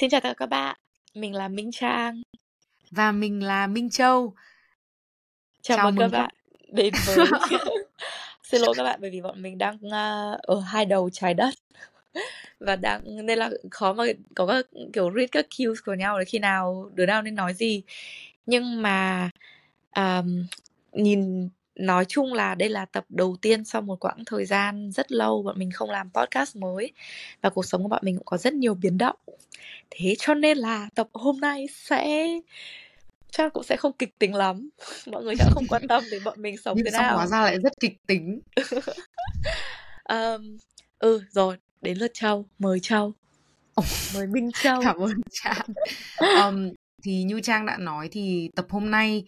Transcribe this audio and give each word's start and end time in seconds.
Xin 0.00 0.10
chào 0.10 0.20
tất 0.20 0.28
cả 0.28 0.34
các 0.34 0.46
bạn, 0.46 0.76
mình 1.14 1.34
là 1.34 1.48
Minh 1.48 1.70
Trang. 1.72 2.22
Và 2.90 3.12
mình 3.12 3.42
là 3.42 3.66
Minh 3.66 3.90
Châu. 3.90 4.34
Chào, 5.62 5.76
Chào 5.76 5.90
mừng 5.90 6.10
các 6.10 6.18
bạn 6.18 6.34
đến 6.72 6.94
với 7.06 7.16
Xin 8.42 8.60
lỗi 8.60 8.74
các 8.76 8.82
bạn 8.82 8.98
bởi 9.02 9.10
vì 9.10 9.20
bọn 9.20 9.42
mình 9.42 9.58
đang 9.58 9.74
uh, 9.76 10.40
ở 10.42 10.60
hai 10.60 10.86
đầu 10.86 11.10
trái 11.10 11.34
đất 11.34 11.54
và 12.60 12.76
đang 12.76 13.26
nên 13.26 13.38
là 13.38 13.50
khó 13.70 13.92
mà 13.92 14.04
có 14.34 14.46
các 14.46 14.66
kiểu 14.92 15.12
read 15.16 15.28
các 15.32 15.46
cues 15.58 15.78
của 15.84 15.94
nhau 15.94 16.18
để 16.18 16.24
khi 16.24 16.38
nào 16.38 16.90
đứa 16.94 17.06
nào 17.06 17.22
nên 17.22 17.34
nói 17.34 17.54
gì 17.54 17.82
nhưng 18.46 18.82
mà 18.82 19.30
um, 19.96 20.46
nhìn 20.92 21.48
nói 21.76 22.04
chung 22.08 22.32
là 22.32 22.54
đây 22.54 22.68
là 22.68 22.84
tập 22.84 23.04
đầu 23.08 23.36
tiên 23.42 23.64
sau 23.64 23.82
một 23.82 24.00
quãng 24.00 24.24
thời 24.26 24.44
gian 24.44 24.92
rất 24.92 25.12
lâu 25.12 25.42
bọn 25.42 25.58
mình 25.58 25.70
không 25.70 25.90
làm 25.90 26.10
podcast 26.10 26.56
mới 26.56 26.92
và 27.40 27.50
cuộc 27.50 27.66
sống 27.66 27.82
của 27.82 27.88
bọn 27.88 28.00
mình 28.04 28.16
cũng 28.16 28.24
có 28.24 28.36
rất 28.36 28.54
nhiều 28.54 28.74
biến 28.74 28.98
động. 28.98 29.16
Thế 29.90 30.14
cho 30.18 30.34
nên 30.34 30.58
là 30.58 30.88
tập 30.94 31.08
hôm 31.12 31.40
nay 31.40 31.66
sẽ 31.74 32.26
chắc 33.30 33.52
cũng 33.52 33.62
sẽ 33.64 33.76
không 33.76 33.92
kịch 33.92 34.18
tính 34.18 34.34
lắm. 34.34 34.68
Mọi 35.06 35.24
người 35.24 35.34
chắc 35.38 35.48
không 35.50 35.66
quan 35.68 35.88
tâm 35.88 36.04
đến 36.10 36.24
bọn 36.24 36.42
mình 36.42 36.56
sống 36.64 36.78
thế 36.84 36.90
nào. 36.90 37.16
hóa 37.16 37.26
ra 37.26 37.40
lại 37.40 37.58
rất 37.62 37.72
kịch 37.80 37.96
tính. 38.06 38.40
Um, 40.08 40.56
ừ 40.98 41.22
rồi 41.30 41.56
đến 41.82 41.98
lượt 41.98 42.10
châu. 42.14 42.46
Mời 42.58 42.80
châu. 42.80 43.12
Mời 44.14 44.26
minh 44.26 44.50
châu. 44.52 44.82
Cảm 44.82 44.96
ơn 44.96 45.20
trang. 45.30 45.66
Um, 46.18 46.70
thì 47.02 47.22
như 47.22 47.40
trang 47.40 47.66
đã 47.66 47.76
nói 47.76 48.08
thì 48.12 48.50
tập 48.54 48.66
hôm 48.68 48.90
nay 48.90 49.24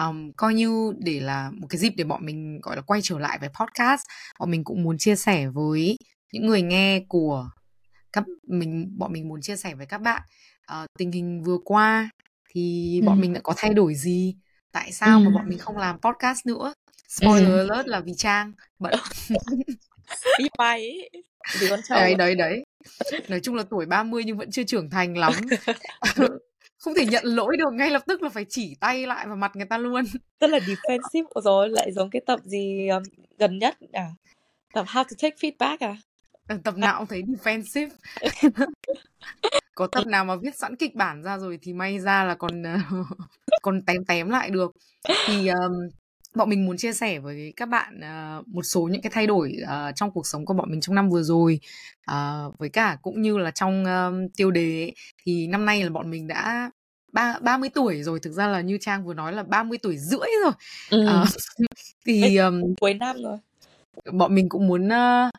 um, 0.00 0.32
coi 0.36 0.54
như 0.54 0.92
để 0.98 1.20
là 1.20 1.50
một 1.50 1.66
cái 1.70 1.78
dịp 1.78 1.92
để 1.96 2.04
bọn 2.04 2.26
mình 2.26 2.60
gọi 2.62 2.76
là 2.76 2.82
quay 2.82 3.00
trở 3.02 3.18
lại 3.18 3.38
với 3.38 3.48
podcast 3.48 4.02
bọn 4.38 4.50
mình 4.50 4.64
cũng 4.64 4.82
muốn 4.82 4.98
chia 4.98 5.16
sẻ 5.16 5.46
với 5.48 5.96
những 6.32 6.46
người 6.46 6.62
nghe 6.62 7.00
của 7.08 7.50
các 8.12 8.24
mình 8.48 8.98
bọn 8.98 9.12
mình 9.12 9.28
muốn 9.28 9.40
chia 9.42 9.56
sẻ 9.56 9.74
với 9.74 9.86
các 9.86 9.98
bạn. 9.98 10.22
Uh, 10.72 10.86
tình 10.98 11.12
hình 11.12 11.42
vừa 11.42 11.58
qua 11.64 12.10
thì 12.54 13.00
bọn 13.04 13.16
ừ. 13.16 13.20
mình 13.20 13.32
đã 13.32 13.40
có 13.44 13.54
thay 13.56 13.74
đổi 13.74 13.94
gì? 13.94 14.36
Tại 14.72 14.92
sao 14.92 15.18
ừ. 15.18 15.24
mà 15.24 15.30
bọn 15.34 15.48
mình 15.48 15.58
không 15.58 15.76
làm 15.76 16.00
podcast 16.00 16.46
nữa? 16.46 16.74
Spoiler 17.08 17.48
ừ. 17.48 17.68
alert 17.68 17.88
là 17.88 18.00
vì 18.00 18.14
trang 18.16 18.52
bận. 18.78 18.94
Vì 20.38 20.48
mày 20.58 21.10
vì 21.60 21.68
con 21.70 21.80
trâu. 21.88 21.98
đấy 21.98 22.14
đấy. 22.14 22.34
Đấy 22.34 22.64
nói 23.28 23.40
chung 23.42 23.54
là 23.54 23.62
tuổi 23.70 23.86
30 23.86 24.22
nhưng 24.26 24.38
vẫn 24.38 24.50
chưa 24.50 24.62
trưởng 24.62 24.90
thành 24.90 25.18
lắm 25.18 25.32
không 26.82 26.94
thể 26.94 27.06
nhận 27.06 27.24
lỗi 27.24 27.56
được 27.56 27.72
ngay 27.72 27.90
lập 27.90 28.02
tức 28.06 28.22
là 28.22 28.28
phải 28.28 28.46
chỉ 28.48 28.76
tay 28.80 29.06
lại 29.06 29.26
vào 29.26 29.36
mặt 29.36 29.56
người 29.56 29.66
ta 29.66 29.78
luôn. 29.78 30.04
Rất 30.40 30.50
là 30.50 30.58
defensive. 30.58 31.40
Rồi 31.42 31.68
lại 31.68 31.92
giống 31.92 32.10
cái 32.10 32.22
tập 32.26 32.40
gì 32.44 32.88
um, 32.88 33.02
gần 33.38 33.58
nhất 33.58 33.76
à 33.92 34.06
tập 34.72 34.86
how 34.88 35.04
to 35.04 35.10
take 35.22 35.36
feedback 35.36 35.76
à? 35.80 35.96
Ờ, 36.48 36.58
tập 36.64 36.76
nào 36.76 36.98
cũng 36.98 37.06
thấy 37.06 37.22
defensive. 37.22 37.88
Có 39.74 39.86
tập 39.86 40.06
nào 40.06 40.24
mà 40.24 40.36
viết 40.36 40.58
sẵn 40.58 40.76
kịch 40.76 40.94
bản 40.94 41.22
ra 41.22 41.38
rồi 41.38 41.58
thì 41.62 41.72
may 41.72 41.98
ra 41.98 42.24
là 42.24 42.34
còn 42.34 42.62
còn 43.62 43.82
tém 43.82 44.04
tém 44.04 44.28
lại 44.28 44.50
được. 44.50 44.72
Thì 45.26 45.48
um, 45.48 45.72
bọn 46.34 46.48
mình 46.48 46.66
muốn 46.66 46.76
chia 46.76 46.92
sẻ 46.92 47.18
với 47.18 47.52
các 47.56 47.68
bạn 47.68 48.00
uh, 48.00 48.48
một 48.48 48.62
số 48.62 48.82
những 48.82 49.02
cái 49.02 49.12
thay 49.14 49.26
đổi 49.26 49.56
uh, 49.62 49.96
trong 49.96 50.10
cuộc 50.10 50.26
sống 50.26 50.44
của 50.44 50.54
bọn 50.54 50.70
mình 50.70 50.80
trong 50.80 50.94
năm 50.94 51.08
vừa 51.08 51.22
rồi. 51.22 51.60
Uh, 52.10 52.58
với 52.58 52.68
cả 52.68 52.96
cũng 53.02 53.22
như 53.22 53.38
là 53.38 53.50
trong 53.50 53.84
um, 53.84 54.28
tiêu 54.36 54.50
đề 54.50 54.82
ấy, 54.82 54.94
thì 55.24 55.46
năm 55.46 55.66
nay 55.66 55.82
là 55.84 55.90
bọn 55.90 56.10
mình 56.10 56.26
đã 56.26 56.70
ba 57.12 57.38
ba 57.40 57.56
mươi 57.56 57.68
tuổi 57.74 58.02
rồi. 58.02 58.20
Thực 58.20 58.32
ra 58.32 58.48
là 58.48 58.60
như 58.60 58.78
trang 58.80 59.04
vừa 59.06 59.14
nói 59.14 59.32
là 59.32 59.42
30 59.42 59.78
tuổi 59.82 59.98
rưỡi 59.98 60.28
rồi. 60.44 60.52
Ừ. 60.90 61.06
uh, 61.22 61.28
thì 62.06 62.36
um, 62.36 62.62
cuối 62.80 62.94
năm 62.94 63.16
rồi. 63.22 63.38
bọn 64.12 64.34
mình 64.34 64.48
cũng 64.48 64.66
muốn 64.66 64.88
uh, 64.88 65.30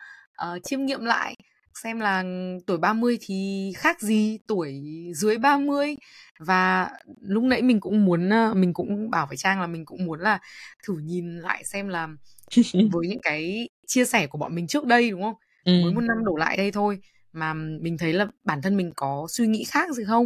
uh, 0.47 0.63
chiêm 0.63 0.85
nghiệm 0.85 1.05
lại 1.05 1.35
xem 1.83 1.99
là 1.99 2.23
tuổi 2.67 2.77
30 2.77 3.17
thì 3.21 3.71
khác 3.77 4.01
gì 4.01 4.39
tuổi 4.47 4.81
dưới 5.15 5.37
30 5.37 5.95
và 6.39 6.89
lúc 7.21 7.43
nãy 7.43 7.61
mình 7.61 7.79
cũng 7.79 8.05
muốn 8.05 8.29
mình 8.55 8.73
cũng 8.73 9.09
bảo 9.09 9.27
với 9.27 9.37
Trang 9.37 9.61
là 9.61 9.67
mình 9.67 9.85
cũng 9.85 10.05
muốn 10.05 10.19
là 10.19 10.39
thử 10.87 10.97
nhìn 10.97 11.37
lại 11.37 11.63
xem 11.63 11.87
là 11.87 12.07
với 12.91 13.07
những 13.07 13.21
cái 13.21 13.69
chia 13.87 14.05
sẻ 14.05 14.27
của 14.27 14.37
bọn 14.37 14.55
mình 14.55 14.67
trước 14.67 14.85
đây 14.85 15.11
đúng 15.11 15.21
không? 15.21 15.35
Ừ. 15.63 15.81
Mới 15.83 15.93
một 15.93 16.01
năm 16.01 16.25
đổ 16.25 16.35
lại 16.35 16.57
đây 16.57 16.71
thôi 16.71 16.99
mà 17.33 17.53
mình 17.53 17.97
thấy 17.97 18.13
là 18.13 18.27
bản 18.43 18.61
thân 18.61 18.77
mình 18.77 18.91
có 18.95 19.27
suy 19.29 19.47
nghĩ 19.47 19.63
khác 19.63 19.91
gì 19.95 20.03
không 20.07 20.25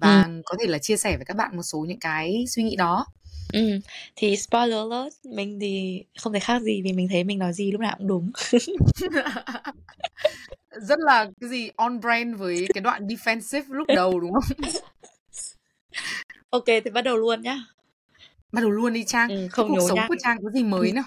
và 0.00 0.22
ừ. 0.22 0.42
có 0.44 0.56
thể 0.60 0.66
là 0.66 0.78
chia 0.78 0.96
sẻ 0.96 1.16
với 1.16 1.24
các 1.24 1.36
bạn 1.36 1.56
một 1.56 1.62
số 1.62 1.78
những 1.88 2.00
cái 2.00 2.44
suy 2.48 2.62
nghĩ 2.62 2.76
đó. 2.76 3.06
Ừ, 3.52 3.80
thì 4.16 4.36
spoiler 4.36 4.78
alert, 4.78 5.14
mình 5.24 5.58
thì 5.60 6.04
không 6.18 6.32
thể 6.32 6.40
khác 6.40 6.62
gì 6.62 6.82
vì 6.84 6.92
mình 6.92 7.08
thấy 7.08 7.24
mình 7.24 7.38
nói 7.38 7.52
gì 7.52 7.72
lúc 7.72 7.80
nào 7.80 7.94
cũng 7.98 8.08
đúng. 8.08 8.30
rất 10.80 10.98
là 10.98 11.30
cái 11.40 11.50
gì 11.50 11.70
on 11.76 12.00
brand 12.00 12.38
với 12.38 12.66
cái 12.74 12.80
đoạn 12.80 13.06
defensive 13.06 13.62
lúc 13.68 13.88
đầu 13.94 14.20
đúng 14.20 14.32
không? 14.32 14.42
ok 16.50 16.64
thì 16.66 16.90
bắt 16.92 17.02
đầu 17.02 17.16
luôn 17.16 17.42
nhá. 17.42 17.64
Bắt 18.52 18.60
đầu 18.60 18.70
luôn 18.70 18.92
đi 18.92 19.04
Trang. 19.04 19.28
Ừ, 19.28 19.48
không 19.50 19.68
cuộc 19.68 19.88
sống 19.88 19.96
nhắc. 19.96 20.08
của 20.08 20.16
Trang 20.22 20.38
có 20.42 20.50
gì 20.50 20.62
mới 20.62 20.92
nào? 20.92 21.04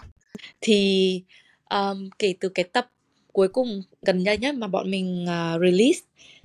Thì 0.62 1.24
um, 1.70 2.10
kể 2.20 2.36
từ 2.40 2.50
cái 2.50 2.64
tập 2.64 2.92
cuối 3.34 3.48
cùng 3.48 3.84
gần 4.02 4.24
đây 4.24 4.38
nhất 4.38 4.56
mà 4.56 4.68
bọn 4.68 4.92
mình 4.92 5.24
uh, 5.24 5.62
release 5.62 6.00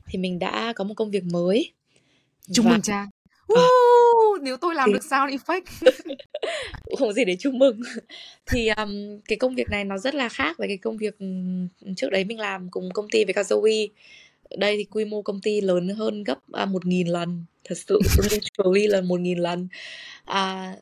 thì 0.07 0.19
mình 0.19 0.39
đã 0.39 0.73
có 0.77 0.85
một 0.85 0.95
công 0.95 1.11
việc 1.11 1.25
mới. 1.25 1.73
Chúc 2.53 2.67
mừng 2.67 2.83
Trang. 2.83 3.09
Uh, 3.53 4.43
nếu 4.43 4.57
tôi 4.57 4.75
làm 4.75 4.89
thì... 4.89 4.93
được 4.93 5.05
sound 5.05 5.35
effect. 5.35 5.93
Cũng 6.85 6.97
không 6.99 7.13
gì 7.13 7.25
để 7.25 7.37
chúc 7.41 7.55
mừng. 7.55 7.81
Thì 8.47 8.69
um, 8.69 9.21
cái 9.29 9.39
công 9.39 9.55
việc 9.55 9.71
này 9.71 9.85
nó 9.85 9.99
rất 9.99 10.15
là 10.15 10.29
khác 10.29 10.59
với 10.59 10.69
cái 10.69 10.77
công 10.77 10.97
việc 10.97 11.17
trước 11.97 12.11
đấy 12.11 12.25
mình 12.25 12.39
làm 12.39 12.71
cùng 12.71 12.91
công 12.95 13.09
ty 13.11 13.25
với 13.25 13.35
Kazoe 13.35 13.89
đây 14.59 14.77
thì 14.77 14.85
quy 14.85 15.05
mô 15.05 15.23
công 15.23 15.41
ty 15.41 15.61
lớn 15.61 15.89
hơn 15.89 16.25
gấp 16.25 16.39
à, 16.53 16.65
một 16.65 16.87
nghìn 16.87 17.07
lần. 17.07 17.45
Thật 17.65 17.75
sự 17.79 18.01
literally 18.31 18.87
là 18.87 19.01
một 19.01 19.21
nghìn 19.21 19.39
lần. 19.39 19.69
À, 20.25 20.75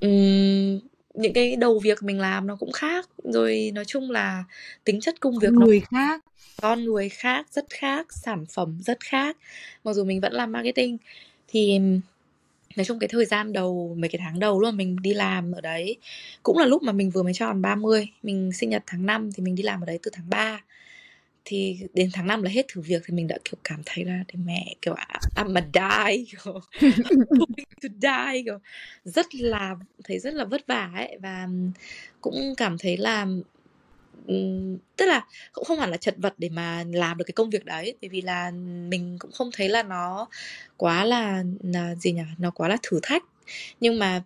um, 0.00 0.80
những 1.14 1.32
cái 1.34 1.56
đầu 1.56 1.78
việc 1.78 2.02
mình 2.02 2.20
làm 2.20 2.46
nó 2.46 2.56
cũng 2.56 2.72
khác. 2.72 3.08
Rồi 3.24 3.70
nói 3.74 3.84
chung 3.84 4.10
là 4.10 4.44
tính 4.84 5.00
chất 5.00 5.20
công 5.20 5.38
việc 5.38 5.52
người 5.52 5.80
nó 5.80 5.98
khác. 5.98 6.24
con 6.62 6.84
người 6.84 7.08
khác 7.08 7.46
rất 7.52 7.64
khác 7.70 8.06
sản 8.12 8.44
phẩm 8.54 8.78
rất 8.80 9.00
khác. 9.00 9.36
Mặc 9.84 9.92
dù 9.92 10.04
mình 10.04 10.20
vẫn 10.20 10.32
làm 10.32 10.52
marketing 10.52 10.98
thì 11.54 11.78
nói 12.76 12.84
chung 12.84 12.98
cái 12.98 13.08
thời 13.08 13.24
gian 13.24 13.52
đầu 13.52 13.96
mấy 13.98 14.08
cái 14.10 14.20
tháng 14.24 14.38
đầu 14.38 14.60
luôn 14.60 14.76
mình 14.76 14.96
đi 15.02 15.14
làm 15.14 15.52
ở 15.52 15.60
đấy 15.60 15.96
cũng 16.42 16.58
là 16.58 16.66
lúc 16.66 16.82
mà 16.82 16.92
mình 16.92 17.10
vừa 17.10 17.22
mới 17.22 17.34
tròn 17.34 17.62
30 17.62 18.08
mình 18.22 18.52
sinh 18.52 18.70
nhật 18.70 18.82
tháng 18.86 19.06
5 19.06 19.32
thì 19.32 19.42
mình 19.42 19.54
đi 19.54 19.62
làm 19.62 19.80
ở 19.80 19.86
đấy 19.86 19.98
từ 20.02 20.10
tháng 20.14 20.30
3 20.30 20.60
thì 21.44 21.78
đến 21.94 22.10
tháng 22.12 22.26
5 22.26 22.42
là 22.42 22.50
hết 22.50 22.66
thử 22.68 22.80
việc 22.80 23.02
thì 23.06 23.14
mình 23.14 23.28
đã 23.28 23.38
kiểu 23.44 23.58
cảm 23.64 23.82
thấy 23.86 24.04
là 24.04 24.24
thì 24.28 24.38
mẹ 24.44 24.74
kiểu 24.82 24.94
à, 24.94 25.20
I'm 25.34 25.58
a 25.58 25.62
die 25.74 26.24
kiểu, 26.30 26.60
to 27.82 27.88
die 28.00 28.42
kiểu 28.44 28.58
rất 29.04 29.26
là 29.34 29.76
thấy 30.04 30.18
rất 30.18 30.34
là 30.34 30.44
vất 30.44 30.66
vả 30.66 30.90
ấy. 30.94 31.18
Và 31.20 31.48
cũng 32.20 32.54
cảm 32.56 32.78
thấy 32.78 32.96
là 32.96 33.26
tức 34.96 35.06
là 35.06 35.26
cũng 35.52 35.64
không 35.64 35.78
hẳn 35.78 35.90
là 35.90 35.96
chật 35.96 36.14
vật 36.16 36.34
để 36.38 36.48
mà 36.48 36.84
làm 36.92 37.18
được 37.18 37.24
cái 37.24 37.32
công 37.32 37.50
việc 37.50 37.64
đấy 37.64 37.94
bởi 38.02 38.08
vì 38.08 38.20
là 38.20 38.50
mình 38.88 39.16
cũng 39.18 39.32
không 39.32 39.50
thấy 39.52 39.68
là 39.68 39.82
nó 39.82 40.28
quá 40.76 41.04
là 41.04 41.44
là 41.62 41.94
gì 41.94 42.12
nhỉ 42.12 42.22
nó 42.38 42.50
quá 42.50 42.68
là 42.68 42.76
thử 42.82 43.00
thách. 43.02 43.22
Nhưng 43.80 43.98
mà 43.98 44.22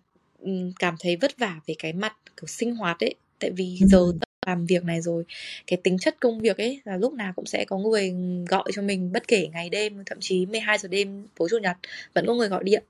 cảm 0.79 0.95
thấy 0.99 1.15
vất 1.15 1.37
vả 1.37 1.59
về 1.67 1.75
cái 1.79 1.93
mặt 1.93 2.17
kiểu 2.37 2.47
sinh 2.47 2.75
hoạt 2.75 2.99
ấy. 2.99 3.15
Tại 3.39 3.51
vì 3.51 3.77
giờ 3.81 4.11
làm 4.45 4.65
việc 4.65 4.83
này 4.83 5.01
rồi 5.01 5.23
cái 5.67 5.79
tính 5.83 5.97
chất 5.97 6.15
công 6.19 6.39
việc 6.39 6.57
ấy 6.57 6.81
là 6.83 6.97
lúc 6.97 7.13
nào 7.13 7.33
cũng 7.35 7.45
sẽ 7.45 7.65
có 7.65 7.77
người 7.77 8.13
gọi 8.49 8.63
cho 8.73 8.81
mình 8.81 9.11
bất 9.11 9.27
kể 9.27 9.47
ngày 9.53 9.69
đêm 9.69 10.03
thậm 10.05 10.17
chí 10.21 10.45
12 10.45 10.77
giờ 10.77 10.89
đêm 10.89 11.27
tối 11.35 11.47
chủ 11.51 11.57
nhật 11.57 11.77
vẫn 12.13 12.25
có 12.25 12.33
người 12.33 12.47
gọi 12.47 12.63
điện. 12.63 12.83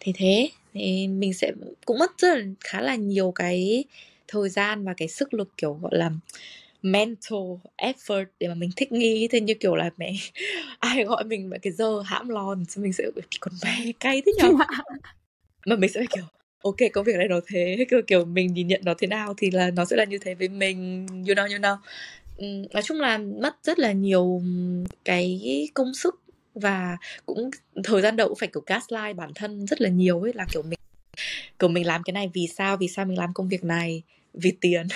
Thì 0.00 0.12
thế 0.16 0.50
thì 0.74 1.08
mình 1.08 1.34
sẽ 1.34 1.52
cũng 1.84 1.98
mất 1.98 2.12
rất 2.18 2.38
là 2.38 2.44
khá 2.60 2.80
là 2.80 2.94
nhiều 2.94 3.32
cái 3.34 3.84
thời 4.28 4.48
gian 4.48 4.84
và 4.84 4.94
cái 4.96 5.08
sức 5.08 5.34
lực 5.34 5.48
kiểu 5.56 5.74
gọi 5.74 5.92
là 5.94 6.10
mental 6.82 7.38
effort 7.76 8.24
để 8.40 8.48
mà 8.48 8.54
mình 8.54 8.70
thích 8.76 8.92
nghi. 8.92 9.28
Thế 9.30 9.40
như 9.40 9.54
kiểu 9.54 9.76
là 9.76 9.90
mẹ 9.96 10.12
ai 10.78 11.04
gọi 11.04 11.24
mình 11.24 11.50
mà 11.50 11.58
cái 11.58 11.72
giờ 11.72 12.00
hãm 12.00 12.28
lòn 12.28 12.64
thì 12.74 12.82
mình 12.82 12.92
sẽ 12.92 13.04
còn 13.40 13.54
mẹ 13.64 13.92
cay 14.00 14.22
thế 14.26 14.32
nhở? 14.36 14.52
Mà 15.66 15.76
mình 15.76 15.90
sẽ 15.90 16.00
kiểu 16.14 16.24
ok 16.62 16.76
công 16.92 17.04
việc 17.04 17.16
này 17.16 17.28
nó 17.28 17.40
thế. 17.46 17.86
Kiểu, 17.90 18.02
kiểu 18.06 18.24
mình 18.24 18.54
nhìn 18.54 18.66
nhận 18.68 18.80
nó 18.84 18.94
thế 18.98 19.06
nào 19.06 19.34
thì 19.38 19.50
là 19.50 19.70
nó 19.70 19.84
sẽ 19.84 19.96
là 19.96 20.04
như 20.04 20.18
thế 20.18 20.34
với 20.34 20.48
mình 20.48 21.06
you 21.08 21.34
know 21.34 21.50
you 21.50 21.58
know. 21.58 21.76
Nói 22.72 22.82
chung 22.82 23.00
là 23.00 23.18
mất 23.18 23.56
rất 23.62 23.78
là 23.78 23.92
nhiều 23.92 24.42
cái 25.04 25.40
công 25.74 25.94
sức 25.94 26.20
và 26.54 26.96
cũng 27.26 27.50
thời 27.84 28.02
gian 28.02 28.16
đầu 28.16 28.28
cũng 28.28 28.38
phải 28.38 28.48
kiểu 28.52 28.62
gaslight 28.66 29.16
bản 29.16 29.30
thân 29.34 29.66
rất 29.66 29.80
là 29.80 29.88
nhiều 29.88 30.22
ấy 30.22 30.32
là 30.34 30.46
kiểu 30.52 30.62
mình 30.62 30.78
kiểu 31.58 31.68
mình 31.68 31.86
làm 31.86 32.02
cái 32.02 32.12
này 32.12 32.30
vì 32.34 32.46
sao? 32.56 32.76
Vì 32.76 32.88
sao 32.88 33.04
mình 33.04 33.18
làm 33.18 33.32
công 33.34 33.48
việc 33.48 33.64
này? 33.64 34.02
Vì 34.34 34.52
tiền. 34.60 34.86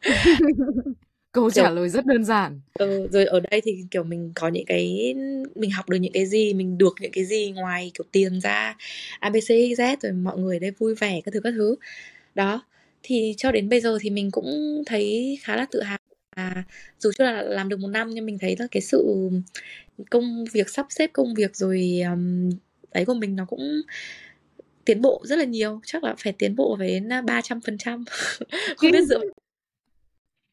Câu 1.32 1.50
trả 1.50 1.70
lời 1.70 1.88
rất 1.88 2.06
đơn 2.06 2.24
giản. 2.24 2.60
Ừ, 2.74 3.08
rồi 3.12 3.24
ở 3.24 3.40
đây 3.40 3.60
thì 3.64 3.84
kiểu 3.90 4.04
mình 4.04 4.32
có 4.34 4.48
những 4.48 4.64
cái 4.66 5.14
mình 5.54 5.70
học 5.70 5.88
được 5.88 5.98
những 5.98 6.12
cái 6.12 6.26
gì 6.26 6.54
mình 6.54 6.78
được 6.78 6.94
những 7.00 7.12
cái 7.12 7.24
gì 7.24 7.50
ngoài 7.50 7.90
kiểu 7.94 8.04
tiền 8.12 8.40
ra 8.40 8.76
abc 9.20 9.50
z 9.50 9.96
rồi 10.02 10.12
mọi 10.12 10.38
người 10.38 10.58
đây 10.58 10.70
vui 10.70 10.94
vẻ 10.94 11.20
các 11.24 11.34
thứ 11.34 11.40
các 11.40 11.50
thứ. 11.56 11.76
Đó. 12.34 12.62
Thì 13.02 13.34
cho 13.36 13.52
đến 13.52 13.68
bây 13.68 13.80
giờ 13.80 13.98
thì 14.00 14.10
mình 14.10 14.30
cũng 14.30 14.82
thấy 14.86 15.38
khá 15.42 15.56
là 15.56 15.66
tự 15.70 15.82
hào 15.82 15.98
dù 16.98 17.10
chưa 17.18 17.24
là 17.24 17.42
làm 17.42 17.68
được 17.68 17.80
một 17.80 17.88
năm 17.88 18.10
nhưng 18.10 18.26
mình 18.26 18.38
thấy 18.38 18.56
là 18.58 18.66
cái 18.70 18.80
sự 18.80 19.30
công 20.10 20.44
việc 20.52 20.70
sắp 20.70 20.86
xếp 20.90 21.10
công 21.12 21.34
việc 21.34 21.56
rồi 21.56 22.00
um, 22.10 22.50
đấy 22.94 23.04
của 23.04 23.14
mình 23.14 23.36
nó 23.36 23.44
cũng 23.44 23.82
tiến 24.86 25.02
bộ 25.02 25.22
rất 25.24 25.36
là 25.36 25.44
nhiều 25.44 25.80
chắc 25.86 26.04
là 26.04 26.14
phải 26.18 26.32
tiến 26.32 26.56
bộ 26.56 26.76
về 26.80 26.88
đến 26.88 27.26
ba 27.26 27.40
trăm 27.40 27.60
phần 27.60 27.78
trăm. 27.78 28.04
Không 28.76 28.90
biết 28.90 29.02
dựa 29.08 29.20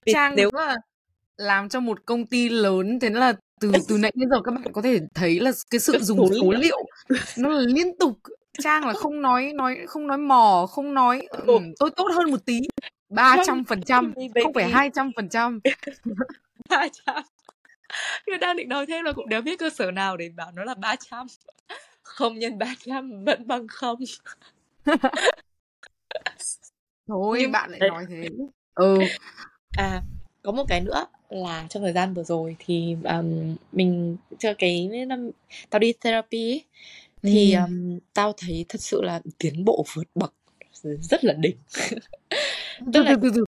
Trang 0.06 0.36
nếu 0.36 0.50
mà 0.54 0.76
làm 1.38 1.70
cho 1.70 1.80
một 1.80 2.06
công 2.06 2.26
ty 2.26 2.50
lớn 2.50 3.00
thế 3.00 3.10
là 3.10 3.34
từ 3.60 3.72
từ 3.88 3.98
nãy 3.98 4.12
đến 4.16 4.30
giờ 4.30 4.42
các 4.44 4.52
bạn 4.52 4.74
có 4.74 4.82
thể 4.82 5.00
thấy 5.14 5.40
là 5.40 5.52
cái 5.72 5.80
sự 5.80 6.00
dùng 6.02 6.30
số 6.42 6.52
liệu. 6.52 6.86
nó 7.38 7.50
là 7.50 7.62
liên 7.62 7.98
tục. 7.98 8.20
Trang 8.64 8.88
là 8.88 8.94
không 8.94 9.22
nói 9.22 9.54
nói 9.56 9.78
không 9.88 10.08
nói 10.08 10.18
mò 10.18 10.66
không 10.70 10.94
nói 10.94 11.28
um, 11.46 11.74
tôi 11.80 11.90
tốt 11.96 12.08
hơn 12.16 12.32
một 12.32 12.46
tí. 12.46 12.60
Ba 13.10 13.38
trăm 13.46 13.64
phần 13.64 13.82
trăm 13.82 14.14
không 14.44 14.54
phải 14.54 14.70
hai 14.70 14.90
trăm 14.94 15.12
phần 15.16 15.30
trăm. 15.30 15.60
ba 16.70 16.88
trăm. 17.06 17.24
Người 18.28 18.38
đang 18.38 18.58
định 18.58 18.70
nói 18.70 18.86
thêm 18.86 19.06
là 19.06 19.12
cũng 19.12 19.30
đéo 19.30 19.42
biết 19.42 19.60
cơ 19.60 19.70
sở 19.70 19.92
nào 19.92 20.18
để 20.18 20.30
bảo 20.36 20.52
nó 20.56 20.64
là 20.64 20.74
300 20.74 21.28
Không 22.22 22.40
nhân 22.40 22.58
300 22.58 23.24
vẫn 23.26 23.48
bằng 23.48 23.68
không. 23.68 24.00
Thôi 27.08 27.38
Nhưng... 27.42 27.52
bạn 27.52 27.72
lại 27.72 27.80
nói 27.80 28.06
thế. 28.10 28.30
Ừ. 28.76 29.00
À 29.72 30.02
có 30.44 30.52
một 30.52 30.64
cái 30.68 30.82
nữa 30.82 31.06
là 31.30 31.66
trong 31.70 31.84
thời 31.84 31.94
gian 31.94 32.14
vừa 32.14 32.24
rồi 32.24 32.56
thì 32.60 32.96
um, 33.04 33.56
mình 33.72 34.18
cho 34.40 34.54
cái 34.58 34.90
năm 35.08 35.30
tao 35.70 35.80
đi 35.80 35.94
therapy 35.94 36.52
ấy, 36.52 36.64
thì 37.24 37.54
um, 37.54 38.00
tao 38.14 38.34
thấy 38.38 38.66
thật 38.70 38.82
sự 38.82 39.02
là 39.02 39.22
tiến 39.38 39.66
bộ 39.66 39.86
vượt 39.94 40.08
bậc 40.16 40.34
rất 40.84 41.24
là 41.24 41.34
đỉnh. 41.34 41.56
Tức 42.94 43.04
là 43.04 43.16
từ 43.22 43.32
từ 43.36 43.46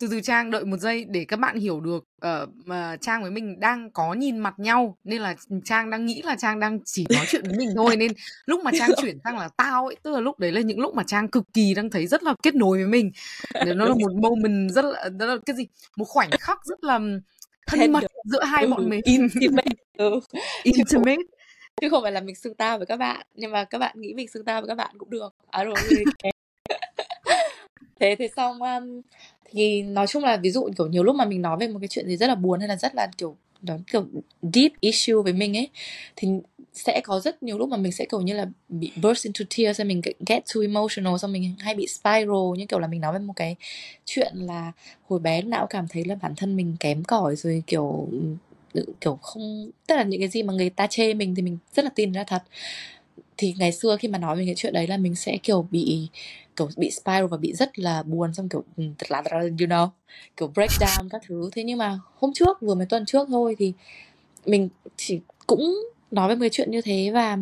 từ 0.00 0.06
từ 0.10 0.20
trang 0.20 0.50
đợi 0.50 0.64
một 0.64 0.76
giây 0.76 1.04
để 1.08 1.24
các 1.28 1.36
bạn 1.36 1.58
hiểu 1.58 1.80
được 1.80 2.04
uh, 2.26 2.48
mà 2.64 2.96
trang 3.00 3.22
với 3.22 3.30
mình 3.30 3.60
đang 3.60 3.90
có 3.90 4.14
nhìn 4.14 4.38
mặt 4.38 4.54
nhau 4.58 4.96
nên 5.04 5.22
là 5.22 5.34
trang 5.64 5.90
đang 5.90 6.06
nghĩ 6.06 6.22
là 6.22 6.36
trang 6.36 6.60
đang 6.60 6.78
chỉ 6.84 7.06
nói 7.10 7.26
chuyện 7.28 7.42
với 7.46 7.58
mình 7.58 7.68
thôi. 7.76 7.96
Nên 7.96 8.12
lúc 8.46 8.60
mà 8.64 8.70
trang 8.78 8.90
chuyển 9.02 9.18
sang 9.24 9.38
là 9.38 9.48
tao 9.56 9.86
ấy 9.86 9.96
tức 10.02 10.10
là 10.10 10.20
lúc 10.20 10.38
đấy 10.38 10.52
là 10.52 10.60
những 10.60 10.80
lúc 10.80 10.94
mà 10.94 11.02
trang 11.06 11.28
cực 11.28 11.44
kỳ 11.52 11.74
đang 11.74 11.90
thấy 11.90 12.06
rất 12.06 12.22
là 12.22 12.34
kết 12.42 12.54
nối 12.54 12.78
với 12.78 12.86
mình. 12.86 13.10
Để 13.54 13.74
nó 13.74 13.84
là 13.84 13.94
một 13.94 14.12
moment 14.22 14.70
rất 14.70 14.84
là, 14.84 15.08
đó 15.08 15.26
là 15.26 15.36
cái 15.46 15.56
gì? 15.56 15.66
Một 15.96 16.04
khoảnh 16.08 16.30
khắc 16.40 16.58
rất 16.64 16.84
là 16.84 17.00
thân 17.66 17.92
mật 17.92 18.04
giữa 18.24 18.44
hai 18.44 18.64
ừ, 18.64 18.70
bọn 18.70 18.88
mình. 18.88 19.00
intimate 19.04 19.70
ừ. 19.98 20.20
intimate. 20.62 21.22
chứ 21.80 21.88
không 21.88 22.02
phải 22.02 22.12
là 22.12 22.20
mình 22.20 22.34
xưng 22.34 22.54
tao 22.54 22.78
với 22.78 22.86
các 22.86 22.96
bạn 22.96 23.26
nhưng 23.34 23.52
mà 23.52 23.64
các 23.64 23.78
bạn 23.78 24.00
nghĩ 24.00 24.14
mình 24.14 24.28
xưng 24.28 24.44
tao 24.44 24.60
với 24.60 24.68
các 24.68 24.74
bạn 24.74 24.98
cũng 24.98 25.10
được. 25.10 25.34
À 25.50 25.64
rồi 25.64 25.74
thế 28.00 28.16
thế 28.18 28.28
xong 28.36 28.62
um, 28.62 29.00
thì 29.44 29.82
nói 29.82 30.06
chung 30.06 30.24
là 30.24 30.36
ví 30.36 30.50
dụ 30.50 30.68
kiểu 30.78 30.86
nhiều 30.86 31.02
lúc 31.02 31.16
mà 31.16 31.24
mình 31.24 31.42
nói 31.42 31.56
về 31.60 31.68
một 31.68 31.78
cái 31.80 31.88
chuyện 31.88 32.06
gì 32.08 32.16
rất 32.16 32.26
là 32.26 32.34
buồn 32.34 32.60
hay 32.60 32.68
là 32.68 32.76
rất 32.76 32.94
là 32.94 33.08
kiểu 33.18 33.36
đó 33.62 33.74
kiểu 33.92 34.06
deep 34.42 34.72
issue 34.80 35.14
với 35.24 35.32
mình 35.32 35.56
ấy 35.56 35.68
thì 36.16 36.28
sẽ 36.72 37.00
có 37.04 37.20
rất 37.20 37.42
nhiều 37.42 37.58
lúc 37.58 37.68
mà 37.68 37.76
mình 37.76 37.92
sẽ 37.92 38.06
kiểu 38.10 38.20
như 38.20 38.34
là 38.34 38.46
bị 38.68 38.92
burst 39.02 39.24
into 39.26 39.44
tears 39.56 39.78
hay 39.80 39.84
mình 39.84 40.00
get 40.26 40.42
too 40.54 40.60
emotional 40.60 41.16
xong 41.16 41.32
mình 41.32 41.54
hay 41.58 41.74
bị 41.74 41.86
spiral 41.86 42.56
như 42.56 42.66
kiểu 42.68 42.78
là 42.78 42.86
mình 42.86 43.00
nói 43.00 43.12
về 43.12 43.18
một 43.18 43.32
cái 43.36 43.56
chuyện 44.04 44.32
là 44.34 44.72
hồi 45.08 45.20
bé 45.20 45.42
não 45.42 45.50
nào 45.50 45.66
cảm 45.70 45.88
thấy 45.88 46.04
là 46.04 46.14
bản 46.22 46.34
thân 46.36 46.56
mình 46.56 46.76
kém 46.80 47.04
cỏi 47.04 47.36
rồi 47.36 47.62
kiểu 47.66 48.08
ừ, 48.72 48.84
kiểu 49.00 49.18
không 49.22 49.70
tức 49.86 49.96
là 49.96 50.02
những 50.02 50.20
cái 50.20 50.28
gì 50.28 50.42
mà 50.42 50.52
người 50.54 50.70
ta 50.70 50.86
chê 50.86 51.14
mình 51.14 51.34
thì 51.34 51.42
mình 51.42 51.58
rất 51.74 51.84
là 51.84 51.90
tin 51.94 52.12
ra 52.12 52.24
thật. 52.24 52.42
Thì 53.36 53.54
ngày 53.58 53.72
xưa 53.72 53.96
khi 53.96 54.08
mà 54.08 54.18
nói 54.18 54.36
về 54.36 54.44
cái 54.46 54.54
chuyện 54.54 54.72
đấy 54.72 54.86
là 54.86 54.96
mình 54.96 55.14
sẽ 55.14 55.36
kiểu 55.42 55.68
bị 55.70 56.08
kiểu 56.56 56.68
bị 56.76 56.90
spiral 56.90 57.26
và 57.26 57.36
bị 57.36 57.52
rất 57.52 57.78
là 57.78 58.02
buồn 58.02 58.34
xong 58.34 58.48
kiểu 58.48 58.64
ừ, 58.76 58.84
thật 58.98 59.10
là 59.10 59.22
you 59.40 59.48
know 59.50 59.88
kiểu 60.36 60.50
breakdown 60.54 61.08
các 61.10 61.22
thứ. 61.26 61.50
Thế 61.52 61.64
nhưng 61.64 61.78
mà 61.78 61.98
hôm 62.14 62.32
trước 62.34 62.60
vừa 62.60 62.74
mới 62.74 62.86
tuần 62.86 63.06
trước 63.06 63.28
thôi 63.28 63.56
thì 63.58 63.72
mình 64.46 64.68
chỉ 64.96 65.20
cũng 65.46 65.76
nói 66.10 66.28
một 66.28 66.40
cái 66.40 66.50
chuyện 66.52 66.70
như 66.70 66.80
thế 66.80 67.10
và 67.14 67.38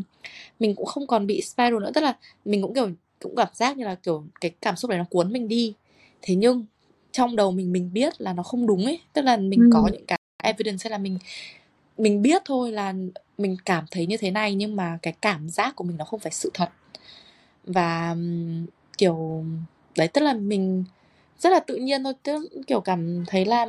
mình 0.60 0.74
cũng 0.74 0.86
không 0.86 1.06
còn 1.06 1.26
bị 1.26 1.40
spiral 1.42 1.80
nữa. 1.80 1.90
Tức 1.94 2.00
là 2.00 2.16
mình 2.44 2.62
cũng 2.62 2.74
kiểu 2.74 2.90
cũng 3.22 3.36
cảm 3.36 3.48
giác 3.54 3.76
như 3.76 3.84
là 3.84 3.94
kiểu 3.94 4.24
cái 4.40 4.50
cảm 4.60 4.76
xúc 4.76 4.88
này 4.88 4.98
nó 4.98 5.04
cuốn 5.10 5.32
mình 5.32 5.48
đi. 5.48 5.74
Thế 6.22 6.34
nhưng 6.34 6.64
trong 7.12 7.36
đầu 7.36 7.50
mình 7.50 7.72
mình 7.72 7.90
biết 7.92 8.20
là 8.20 8.32
nó 8.32 8.42
không 8.42 8.66
đúng 8.66 8.84
ấy. 8.84 9.00
Tức 9.12 9.22
là 9.22 9.36
mình 9.36 9.60
ừ. 9.60 9.70
có 9.72 9.88
những 9.92 10.06
cái 10.06 10.18
evidence 10.42 10.84
hay 10.84 10.90
là 10.90 10.98
mình 10.98 11.18
mình 11.98 12.22
biết 12.22 12.42
thôi 12.44 12.72
là 12.72 12.94
mình 13.38 13.56
cảm 13.64 13.84
thấy 13.90 14.06
như 14.06 14.16
thế 14.16 14.30
này 14.30 14.54
nhưng 14.54 14.76
mà 14.76 14.98
cái 15.02 15.14
cảm 15.20 15.48
giác 15.48 15.76
của 15.76 15.84
mình 15.84 15.96
nó 15.96 16.04
không 16.04 16.20
phải 16.20 16.32
sự 16.32 16.50
thật. 16.54 16.68
Và 17.64 18.16
kiểu 18.98 19.44
đấy 19.96 20.08
tức 20.08 20.20
là 20.20 20.34
mình 20.34 20.84
rất 21.38 21.50
là 21.50 21.60
tự 21.60 21.76
nhiên 21.76 22.04
thôi 22.04 22.12
tức 22.22 22.48
kiểu 22.66 22.80
cảm 22.80 23.24
thấy 23.26 23.44
là 23.44 23.66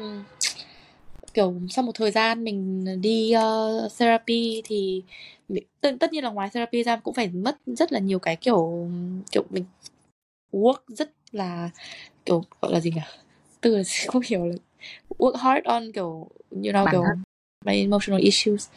kiểu 1.33 1.53
sau 1.69 1.83
một 1.83 1.91
thời 1.95 2.11
gian 2.11 2.43
mình 2.43 2.85
đi 3.01 3.33
uh, 3.35 3.91
therapy 3.97 4.61
thì 4.65 5.03
tất, 5.81 5.91
tất 5.99 6.13
nhiên 6.13 6.23
là 6.23 6.29
ngoài 6.29 6.49
therapy 6.53 6.83
ra 6.83 6.95
cũng 6.95 7.13
phải 7.13 7.27
mất 7.27 7.57
rất 7.65 7.91
là 7.91 7.99
nhiều 7.99 8.19
cái 8.19 8.35
kiểu 8.35 8.87
kiểu 9.31 9.43
mình 9.49 9.65
work 10.51 10.79
rất 10.87 11.11
là 11.31 11.69
kiểu 12.25 12.43
gọi 12.61 12.71
là 12.71 12.79
gì 12.79 12.91
nhỉ 12.91 13.01
từ 13.61 13.81
không 14.07 14.21
hiểu 14.25 14.45
là 14.45 14.55
work 15.17 15.35
hard 15.35 15.65
on 15.65 15.91
kiểu 15.91 16.27
you 16.51 16.59
know 16.61 16.85
Bản 16.85 16.91
kiểu 16.91 17.03
thân. 17.03 17.23
my 17.65 17.81
emotional 17.81 18.21
issues 18.21 18.67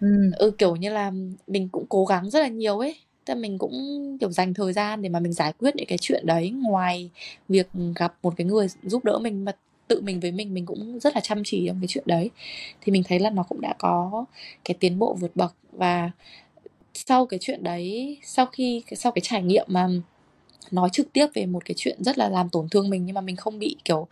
ừ. 0.00 0.30
ừ 0.38 0.50
kiểu 0.58 0.76
như 0.76 0.90
là 0.90 1.12
mình 1.46 1.68
cũng 1.72 1.86
cố 1.88 2.04
gắng 2.04 2.30
rất 2.30 2.40
là 2.40 2.48
nhiều 2.48 2.78
ấy 2.78 2.96
tức 3.28 3.34
là 3.34 3.40
mình 3.40 3.58
cũng, 3.58 4.16
kiểu, 4.20 4.30
dành 4.30 4.54
thời 4.54 4.72
gian 4.72 5.02
để 5.02 5.08
mà 5.08 5.20
mình 5.20 5.32
giải 5.32 5.52
quyết 5.58 5.76
những 5.76 5.86
cái 5.86 5.98
chuyện 5.98 6.26
đấy 6.26 6.50
ngoài 6.50 7.10
việc 7.48 7.68
gặp 7.96 8.14
một 8.22 8.34
cái 8.36 8.46
người 8.46 8.66
giúp 8.82 9.04
đỡ 9.04 9.18
mình 9.18 9.44
mà 9.44 9.52
tự 9.88 10.00
mình 10.00 10.20
với 10.20 10.32
mình 10.32 10.54
mình 10.54 10.66
cũng 10.66 11.00
rất 11.00 11.14
là 11.14 11.20
chăm 11.20 11.42
chỉ 11.44 11.64
trong 11.66 11.80
cái 11.80 11.88
chuyện 11.88 12.04
đấy. 12.06 12.30
Thì 12.80 12.92
mình 12.92 13.02
thấy 13.08 13.18
là 13.18 13.30
nó 13.30 13.42
cũng 13.42 13.60
đã 13.60 13.74
có 13.78 14.24
cái 14.64 14.76
tiến 14.80 14.98
bộ 14.98 15.14
vượt 15.20 15.36
bậc 15.36 15.54
và 15.72 16.10
sau 16.94 17.26
cái 17.26 17.38
chuyện 17.42 17.62
đấy, 17.64 18.18
sau 18.24 18.46
khi, 18.46 18.82
sau 18.96 19.12
cái 19.12 19.22
trải 19.24 19.42
nghiệm 19.42 19.66
mà 19.68 19.88
nói 20.70 20.88
trực 20.92 21.12
tiếp 21.12 21.26
về 21.34 21.46
một 21.46 21.64
cái 21.64 21.74
chuyện 21.78 22.04
rất 22.04 22.18
là 22.18 22.28
làm 22.28 22.48
tổn 22.48 22.68
thương 22.68 22.90
mình 22.90 23.04
nhưng 23.06 23.14
mà 23.14 23.20
mình 23.20 23.36
không 23.36 23.58
bị, 23.58 23.76
kiểu 23.84 24.06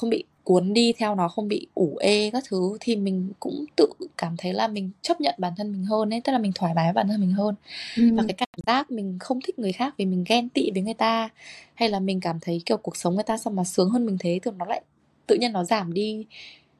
không 0.00 0.10
bị 0.10 0.24
cuốn 0.44 0.72
đi 0.72 0.92
theo 0.92 1.14
nó 1.14 1.28
không 1.28 1.48
bị 1.48 1.66
ủ 1.74 1.96
ê 2.00 2.30
các 2.32 2.44
thứ 2.48 2.76
thì 2.80 2.96
mình 2.96 3.32
cũng 3.40 3.64
tự 3.76 3.86
cảm 4.16 4.36
thấy 4.38 4.52
là 4.52 4.68
mình 4.68 4.90
chấp 5.02 5.20
nhận 5.20 5.34
bản 5.38 5.52
thân 5.56 5.72
mình 5.72 5.84
hơn 5.84 6.14
ấy 6.14 6.20
tức 6.24 6.32
là 6.32 6.38
mình 6.38 6.52
thoải 6.54 6.74
mái 6.74 6.86
với 6.86 6.92
bản 6.92 7.08
thân 7.08 7.20
mình 7.20 7.32
hơn 7.32 7.54
ừ. 7.96 8.02
và 8.16 8.22
cái 8.28 8.34
cảm 8.34 8.48
giác 8.66 8.90
mình 8.90 9.18
không 9.20 9.40
thích 9.40 9.58
người 9.58 9.72
khác 9.72 9.94
vì 9.96 10.06
mình 10.06 10.24
ghen 10.28 10.48
tị 10.48 10.70
với 10.70 10.82
người 10.82 10.94
ta 10.94 11.28
hay 11.74 11.88
là 11.88 12.00
mình 12.00 12.20
cảm 12.20 12.40
thấy 12.40 12.62
kiểu 12.66 12.76
cuộc 12.76 12.96
sống 12.96 13.14
người 13.14 13.24
ta 13.24 13.36
sao 13.36 13.52
mà 13.52 13.64
sướng 13.64 13.90
hơn 13.90 14.06
mình 14.06 14.16
thế 14.20 14.40
thì 14.42 14.50
nó 14.58 14.66
lại 14.66 14.82
tự 15.26 15.36
nhiên 15.36 15.52
nó 15.52 15.64
giảm 15.64 15.92
đi 15.92 16.26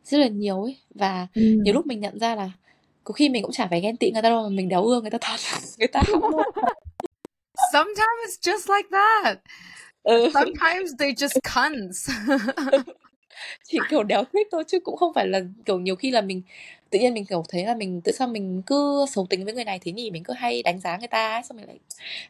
rất 0.05 0.19
là 0.19 0.29
nhiều 0.29 0.63
ấy 0.63 0.77
và 0.95 1.27
ừ. 1.35 1.43
nhiều 1.65 1.75
lúc 1.75 1.87
mình 1.87 2.01
nhận 2.01 2.19
ra 2.19 2.35
là 2.35 2.51
có 3.05 3.13
khi 3.13 3.29
mình 3.29 3.43
cũng 3.43 3.53
chả 3.53 3.67
phải 3.67 3.81
ghen 3.81 3.97
tị 3.97 4.11
người 4.11 4.23
ta 4.23 4.29
đâu 4.29 4.43
mà 4.43 4.49
mình 4.49 4.69
đéo 4.69 4.85
ưa 4.85 5.01
người 5.01 5.11
ta 5.11 5.19
thật 5.21 5.59
người 5.79 5.89
ta 5.89 6.03
sometimes 7.73 8.21
it's 8.27 8.41
just 8.43 8.77
like 8.77 8.89
that 8.93 9.39
ừ. 10.03 10.31
sometimes 10.35 10.91
they 10.99 11.13
just 11.13 11.39
cunts 11.55 12.11
chỉ 13.65 13.79
kiểu 13.91 14.03
đéo 14.03 14.25
thích 14.33 14.49
thôi 14.53 14.65
chứ 14.67 14.81
cũng 14.81 14.97
không 14.97 15.13
phải 15.15 15.27
là 15.27 15.41
kiểu 15.65 15.79
nhiều 15.79 15.97
khi 15.97 16.11
là 16.11 16.21
mình 16.21 16.43
tự 16.91 16.99
nhiên 16.99 17.15
mình 17.15 17.25
kiểu 17.25 17.45
thấy 17.49 17.65
là 17.65 17.75
mình 17.75 18.01
tự 18.01 18.13
sao 18.13 18.29
mình 18.29 18.63
cứ 18.67 19.07
xấu 19.11 19.27
tính 19.27 19.45
với 19.45 19.55
người 19.55 19.65
này 19.65 19.79
thế 19.79 19.93
nhỉ? 19.93 20.11
Mình 20.11 20.25
cứ 20.25 20.33
hay 20.33 20.63
đánh 20.63 20.81
giá 20.81 20.97
người 20.97 21.09
ta 21.09 21.33
ấy 21.33 21.43
xong 21.43 21.57
mình 21.57 21.67
lại 21.67 21.79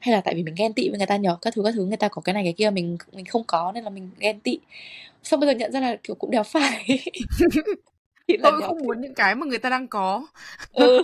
hay 0.00 0.14
là 0.14 0.20
tại 0.20 0.34
vì 0.34 0.42
mình 0.42 0.54
ghen 0.58 0.72
tị 0.72 0.88
với 0.88 0.98
người 0.98 1.06
ta 1.06 1.16
nhỏ 1.16 1.38
các 1.40 1.54
thứ 1.54 1.62
các 1.64 1.74
thứ 1.74 1.84
người 1.84 1.96
ta 1.96 2.08
có 2.08 2.22
cái 2.24 2.34
này 2.34 2.44
cái 2.44 2.52
kia 2.52 2.70
mình 2.70 2.96
mình 3.12 3.24
không 3.24 3.44
có 3.46 3.72
nên 3.74 3.84
là 3.84 3.90
mình 3.90 4.10
ghen 4.18 4.40
tị. 4.40 4.58
Xong 5.22 5.40
bây 5.40 5.46
giờ 5.46 5.52
nhận 5.52 5.72
ra 5.72 5.80
là 5.80 5.96
kiểu 6.02 6.16
cũng 6.16 6.30
đéo 6.30 6.42
phải. 6.42 7.04
Tôi 8.42 8.62
không 8.62 8.78
muốn 8.82 9.00
những 9.00 9.14
cái 9.14 9.34
mà 9.34 9.46
người 9.46 9.58
ta 9.58 9.70
đang 9.70 9.88
có. 9.88 10.26
Ừ. 10.72 11.02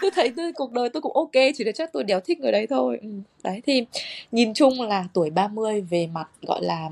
tôi 0.00 0.10
thấy 0.14 0.32
tôi, 0.36 0.52
cuộc 0.52 0.72
đời 0.72 0.88
tôi 0.88 1.02
cũng 1.02 1.16
ok 1.16 1.32
chỉ 1.54 1.64
là 1.64 1.72
chắc 1.72 1.92
tôi 1.92 2.04
đéo 2.04 2.20
thích 2.20 2.40
người 2.40 2.52
đấy 2.52 2.66
thôi. 2.66 2.98
Ừ. 3.02 3.08
đấy 3.44 3.62
thì 3.66 3.86
nhìn 4.32 4.54
chung 4.54 4.82
là 4.82 5.04
tuổi 5.12 5.30
30 5.30 5.80
về 5.80 6.06
mặt 6.06 6.28
gọi 6.42 6.64
là 6.64 6.88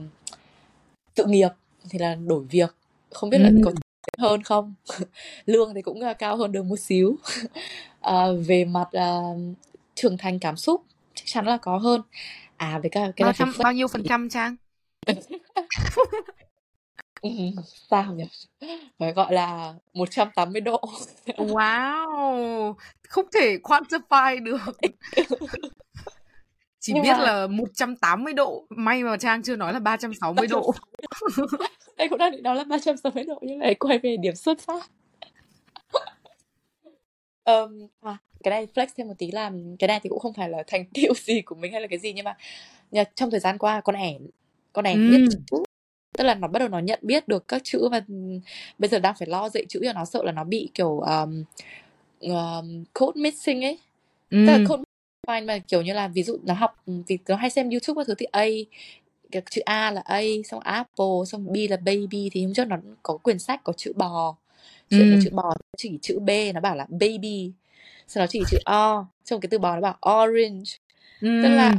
sự 1.17 1.25
nghiệp 1.25 1.49
thì 1.91 1.99
là 1.99 2.15
đổi 2.15 2.45
việc. 2.51 2.75
Không 3.11 3.31
biết 3.31 3.39
là 3.39 3.51
có 3.65 3.73
hơn 4.19 4.43
không? 4.43 4.75
Lương 5.47 5.75
thì 5.75 5.83
cũng 5.83 6.01
cao 6.19 6.37
hơn 6.37 6.53
được 6.53 6.63
một 6.63 6.79
xíu. 6.79 7.17
À, 8.01 8.27
về 8.47 8.65
mặt 8.65 8.89
uh, 8.97 9.57
trưởng 9.95 10.19
thành 10.19 10.39
cảm 10.39 10.57
xúc 10.57 10.85
chắc 11.15 11.25
chắn 11.27 11.47
là 11.47 11.57
có 11.57 11.79
hơn. 11.79 12.03
À 12.57 12.79
về 12.83 12.89
cái 12.89 13.13
cái 13.17 13.25
bao, 13.25 13.33
trăm, 13.33 13.53
bao 13.59 13.73
nhiêu 13.73 13.89
phần 13.89 14.03
trăm 14.09 14.29
trang 14.29 14.57
ừ, 17.21 17.31
sao 17.91 18.15
nhỉ? 18.15 18.25
Phải 18.99 19.13
gọi 19.13 19.33
là 19.33 19.75
180 19.95 20.61
độ. 20.61 20.81
Wow! 21.27 22.75
Không 23.09 23.27
thể 23.35 23.59
quantify 23.63 24.45
được 24.45 24.61
chỉ 26.89 26.95
Nhưng 26.95 27.03
biết 27.03 27.17
mà... 27.19 27.25
là 27.25 27.47
180 27.47 28.33
độ 28.33 28.67
may 28.71 29.03
mà 29.03 29.17
trang 29.17 29.43
chưa 29.43 29.57
nói 29.57 29.73
là 29.73 29.79
360 29.79 30.47
độ. 30.47 30.75
Đây 31.97 32.09
cũng 32.09 32.19
đang 32.19 32.33
định 32.33 32.43
nói 32.43 32.57
là 32.57 32.65
360 32.65 33.25
độ 33.25 33.39
nhưng 33.43 33.59
lại 33.59 33.75
quay 33.75 33.99
về 33.99 34.17
điểm 34.17 34.35
xuất 34.35 34.61
phát. 34.61 34.91
Um, 37.49 37.89
à, 38.01 38.17
cái 38.45 38.51
này 38.51 38.67
flex 38.75 38.87
thêm 38.97 39.09
một 39.09 39.15
tí 39.19 39.31
là 39.31 39.53
cái 39.79 39.89
này 39.89 40.01
thì 40.03 40.09
cũng 40.09 40.19
không 40.19 40.33
phải 40.33 40.49
là 40.49 40.63
thành 40.67 40.85
tựu 40.95 41.15
gì 41.15 41.43
của 41.43 41.55
mình 41.55 41.73
hay 41.73 41.81
là 41.81 41.87
cái 41.87 41.99
gì 41.99 42.13
nhưng 42.13 42.25
mà 42.25 42.37
trong 43.15 43.31
thời 43.31 43.41
gian 43.41 43.59
qua 43.59 43.81
con 43.81 43.97
ẻn 43.97 44.27
con 44.73 44.85
ẻn 44.85 45.11
nhất 45.11 45.21
tức 46.19 46.25
là 46.25 46.35
nó 46.35 46.49
bắt 46.49 46.59
đầu 46.59 46.69
nó 46.69 46.79
nhận 46.79 46.99
biết 47.03 47.29
được 47.29 47.49
các 47.49 47.65
chữ 47.65 47.89
và 47.91 48.01
bây 48.79 48.89
giờ 48.89 48.99
đang 48.99 49.15
phải 49.19 49.29
lo 49.29 49.49
dạy 49.49 49.65
chữ 49.69 49.81
cho 49.85 49.93
nó 49.93 50.05
sợ 50.05 50.23
là 50.23 50.33
nó 50.33 50.45
bị 50.45 50.71
kiểu 50.75 51.01
um, 51.01 51.45
um, 52.21 52.85
code 52.95 53.21
missing 53.21 53.65
ấy. 53.65 53.79
Ừ. 54.31 54.45
tức 54.47 54.53
là 54.53 54.59
code 54.69 54.83
fine 55.29 55.47
mà 55.47 55.59
kiểu 55.59 55.83
như 55.83 55.93
là 55.93 56.09
ví 56.09 56.23
dụ 56.23 56.39
nó 56.45 56.55
học 56.55 56.83
vì 56.87 57.19
nó 57.29 57.37
hay 57.37 57.51
xem 57.51 57.71
youtube 57.71 58.01
các 58.01 58.07
thứ 58.07 58.15
thì 58.15 58.27
a 58.27 58.45
cái 59.31 59.43
chữ 59.51 59.61
a 59.65 59.91
là 59.91 60.03
a 60.05 60.21
xong 60.45 60.61
apple 60.61 61.25
xong 61.27 61.53
b 61.53 61.57
là 61.71 61.77
baby 61.77 62.31
thì 62.33 62.45
hôm 62.45 62.55
trước 62.55 62.69
nó 62.69 62.77
có 63.03 63.17
quyển 63.17 63.39
sách 63.39 63.65
có 63.65 63.73
chữ 63.73 63.93
bò 63.97 64.37
chuyện 64.91 65.13
ừ. 65.13 65.21
chữ 65.25 65.31
bò 65.33 65.55
chỉ 65.77 65.99
chữ 66.03 66.19
b 66.19 66.31
nó 66.55 66.61
bảo 66.61 66.77
là 66.77 66.87
baby 66.91 67.53
sau 68.07 68.23
đó 68.23 68.27
chỉ 68.31 68.43
chữ 68.51 68.59
o 68.65 69.07
trong 69.25 69.41
cái 69.41 69.49
từ 69.51 69.59
bò 69.59 69.75
nó 69.75 69.81
bảo 69.81 69.99
orange 70.25 70.71
ừ. 71.21 71.41
tức 71.43 71.49
là 71.49 71.75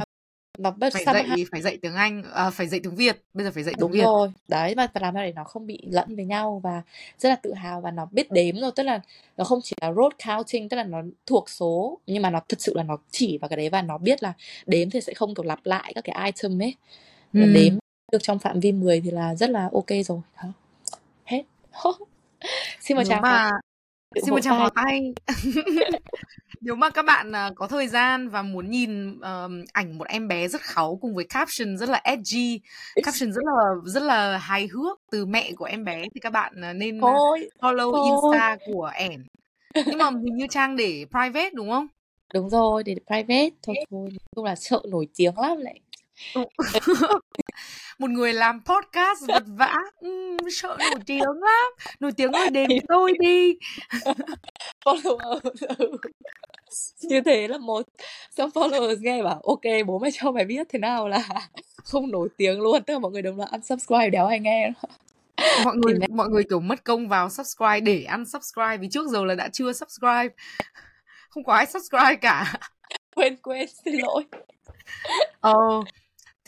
nó 0.62 0.74
phải 0.92 1.04
mà 1.06 1.12
dạy 1.12 1.44
phải 1.52 1.62
dạy 1.62 1.78
tiếng 1.82 1.94
Anh 1.94 2.22
à, 2.34 2.50
phải 2.50 2.68
dạy 2.68 2.80
tiếng 2.80 2.94
Việt 2.94 3.22
bây 3.34 3.44
giờ 3.44 3.50
phải 3.54 3.62
dạy 3.62 3.74
tiếng 3.74 3.80
đúng 3.80 3.92
Việt. 3.92 4.02
rồi. 4.02 4.32
Đấy 4.48 4.74
phải 4.76 4.88
làm 5.00 5.14
sao 5.14 5.24
để 5.24 5.32
nó 5.32 5.44
không 5.44 5.66
bị 5.66 5.78
lẫn 5.90 6.16
với 6.16 6.24
nhau 6.24 6.60
và 6.62 6.82
rất 7.18 7.28
là 7.28 7.36
tự 7.36 7.54
hào 7.54 7.80
và 7.80 7.90
nó 7.90 8.06
biết 8.12 8.30
đếm 8.30 8.56
rồi. 8.56 8.70
Tức 8.76 8.82
là 8.82 9.00
nó 9.36 9.44
không 9.44 9.60
chỉ 9.62 9.76
là 9.80 9.92
road 9.92 10.12
counting 10.26 10.68
tức 10.68 10.76
là 10.76 10.84
nó 10.84 11.02
thuộc 11.26 11.50
số 11.50 11.98
nhưng 12.06 12.22
mà 12.22 12.30
nó 12.30 12.40
thực 12.48 12.60
sự 12.60 12.72
là 12.76 12.82
nó 12.82 12.96
chỉ 13.10 13.38
vào 13.38 13.48
cái 13.48 13.56
đấy 13.56 13.68
và 13.68 13.82
nó 13.82 13.98
biết 13.98 14.22
là 14.22 14.32
đếm 14.66 14.90
thì 14.90 15.00
sẽ 15.00 15.14
không 15.14 15.34
kiểu 15.34 15.44
lặp 15.44 15.60
lại 15.64 15.92
các 15.94 16.04
cái 16.04 16.32
item 16.32 16.62
ấy. 16.62 16.74
Ừ. 17.32 17.40
đếm 17.54 17.78
được 18.12 18.22
trong 18.22 18.38
phạm 18.38 18.60
vi 18.60 18.72
10 18.72 19.00
thì 19.00 19.10
là 19.10 19.34
rất 19.34 19.50
là 19.50 19.68
ok 19.72 19.88
rồi. 20.06 20.20
Đó. 20.42 20.48
Hết. 21.24 21.42
Xin 22.80 22.96
mời 22.96 23.04
chào 23.08 23.20
mà 23.20 23.50
xin 24.14 24.34
một 24.34 24.40
tay. 24.44 24.58
pháo 24.58 24.70
tay 24.70 25.12
nếu 26.60 26.74
mà 26.74 26.90
các 26.90 27.04
bạn 27.04 27.32
à, 27.32 27.50
có 27.54 27.66
thời 27.66 27.88
gian 27.88 28.28
và 28.28 28.42
muốn 28.42 28.70
nhìn 28.70 29.20
ờm, 29.20 29.64
ảnh 29.72 29.98
một 29.98 30.08
em 30.08 30.28
bé 30.28 30.48
rất 30.48 30.60
kháu 30.60 30.98
cùng 31.00 31.14
với 31.14 31.24
caption 31.24 31.76
rất 31.76 31.88
là 31.88 32.00
edgy 32.04 32.60
caption 33.02 33.32
rất 33.32 33.44
là 33.44 33.74
rất 33.84 34.02
là 34.02 34.38
hài 34.38 34.66
hước 34.66 35.00
từ 35.10 35.26
mẹ 35.26 35.52
của 35.56 35.64
em 35.64 35.84
bé 35.84 36.04
thì 36.14 36.20
các 36.20 36.30
bạn 36.30 36.64
à, 36.64 36.72
nên 36.72 36.98
à, 36.98 37.00
thôi 37.00 37.48
follow 37.60 37.92
thôi. 37.92 38.10
insta 38.10 38.56
của 38.66 38.90
ẻn 38.94 39.24
nhưng 39.86 39.98
mà 39.98 40.10
hình 40.10 40.36
như 40.36 40.46
trang 40.50 40.76
để 40.76 41.04
private 41.10 41.50
đúng 41.54 41.70
không 41.70 41.86
đúng 42.34 42.50
rồi 42.50 42.82
để 42.82 42.96
private 43.06 43.50
thôi 43.62 43.76
thôi 43.90 44.08
nói 44.10 44.18
chung 44.36 44.44
là 44.44 44.54
sợ 44.54 44.82
nổi 44.88 45.08
tiếng 45.16 45.38
lắm 45.38 45.58
lại. 45.58 45.80
một 47.98 48.10
người 48.10 48.32
làm 48.32 48.60
podcast 48.64 49.26
vật 49.28 49.42
vã. 49.46 49.74
Ừm, 50.00 50.36
sợ 50.50 50.76
nổi 50.78 51.00
tiếng 51.06 51.20
lắm. 51.20 51.72
Nổi 52.00 52.12
tiếng 52.12 52.32
ơi 52.32 52.50
đến 52.50 52.68
tôi 52.88 53.12
đi. 53.20 53.54
Follower 54.84 55.40
ừ. 55.78 55.96
như 57.02 57.20
thế 57.20 57.48
là 57.48 57.58
một 57.58 57.86
xong 58.30 58.50
followers 58.50 58.96
nghe 59.00 59.22
bảo 59.22 59.40
ok 59.44 59.86
bố 59.86 59.98
mày 59.98 60.10
cho 60.14 60.30
mày 60.30 60.44
biết 60.44 60.66
thế 60.70 60.78
nào 60.78 61.08
là 61.08 61.22
không 61.84 62.10
nổi 62.10 62.28
tiếng 62.36 62.60
luôn. 62.60 62.82
Tức 62.82 62.92
là 62.94 62.98
mọi 62.98 63.10
người 63.12 63.22
đồng 63.22 63.36
loạt 63.36 63.50
unsubscribe 63.52 64.10
đéo 64.10 64.26
ai 64.26 64.40
nghe. 64.40 64.72
Mọi 65.64 65.76
người 65.76 65.94
mẹ- 66.00 66.06
mọi 66.10 66.28
người 66.28 66.44
kiểu 66.44 66.60
mất 66.60 66.84
công 66.84 67.08
vào 67.08 67.30
subscribe 67.30 67.80
để 67.80 68.04
ăn 68.04 68.24
subscribe 68.26 68.76
vì 68.76 68.88
trước 68.90 69.08
giờ 69.08 69.24
là 69.24 69.34
đã 69.34 69.48
chưa 69.52 69.72
subscribe. 69.72 70.28
Không 71.28 71.44
có 71.44 71.52
ai 71.54 71.66
subscribe 71.66 72.14
cả. 72.16 72.52
Quên 73.14 73.36
quên 73.36 73.68
xin 73.84 73.94
lỗi. 73.94 74.24
Ờ 75.40 75.54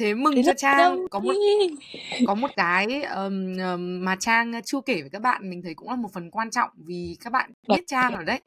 thế 0.03 0.15
mừng 0.15 0.37
Thế 0.37 0.43
cho 0.47 0.53
trang. 0.57 1.09
có 1.11 1.21
một 1.21 1.33
có 2.27 2.35
một 2.35 2.51
cái 2.57 3.03
um, 3.03 3.57
um, 3.59 4.05
mà 4.05 4.17
trang 4.17 4.53
chưa 4.65 4.81
kể 4.81 5.01
với 5.01 5.11
các 5.11 5.23
bạn 5.23 5.51
mình 5.51 5.63
thấy 5.63 5.75
cũng 5.75 5.89
là 5.91 5.97
một 5.97 6.13
phần 6.13 6.31
quan 6.31 6.51
trọng 6.51 6.71
vì 6.77 7.17
các 7.25 7.33
bạn 7.33 7.53
biết 7.69 7.85
trang 7.87 8.15
rồi 8.15 8.25
đấy. 8.25 8.41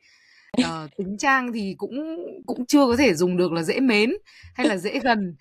Ờ, 0.64 0.88
tính 0.98 1.18
trang 1.18 1.54
thì 1.54 1.76
cũng 1.78 2.18
cũng 2.46 2.66
chưa 2.66 2.86
có 2.86 2.96
thể 2.96 3.14
dùng 3.14 3.38
được 3.38 3.52
là 3.52 3.64
dễ 3.64 3.80
mến 3.80 4.14
hay 4.54 4.68
là 4.68 4.78
dễ 4.78 5.00
gần. 5.00 5.36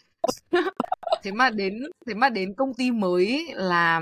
Thế 1.23 1.33
mà 1.33 1.51
đến 1.51 1.83
thế 2.07 2.15
mà 2.15 2.29
đến 2.29 2.55
công 2.55 2.75
ty 2.75 2.91
mới 2.91 3.47
là 3.55 4.01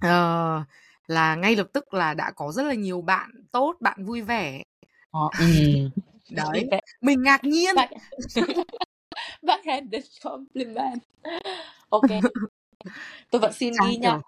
ờ, 0.00 0.62
là 1.06 1.34
ngay 1.34 1.56
lập 1.56 1.66
tức 1.72 1.94
là 1.94 2.14
đã 2.14 2.30
có 2.30 2.52
rất 2.52 2.62
là 2.62 2.74
nhiều 2.74 3.00
bạn 3.00 3.30
tốt 3.52 3.76
bạn 3.80 4.04
vui 4.04 4.20
vẻ. 4.22 4.62
Ừ. 5.38 5.46
đấy 6.30 6.68
mình 7.00 7.22
ngạc 7.22 7.44
nhiên 7.44 7.74
Back, 9.42 9.64
backhanded 9.64 10.04
compliment 10.24 11.02
ok. 11.90 12.06
Tôi 13.30 13.40
vẫn 13.40 13.52
xin 13.52 13.72
trang 13.74 13.90
ghi 13.90 13.98
kiểu 14.02 14.20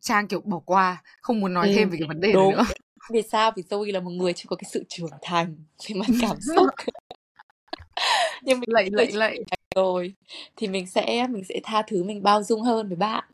trang 0.00 0.28
kiểu 0.28 0.40
bỏ 0.40 0.58
qua 0.58 1.02
không 1.20 1.40
muốn 1.40 1.54
nói 1.54 1.68
Ừ, 1.68 1.74
thêm 1.74 1.90
về 1.90 1.96
cái 1.98 2.08
vấn 2.08 2.20
đề 2.20 2.28
này 2.28 2.34
đúng. 2.34 2.54
nữa. 2.54 2.64
Vì 3.12 3.22
sao? 3.22 3.50
Vì 3.56 3.62
Zoe 3.62 3.92
là 3.92 4.00
một 4.00 4.10
người 4.10 4.32
chưa 4.32 4.46
có 4.48 4.56
cái 4.56 4.70
sự 4.72 4.84
trưởng 4.88 5.10
thành 5.22 5.56
về 5.88 5.94
mặt 5.94 6.06
cảm 6.22 6.36
xúc. 6.40 6.66
Nhưng 8.42 8.60
mình 8.60 8.68
lạy 8.72 8.88
lạy 8.92 9.12
lạy. 9.12 9.38
rồi. 9.74 10.14
Thì 10.56 10.68
mình 10.68 10.86
sẽ 10.86 11.26
mình 11.26 11.44
sẽ 11.48 11.60
tha 11.62 11.82
thứ 11.86 12.04
mình 12.04 12.22
bao 12.22 12.42
dung 12.42 12.62
hơn 12.62 12.88
với 12.88 12.96
bạn. 12.96 13.24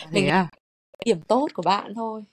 Thế 0.00 0.06
mình 0.12 0.28
à? 0.28 0.48
điểm 1.04 1.20
tốt 1.22 1.48
của 1.54 1.62
bạn 1.62 1.94
thôi 1.94 2.24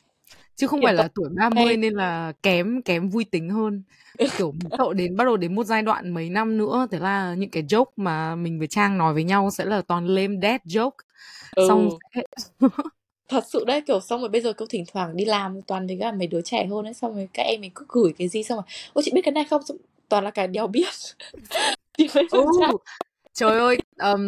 chứ 0.60 0.68
không 0.68 0.82
phải 0.84 0.94
là 0.94 1.08
tuổi 1.16 1.30
30 1.36 1.78
nên 1.78 1.94
là 1.94 2.34
kém 2.44 2.82
kém 2.82 3.10
vui 3.10 3.26
tính 3.26 3.50
hơn. 3.50 3.84
Kiểu 4.38 4.54
sợ 4.78 4.94
đến 4.96 5.16
bắt 5.16 5.26
đầu 5.26 5.38
đến 5.38 5.56
một 5.56 5.64
giai 5.64 5.82
đoạn 5.82 6.10
mấy 6.10 6.30
năm 6.30 6.58
nữa 6.58 6.88
thế 6.92 7.00
là 7.00 7.34
những 7.34 7.50
cái 7.50 7.64
joke 7.64 7.86
mà 7.96 8.36
mình 8.36 8.60
với 8.60 8.68
Trang 8.68 8.98
nói 8.98 9.14
với 9.14 9.24
nhau 9.24 9.50
sẽ 9.52 9.66
là 9.66 9.82
toàn 9.82 10.08
lame 10.08 10.36
dad 10.42 10.62
joke. 10.66 10.92
Ừ. 11.56 11.66
xong 11.68 11.90
sẽ... 12.16 12.22
thật 13.30 13.44
sự 13.48 13.64
đấy 13.68 13.82
kiểu 13.88 14.00
xong 14.00 14.20
rồi 14.20 14.30
bây 14.30 14.42
giờ 14.42 14.54
cứ 14.54 14.66
thỉnh 14.70 14.84
thoảng 14.94 15.16
đi 15.16 15.26
làm 15.26 15.62
toàn 15.62 15.88
thấy 15.88 15.98
cả 16.00 16.12
mấy 16.12 16.28
đứa 16.28 16.42
trẻ 16.42 16.66
hơn 16.66 16.86
ấy 16.86 16.94
xong 16.94 17.16
rồi 17.16 17.30
các 17.34 17.44
em 17.44 17.62
mình 17.62 17.72
cứ 17.76 17.86
gửi 17.90 18.14
cái 18.18 18.28
gì 18.28 18.44
xong 18.44 18.56
rồi 18.56 18.66
ôi 18.94 19.04
chị 19.06 19.12
biết 19.16 19.22
cái 19.24 19.32
này 19.32 19.46
không? 19.50 19.62
Xong, 19.64 19.78
toàn 20.10 20.24
là 20.24 20.32
cái 20.32 20.48
đéo 20.48 20.68
biết 20.68 20.88
chị 21.98 22.08
mới 22.16 22.28
ừ. 22.32 22.46
trời 23.34 23.60
ơi 23.60 23.78
um, 24.04 24.28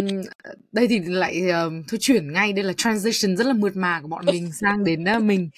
đây 0.72 0.88
thì 0.88 1.00
lại 1.00 1.50
um, 1.50 1.84
thôi 1.88 1.98
chuyển 2.02 2.34
ngay 2.34 2.54
đây 2.54 2.64
là 2.64 2.74
transition 2.78 3.38
rất 3.38 3.48
là 3.48 3.54
mượt 3.54 3.76
mà 3.76 4.02
của 4.02 4.08
bọn 4.08 4.26
mình 4.26 4.52
sang 4.52 4.84
đến 4.84 5.06
uh, 5.18 5.24
mình 5.24 5.50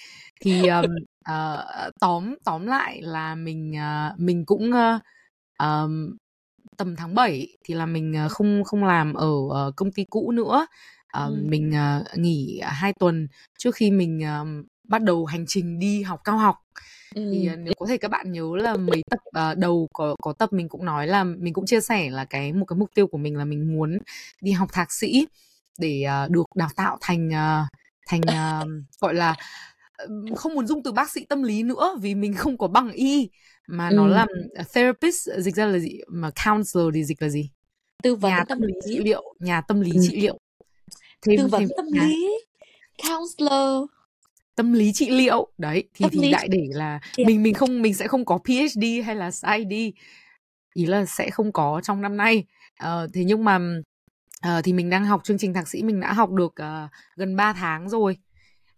thì 0.44 0.68
um, 0.68 0.86
uh, 1.30 1.94
tóm 2.00 2.34
tóm 2.44 2.66
lại 2.66 3.02
là 3.02 3.34
mình 3.34 3.74
uh, 3.76 4.20
mình 4.20 4.44
cũng 4.46 4.70
uh, 4.70 5.02
um, 5.58 6.16
tầm 6.76 6.96
tháng 6.96 7.14
7 7.14 7.48
thì 7.64 7.74
là 7.74 7.86
mình 7.86 8.14
không 8.30 8.64
không 8.64 8.84
làm 8.84 9.14
ở 9.14 9.28
uh, 9.28 9.76
công 9.76 9.92
ty 9.92 10.04
cũ 10.04 10.30
nữa 10.30 10.66
uh, 10.66 11.30
Ừ. 11.30 11.44
mình 11.48 11.72
uh, 12.00 12.18
nghỉ 12.18 12.60
hai 12.64 12.92
tuần 12.92 13.28
trước 13.58 13.74
khi 13.74 13.90
mình 13.90 14.22
uh, 14.42 14.66
bắt 14.88 15.02
đầu 15.02 15.24
hành 15.26 15.44
trình 15.48 15.78
đi 15.78 16.02
học 16.02 16.20
cao 16.24 16.38
học 16.38 16.56
thì 17.14 17.46
Ừ. 17.46 17.52
uh, 17.52 17.58
nếu 17.58 17.74
có 17.78 17.86
thể 17.86 17.96
các 17.96 18.10
bạn 18.10 18.32
nhớ 18.32 18.48
là 18.56 18.76
mấy 18.76 19.02
tập 19.10 19.20
uh, 19.52 19.58
đầu 19.58 19.88
có 19.92 20.16
có 20.22 20.32
tập 20.32 20.52
mình 20.52 20.68
cũng 20.68 20.84
nói 20.84 21.06
là 21.06 21.24
mình 21.24 21.52
cũng 21.52 21.66
chia 21.66 21.80
sẻ 21.80 22.10
là 22.10 22.24
cái 22.24 22.52
một 22.52 22.64
cái 22.64 22.76
mục 22.76 22.90
tiêu 22.94 23.06
của 23.06 23.18
mình 23.18 23.36
là 23.36 23.44
mình 23.44 23.76
muốn 23.76 23.98
đi 24.40 24.52
học 24.52 24.68
thạc 24.72 24.92
sĩ 24.92 25.26
để 25.78 26.04
uh, 26.24 26.30
được 26.30 26.44
đào 26.54 26.68
tạo 26.76 26.98
thành 27.00 27.28
uh, 27.28 27.68
thành 28.06 28.20
uh, 28.20 28.68
gọi 29.00 29.14
là 29.14 29.34
không 30.36 30.54
muốn 30.54 30.66
dùng 30.66 30.82
từ 30.82 30.92
bác 30.92 31.10
sĩ 31.10 31.24
tâm 31.24 31.42
lý 31.42 31.62
nữa 31.62 31.98
vì 32.00 32.14
mình 32.14 32.34
không 32.34 32.58
có 32.58 32.68
bằng 32.68 32.92
y 32.92 33.30
mà 33.66 33.90
nó 33.90 34.06
Ừ. 34.06 34.12
là 34.12 34.26
therapist 34.74 35.28
dịch 35.38 35.54
ra 35.56 35.66
là 35.66 35.78
gì? 35.78 36.00
Mà 36.08 36.30
counselor 36.44 36.94
thì 36.94 37.04
dịch 37.04 37.22
là 37.22 37.28
gì? 37.28 37.50
Tư 38.02 38.14
vấn 38.14 38.30
nhà 38.30 38.38
tâm 38.38 38.48
tâm 38.48 38.62
lý 38.62 38.74
trị 38.84 38.98
liệu 38.98 39.22
nhà 39.38 39.60
tâm 39.60 39.80
lý 39.80 39.90
Ừ. 39.94 39.98
trị 40.08 40.16
liệu. 40.20 40.38
Thêm 41.22 41.36
tư 41.38 41.46
vấn 41.46 41.60
thêm 41.60 41.68
tâm 41.76 41.86
nhà 41.92 42.06
lý. 42.06 42.28
Counselor. 43.08 43.88
Tâm 44.54 44.72
lý 44.72 44.92
trị 44.92 45.10
liệu. 45.10 45.48
Đấy 45.58 45.84
thì 45.94 46.02
tâm 46.02 46.10
thì 46.12 46.20
lý 46.20 46.30
đại 46.32 46.48
để 46.48 46.66
là 46.72 47.00
Yeah. 47.16 47.26
mình 47.28 47.42
mình 47.42 47.54
không 47.54 47.82
mình 47.82 47.94
sẽ 47.94 48.08
không 48.08 48.24
có 48.24 48.38
PhD 48.38 48.84
hay 49.04 49.16
là 49.16 49.30
PsyD 49.30 49.72
ý 50.74 50.86
là 50.86 51.04
sẽ 51.06 51.30
không 51.30 51.52
có 51.52 51.80
trong 51.84 52.02
năm 52.02 52.16
nay. 52.16 52.44
Ờ, 52.78 53.08
thế 53.14 53.24
nhưng 53.24 53.44
mà 53.44 53.58
ờ, 54.42 54.62
thì 54.64 54.72
mình 54.72 54.90
đang 54.90 55.04
học 55.04 55.20
chương 55.24 55.38
trình 55.38 55.54
thạc 55.54 55.68
sĩ 55.68 55.82
mình 55.82 56.00
đã 56.00 56.12
học 56.12 56.30
được 56.30 56.52
ờ, 56.56 56.88
gần 57.16 57.36
3 57.36 57.52
tháng 57.52 57.88
rồi 57.88 58.16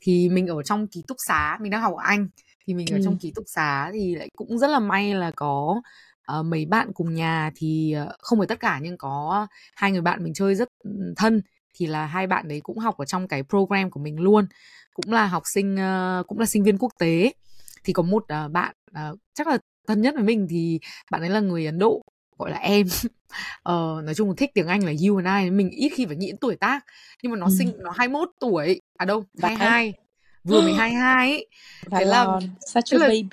thì 0.07 0.29
mình 0.29 0.47
ở 0.47 0.63
trong 0.63 0.87
ký 0.87 1.03
túc 1.09 1.17
xá 1.29 1.59
mình 1.61 1.71
đang 1.71 1.83
học 1.83 1.95
ở 1.97 2.03
Anh. 2.05 2.29
Thì 2.67 2.75
mình 2.75 2.87
ở 2.93 2.97
Ừ. 2.97 3.03
trong 3.05 3.19
ký 3.19 3.33
túc 3.35 3.45
xá 3.49 3.91
thì 3.93 4.15
lại 4.15 4.29
cũng 4.37 4.59
rất 4.59 4.67
là 4.71 4.79
may 4.79 5.15
là 5.15 5.31
có 5.37 5.81
ờ, 6.25 6.43
mấy 6.43 6.67
bạn 6.67 6.93
cùng 6.95 7.15
nhà 7.15 7.51
thì 7.57 7.93
ờ, 7.93 8.17
không 8.19 8.39
phải 8.39 8.47
tất 8.47 8.61
cả 8.61 8.79
nhưng 8.83 8.97
có 8.97 9.47
hai 9.77 9.93
người 9.93 10.01
bạn 10.01 10.25
mình 10.25 10.35
chơi 10.35 10.55
rất 10.55 10.69
ừ, 10.85 10.91
thân. 11.17 11.43
Thì 11.79 11.87
là 11.87 12.07
hai 12.07 12.27
bạn 12.27 12.49
đấy 12.49 12.61
cũng 12.63 12.79
học 12.79 12.97
ở 12.99 13.05
trong 13.05 13.29
cái 13.29 13.43
program 13.43 13.91
của 13.91 14.01
mình 14.01 14.21
luôn. 14.21 14.47
Cũng 14.95 15.13
là 15.13 15.27
học 15.27 15.43
sinh 15.55 15.77
ờ, 15.77 16.23
cũng 16.27 16.39
là 16.39 16.47
sinh 16.47 16.63
viên 16.65 16.79
quốc 16.79 16.93
tế. 16.99 17.33
Thì 17.85 17.93
có 17.93 18.03
một 18.03 18.25
ờ, 18.29 18.49
bạn 18.49 18.75
ờ, 18.93 19.17
chắc 19.35 19.47
là 19.47 19.59
thân 19.89 20.01
nhất 20.01 20.15
với 20.15 20.25
mình 20.25 20.47
thì 20.51 20.81
bạn 21.11 21.21
ấy 21.21 21.31
là 21.31 21.41
người 21.41 21.67
Ấn 21.67 21.79
Độ 21.79 22.03
gọi 22.39 22.51
là 22.51 22.57
em. 22.57 22.87
Ờ, 23.63 24.03
nói 24.05 24.15
chung 24.15 24.37
thích 24.37 24.51
tiếng 24.55 24.67
Anh 24.67 24.85
là 24.85 24.93
you 25.09 25.17
and 25.17 25.45
I 25.45 25.51
mình 25.51 25.71
ít 25.71 25.89
khi 25.89 26.07
phải 26.07 26.17
nghĩ 26.17 26.27
đến 26.27 26.37
tuổi 26.37 26.57
tác. 26.57 26.85
Nhưng 27.23 27.33
mà 27.33 27.39
nó 27.39 27.47
Ừ. 27.47 27.53
sinh 27.59 27.73
nó 27.79 27.91
21 27.91 28.29
tuổi. 28.41 28.81
À 28.97 29.05
đâu 29.05 29.25
Đấy. 29.35 29.55
22 29.57 29.93
vừa 30.45 30.61
mới 30.61 30.73
22 30.73 31.31
ấy. 31.31 31.47
Thế 31.91 32.05
là 32.05 32.27
such 32.67 32.95
a 32.95 32.99
là 32.99 33.09
baby. 33.09 33.25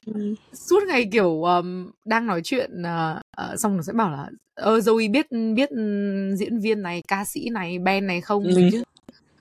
suốt 0.54 0.84
ngày 0.88 1.06
kiểu 1.12 1.44
um, 1.44 1.92
đang 2.06 2.28
nói 2.28 2.42
chuyện 2.44 2.72
uh, 2.82 3.18
uh, 3.54 3.60
xong 3.60 3.78
nó 3.78 3.84
sẽ 3.84 3.94
bảo 3.94 4.12
là 4.12 4.30
ơ 4.56 4.78
Zoe 4.78 5.12
biết 5.12 5.28
biết 5.56 5.70
diễn 6.38 6.60
viên 6.60 6.82
này 6.82 7.02
ca 7.08 7.26
sĩ 7.26 7.50
này 7.50 7.80
band 7.80 8.04
này 8.06 8.22
không? 8.22 8.44
Ừ. 8.44 8.56
mình 8.56 8.70
chứ 8.72 8.84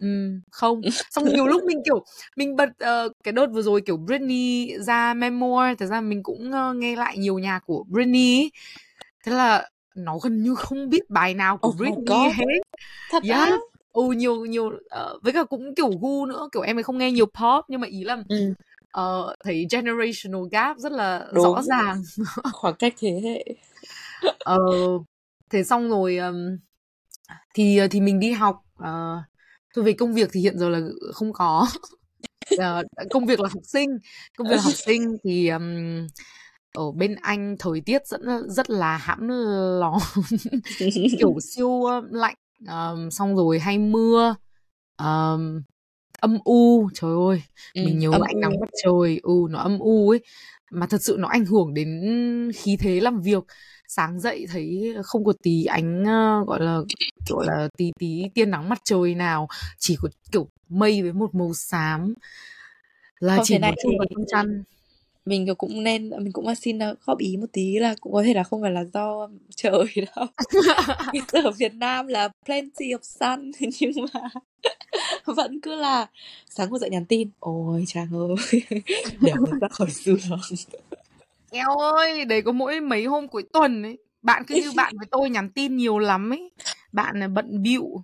Ừm, 0.00 0.40
không. 0.50 0.80
Xong 1.10 1.24
nhiều 1.24 1.46
lúc 1.46 1.64
mình 1.64 1.78
kiểu 1.84 2.04
mình 2.36 2.56
bật 2.56 2.68
ờ, 2.78 3.08
cái 3.24 3.32
đợt 3.32 3.46
vừa 3.46 3.62
rồi 3.62 3.80
kiểu 3.80 3.96
Britney 3.96 4.78
ra 4.78 5.14
memoir. 5.14 5.78
Thật 5.78 5.86
ra 5.86 6.00
mình 6.00 6.22
cũng 6.22 6.52
ờ, 6.52 6.74
nghe 6.74 6.96
lại 6.96 7.18
nhiều 7.18 7.38
nhạc 7.38 7.60
của 7.66 7.84
Britney. 7.88 8.50
Thế 9.22 9.32
là 9.32 9.68
nó 9.94 10.18
gần 10.18 10.42
như 10.42 10.54
không 10.54 10.88
biết 10.88 11.10
bài 11.10 11.34
nào 11.34 11.58
của 11.58 11.68
oh 11.68 11.76
Britney 11.76 12.30
hết. 12.34 12.60
Thật 13.10 13.22
yes. 13.22 13.32
Á 13.32 13.56
ừ 13.92 14.02
nhiều 14.16 14.44
nhiều 14.44 14.66
uh, 14.66 15.22
với 15.22 15.32
cả 15.32 15.44
cũng 15.44 15.74
kiểu 15.74 15.90
gu 16.00 16.26
nữa 16.26 16.48
kiểu 16.52 16.62
em 16.62 16.78
ấy 16.78 16.82
không 16.82 16.98
nghe 16.98 17.12
nhiều 17.12 17.26
pop 17.26 17.64
nhưng 17.68 17.80
mà 17.80 17.86
ý 17.86 18.04
là 18.04 18.22
ừ. 18.28 18.54
uh, 19.00 19.36
thấy 19.44 19.66
generational 19.70 20.42
gap 20.52 20.78
rất 20.78 20.92
là 20.92 21.26
Đúng. 21.32 21.44
rõ 21.44 21.62
ràng. 21.62 22.02
Khoảng 22.52 22.74
cách 22.74 22.94
thế 22.98 23.20
hệ. 23.24 23.44
Uh, 24.54 25.02
thế 25.50 25.64
xong 25.64 25.90
rồi 25.90 26.16
um, 26.16 26.58
thì 27.54 27.80
thì 27.90 28.00
mình 28.00 28.20
đi 28.20 28.32
học 28.32 28.56
uh, 28.78 29.22
thôi 29.74 29.84
về 29.84 29.92
công 29.92 30.14
việc 30.14 30.28
thì 30.32 30.40
hiện 30.40 30.58
giờ 30.58 30.68
là 30.68 30.80
không 31.14 31.32
có. 31.32 31.66
Uh, 32.54 32.60
công 33.10 33.26
việc 33.26 33.40
là 33.40 33.48
học 33.52 33.62
sinh 33.64 33.98
công 34.36 34.48
việc 34.48 34.56
là 34.56 34.62
học 34.62 34.74
sinh 34.76 35.16
thì 35.24 35.48
um, 35.48 36.06
ở 36.72 36.92
bên 36.92 37.14
Anh 37.14 37.56
thời 37.58 37.80
tiết 37.80 38.06
rất 38.06 38.20
rất 38.48 38.70
là 38.70 38.96
hãm 38.96 39.28
lò 39.80 39.98
kiểu 41.18 41.34
siêu 41.40 41.82
lạnh 42.10 42.34
um, 42.68 43.10
xong 43.10 43.36
rồi 43.36 43.58
hay 43.58 43.78
mưa 43.78 44.34
um, 44.98 45.62
âm 46.20 46.38
u 46.44 46.90
trời 46.94 47.10
ơi 47.28 47.42
ừ, 47.74 47.82
mình 47.84 47.98
nhớ 47.98 48.10
ánh 48.10 48.40
nắng 48.40 48.60
mặt 48.60 48.70
trời 48.84 49.20
ừ 49.22 49.34
nó 49.50 49.58
âm 49.58 49.78
u 49.78 50.10
ấy 50.10 50.20
mà 50.72 50.86
thật 50.86 51.02
sự 51.02 51.16
nó 51.18 51.28
ảnh 51.28 51.44
hưởng 51.44 51.74
đến 51.74 51.88
khí 52.54 52.76
thế 52.80 53.00
làm 53.00 53.20
việc. 53.20 53.44
Sáng 53.88 54.20
dậy 54.20 54.46
thấy 54.52 54.94
không 55.04 55.24
có 55.24 55.32
tí 55.42 55.64
ánh 55.64 56.02
uh, 56.02 56.48
gọi 56.48 56.60
là 56.60 56.78
gọi 57.28 57.46
là 57.46 57.68
tí 57.76 57.92
tí 57.98 58.22
tia 58.34 58.44
nắng 58.44 58.68
mặt 58.68 58.78
trời 58.84 59.14
nào 59.14 59.48
chỉ 59.78 59.96
có 60.00 60.08
kiểu 60.32 60.48
mây 60.68 61.02
với 61.02 61.12
một 61.12 61.34
màu 61.34 61.54
xám. 61.54 62.14
Là 63.20 63.36
không, 63.36 63.44
chỉ 63.44 63.58
một 63.58 63.74
chút 63.82 63.90
vào 63.98 64.06
trong 64.14 64.24
chăn 64.28 64.62
mình 65.24 65.46
cũng 65.58 65.84
nên 65.84 66.10
mình 66.10 66.32
cũng 66.32 66.54
xin 66.54 66.78
góp 67.06 67.18
ý 67.18 67.36
một 67.36 67.46
tí 67.52 67.78
là 67.78 67.94
cũng 68.00 68.12
có 68.12 68.22
thể 68.22 68.34
là 68.34 68.42
không 68.42 68.62
phải 68.62 68.70
là 68.70 68.84
do 68.84 69.28
trời 69.56 69.86
đâu. 70.16 70.26
Ở 71.44 71.50
Việt 71.50 71.74
Nam 71.74 72.06
là 72.06 72.28
plenty 72.44 72.86
of 72.88 72.98
sun 73.02 73.50
nhưng 73.80 74.06
mà 74.14 74.20
vẫn 75.24 75.60
cứ 75.60 75.74
là 75.74 76.06
sáng 76.48 76.70
ngồi 76.70 76.78
dậy 76.78 76.90
nhắn 76.90 77.04
tin 77.04 77.30
ôi 77.40 77.84
chàng 77.86 78.08
ơi 78.12 78.62
đéo 79.20 79.36
được 79.36 79.58
ra 79.60 79.68
khỏi 79.68 79.90
giường. 79.90 80.18
Eo 81.50 81.78
ơi 81.78 82.24
đấy 82.24 82.42
có 82.42 82.52
mỗi 82.52 82.80
mấy 82.80 83.04
hôm 83.04 83.28
cuối 83.28 83.42
tuần 83.52 83.82
ấy 83.82 83.98
bạn 84.22 84.42
cứ 84.46 84.54
như 84.54 84.72
bạn 84.76 84.94
với 84.98 85.06
tôi 85.10 85.30
nhắn 85.30 85.50
tin 85.50 85.76
nhiều 85.76 85.98
lắm 85.98 86.32
ấy 86.32 86.50
bạn 86.92 87.20
là 87.20 87.28
bận 87.28 87.62
bịu. 87.62 88.02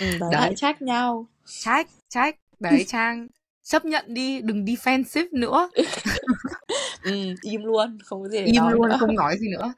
Ừ, 0.00 0.06
đấy, 0.20 0.30
đấy. 0.32 0.52
trách 0.56 0.82
nhau. 0.82 1.26
Trách 1.60 1.88
trách. 2.08 2.36
Đấy 2.60 2.84
trang 2.88 3.26
chấp 3.66 3.84
nhận 3.84 4.04
đi 4.08 4.40
đừng 4.40 4.64
defensive 4.64 5.26
nữa. 5.32 5.70
Ừ, 7.02 7.34
im 7.42 7.64
luôn 7.64 7.98
không 8.04 8.22
có 8.22 8.28
gì 8.28 8.38
để 8.38 8.44
im 8.44 8.62
luôn 8.70 8.88
nữa. 8.88 8.96
không 9.00 9.14
nói 9.14 9.36
gì 9.38 9.48
nữa. 9.48 9.72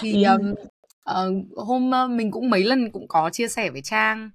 Thì 0.00 0.24
ừ. 0.24 0.30
um, 0.30 0.50
uh, 0.50 1.58
hôm 1.66 1.90
uh, 2.04 2.10
mình 2.10 2.30
cũng 2.30 2.50
mấy 2.50 2.64
lần 2.64 2.90
cũng 2.90 3.08
có 3.08 3.30
chia 3.30 3.48
sẻ 3.48 3.70
với 3.70 3.82
trang 3.82 4.30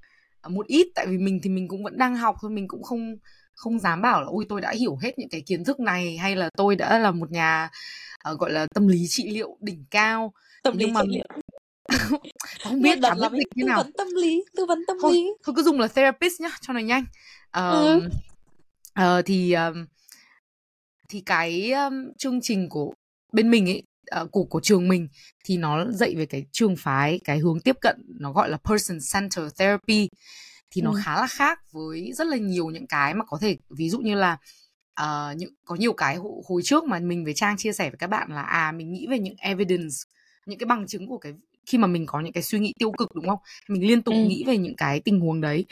uh, 0.47 0.51
một 0.51 0.67
ít 0.67 0.87
tại 0.95 1.07
vì 1.07 1.17
mình 1.17 1.39
thì 1.43 1.49
mình 1.49 1.67
cũng 1.67 1.83
vẫn 1.83 1.97
đang 1.97 2.15
học 2.15 2.35
thôi 2.41 2.51
mình 2.51 2.67
cũng 2.67 2.83
không 2.83 3.15
không 3.53 3.79
dám 3.79 4.01
bảo 4.01 4.21
là 4.21 4.27
ôi 4.29 4.45
tôi 4.49 4.61
đã 4.61 4.71
hiểu 4.79 4.97
hết 5.01 5.19
những 5.19 5.29
cái 5.29 5.41
kiến 5.41 5.63
thức 5.63 5.79
này 5.79 6.17
hay 6.17 6.35
là 6.35 6.49
tôi 6.57 6.75
đã 6.75 6.99
là 6.99 7.11
một 7.11 7.31
nhà 7.31 7.69
uh, 8.31 8.39
gọi 8.39 8.51
là 8.51 8.67
tâm 8.75 8.87
lý 8.87 9.05
trị 9.09 9.29
liệu 9.31 9.57
đỉnh 9.61 9.85
cao. 9.91 10.33
Tâm 10.63 10.77
lý 10.77 10.85
nhưng 10.85 10.93
mà 10.93 11.01
trị 11.01 11.07
liệu. 11.11 11.27
Không 12.63 12.81
biết 12.81 12.99
chẳng 13.01 13.17
biết 13.21 13.37
dịch 13.37 13.47
như 13.55 13.63
nào. 13.63 13.77
tư 13.77 13.83
vấn 13.83 13.93
tâm 13.93 14.07
lý 14.15 14.43
tư 14.57 14.65
vấn 14.65 14.83
tâm 14.87 14.97
thôi, 15.01 15.13
lý. 15.13 15.27
thôi 15.43 15.53
cứ 15.57 15.63
dùng 15.63 15.79
là 15.79 15.87
therapist 15.87 16.41
nhá 16.41 16.49
cho 16.61 16.73
nó 16.73 16.79
nhanh. 16.79 17.05
Uh, 17.57 17.73
ừ. 17.73 18.09
Uh, 18.99 19.25
thì 19.25 19.53
um, 19.53 19.85
thì 21.09 21.21
cái 21.25 21.71
um, 21.71 21.93
chương 22.17 22.41
trình 22.41 22.69
của 22.69 22.93
bên 23.33 23.51
mình 23.51 23.69
ấy 23.69 23.83
uh, 24.21 24.31
của 24.31 24.43
của 24.43 24.59
trường 24.59 24.87
mình 24.87 25.07
thì 25.45 25.57
nó 25.57 25.85
dạy 25.91 26.15
về 26.15 26.25
cái 26.25 26.45
trường 26.51 26.75
phái 26.75 27.19
cái 27.23 27.39
hướng 27.39 27.59
tiếp 27.59 27.77
cận 27.81 27.95
nó 28.19 28.31
gọi 28.31 28.49
là 28.49 28.57
person 28.57 28.97
center 29.13 29.55
therapy 29.57 30.09
thì 30.71 30.81
nó 30.81 30.93
khá 31.03 31.15
là 31.15 31.27
khác 31.27 31.59
với 31.71 32.11
rất 32.13 32.27
là 32.27 32.37
nhiều 32.37 32.69
những 32.69 32.87
cái 32.87 33.13
mà 33.13 33.25
có 33.25 33.37
thể 33.41 33.57
ví 33.69 33.89
dụ 33.89 33.99
như 33.99 34.15
là 34.15 34.37
uh, 35.01 35.37
những 35.37 35.53
có 35.65 35.75
nhiều 35.75 35.93
cái 35.93 36.17
hồi 36.45 36.61
trước 36.63 36.83
mà 36.83 36.99
mình 36.99 37.23
với 37.23 37.33
trang 37.33 37.57
chia 37.57 37.73
sẻ 37.73 37.89
với 37.89 37.97
các 37.97 38.07
bạn 38.07 38.31
là 38.31 38.41
à 38.41 38.71
mình 38.71 38.93
nghĩ 38.93 39.07
về 39.09 39.19
những 39.19 39.35
evidence 39.37 39.95
những 40.45 40.59
cái 40.59 40.65
bằng 40.65 40.87
chứng 40.87 41.07
của 41.07 41.17
cái 41.17 41.33
khi 41.65 41.77
mà 41.77 41.87
mình 41.87 42.05
có 42.05 42.19
những 42.19 42.33
cái 42.33 42.43
suy 42.43 42.59
nghĩ 42.59 42.73
tiêu 42.79 42.91
cực 42.91 43.15
đúng 43.15 43.27
không? 43.27 43.39
Mình 43.67 43.87
liên 43.87 44.01
tục 44.01 44.13
ừ. 44.13 44.19
nghĩ 44.27 44.43
về 44.47 44.57
những 44.57 44.75
cái 44.75 44.99
tình 44.99 45.19
huống 45.19 45.41
đấy 45.41 45.65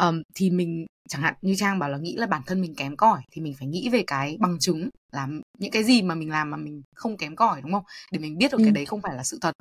um, 0.00 0.22
thì 0.34 0.50
mình 0.50 0.86
chẳng 1.08 1.22
hạn 1.22 1.34
như 1.42 1.54
trang 1.54 1.78
bảo 1.78 1.90
là 1.90 1.98
nghĩ 1.98 2.16
là 2.16 2.26
bản 2.26 2.42
thân 2.46 2.60
mình 2.60 2.74
kém 2.74 2.96
cỏi 2.96 3.22
thì 3.30 3.42
mình 3.42 3.54
phải 3.58 3.68
nghĩ 3.68 3.88
về 3.88 4.04
cái 4.06 4.36
bằng 4.40 4.58
chứng 4.58 4.90
là 5.12 5.28
những 5.58 5.70
cái 5.70 5.84
gì 5.84 6.02
mà 6.02 6.14
mình 6.14 6.30
làm 6.30 6.50
mà 6.50 6.56
mình 6.56 6.82
không 6.94 7.16
kém 7.16 7.36
cỏi 7.36 7.62
đúng 7.62 7.72
không? 7.72 7.84
Để 8.12 8.18
mình 8.18 8.38
biết 8.38 8.52
được 8.52 8.58
ừ. 8.58 8.64
cái 8.64 8.72
đấy 8.72 8.86
không 8.86 9.00
phải 9.00 9.14
là 9.14 9.22
sự 9.24 9.38
thật. 9.40 9.52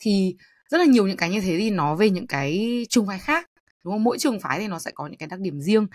Thì 0.00 0.36
rất 0.70 0.78
là 0.78 0.84
nhiều 0.84 1.06
những 1.06 1.16
cái 1.16 1.30
như 1.30 1.40
thế 1.40 1.58
thì 1.58 1.70
nó 1.70 1.94
về 1.94 2.10
những 2.10 2.26
cái 2.26 2.82
trường 2.88 3.06
phái 3.06 3.18
khác 3.18 3.50
đúng 3.84 3.94
không? 3.94 4.04
Mỗi 4.04 4.18
trường 4.18 4.40
phái 4.40 4.58
thì 4.58 4.68
nó 4.68 4.78
sẽ 4.78 4.90
có 4.94 5.06
những 5.06 5.18
cái 5.18 5.26
đặc 5.26 5.40
điểm 5.40 5.60
riêng. 5.60 5.86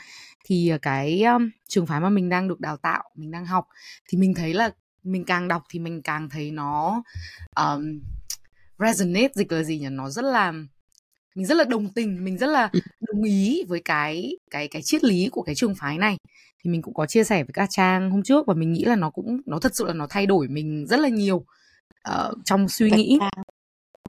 Thì 0.45 0.69
ờ, 0.69 0.77
cái 0.81 1.23
um, 1.23 1.49
trường 1.67 1.85
phái 1.85 1.99
mà 1.99 2.09
mình 2.09 2.29
đang 2.29 2.47
được 2.47 2.59
đào 2.59 2.77
tạo 2.77 3.03
mình 3.15 3.31
đang 3.31 3.45
học 3.45 3.67
thì 4.07 4.17
mình 4.17 4.33
thấy 4.33 4.53
là 4.53 4.69
mình 5.03 5.25
càng 5.25 5.47
đọc 5.47 5.63
thì 5.69 5.79
mình 5.79 6.01
càng 6.01 6.29
thấy 6.29 6.51
nó 6.51 7.03
um, 7.55 7.99
resonate 8.79 9.29
dịch 9.35 9.51
là 9.51 9.63
gì 9.63 9.79
nhỉ? 9.79 9.89
Nó 9.89 10.09
rất 10.09 10.25
là 10.25 10.53
mình 11.35 11.45
rất 11.45 11.55
là 11.55 11.63
đồng 11.63 11.93
tình 11.93 12.23
mình 12.23 12.37
rất 12.37 12.47
là 12.47 12.69
ừ. 12.73 12.79
đồng 13.01 13.23
ý 13.23 13.63
với 13.67 13.81
cái 13.85 14.37
cái 14.51 14.67
cái 14.67 14.81
triết 14.81 15.03
lý 15.03 15.29
của 15.31 15.41
cái 15.41 15.55
trường 15.55 15.75
phái 15.75 15.97
này. 15.97 16.17
Thì 16.63 16.71
mình 16.71 16.81
cũng 16.81 16.93
có 16.93 17.05
chia 17.05 17.23
sẻ 17.23 17.43
với 17.43 17.53
các 17.53 17.69
trang 17.71 18.11
hôm 18.11 18.23
trước 18.23 18.47
và 18.47 18.53
mình 18.53 18.73
nghĩ 18.73 18.83
là 18.83 18.95
nó 18.95 19.09
cũng 19.09 19.41
nó 19.45 19.59
thật 19.59 19.75
sự 19.75 19.85
là 19.85 19.93
nó 19.93 20.07
thay 20.09 20.25
đổi 20.25 20.47
mình 20.47 20.85
rất 20.87 20.99
là 20.99 21.09
nhiều 21.09 21.45
uh, 22.09 22.37
trong 22.45 22.69
suy 22.69 22.91
nghĩ. 22.91 23.19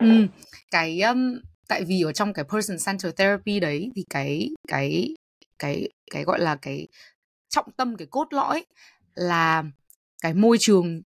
ừ, 0.01 0.27
cái 0.71 1.01
um, 1.01 1.39
tại 1.69 1.85
vì 1.85 2.03
ở 2.03 2.13
trong 2.13 2.33
cái 2.33 2.45
person 2.45 2.77
centered 2.87 3.15
therapy 3.17 3.61
đấy 3.61 3.91
thì 3.97 4.05
cái 4.11 4.51
cái 4.69 5.15
cái 5.59 5.89
cái 6.11 6.25
gọi 6.25 6.41
là 6.41 6.57
cái 6.57 6.89
trọng 7.49 7.67
tâm 7.77 7.97
cái 7.97 8.07
cốt 8.11 8.33
lõi 8.33 8.65
là 9.15 9.65
cái 10.23 10.35
môi 10.35 10.57
trường 10.61 11.03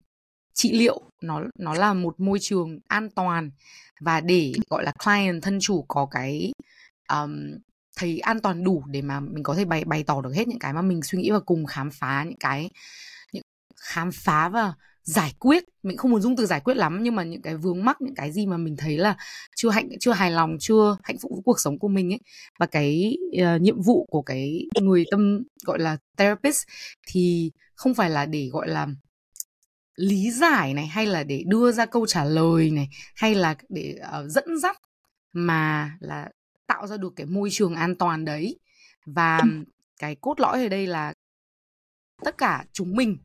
trị 0.59 0.73
liệu 0.73 1.01
nó 1.23 1.43
nó 1.59 1.75
là 1.75 1.95
một 1.95 2.21
môi 2.21 2.39
trường 2.41 2.79
an 2.89 3.09
toàn 3.11 3.51
và 4.01 4.21
để 4.21 4.53
gọi 4.71 4.85
là 4.85 4.93
client 5.05 5.43
thân 5.43 5.59
chủ 5.61 5.85
có 5.89 6.07
cái 6.11 6.53
um, 7.13 7.33
thấy 7.97 8.19
an 8.19 8.41
toàn 8.41 8.65
đủ 8.65 8.83
để 8.87 9.03
mà 9.03 9.21
mình 9.21 9.43
có 9.43 9.55
thể 9.55 9.65
bày 9.65 9.85
bày 9.85 10.05
tỏ 10.05 10.21
được 10.21 10.35
hết 10.35 10.49
những 10.49 10.59
cái 10.59 10.73
mà 10.73 10.83
mình 10.83 11.03
suy 11.03 11.19
nghĩ 11.19 11.31
và 11.31 11.41
cùng 11.41 11.67
khám 11.67 11.91
phá 11.91 12.25
những 12.25 12.39
cái 12.41 12.71
những 13.33 13.43
khám 13.77 14.11
phá 14.13 14.49
và 14.49 14.73
giải 15.03 15.33
quyết. 15.39 15.65
Mình 15.83 15.97
không 15.97 16.11
muốn 16.11 16.21
dùng 16.21 16.37
từ 16.37 16.47
giải 16.47 16.61
quyết 16.61 16.77
lắm 16.77 16.99
nhưng 17.03 17.15
mà 17.17 17.23
những 17.23 17.43
cái 17.43 17.57
vướng 17.57 17.85
mắc 17.85 18.01
những 18.01 18.15
cái 18.15 18.33
gì 18.33 18.47
mà 18.47 18.57
mình 18.57 18.77
thấy 18.77 18.99
là 18.99 19.17
chưa 19.57 19.71
hạnh 19.71 19.89
chưa 20.01 20.13
hài 20.13 20.31
lòng 20.31 20.57
chưa 20.61 20.97
hạnh 21.03 21.17
phúc 21.23 21.33
với 21.35 21.43
cuộc 21.45 21.61
sống 21.61 21.79
của 21.79 21.89
mình 21.89 22.13
ấy 22.13 22.21
và 22.59 22.67
cái 22.67 23.17
uh, 23.43 23.61
nhiệm 23.63 23.83
vụ 23.83 24.07
của 24.11 24.23
cái 24.23 24.65
người 24.81 25.05
tâm 25.11 25.43
gọi 25.67 25.79
là 25.79 25.97
therapist 26.17 26.63
thì 27.07 27.53
không 27.75 27.95
phải 27.95 28.11
là 28.11 28.27
để 28.27 28.49
gọi 28.53 28.69
là 28.69 28.87
lý 29.99 30.31
giải 30.31 30.75
này 30.75 30.87
hay 30.87 31.07
là 31.07 31.25
để 31.25 31.45
đưa 31.47 31.73
ra 31.73 31.87
câu 31.87 32.07
trả 32.07 32.25
lời 32.25 32.71
này 32.71 32.89
hay 33.15 33.35
là 33.35 33.55
để 33.69 33.99
uh, 34.01 34.31
dẫn 34.31 34.59
dắt 34.59 34.77
mà 35.33 35.93
là 36.01 36.29
tạo 36.67 36.87
ra 36.87 36.97
được 36.97 37.13
cái 37.17 37.27
môi 37.27 37.49
trường 37.53 37.75
an 37.75 37.95
toàn 37.97 38.25
đấy 38.25 38.59
và 39.07 39.41
cái 39.99 40.17
cốt 40.21 40.41
lõi 40.41 40.63
ở 40.63 40.69
đây 40.69 40.87
là 40.87 41.13
tất 42.25 42.39
cả 42.39 42.65
chúng 42.73 42.97
mình 42.97 43.19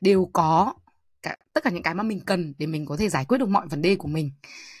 đều 0.00 0.30
có 0.32 0.74
cả, 1.22 1.36
tất 1.52 1.64
cả 1.64 1.70
những 1.70 1.82
cái 1.82 1.94
mà 1.94 2.02
mình 2.02 2.20
cần 2.26 2.54
để 2.58 2.66
mình 2.66 2.86
có 2.86 2.96
thể 2.96 3.08
giải 3.08 3.24
quyết 3.24 3.38
được 3.38 3.48
mọi 3.48 3.66
vấn 3.66 3.82
đề 3.82 3.96
của 3.96 4.08
mình 4.08 4.30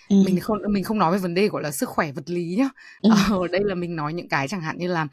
ừ. 0.08 0.16
mình 0.26 0.40
không 0.40 0.58
mình 0.68 0.84
không 0.84 0.98
nói 0.98 1.12
về 1.12 1.18
vấn 1.18 1.34
đề 1.34 1.48
gọi 1.48 1.62
là 1.62 1.70
sức 1.70 1.88
khỏe 1.88 2.12
vật 2.12 2.30
lý 2.30 2.54
nhá 2.58 2.68
ừ. 3.00 3.10
ở 3.30 3.48
đây 3.48 3.60
là 3.64 3.74
mình 3.74 3.96
nói 3.96 4.12
những 4.12 4.28
cái 4.28 4.48
chẳng 4.48 4.60
hạn 4.60 4.78
như 4.78 4.88
là 4.88 5.08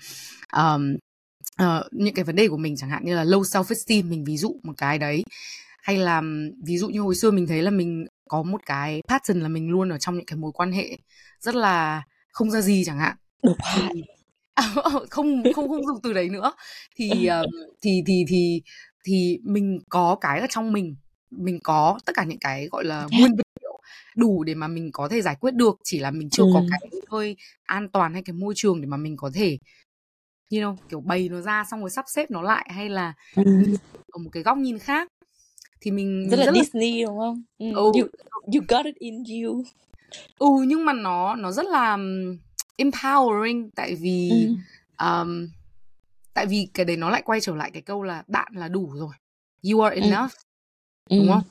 um, 0.58 0.95
uh, 1.63 1.86
những 1.91 2.13
cái 2.13 2.25
vấn 2.25 2.36
đề 2.36 2.47
của 2.47 2.58
mình 2.58 2.75
chẳng 2.75 2.89
hạn 2.89 3.05
như 3.05 3.15
là 3.15 3.23
low 3.23 3.41
self 3.41 3.65
esteem 3.69 4.10
mình 4.10 4.23
ví 4.23 4.38
dụ 4.38 4.60
một 4.63 4.73
cái 4.77 4.99
đấy 4.99 5.23
hay 5.82 5.98
là 5.98 6.22
ví 6.65 6.78
dụ 6.78 6.89
như 6.89 7.00
hồi 7.00 7.15
xưa 7.15 7.32
mình 7.32 7.48
thấy 7.48 7.62
là 7.62 7.72
mình 7.72 8.06
có 8.30 8.44
một 8.44 8.62
cái 8.65 9.02
pattern 9.08 9.42
là 9.42 9.48
mình 9.48 9.70
luôn 9.70 9.89
ở 9.89 9.98
trong 9.98 10.15
những 10.15 10.26
cái 10.26 10.38
mối 10.38 10.52
quan 10.52 10.72
hệ 10.72 10.98
rất 11.39 11.56
là 11.56 12.04
không 12.32 12.52
ra 12.52 12.62
gì 12.62 12.84
chẳng 12.86 13.00
hạn. 13.00 13.15
Độc 13.44 13.58
hại. 13.60 13.94
không 15.10 15.44
không 15.56 15.70
không 15.70 15.86
dùng 15.86 16.02
từ 16.04 16.13
đấy 16.13 16.30
nữa. 16.30 16.54
Thì 16.96 17.30
uh, 17.42 17.50
thì 17.82 18.04
thì 18.06 18.26
thì 18.28 18.62
thì 19.04 19.39
mình 19.44 19.80
có 19.89 20.18
cái 20.22 20.39
ở 20.39 20.48
trong 20.50 20.74
mình. 20.74 20.96
Mình 21.32 21.60
có 21.63 22.00
tất 22.06 22.13
cả 22.15 22.24
những 22.24 22.39
cái 22.39 22.68
gọi 22.72 22.86
là 22.86 23.08
nguyên 23.12 23.36
vật 23.36 23.48
liệu 23.62 23.80
đủ 24.15 24.44
để 24.44 24.56
mà 24.56 24.68
mình 24.68 24.89
có 24.94 25.08
thể 25.08 25.22
giải 25.22 25.36
quyết 25.39 25.54
được. 25.54 25.80
Chỉ 25.84 26.00
là 26.00 26.12
mình 26.12 26.30
chưa 26.30 26.44
ừ. 26.44 26.50
có 26.54 26.63
cái 26.72 26.80
hơi 27.10 27.36
an 27.63 27.89
toàn 27.89 28.13
hay 28.13 28.22
cái 28.26 28.34
môi 28.34 28.54
trường 28.58 28.82
để 28.82 28.88
mà 28.88 28.98
mình 28.98 29.18
có 29.18 29.32
thể 29.34 29.58
you 30.52 30.62
know 30.62 30.76
kiểu 30.89 31.02
bày 31.02 31.30
nó 31.30 31.42
ra 31.42 31.63
xong 31.72 31.80
rồi 31.80 31.89
sắp 31.89 32.06
xếp 32.08 32.32
nó 32.32 32.42
lại 32.42 32.70
hay 32.74 32.89
là 32.89 33.13
ừ. 33.36 33.44
ở 34.12 34.18
một 34.24 34.30
cái 34.34 34.44
góc 34.44 34.58
nhìn 34.58 34.80
khác 34.80 35.08
thì 35.82 35.92
mình 35.92 36.30
rất 36.30 36.39
là 36.39 36.46
rất 36.46 36.52
Disney 36.56 37.02
là... 37.02 37.08
đúng 37.08 37.18
không? 37.18 37.44
Ừ. 37.58 37.65
Oh. 37.80 37.96
You, 37.96 38.08
you 38.54 38.62
got 38.68 38.86
it 38.86 38.96
in 38.96 39.24
you. 39.44 39.63
Ừ 40.39 40.48
nhưng 40.68 40.86
mà 40.86 40.94
nó 40.94 41.36
nó 41.36 41.52
rất 41.52 41.65
là 41.65 41.98
empowering 42.78 43.70
tại 43.76 43.96
vì 43.96 44.30
ừ. 44.98 45.06
um, 45.06 45.48
tại 46.34 46.46
vì 46.46 46.68
cái 46.74 46.86
đấy 46.86 46.98
nó 46.98 47.10
lại 47.10 47.22
quay 47.26 47.42
trở 47.42 47.56
lại 47.56 47.72
cái 47.72 47.82
câu 47.82 48.04
là 48.04 48.24
bạn 48.28 48.52
là 48.56 48.68
đủ 48.68 48.92
rồi. 48.94 49.13
You 49.72 49.82
are 49.82 50.02
enough. 50.02 50.32
Ừ. 51.10 51.18
Đúng 51.18 51.28
không? 51.34 51.44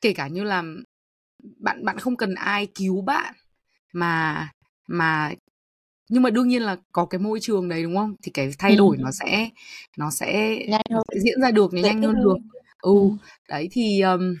Kể 0.00 0.12
cả 0.12 0.28
như 0.28 0.44
là 0.44 0.62
bạn 1.58 1.84
bạn 1.84 1.98
không 1.98 2.16
cần 2.16 2.34
ai 2.34 2.66
cứu 2.74 3.00
bạn 3.00 3.34
mà 3.92 4.48
mà 4.86 5.32
nhưng 6.08 6.22
mà 6.22 6.30
đương 6.30 6.48
nhiên 6.48 6.62
là 6.62 6.76
có 6.92 7.06
cái 7.06 7.18
môi 7.18 7.40
trường 7.40 7.68
đấy 7.68 7.82
đúng 7.82 7.96
không 7.96 8.14
thì 8.22 8.32
cái 8.32 8.50
thay 8.58 8.70
ừ. 8.70 8.76
đổi 8.76 8.96
nó 8.96 9.10
sẽ 9.12 9.50
nó 9.96 10.10
sẽ 10.10 10.58
nhanh 10.68 10.86
hơn 10.90 11.02
sẽ 11.14 11.20
diễn 11.20 11.40
ra 11.40 11.50
được 11.50 11.74
nó 11.74 11.80
nhanh 11.80 12.02
hơn 12.02 12.14
được 12.14 12.36
ừ 12.94 13.00
ừ. 13.00 13.10
đấy 13.48 13.68
thì 13.72 14.00
um, 14.00 14.34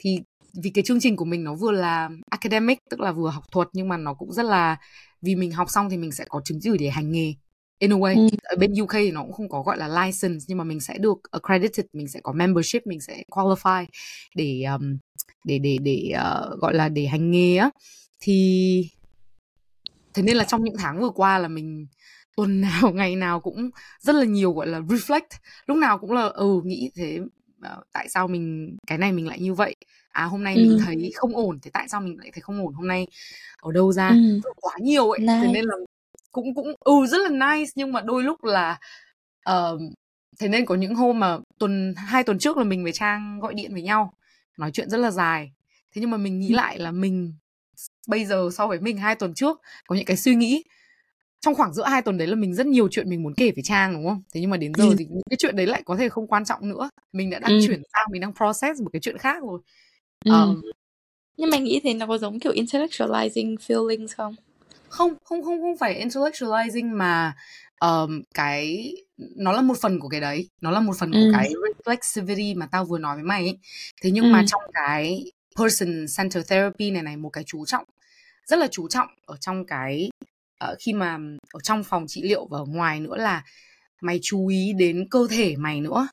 thì 0.00 0.18
vì 0.62 0.70
cái 0.70 0.84
chương 0.84 1.00
trình 1.00 1.16
của 1.16 1.24
mình 1.24 1.44
nó 1.44 1.54
vừa 1.54 1.72
là 1.72 2.10
academic 2.30 2.78
tức 2.90 3.00
là 3.00 3.12
vừa 3.12 3.30
học 3.30 3.44
thuật 3.52 3.68
nhưng 3.72 3.88
mà 3.88 3.96
nó 3.96 4.14
cũng 4.14 4.32
rất 4.32 4.42
là 4.42 4.76
vì 5.22 5.34
mình 5.36 5.52
học 5.52 5.70
xong 5.70 5.90
thì 5.90 5.96
mình 5.96 6.12
sẽ 6.12 6.24
có 6.28 6.40
chứng 6.44 6.58
chỉ 6.62 6.70
để 6.78 6.90
hành 6.90 7.12
nghề 7.12 7.34
in 7.78 7.92
a 7.92 7.96
way 7.96 8.14
Ừ. 8.16 8.28
ở 8.42 8.56
bên 8.56 8.72
UK 8.82 8.90
thì 8.92 9.10
nó 9.10 9.22
cũng 9.22 9.32
không 9.32 9.48
có 9.48 9.62
gọi 9.62 9.78
là 9.78 9.88
license 9.88 10.44
nhưng 10.48 10.58
mà 10.58 10.64
mình 10.64 10.80
sẽ 10.80 10.98
được 10.98 11.18
accredited 11.30 11.86
mình 11.92 12.08
sẽ 12.08 12.20
có 12.22 12.32
membership 12.32 12.86
mình 12.86 13.00
sẽ 13.00 13.22
qualify 13.30 13.86
để 14.36 14.62
um, 14.62 14.98
để 15.44 15.58
để 15.58 15.78
để 15.82 16.12
uh, 16.14 16.60
gọi 16.60 16.74
là 16.74 16.88
để 16.88 17.06
hành 17.06 17.30
nghề 17.30 17.56
á 17.56 17.70
thì 18.20 18.88
thế 20.14 20.22
nên 20.22 20.36
là 20.36 20.44
trong 20.44 20.64
những 20.64 20.76
tháng 20.78 21.00
vừa 21.00 21.10
qua 21.10 21.38
là 21.38 21.48
mình 21.48 21.86
tuần 22.36 22.60
nào 22.60 22.92
ngày 22.94 23.16
nào 23.16 23.40
cũng 23.40 23.70
rất 24.00 24.14
là 24.14 24.24
nhiều 24.24 24.52
gọi 24.52 24.66
là 24.66 24.80
reflect 24.80 25.38
lúc 25.66 25.76
nào 25.76 25.98
cũng 25.98 26.12
là 26.12 26.22
ừ 26.22 26.60
nghĩ 26.64 26.90
thế 26.94 27.18
tại 27.92 28.08
sao 28.08 28.28
mình 28.28 28.76
cái 28.86 28.98
này 28.98 29.12
mình 29.12 29.26
lại 29.28 29.40
như 29.40 29.54
vậy 29.54 29.74
à 30.10 30.24
hôm 30.24 30.44
nay 30.44 30.56
mình 30.56 30.70
Ừ. 30.70 30.78
thấy 30.84 31.12
không 31.14 31.36
ổn 31.36 31.58
thế 31.62 31.70
tại 31.74 31.88
sao 31.88 32.00
mình 32.00 32.18
lại 32.18 32.30
thấy 32.34 32.40
không 32.40 32.66
ổn 32.66 32.74
hôm 32.74 32.86
nay 32.88 33.06
ở 33.62 33.72
đâu 33.72 33.92
ra 33.92 34.10
Ừ. 34.10 34.40
quá 34.56 34.72
nhiều 34.80 35.10
ấy 35.10 35.18
thế 35.18 35.26
Nice. 35.26 35.52
nên 35.52 35.64
là 35.64 35.74
cũng 36.32 36.54
cũng 36.54 36.74
ừ 36.80 37.06
rất 37.06 37.18
là 37.30 37.56
nice 37.56 37.70
nhưng 37.74 37.92
mà 37.92 38.00
đôi 38.00 38.22
lúc 38.22 38.44
là 38.44 38.78
ờ, 39.44 39.78
thế 40.38 40.48
nên 40.48 40.66
có 40.66 40.74
những 40.74 40.94
hôm 40.94 41.20
mà 41.20 41.38
tuần 41.58 41.94
hai 41.96 42.24
tuần 42.24 42.38
trước 42.38 42.56
là 42.56 42.64
mình 42.64 42.82
với 42.82 42.92
Trang 42.92 43.40
gọi 43.40 43.54
điện 43.54 43.72
với 43.72 43.82
nhau 43.82 44.12
nói 44.58 44.70
chuyện 44.72 44.90
rất 44.90 44.98
là 44.98 45.10
dài 45.10 45.52
thế 45.94 46.00
nhưng 46.00 46.10
mà 46.10 46.16
mình 46.16 46.38
nghĩ 46.40 46.48
lại 46.48 46.78
là 46.78 46.90
mình 46.90 47.34
bây 48.08 48.24
giờ 48.24 48.48
so 48.52 48.66
với 48.66 48.80
mình 48.80 48.96
hai 48.96 49.14
tuần 49.14 49.34
trước 49.34 49.60
có 49.86 49.96
những 49.96 50.04
cái 50.04 50.16
suy 50.16 50.34
nghĩ 50.34 50.64
trong 51.42 51.54
khoảng 51.54 51.74
giữa 51.74 51.84
hai 51.84 52.02
tuần 52.02 52.18
đấy 52.18 52.28
là 52.28 52.34
mình 52.34 52.54
rất 52.54 52.66
nhiều 52.66 52.88
chuyện 52.90 53.10
mình 53.10 53.22
muốn 53.22 53.34
kể 53.34 53.50
với 53.54 53.62
Trang 53.64 53.94
đúng 53.94 54.06
không? 54.08 54.22
Thế 54.34 54.40
nhưng 54.40 54.50
mà 54.50 54.56
đến 54.56 54.72
giờ 54.74 54.84
Ừ. 54.84 54.94
thì 54.98 55.04
những 55.10 55.22
cái 55.30 55.36
chuyện 55.38 55.56
đấy 55.56 55.66
lại 55.66 55.82
có 55.84 55.96
thể 55.96 56.08
không 56.08 56.26
quan 56.26 56.44
trọng 56.44 56.68
nữa. 56.68 56.90
Mình 57.12 57.30
đã 57.30 57.38
đang 57.38 57.50
Ừ. 57.50 57.66
chuyển 57.66 57.82
sang 57.92 58.06
mình 58.10 58.20
đang 58.20 58.34
process 58.34 58.80
một 58.80 58.90
cái 58.92 59.00
chuyện 59.00 59.18
khác 59.18 59.42
rồi. 59.42 59.60
Ừ. 60.24 60.30
Ờ, 60.30 60.54
Nhưng 61.36 61.50
mà 61.50 61.58
nghĩ 61.58 61.80
thế 61.84 61.94
nó 61.94 62.06
có 62.06 62.18
giống 62.18 62.40
kiểu 62.40 62.52
intellectualizing 62.52 63.56
feelings 63.56 64.06
không? 64.16 64.34
không 64.88 65.14
không 65.24 65.42
không 65.44 65.60
không 65.60 65.76
phải 65.76 66.04
intellectualizing 66.06 66.96
mà 66.96 67.34
ờm, 67.78 68.22
cái 68.34 68.92
nó 69.16 69.52
là 69.52 69.62
một 69.62 69.78
phần 69.80 70.00
của 70.00 70.08
cái 70.08 70.20
đấy, 70.20 70.48
nó 70.60 70.70
là 70.70 70.80
một 70.80 70.92
phần 70.98 71.12
của 71.12 71.18
Ừ. 71.18 71.28
cái 71.32 71.50
reflexivity 71.84 72.58
mà 72.58 72.66
tao 72.72 72.84
vừa 72.84 72.98
nói 72.98 73.16
với 73.16 73.24
mày 73.24 73.42
ấy. 73.44 73.58
Thế 74.02 74.10
nhưng 74.10 74.32
mà 74.32 74.38
Ừ. 74.38 74.44
trong 74.46 74.60
cái 74.72 75.24
person 75.56 76.06
centered 76.18 76.48
therapy 76.50 76.90
này 76.90 77.02
này 77.02 77.16
một 77.16 77.30
cái 77.30 77.44
chú 77.46 77.64
trọng 77.66 77.84
rất 78.46 78.58
là 78.58 78.66
chú 78.70 78.88
trọng 78.88 79.08
ở 79.26 79.36
trong 79.40 79.66
cái 79.66 80.10
ờ, 80.62 80.76
khi 80.78 80.92
mà 80.92 81.18
ở 81.52 81.60
trong 81.62 81.84
phòng 81.84 82.04
trị 82.08 82.22
liệu 82.22 82.46
và 82.50 82.58
ở 82.58 82.64
ngoài 82.64 83.00
nữa 83.00 83.16
là 83.16 83.44
mày 84.02 84.18
chú 84.22 84.46
ý 84.46 84.72
đến 84.72 85.08
cơ 85.10 85.26
thể 85.30 85.56
mày 85.56 85.80
nữa 85.80 86.08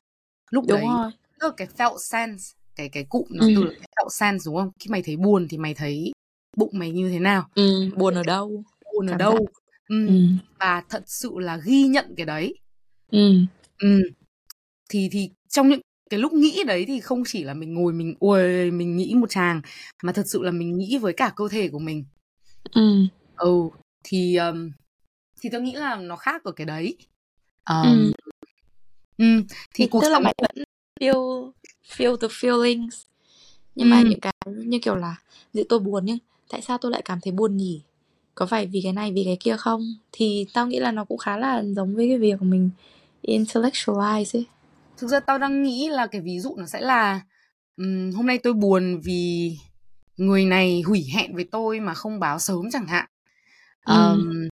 lúc 0.51 0.65
Đúng 0.67 0.77
đấy 0.79 0.85
rồi. 0.88 1.12
tức 1.39 1.47
là 1.47 1.53
cái 1.57 1.67
felt 1.77 1.97
sense 1.97 2.43
cái 2.75 2.89
cái 2.89 3.03
cụm 3.09 3.23
nó 3.29 3.45
Ừ. 3.45 3.53
từ 3.55 3.62
cái 3.79 3.88
felt 3.97 4.09
sense 4.09 4.43
đúng 4.45 4.55
không 4.55 4.71
khi 4.79 4.89
mày 4.89 5.01
thấy 5.01 5.17
buồn 5.17 5.47
thì 5.49 5.57
mày 5.57 5.73
thấy 5.73 6.12
bụng 6.57 6.69
mày 6.73 6.91
như 6.91 7.09
thế 7.09 7.19
nào 7.19 7.49
Ừ. 7.55 7.89
Buồn 7.95 8.13
ở 8.15 8.23
đâu? 8.23 8.63
buồn 8.93 9.07
ở 9.07 9.12
Cảm 9.12 9.17
đâu 9.17 9.31
giác. 9.38 9.51
ừ. 9.89 10.07
Ừ. 10.07 10.13
và 10.59 10.83
thật 10.89 11.03
sự 11.05 11.29
là 11.35 11.57
ghi 11.65 11.83
nhận 11.83 12.13
cái 12.17 12.25
đấy 12.25 12.53
Ừ. 13.12 13.33
ừ. 13.79 14.01
thì 14.89 15.09
thì 15.12 15.29
trong 15.49 15.69
những 15.69 15.81
cái 16.09 16.19
lúc 16.19 16.33
nghĩ 16.33 16.63
đấy 16.67 16.85
thì 16.88 16.99
không 16.99 17.23
chỉ 17.27 17.43
là 17.43 17.53
mình 17.53 17.73
ngồi 17.73 17.93
mình 17.93 18.15
ui 18.19 18.71
mình 18.71 18.97
nghĩ 18.97 19.13
một 19.15 19.29
chàng 19.29 19.62
mà 20.03 20.13
thật 20.13 20.23
sự 20.27 20.43
là 20.43 20.51
mình 20.51 20.77
nghĩ 20.77 20.97
với 20.97 21.13
cả 21.13 21.33
cơ 21.35 21.47
thể 21.51 21.69
của 21.69 21.79
mình 21.79 22.05
Ừ. 22.73 23.05
ừ 23.35 23.69
thì 24.03 24.35
um, 24.35 24.71
thì 25.41 25.49
tôi 25.51 25.62
nghĩ 25.62 25.73
là 25.73 25.95
nó 25.95 26.15
khác 26.15 26.43
ở 26.43 26.51
cái 26.51 26.65
đấy 26.65 26.95
um, 27.69 27.83
Ừ. 27.83 28.12
ừ. 29.17 29.41
thì 29.49 29.55
Thì 29.73 29.88
cuộc 29.88 30.01
tức 30.01 30.09
là 30.09 30.15
sống 30.15 30.23
mày 30.23 30.33
vẫn 30.41 30.63
feel 30.99 31.51
feel 31.97 32.17
the 32.17 32.27
feelings 32.27 32.89
nhưng 33.75 33.89
mà 33.89 33.99
ừ. 33.99 34.05
những 34.09 34.19
cái 34.19 34.33
như 34.45 34.79
kiểu 34.81 34.95
là 34.95 35.15
dụ 35.53 35.63
tôi 35.69 35.79
buồn 35.79 36.05
nhưng 36.05 36.17
tại 36.49 36.62
sao 36.62 36.77
tôi 36.77 36.91
lại 36.91 37.01
cảm 37.05 37.19
thấy 37.21 37.33
buồn 37.33 37.57
nhỉ? 37.57 37.81
Có 38.35 38.45
phải 38.45 38.65
vì 38.65 38.79
cái 38.83 38.93
này 38.93 39.12
vì 39.12 39.23
cái 39.25 39.38
kia 39.39 39.57
không? 39.57 39.93
Thì 40.12 40.45
tao 40.53 40.67
nghĩ 40.67 40.79
là 40.79 40.91
nó 40.91 41.05
cũng 41.05 41.17
khá 41.17 41.38
là 41.38 41.63
giống 41.63 41.95
với 41.95 42.07
cái 42.07 42.17
việc 42.17 42.41
mình 42.41 42.69
intellectualize 43.23 44.38
ấy. 44.38 44.45
thực 44.97 45.07
ra 45.07 45.19
tao 45.19 45.38
đang 45.38 45.63
nghĩ 45.63 45.89
là 45.89 46.07
cái 46.07 46.21
ví 46.21 46.39
dụ 46.39 46.55
nó 46.57 46.65
sẽ 46.65 46.81
là 46.81 47.21
um, 47.77 48.12
hôm 48.12 48.27
nay 48.27 48.38
tôi 48.38 48.53
buồn 48.53 48.99
vì 49.03 49.57
người 50.17 50.45
này 50.45 50.81
hủy 50.81 51.07
hẹn 51.13 51.35
với 51.35 51.43
tôi 51.43 51.79
mà 51.79 51.93
không 51.93 52.19
báo 52.19 52.39
sớm 52.39 52.71
chẳng 52.71 52.88
hạn 52.88 53.05
Ừ. 53.89 54.13
um, 54.13 54.47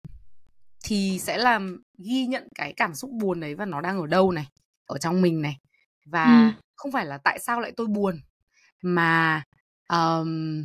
thì 0.85 1.19
sẽ 1.19 1.39
làm 1.39 1.83
ghi 1.99 2.27
nhận 2.27 2.49
cái 2.55 2.73
cảm 2.73 2.95
xúc 2.95 3.11
buồn 3.11 3.41
đấy 3.41 3.55
và 3.55 3.65
nó 3.65 3.81
đang 3.81 4.01
ở 4.01 4.07
đâu 4.07 4.31
này 4.31 4.47
ở 4.87 4.99
trong 4.99 5.23
mình 5.23 5.43
này 5.43 5.59
Ừ. 5.61 6.11
và 6.11 6.55
không 6.77 6.93
phải 6.93 7.07
là 7.07 7.19
tại 7.19 7.39
sao 7.39 7.61
lại 7.61 7.73
tôi 7.77 7.87
buồn 7.87 8.21
mà 8.83 9.43
um, 9.89 10.65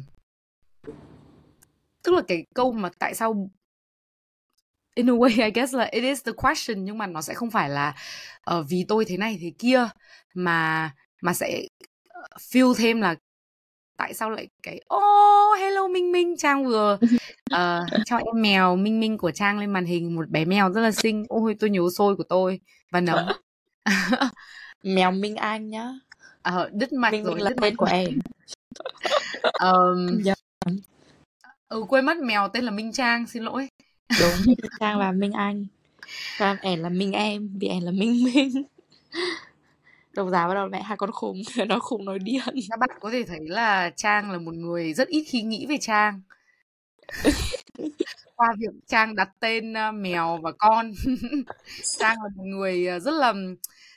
tức 2.04 2.12
là 2.16 2.22
cái 2.28 2.46
câu 2.56 2.72
mà 2.72 2.90
tại 3.00 3.16
sao 3.16 3.50
in 4.96 5.10
a 5.10 5.14
way 5.14 5.46
I 5.46 5.52
guess 5.52 5.76
là 5.76 5.84
it 5.92 6.04
is 6.04 6.26
the 6.26 6.32
question 6.32 6.84
nhưng 6.86 6.98
mà 6.98 7.08
nó 7.08 7.22
sẽ 7.22 7.34
không 7.34 7.52
phải 7.52 7.70
là 7.70 7.96
uh, 8.52 8.66
vì 8.70 8.86
tôi 8.88 9.06
thế 9.06 9.18
này 9.18 9.38
thế 9.42 9.52
kia 9.60 9.90
mà 10.34 10.92
mà 11.22 11.34
sẽ 11.34 11.62
feel 12.38 12.74
thêm 12.78 13.02
là 13.02 13.16
tại 14.00 14.14
sao 14.14 14.30
lại 14.30 14.48
cái 14.64 14.82
oh 14.96 15.60
hello 15.60 15.88
Minh 15.88 16.12
Minh 16.12 16.38
Trang 16.38 16.66
vừa 16.66 16.98
ờ, 17.52 17.86
cho 18.06 18.18
em 18.18 18.42
mèo 18.42 18.76
Minh 18.76 19.00
Minh 19.00 19.18
của 19.18 19.32
Trang 19.32 19.60
lên 19.60 19.74
màn 19.74 19.86
hình 19.86 20.16
một 20.16 20.30
bé 20.30 20.46
mèo 20.46 20.72
rất 20.74 20.82
là 20.82 20.92
xinh 20.92 21.26
ôi 21.30 21.56
tôi 21.60 21.70
nhớ 21.70 21.82
xôi 21.98 22.16
của 22.16 22.24
tôi 22.24 22.60
và 22.92 23.02
nấm 23.02 23.18
Mèo 24.84 25.12
Minh 25.12 25.36
Anh 25.36 25.70
nhá. 25.70 25.94
Ờ, 26.42 26.70
đứt 26.74 26.94
mạch 26.94 27.12
Minh 27.12 27.24
Minh 27.24 27.32
rồi 27.34 27.40
là 27.40 27.50
đứt 27.50 27.56
tên 27.62 27.76
của 27.76 27.86
em. 27.86 28.20
Ờm, 29.54 30.22
Dạ. 30.24 30.34
ừ 31.70 31.86
quên 31.90 32.06
mất 32.06 32.18
mèo 32.18 32.48
tên 32.48 32.64
là 32.64 32.72
Minh 32.72 32.92
Trang 32.92 33.28
xin 33.28 33.44
lỗi 33.44 33.68
Đúng, 34.20 34.32
Minh 34.46 34.58
Trang 34.80 35.00
là 35.00 35.12
Minh 35.12 35.32
Anh. 35.32 35.66
Và 36.38 36.58
ẻn 36.62 36.80
là 36.80 36.90
Minh 36.90 37.12
em, 37.12 37.50
vì 37.60 37.68
ẻn 37.68 37.84
là 37.84 37.92
Minh 37.92 38.24
Minh. 38.24 38.64
Đầu 40.14 40.30
giá 40.30 40.48
bắt 40.48 40.54
đầu 40.54 40.68
mẹ 40.68 40.82
hai 40.82 40.98
con 40.98 41.12
khùng, 41.12 41.42
nó 41.68 41.80
khùng 41.80 42.06
nói 42.06 42.20
điên. 42.20 42.42
các 42.70 42.80
bạn 42.80 42.90
có 43.00 43.10
thể 43.12 43.24
thấy 43.24 43.40
là 43.48 43.90
Trang 43.96 44.32
là 44.32 44.38
một 44.40 44.54
người 44.54 44.94
rất 44.94 45.08
ít 45.08 45.24
khi 45.28 45.42
nghĩ 45.42 45.66
về 45.66 45.78
Trang 45.78 46.22
qua 48.36 48.48
việc 48.60 48.70
Trang 48.88 49.16
đặt 49.16 49.30
tên 49.40 49.74
uh, 49.74 49.96
mèo 49.96 50.40
và 50.44 50.52
con 50.52 50.92
Trang 52.00 52.18
là 52.24 52.30
một 52.36 52.44
người 52.46 52.88
uh, 52.98 53.02
rất 53.02 53.12
là 53.12 53.34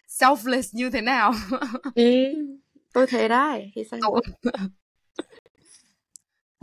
selfless 0.09 0.63
như 0.73 0.91
thế 0.91 1.01
nào 1.01 1.33
Ừ, 1.95 2.03
tôi 2.93 3.07
thế 3.07 3.29
đấy. 3.29 3.73
Thì 3.75 3.85
Sao 3.85 4.01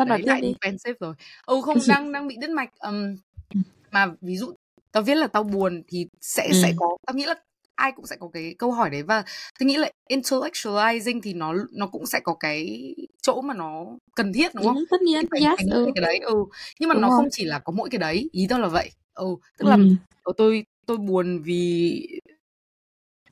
nói 0.06 0.08
đấy 0.08 0.18
tiếp 0.18 0.32
lại 0.32 0.42
đi. 0.42 0.54
defensive 0.62 0.94
rồi 1.00 1.16
ừ 1.46 1.62
không 1.62 1.78
đang 1.88 2.12
đang 2.12 2.28
bị 2.28 2.36
đứt 2.42 2.50
mạch 2.50 2.70
um, 2.80 3.16
mà 3.92 4.08
ví 4.22 4.38
dụ 4.38 4.54
tao 4.92 5.04
viết 5.04 5.16
là 5.16 5.28
tao 5.28 5.44
buồn 5.44 5.84
thì 5.88 6.08
sẽ 6.22 6.48
Ừ. 6.48 6.54
sẽ 6.62 6.74
có 6.78 6.98
tao 7.08 7.16
nghĩ 7.16 7.26
là 7.26 7.36
ai 7.80 7.92
cũng 7.96 8.06
sẽ 8.06 8.16
có 8.20 8.30
cái 8.34 8.56
câu 8.60 8.72
hỏi 8.72 8.90
đấy 8.90 9.04
và 9.04 9.24
tôi 9.60 9.68
nghĩ 9.68 9.78
là 9.78 9.90
intellectualizing 10.10 11.20
thì 11.24 11.34
nó 11.34 11.54
nó 11.72 11.88
cũng 11.88 12.06
sẽ 12.06 12.20
có 12.24 12.36
cái 12.40 12.80
chỗ 13.22 13.42
mà 13.42 13.54
nó 13.54 13.86
cần 14.16 14.34
thiết 14.34 14.56
đúng 14.56 14.66
không 14.66 14.76
Ừ, 14.78 14.86
tất 14.92 15.02
nhiên, 15.02 15.22
thì 15.22 15.28
phải, 15.32 15.42
yes, 15.42 15.60
ừ. 15.72 15.86
cái 15.96 16.02
đấy 16.02 16.20
ừ 16.20 16.36
nhưng 16.80 16.90
mà 16.90 16.94
Đúng 16.96 17.02
nó 17.02 17.10
rồi. 17.10 17.18
không 17.18 17.28
chỉ 17.32 17.46
là 17.46 17.60
có 17.60 17.74
mỗi 17.78 17.90
cái 17.90 18.00
đấy 18.00 18.30
ý 18.32 18.48
tao 18.50 18.60
là 18.60 18.68
vậy 18.68 18.92
ừ 19.14 19.26
tức 19.58 19.66
là 19.68 19.76
Ừ. 19.76 19.96
ờ, 20.24 20.34
tôi 20.38 20.66
tôi 20.86 20.98
buồn 20.98 21.42
vì 21.44 22.02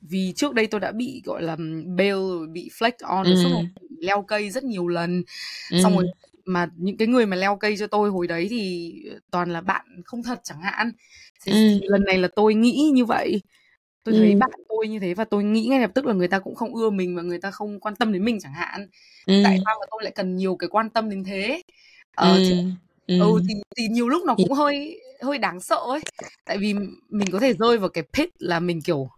vì 0.02 0.32
trước 0.36 0.54
đây 0.54 0.66
tôi 0.66 0.80
đã 0.80 0.92
bị 0.92 1.22
gọi 1.24 1.42
là 1.42 1.56
bail 1.96 2.12
rồi 2.12 2.46
bị 2.46 2.70
flex 2.78 2.92
on 3.02 3.26
rồi 3.26 3.50
Ừ. 3.50 3.56
ngày 3.56 3.64
bị 3.90 3.96
leo 4.00 4.22
cây 4.28 4.50
rất 4.50 4.64
nhiều 4.64 4.88
lần 4.88 5.22
xong 5.82 5.92
Ừ. 5.92 6.02
rồi 6.02 6.06
mà 6.44 6.68
những 6.76 6.96
cái 6.96 7.08
người 7.08 7.26
mà 7.26 7.36
leo 7.36 7.56
cây 7.56 7.76
cho 7.76 7.86
tôi 7.86 8.10
hồi 8.10 8.26
đấy 8.26 8.46
thì 8.50 8.92
toàn 9.30 9.50
là 9.52 9.60
bạn 9.60 9.86
không 10.04 10.22
thật 10.22 10.40
chẳng 10.44 10.60
hạn 10.62 10.92
thế 11.44 11.52
Ừ. 11.52 11.58
thì 11.80 11.80
lần 11.88 12.04
này 12.04 12.18
là 12.18 12.28
tôi 12.36 12.54
nghĩ 12.54 12.90
như 12.94 13.04
vậy 13.04 13.42
tôi 14.08 14.14
thấy 14.20 14.32
Ừ. 14.32 14.38
bạn 14.38 14.50
tôi 14.68 14.88
như 14.88 14.98
thế 14.98 15.14
và 15.14 15.24
tôi 15.24 15.44
nghĩ 15.44 15.66
ngay 15.70 15.80
lập 15.80 15.90
tức 15.94 16.06
là 16.06 16.12
người 16.14 16.28
ta 16.28 16.38
cũng 16.38 16.54
không 16.54 16.74
ưa 16.74 16.90
mình 16.90 17.16
và 17.16 17.22
người 17.22 17.38
ta 17.40 17.50
không 17.50 17.80
quan 17.80 17.96
tâm 17.96 18.12
đến 18.12 18.24
mình 18.24 18.38
chẳng 18.40 18.52
hạn 18.52 18.86
Ừ. 19.26 19.40
tại 19.44 19.58
sao 19.64 19.76
mà 19.80 19.86
tôi 19.90 20.00
lại 20.02 20.12
cần 20.16 20.36
nhiều 20.36 20.56
cái 20.56 20.68
quan 20.68 20.90
tâm 20.90 21.10
đến 21.10 21.24
thế 21.24 21.62
ờ 22.14 22.40
thì, 22.44 22.50
Ừ. 22.50 22.56
ừ 23.06 23.32
Ừ. 23.34 23.40
thì, 23.48 23.54
thì 23.76 23.88
nhiều 23.88 24.08
lúc 24.08 24.22
nó 24.26 24.34
cũng 24.34 24.52
hơi 24.52 25.00
hơi 25.22 25.38
đáng 25.38 25.60
sợ 25.60 25.76
ấy 25.76 26.00
tại 26.44 26.58
vì 26.58 26.74
mình 27.08 27.28
có 27.32 27.38
thể 27.40 27.54
rơi 27.54 27.78
vào 27.78 27.88
cái 27.88 28.04
pit 28.12 28.28
là 28.38 28.60
mình 28.60 28.82
kiểu 28.82 29.08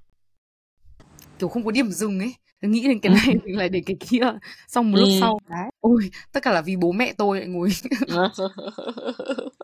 kiểu 1.39 1.49
không 1.49 1.65
có 1.65 1.71
điểm 1.71 1.91
dừng 1.91 2.19
ấy 2.19 2.35
nghĩ 2.61 2.89
đến 2.89 3.01
cái 3.01 3.13
Ừ. 3.13 3.17
này 3.27 3.37
mình 3.45 3.59
lại 3.59 3.69
đến 3.69 3.85
cái 3.87 3.97
kia 4.01 4.33
xong 4.69 4.91
một 4.93 4.99
lúc 4.99 5.09
Ừ. 5.09 5.17
sau 5.21 5.41
đấy 5.49 5.71
ôi 5.81 6.11
tất 6.33 6.43
cả 6.43 6.53
là 6.53 6.63
vì 6.63 6.77
bố 6.77 6.93
mẹ 6.93 7.13
tôi 7.19 7.39
lại 7.39 7.49
ngồi 7.49 7.69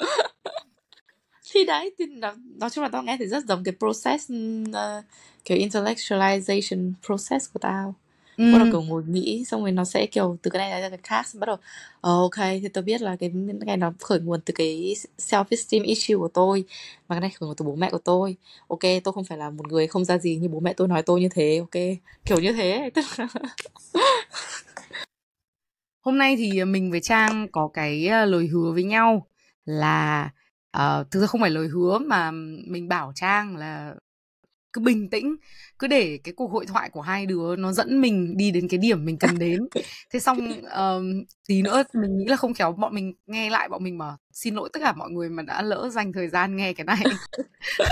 thì 1.53 1.65
đấy 1.65 1.95
thì 1.99 2.07
nó, 2.07 2.35
nói 2.61 2.71
chung 2.71 2.85
là 2.85 2.89
tao 2.89 3.03
nghe 3.03 3.17
thì 3.21 3.27
rất 3.27 3.45
giống 3.45 3.65
cái 3.65 3.75
process 3.79 4.33
uh, 4.69 5.05
kiểu 5.45 5.59
intellectualization 5.59 6.93
process 7.07 7.53
của 7.53 7.59
tao. 7.59 7.95
Ừ. 8.37 8.53
bắt 8.53 8.59
đầu 8.59 8.69
kiểu 8.73 8.83
ngồi 8.83 9.03
nghĩ 9.09 9.45
xong 9.45 9.61
rồi 9.61 9.73
nó 9.73 9.85
sẽ 9.85 10.07
kiểu 10.07 10.37
từ 10.43 10.51
cái 10.51 10.71
này 10.71 10.83
ra 10.83 10.89
cái 10.89 10.99
khác 11.03 11.27
xong 11.27 11.41
bắt 11.41 11.47
đầu 11.47 11.57
oh, 11.57 11.61
ok 12.03 12.37
thì 12.63 12.69
tôi 12.69 12.85
biết 12.85 13.03
là 13.03 13.17
cái 13.17 13.29
này 13.67 13.77
nó 13.77 13.93
khởi 14.01 14.21
nguồn 14.21 14.41
từ 14.41 14.55
cái 14.57 14.95
self 15.19 15.45
esteem 15.51 15.83
issue 15.83 16.17
của 16.17 16.29
tôi 16.29 16.65
và 17.09 17.15
cái 17.15 17.21
này 17.21 17.31
khởi 17.31 17.47
nguồn 17.47 17.57
từ 17.57 17.65
bố 17.65 17.75
mẹ 17.75 17.91
của 17.91 17.99
tôi. 17.99 18.37
Ok 18.69 18.81
tôi 19.05 19.13
không 19.13 19.25
phải 19.25 19.39
là 19.39 19.51
một 19.51 19.69
người 19.69 19.87
không 19.87 20.05
ra 20.05 20.19
gì 20.19 20.37
như 20.37 20.49
bố 20.49 20.61
mẹ 20.61 20.73
tôi 20.73 20.89
nói 20.89 21.03
tôi 21.03 21.21
như 21.21 21.29
thế 21.29 21.59
ok? 21.59 21.83
Kiểu 22.25 22.41
như 22.41 22.53
thế. 22.53 22.91
Hôm 26.01 26.19
nay 26.19 26.37
thì 26.37 26.65
mình 26.65 26.91
với 26.91 27.01
trang 27.01 27.49
có 27.53 27.69
cái 27.75 28.07
ờ, 28.07 28.25
lời 28.25 28.47
hứa 28.47 28.73
với 28.73 28.85
nhau 28.85 29.27
là 29.65 30.31
uh, 30.77 31.11
thực 31.11 31.21
ra 31.21 31.27
không 31.27 31.41
phải 31.41 31.51
lời 31.51 31.69
hứa 31.69 31.99
mà 31.99 32.31
mình 32.67 32.89
bảo 32.89 33.13
trang 33.15 33.57
là 33.57 33.95
cứ 34.73 34.81
bình 34.81 35.11
tĩnh 35.11 35.37
cứ 35.79 35.87
để 35.87 36.19
cái 36.25 36.35
cuộc 36.37 36.51
hội 36.51 36.67
thoại 36.67 36.91
của 36.91 37.01
hai 37.01 37.27
đứa 37.27 37.57
nó 37.57 37.73
dẫn 37.73 38.01
mình 38.01 38.37
đi 38.37 38.51
đến 38.51 38.69
cái 38.69 38.79
điểm 38.79 39.05
mình 39.05 39.19
cần 39.19 39.39
đến 39.39 39.69
thế 40.13 40.21
xong 40.21 40.39
uh, 40.59 41.27
tí 41.49 41.63
nữa 41.63 41.83
mình 41.93 42.19
nghĩ 42.19 42.25
là 42.25 42.37
không 42.37 42.55
khéo 42.55 42.73
bọn 42.73 42.95
mình 42.95 43.15
nghe 43.27 43.51
lại 43.51 43.69
bọn 43.69 43.85
mình 43.85 43.99
mà 43.99 44.17
xin 44.33 44.55
lỗi 44.55 44.69
tất 44.73 44.81
cả 44.83 44.93
mọi 44.93 45.11
người 45.11 45.29
mà 45.29 45.43
đã 45.43 45.63
lỡ 45.63 45.89
dành 45.93 46.13
thời 46.13 46.29
gian 46.29 46.57
nghe 46.57 46.73
cái 46.73 46.85
này 46.85 47.03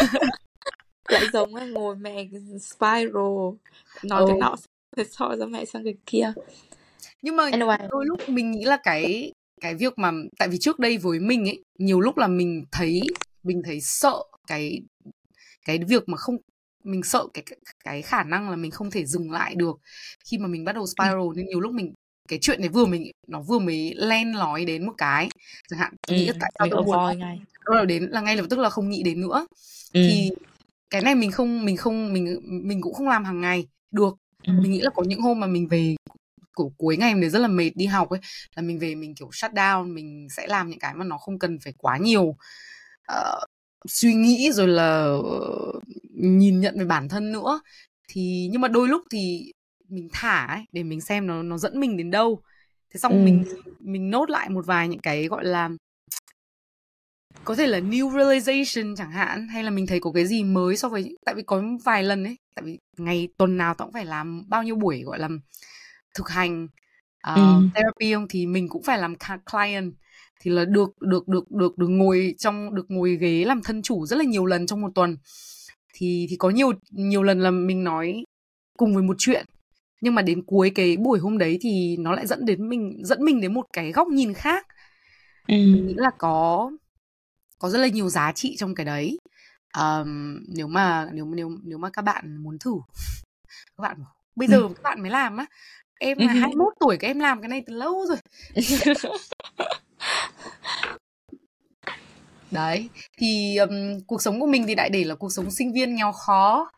lại 1.08 1.22
giống 1.32 1.54
là 1.54 1.66
ngồi 1.66 1.96
mẹ 1.96 2.26
spiral 2.60 3.54
nói 4.02 4.20
ừ. 4.20 4.26
cái 4.28 4.38
nọ 4.40 4.56
rồi 4.96 5.06
soi 5.10 5.36
ra 5.36 5.46
mẹ 5.46 5.64
sang 5.64 5.84
cái 5.84 5.94
kia 6.06 6.32
nhưng 7.22 7.36
mà 7.36 7.50
anyway. 7.50 7.88
đôi 7.90 8.06
lúc 8.06 8.28
mình 8.28 8.50
nghĩ 8.50 8.64
là 8.64 8.76
cái 8.76 9.32
cái 9.60 9.74
việc 9.74 9.98
mà 9.98 10.12
tại 10.38 10.48
vì 10.48 10.58
trước 10.58 10.78
đây 10.78 10.98
với 10.98 11.20
mình 11.20 11.48
ấy 11.48 11.62
nhiều 11.78 12.00
lúc 12.00 12.18
là 12.18 12.26
mình 12.26 12.64
thấy 12.72 13.00
mình 13.42 13.62
thấy 13.64 13.80
sợ 13.80 14.22
cái 14.46 14.80
cái 15.64 15.78
việc 15.88 16.08
mà 16.08 16.16
không 16.16 16.36
mình 16.84 17.02
sợ 17.02 17.26
cái 17.34 17.44
cái 17.84 18.02
khả 18.02 18.24
năng 18.24 18.50
là 18.50 18.56
mình 18.56 18.70
không 18.70 18.90
thể 18.90 19.06
dừng 19.06 19.30
lại 19.30 19.54
được 19.54 19.76
khi 20.24 20.38
mà 20.38 20.46
mình 20.46 20.64
bắt 20.64 20.72
đầu 20.72 20.86
spiral 20.86 21.20
ừ. 21.20 21.32
nên 21.36 21.46
nhiều 21.46 21.60
lúc 21.60 21.72
mình 21.72 21.94
cái 22.28 22.38
chuyện 22.42 22.60
này 22.60 22.68
vừa 22.68 22.86
mình 22.86 23.10
nó 23.26 23.42
vừa 23.42 23.58
mới 23.58 23.94
len 23.96 24.32
lói 24.32 24.64
đến 24.64 24.86
một 24.86 24.94
cái 24.98 25.28
chẳng 25.70 25.78
hạn 25.78 25.94
ừ, 26.06 26.14
nghĩ 26.14 26.30
tại 26.40 26.52
sao 26.58 26.68
tôi 26.70 26.82
buồn 26.82 27.18
ngay 27.18 27.40
rồi 27.64 27.86
đến 27.86 28.02
là 28.02 28.20
ngay 28.20 28.36
lập 28.36 28.46
tức 28.50 28.58
là 28.58 28.70
không 28.70 28.88
nghĩ 28.88 29.02
đến 29.02 29.20
nữa 29.20 29.46
ừ. 29.92 30.00
thì 30.08 30.30
cái 30.90 31.02
này 31.02 31.14
mình 31.14 31.30
không 31.30 31.64
mình 31.64 31.76
không 31.76 32.12
mình 32.12 32.40
mình 32.44 32.80
cũng 32.80 32.94
không 32.94 33.08
làm 33.08 33.24
hàng 33.24 33.40
ngày 33.40 33.66
được 33.90 34.16
ừ. 34.46 34.52
mình 34.62 34.72
nghĩ 34.72 34.80
là 34.80 34.90
có 34.90 35.02
những 35.02 35.20
hôm 35.20 35.40
mà 35.40 35.46
mình 35.46 35.68
về 35.68 35.96
của 36.54 36.68
cuối 36.78 36.96
ngày 36.96 37.14
mình 37.14 37.30
rất 37.30 37.38
là 37.38 37.48
mệt 37.48 37.70
đi 37.74 37.86
học 37.86 38.10
ấy 38.10 38.20
là 38.56 38.62
mình 38.62 38.78
về 38.78 38.94
mình 38.94 39.14
kiểu 39.14 39.30
shut 39.32 39.50
down 39.50 39.94
mình 39.94 40.28
sẽ 40.30 40.46
làm 40.46 40.70
những 40.70 40.78
cái 40.78 40.94
mà 40.94 41.04
nó 41.04 41.18
không 41.18 41.38
cần 41.38 41.58
phải 41.64 41.72
quá 41.78 41.98
nhiều 41.98 42.36
uh, 43.12 43.44
suy 43.88 44.14
nghĩ 44.14 44.52
rồi 44.52 44.68
là 44.68 45.12
uh, 45.12 45.82
nhìn 46.14 46.60
nhận 46.60 46.78
về 46.78 46.84
bản 46.84 47.08
thân 47.08 47.32
nữa 47.32 47.60
thì 48.08 48.48
nhưng 48.52 48.60
mà 48.60 48.68
đôi 48.68 48.88
lúc 48.88 49.02
thì 49.10 49.52
mình 49.88 50.08
thả 50.12 50.46
ấy 50.46 50.64
để 50.72 50.82
mình 50.82 51.00
xem 51.00 51.26
nó 51.26 51.42
nó 51.42 51.58
dẫn 51.58 51.80
mình 51.80 51.96
đến 51.96 52.10
đâu 52.10 52.42
thế 52.90 52.98
xong 52.98 53.12
ừ. 53.12 53.18
mình 53.18 53.44
mình 53.80 54.10
nốt 54.10 54.30
lại 54.30 54.48
một 54.48 54.66
vài 54.66 54.88
những 54.88 55.00
cái 55.00 55.26
gọi 55.28 55.44
là 55.44 55.70
có 57.44 57.54
thể 57.54 57.66
là 57.66 57.78
new 57.80 58.10
realization 58.10 58.96
chẳng 58.96 59.10
hạn 59.10 59.48
hay 59.48 59.64
là 59.64 59.70
mình 59.70 59.86
thấy 59.86 60.00
có 60.00 60.12
cái 60.12 60.26
gì 60.26 60.44
mới 60.44 60.76
so 60.76 60.88
với 60.88 61.16
tại 61.24 61.34
vì 61.34 61.42
có 61.42 61.62
vài 61.84 62.02
lần 62.02 62.24
ấy 62.24 62.36
tại 62.54 62.62
vì 62.64 62.78
ngày 62.98 63.28
tuần 63.36 63.56
nào 63.56 63.74
tao 63.74 63.86
cũng 63.86 63.92
phải 63.92 64.04
làm 64.04 64.48
bao 64.48 64.62
nhiêu 64.62 64.76
buổi 64.76 65.02
gọi 65.02 65.18
là 65.18 65.28
thực 66.14 66.28
hành 66.28 66.64
uh, 67.30 67.36
ừ. 67.36 67.68
therapy 67.74 68.14
không 68.14 68.26
thì 68.28 68.46
mình 68.46 68.68
cũng 68.68 68.82
phải 68.82 68.98
làm 68.98 69.14
client 69.52 69.92
thì 70.40 70.50
là 70.50 70.64
được 70.64 70.90
được 71.00 71.28
được 71.28 71.50
được 71.50 71.78
được 71.78 71.88
ngồi 71.88 72.34
trong 72.38 72.74
được 72.74 72.86
ngồi 72.88 73.16
ghế 73.16 73.44
làm 73.44 73.62
thân 73.62 73.82
chủ 73.82 74.06
rất 74.06 74.16
là 74.16 74.24
nhiều 74.24 74.46
lần 74.46 74.66
trong 74.66 74.80
một 74.80 74.90
tuần 74.94 75.16
thì 75.94 76.26
thì 76.30 76.36
có 76.36 76.50
nhiều 76.50 76.72
nhiều 76.90 77.22
lần 77.22 77.40
là 77.40 77.50
mình 77.50 77.84
nói 77.84 78.24
cùng 78.78 78.94
với 78.94 79.02
một 79.02 79.16
chuyện 79.18 79.46
nhưng 80.00 80.14
mà 80.14 80.22
đến 80.22 80.42
cuối 80.46 80.70
cái 80.74 80.96
buổi 80.96 81.18
hôm 81.18 81.38
đấy 81.38 81.58
thì 81.60 81.96
nó 81.96 82.12
lại 82.12 82.26
dẫn 82.26 82.44
đến 82.44 82.68
mình 82.68 83.00
dẫn 83.04 83.24
mình 83.24 83.40
đến 83.40 83.54
một 83.54 83.66
cái 83.72 83.92
góc 83.92 84.08
nhìn 84.08 84.34
khác 84.34 84.66
ừ. 85.48 85.54
mình 85.54 85.86
nghĩ 85.86 85.94
là 85.96 86.10
có 86.18 86.70
có 87.58 87.70
rất 87.70 87.78
là 87.78 87.88
nhiều 87.88 88.08
giá 88.08 88.32
trị 88.32 88.56
trong 88.58 88.74
cái 88.74 88.86
đấy 88.86 89.18
um, 89.78 90.38
nếu 90.48 90.66
mà 90.66 91.08
nếu 91.12 91.24
nếu 91.24 91.50
nếu 91.62 91.78
mà 91.78 91.90
các 91.90 92.02
bạn 92.02 92.36
muốn 92.36 92.58
thử 92.58 92.72
các 93.76 93.82
bạn 93.82 93.96
bây 94.36 94.48
giờ 94.48 94.56
ừ. 94.56 94.68
các 94.74 94.82
bạn 94.82 95.02
mới 95.02 95.10
làm 95.10 95.36
á 95.36 95.46
em 95.98 96.18
là 96.18 96.32
21 96.32 96.72
tuổi 96.80 96.96
các 96.96 97.08
em 97.08 97.18
làm 97.18 97.40
cái 97.40 97.48
này 97.48 97.62
từ 97.66 97.74
lâu 97.74 98.06
rồi. 98.06 98.18
Đấy 102.50 102.88
thì 103.18 103.56
um, 103.56 104.00
cuộc 104.06 104.22
sống 104.22 104.40
của 104.40 104.46
mình 104.46 104.64
thì 104.66 104.74
đại 104.74 104.90
để 104.90 105.04
là 105.04 105.14
cuộc 105.14 105.32
sống 105.32 105.50
sinh 105.50 105.72
viên 105.72 105.94
nghèo 105.94 106.12
khó 106.12 106.70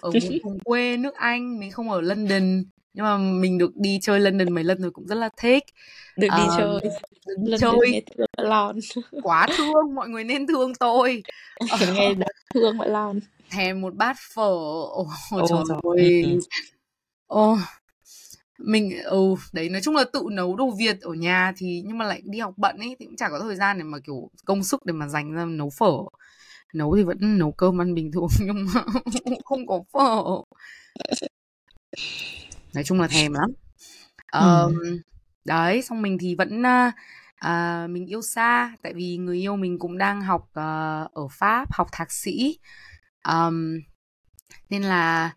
ở 0.00 0.10
vùng 0.44 0.58
quê 0.64 0.96
nước 0.96 1.14
Anh 1.14 1.60
mình 1.60 1.70
không 1.70 1.90
ở 1.90 2.00
London. 2.00 2.64
Nhưng 2.94 3.04
mà 3.04 3.16
mình 3.16 3.58
được 3.58 3.76
đi 3.76 3.98
chơi 4.02 4.20
London 4.20 4.52
mấy 4.52 4.64
lần 4.64 4.82
rồi 4.82 4.90
cũng 4.90 5.06
rất 5.06 5.14
là 5.14 5.28
thích. 5.36 5.64
Được 6.16 6.28
đi 6.36 6.42
um, 6.42 6.56
chơi. 6.56 6.80
được 7.26 7.34
đi 7.38 7.56
chơi. 7.60 8.02
lon. 8.36 8.78
Quá 9.22 9.46
thương 9.56 9.94
mọi 9.94 10.08
người 10.08 10.24
nên 10.24 10.46
thương 10.46 10.74
tôi. 10.74 11.22
Nghe 11.94 12.14
thương 12.54 12.78
vậy 12.78 12.88
lon. 12.88 13.20
Thèm 13.50 13.80
một 13.80 13.94
bát 13.94 14.16
phở. 14.34 14.50
Ôi 14.90 15.06
oh, 15.36 15.48
trời 15.48 15.78
ơi. 15.96 16.38
Oh, 17.34 17.58
mình 18.58 19.02
ừ 19.04 19.34
đấy 19.52 19.68
nói 19.68 19.80
chung 19.82 19.96
là 19.96 20.04
tự 20.12 20.22
nấu 20.32 20.56
đồ 20.56 20.70
Việt 20.78 21.00
ở 21.00 21.12
nhà 21.12 21.52
thì 21.56 21.82
nhưng 21.86 21.98
mà 21.98 22.04
lại 22.04 22.22
đi 22.24 22.38
học 22.38 22.54
bận 22.56 22.76
ấy 22.78 22.96
thì 22.98 23.06
cũng 23.06 23.16
chả 23.16 23.28
có 23.28 23.40
thời 23.40 23.56
gian 23.56 23.78
để 23.78 23.84
mà 23.84 23.98
kiểu 23.98 24.30
công 24.44 24.64
sức 24.64 24.86
để 24.86 24.92
mà 24.92 25.08
dành 25.08 25.32
ra 25.32 25.44
nấu 25.44 25.70
phở. 25.70 25.92
Nấu 26.74 26.96
thì 26.96 27.02
vẫn 27.02 27.38
nấu 27.38 27.52
cơm 27.52 27.80
ăn 27.80 27.94
bình 27.94 28.12
thường 28.12 28.26
nhưng 28.40 28.66
mà 28.74 28.84
không 29.44 29.66
có 29.66 29.80
phở. 29.92 30.22
Nói 32.74 32.84
chung 32.84 33.00
là 33.00 33.08
thèm 33.08 33.32
lắm. 33.32 33.50
Um, 34.32 34.78
ừ. 34.80 34.98
đấy 35.44 35.82
xong 35.82 36.02
mình 36.02 36.18
thì 36.18 36.34
vẫn 36.34 36.62
uh, 36.62 37.90
mình 37.90 38.06
yêu 38.06 38.22
xa 38.22 38.76
tại 38.82 38.94
vì 38.94 39.16
người 39.16 39.38
yêu 39.38 39.56
mình 39.56 39.78
cũng 39.78 39.98
đang 39.98 40.22
học 40.22 40.42
uh, 40.42 41.12
ở 41.14 41.28
pháp 41.30 41.68
học 41.72 41.88
thạc 41.92 42.12
sĩ. 42.12 42.58
Um, 43.28 43.80
nên 44.70 44.82
là 44.82 45.30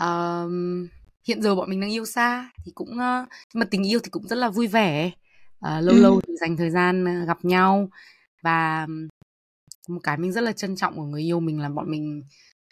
um, 0.00 0.86
hiện 1.24 1.42
giờ 1.42 1.54
bọn 1.54 1.70
mình 1.70 1.80
đang 1.80 1.92
yêu 1.92 2.04
xa 2.04 2.50
thì 2.64 2.72
cũng 2.74 2.90
uh, 2.90 3.28
mà 3.54 3.64
tình 3.70 3.90
yêu 3.90 4.00
thì 4.04 4.10
cũng 4.10 4.28
rất 4.28 4.36
là 4.36 4.48
vui 4.48 4.66
vẻ. 4.66 5.10
Uh, 5.66 5.84
lâu 5.84 5.94
ừ. 5.94 6.00
lâu 6.00 6.20
thì 6.26 6.34
dành 6.40 6.56
thời 6.56 6.70
gian 6.70 7.24
gặp 7.26 7.44
nhau. 7.44 7.88
Và 8.42 8.86
một 9.88 10.00
cái 10.02 10.16
mình 10.16 10.32
rất 10.32 10.40
là 10.40 10.52
trân 10.52 10.76
trọng 10.76 10.96
của 10.96 11.04
người 11.04 11.22
yêu 11.22 11.40
mình 11.40 11.60
là 11.60 11.68
bọn 11.68 11.90
mình 11.90 12.22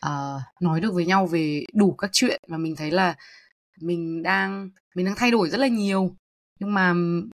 uh, 0.06 0.42
nói 0.60 0.80
được 0.80 0.94
với 0.94 1.06
nhau 1.06 1.26
về 1.26 1.64
đủ 1.72 1.92
các 1.92 2.10
chuyện 2.12 2.40
và 2.48 2.58
mình 2.58 2.76
thấy 2.76 2.90
là 2.90 3.14
mình 3.80 4.22
đang 4.22 4.70
mình 4.94 5.06
đang 5.06 5.14
thay 5.16 5.30
đổi 5.30 5.50
rất 5.50 5.58
là 5.58 5.68
nhiều. 5.68 6.16
Nhưng 6.60 6.74
mà 6.74 6.94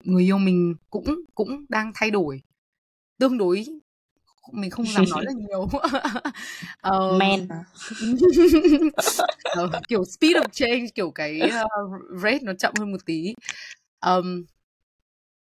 người 0.04 0.22
yêu 0.22 0.38
mình 0.38 0.74
cũng 0.90 1.04
cũng 1.34 1.64
đang 1.68 1.92
thay 1.94 2.10
đổi. 2.10 2.42
Tương 3.18 3.38
đối 3.38 3.64
mình 4.52 4.70
không 4.70 4.86
dám 4.86 5.04
nói 5.10 5.24
là 5.26 5.32
nhiều. 5.32 5.60
Uh, 5.62 7.18
men. 7.18 7.48
uh, 9.62 9.70
kiểu 9.88 10.04
speed 10.04 10.36
of 10.36 10.48
change 10.52 10.86
kiểu 10.94 11.10
cái 11.10 11.40
uh, 11.40 12.20
rate 12.22 12.38
nó 12.42 12.52
chậm 12.58 12.74
hơn 12.78 12.92
một 12.92 13.04
tí. 13.06 13.34
Um, 14.06 14.44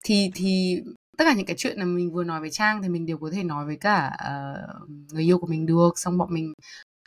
thì 0.04 0.30
thì 0.34 0.82
tất 1.16 1.24
cả 1.24 1.34
những 1.34 1.46
cái 1.46 1.56
chuyện 1.58 1.78
mà 1.78 1.84
mình 1.84 2.12
vừa 2.12 2.24
nói 2.24 2.40
với 2.40 2.50
trang 2.50 2.82
thì 2.82 2.88
mình 2.88 3.06
đều 3.06 3.18
có 3.18 3.30
thể 3.32 3.42
nói 3.42 3.66
với 3.66 3.76
cả 3.76 4.10
uh, 4.20 4.90
người 5.12 5.22
yêu 5.22 5.38
của 5.38 5.46
mình 5.46 5.66
được. 5.66 5.90
Xong 5.96 6.18
bọn 6.18 6.34
mình 6.34 6.52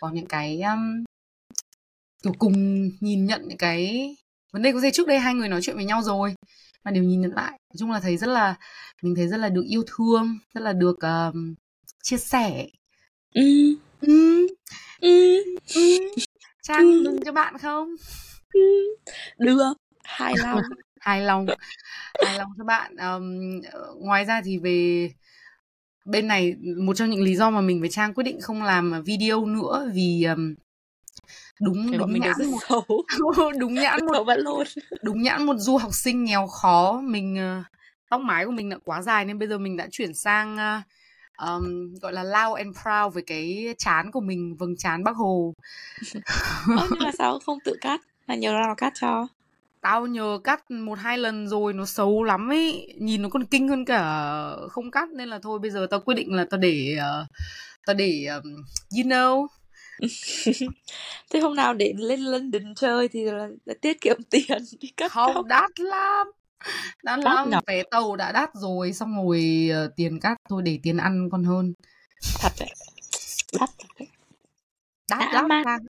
có 0.02 0.10
những 0.10 0.28
cái 0.28 0.62
um, 0.62 1.04
kiểu 2.24 2.34
cùng 2.40 2.90
nhìn 3.00 3.26
nhận 3.26 3.48
những 3.48 3.58
cái 3.58 4.16
vấn 4.54 4.62
đề. 4.62 4.72
Có 4.72 4.80
thể 4.82 4.92
trước 4.92 5.08
đây 5.08 5.20
hai 5.20 5.34
người 5.34 5.50
nói 5.50 5.62
chuyện 5.62 5.76
với 5.76 5.86
nhau 5.86 6.02
rồi 6.02 6.36
mà 6.84 6.92
đều 6.92 7.04
nhìn 7.04 7.22
nhận 7.22 7.34
lại. 7.36 7.52
Nói 7.52 7.76
chung 7.80 7.92
là 7.92 8.00
thấy 8.00 8.18
rất 8.18 8.28
là 8.28 8.56
mình 9.02 9.16
thấy 9.16 9.28
rất 9.28 9.38
là 9.38 9.50
được 9.50 9.64
yêu 9.70 9.84
thương 9.88 10.38
rất 10.54 10.62
là 10.62 10.74
được 10.74 10.98
uh, 11.30 11.36
chia 12.10 12.18
sẻ 12.18 12.68
ừ. 13.34 13.76
Ừ. 14.02 14.48
Ừ. 15.02 15.44
Ừ. 15.76 15.82
trang 16.64 16.82
ừ. 16.82 17.04
đừng 17.06 17.24
cho 17.26 17.32
bạn 17.32 17.58
không 17.58 17.96
ừ. 18.54 18.96
được 19.38 19.74
hài 20.04 20.34
lòng 20.44 20.62
hài 21.00 21.22
lòng 21.22 21.46
hài 22.26 22.38
lòng 22.38 22.52
cho 22.58 22.64
bạn 22.64 22.96
um, 22.96 23.62
ngoài 24.00 24.26
ra 24.26 24.42
thì 24.46 24.58
về 24.58 25.12
bên 26.06 26.28
này 26.28 26.56
một 26.78 26.94
trong 26.94 27.10
những 27.10 27.22
lý 27.22 27.36
do 27.36 27.50
mà 27.50 27.62
mình 27.62 27.80
với 27.80 27.90
trang 27.90 28.14
quyết 28.14 28.24
định 28.24 28.42
không 28.42 28.64
làm 28.64 29.04
video 29.06 29.46
nữa 29.46 29.92
vì 29.94 30.24
um, 30.24 30.56
đúng 31.62 31.92
đúng 31.98 32.20
nhãn 32.20 32.52
một 32.52 32.60
xấu. 32.70 33.04
đúng 33.60 33.74
nhãn 33.74 34.06
một 34.06 34.28
luôn. 34.38 34.64
đúng 35.02 35.22
nhãn 35.22 35.46
một 35.46 35.56
du 35.58 35.78
học 35.78 35.92
sinh 35.94 36.24
nghèo 36.24 36.48
khó 36.48 37.02
mình 37.04 37.60
uh, 37.60 37.66
tóc 38.10 38.22
mái 38.22 38.46
của 38.46 38.52
mình 38.52 38.70
đã 38.70 38.78
quá 38.84 39.02
dài 39.02 39.26
nên 39.26 39.40
bây 39.40 39.48
giờ 39.48 39.58
mình 39.58 39.78
đã 39.78 39.88
chuyển 39.92 40.14
sang 40.14 40.56
uh, 40.56 40.84
um, 41.48 41.96
gọi 42.02 42.14
là 42.14 42.24
loud 42.24 42.58
and 42.58 42.78
proud 42.84 43.14
với 43.14 43.24
cái 43.24 43.76
chán 43.78 44.12
của 44.12 44.20
mình 44.20 44.56
vầng 44.56 44.78
chán 44.78 45.04
bác 45.04 45.16
hồ. 45.16 45.54
Ơ, 46.78 46.88
nhưng 46.90 47.00
mà 47.04 47.12
sao 47.18 47.40
không 47.40 47.58
tự 47.66 47.76
cắt? 47.82 48.02
Mà 48.28 48.36
nhờ 48.36 48.52
nào 48.52 48.76
cắt 48.76 48.94
cho? 48.96 49.28
Tao 49.82 50.08
nhờ 50.08 50.40
cắt 50.44 50.72
một 50.72 51.00
hai 51.00 51.18
lần 51.18 51.48
rồi 51.48 51.74
nó 51.74 51.86
xấu 51.86 52.24
lắm 52.24 52.52
ấy. 52.52 52.94
Nhìn 53.00 53.22
nó 53.22 53.30
còn 53.30 53.46
kinh 53.46 53.68
hơn 53.68 53.86
cả 53.86 54.26
không 54.72 54.92
cắt 54.92 55.10
nên 55.10 55.30
là 55.30 55.40
thôi 55.44 55.60
bây 55.60 55.72
giờ 55.72 55.88
tao 55.90 56.00
quyết 56.00 56.16
định 56.16 56.34
là 56.34 56.46
tao 56.50 56.58
để 56.58 56.98
uh, 56.98 57.28
tao 57.86 57.94
để 57.94 58.26
um, 58.26 58.56
you 58.98 59.04
know. 59.04 59.48
Thế 61.32 61.40
hôm 61.40 61.56
nào 61.56 61.74
đến 61.74 61.98
lên 61.98 62.20
London 62.20 62.76
chơi 62.76 63.08
thì 63.08 63.24
là, 63.24 63.48
là 63.66 63.74
tiết 63.82 64.02
kiệm 64.02 64.18
tiền 64.30 64.58
đi 64.80 64.92
cắt 64.98 65.12
không 65.12 65.34
tóc. 65.34 65.46
đắt 65.46 65.80
lắm 65.80 66.28
đắt 67.04 67.20
đắt 67.20 67.36
lắm 67.36 67.50
nhở 67.50 67.60
vé 67.68 67.84
tàu 67.92 68.16
đã 68.16 68.32
đắt 68.32 68.50
rồi 68.54 68.94
xong 68.94 69.16
rồi 69.16 69.70
ờ, 69.74 69.92
tiền 69.96 70.20
cắt 70.20 70.38
thôi 70.50 70.62
để 70.66 70.80
tiền 70.84 70.98
ăn 70.98 71.30
còn 71.32 71.44
hơn. 71.44 71.74
Thật 72.40 72.52
đấy. 72.60 72.70
Đắt 73.60 73.70
thật 73.80 73.88
đấy. 74.00 74.08
Đắt 75.10 75.20
dã 75.20 75.32
lắm 75.34 75.48
man 75.48 75.64
Trang 75.66 75.86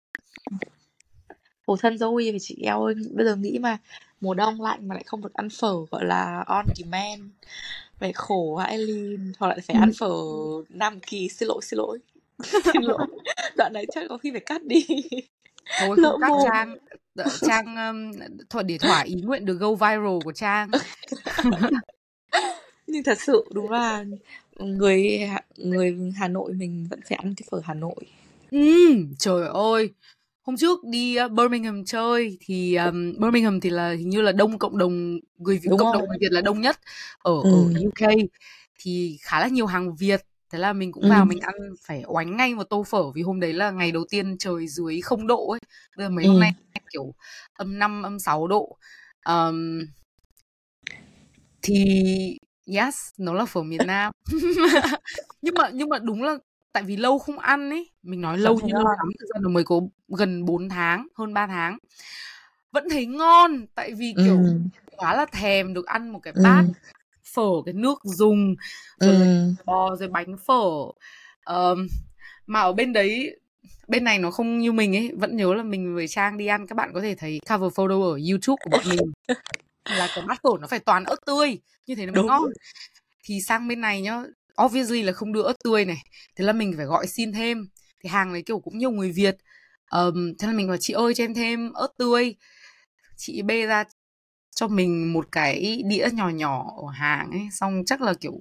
khổ 1.66 1.76
thân 1.76 1.94
Zoe 1.94 2.32
và 2.32 2.38
chị 2.40 2.56
eo 2.62 2.84
ơi 2.84 2.94
bây 3.14 3.26
giờ 3.26 3.36
nghĩ 3.36 3.58
mà 3.58 3.78
mùa 4.20 4.34
đông 4.34 4.60
lạnh 4.60 4.88
mà 4.88 4.94
lại 4.94 5.04
không 5.06 5.22
được 5.22 5.34
ăn 5.34 5.48
phở 5.50 5.74
gọi 5.90 6.04
là 6.04 6.44
on 6.46 6.66
demand. 6.76 7.22
Phải 7.98 8.12
khổ 8.12 8.56
hại 8.56 8.70
Eileen 8.70 9.32
hoặc 9.38 9.48
lại 9.48 9.60
phải 9.60 9.76
ăn 9.76 9.92
phở 9.98 10.14
Nam 10.68 11.00
Kỳ 11.00 11.28
xin 11.28 11.48
lỗi 11.48 11.60
xin 11.62 11.78
lỗi. 11.78 11.98
Xin 12.64 12.82
lỗi. 12.82 13.06
Đoạn 13.56 13.72
này 13.72 13.86
chắc 13.94 14.04
có 14.08 14.18
khi 14.18 14.30
phải 14.30 14.40
cắt 14.40 14.62
đi 14.62 14.86
thôi 15.78 15.96
không 16.02 16.20
mồm. 16.20 16.40
Trang 16.44 16.76
Trang 17.40 17.76
um, 17.76 18.12
thôi 18.50 18.64
để 18.64 18.78
thỏa 18.78 19.00
ý 19.00 19.14
nguyện 19.14 19.44
được 19.44 19.54
go 19.54 19.74
viral 19.74 20.18
của 20.24 20.32
Trang. 20.32 20.70
Nhưng 22.86 23.02
thật 23.02 23.20
sự 23.20 23.44
đúng 23.52 23.70
là 23.70 24.04
người 24.58 25.30
người 25.56 26.12
Hà 26.16 26.28
Nội 26.28 26.52
mình 26.52 26.86
vẫn 26.90 27.00
phải 27.08 27.18
ăn 27.22 27.34
cái 27.36 27.46
phở 27.50 27.60
Hà 27.64 27.74
Nội. 27.74 27.94
Ừm, 28.50 29.14
trời 29.18 29.48
ơi. 29.48 29.90
Hôm 30.42 30.56
trước 30.56 30.84
đi 30.84 31.16
Birmingham 31.30 31.84
chơi 31.84 32.38
thì 32.40 32.74
um, 32.74 33.14
Birmingham 33.20 33.60
thì 33.60 33.70
là 33.70 33.90
hình 33.90 34.08
như 34.08 34.20
là 34.20 34.32
đông 34.32 34.58
cộng 34.58 34.78
đồng 34.78 35.18
người 35.38 35.58
Việt 35.58 35.68
cộng 35.70 35.92
đồng 35.92 35.92
rồi 35.92 36.08
người 36.08 36.18
Việt 36.20 36.32
là 36.32 36.40
đông 36.40 36.60
nhất 36.60 36.80
ở 37.18 37.32
ở 37.32 37.50
ừ 37.50 37.86
UK 37.86 38.10
thì 38.78 39.18
khá 39.22 39.40
là 39.40 39.48
nhiều 39.48 39.66
hàng 39.66 39.96
Việt 39.96 40.20
thế 40.50 40.58
là 40.58 40.72
mình 40.72 40.92
cũng 40.92 41.06
vào 41.08 41.24
ừ 41.24 41.26
mình 41.26 41.40
ăn 41.40 41.54
phải 41.86 42.02
oánh 42.06 42.36
ngay 42.36 42.54
một 42.54 42.64
tô 42.70 42.82
phở 42.84 43.10
vì 43.10 43.22
hôm 43.22 43.40
đấy 43.40 43.52
là 43.52 43.70
ngày 43.70 43.92
đầu 43.92 44.04
tiên 44.10 44.36
trời 44.38 44.68
dưới 44.68 45.00
không 45.00 45.26
độ 45.26 45.50
ấy. 45.50 45.60
Bây 45.96 46.06
giờ 46.06 46.10
mấy 46.10 46.26
hôm 46.26 46.38
ừ 46.38 46.40
nay 46.40 46.52
kiểu 46.92 47.14
âm 47.54 47.78
5 47.78 48.02
âm 48.02 48.18
6 48.18 48.46
độ. 48.48 48.78
Um, 49.28 49.80
thì 51.62 52.38
yes 52.66 52.96
nó 53.18 53.32
là 53.34 53.44
phở 53.44 53.62
miền 53.62 53.86
Nam. 53.86 54.12
Nhưng 55.42 55.54
mà 55.56 55.70
nhưng 55.74 55.88
mà 55.88 55.98
đúng 55.98 56.22
là 56.22 56.36
tại 56.72 56.82
vì 56.82 56.96
lâu 56.96 57.18
không 57.18 57.38
ăn 57.38 57.70
ấy 57.70 57.90
mình 58.02 58.20
nói 58.20 58.38
lâu 58.38 58.60
như 58.60 58.72
lâu 58.72 58.84
lắm 58.98 59.08
thực 59.20 59.26
ra 59.34 59.40
nó 59.42 59.48
mới 59.48 59.64
có 59.64 59.80
gần 60.18 60.44
4 60.44 60.68
tháng 60.68 61.08
hơn 61.14 61.34
3 61.34 61.46
tháng. 61.46 61.78
Vẫn 62.72 62.88
thấy 62.90 63.06
ngon 63.06 63.66
tại 63.74 63.92
vì 63.94 64.14
ừ 64.14 64.22
kiểu 64.24 64.46
quá 64.96 65.14
là 65.16 65.26
thèm 65.32 65.74
được 65.74 65.86
ăn 65.86 66.10
một 66.10 66.20
cái 66.22 66.34
bát 66.42 66.66
ừ 66.66 66.72
phở 67.36 67.50
cái 67.64 67.74
nước 67.74 67.98
dùng 68.04 68.54
rồi 69.00 69.26
ừ. 69.26 69.52
bò 69.66 69.96
rồi 69.96 70.08
bánh 70.08 70.36
phở. 70.46 70.62
Ờm, 71.44 71.86
mà 72.46 72.60
ở 72.60 72.72
bên 72.72 72.92
đấy 72.92 73.36
bên 73.88 74.04
này 74.04 74.18
nó 74.18 74.30
không 74.30 74.58
như 74.58 74.72
mình 74.72 74.96
ấy 74.96 75.10
vẫn 75.16 75.36
nhớ 75.36 75.54
là 75.54 75.62
mình 75.62 75.94
với 75.94 76.08
Trang 76.08 76.38
đi 76.38 76.46
ăn 76.46 76.66
các 76.66 76.74
bạn 76.74 76.90
có 76.94 77.00
thể 77.00 77.14
thấy 77.14 77.40
cover 77.50 77.72
photo 77.74 77.94
ở 77.94 78.18
YouTube 78.30 78.60
của 78.64 78.70
bọn 78.70 78.84
mình. 78.88 78.98
Là 79.84 80.08
cái 80.14 80.24
bát 80.28 80.40
phở 80.42 80.50
nó 80.60 80.66
phải 80.66 80.78
toàn 80.78 81.04
ớt 81.04 81.16
tươi 81.26 81.58
như 81.86 81.94
thế 81.94 82.06
nó 82.06 82.12
mới 82.12 82.16
đúng. 82.16 82.26
ngon. 82.26 82.50
Thì 83.24 83.40
sang 83.40 83.68
bên 83.68 83.80
này 83.80 84.00
nhá 84.02 84.22
obviously 84.64 85.02
là 85.02 85.12
không 85.12 85.32
đưa 85.32 85.42
ớt 85.42 85.54
tươi 85.64 85.84
này 85.84 86.02
thế 86.36 86.44
là 86.44 86.52
mình 86.52 86.74
phải 86.76 86.86
gọi 86.86 87.06
xin 87.06 87.32
thêm. 87.32 87.68
Thì 88.02 88.08
hàng 88.08 88.32
đấy 88.32 88.42
kiểu 88.46 88.58
cũng 88.58 88.78
nhiều 88.78 88.90
người 88.90 89.12
Việt. 89.12 89.36
Ờm, 89.86 90.32
thế 90.38 90.46
là 90.46 90.52
mình 90.52 90.68
bảo 90.68 90.76
chị 90.76 90.92
ơi 90.92 91.14
cho 91.14 91.24
em 91.24 91.34
thêm 91.34 91.72
ớt 91.72 91.88
tươi. 91.98 92.34
Chị 93.16 93.42
bê 93.42 93.66
ra 93.66 93.84
cho 94.56 94.68
mình 94.68 95.12
một 95.12 95.28
cái 95.32 95.82
đĩa 95.86 96.08
nhỏ 96.12 96.28
nhỏ 96.28 96.74
ở 96.76 96.88
hàng 96.92 97.30
ấy 97.30 97.48
xong 97.52 97.82
chắc 97.86 98.00
là 98.00 98.14
kiểu 98.20 98.40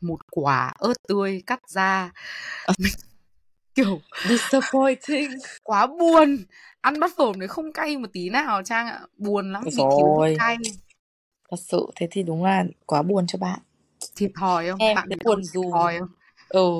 một 0.00 0.20
quả 0.30 0.72
ớt 0.78 0.94
tươi 1.08 1.42
cắt 1.46 1.60
ra. 1.68 2.12
Mình 2.78 2.92
kiểu 3.74 4.00
disappointing. 4.28 5.30
quá 5.62 5.86
buồn. 5.86 6.44
Ăn 6.80 7.00
bát 7.00 7.10
phở 7.16 7.32
đấy 7.38 7.48
không 7.48 7.72
cay 7.72 7.96
một 7.96 8.08
tí 8.12 8.30
nào 8.30 8.62
Trang 8.62 8.86
ạ. 8.86 9.00
Buồn 9.18 9.52
lắm 9.52 9.64
bị 9.64 9.76
thiếu 9.76 10.36
cay. 10.38 10.56
Thật 11.50 11.56
sự 11.60 11.86
thế 11.96 12.08
thì 12.10 12.22
đúng 12.22 12.44
là 12.44 12.64
quá 12.86 13.02
buồn 13.02 13.26
cho 13.26 13.38
bạn. 13.38 13.58
Thiệt 14.16 14.30
thòi 14.40 14.70
không? 14.70 14.78
Em 14.78 14.94
bạn 14.94 15.08
buồn 15.24 15.44
dù 15.44 15.72
thòi 15.72 15.98
không? 15.98 16.08
Ừ. 16.48 16.70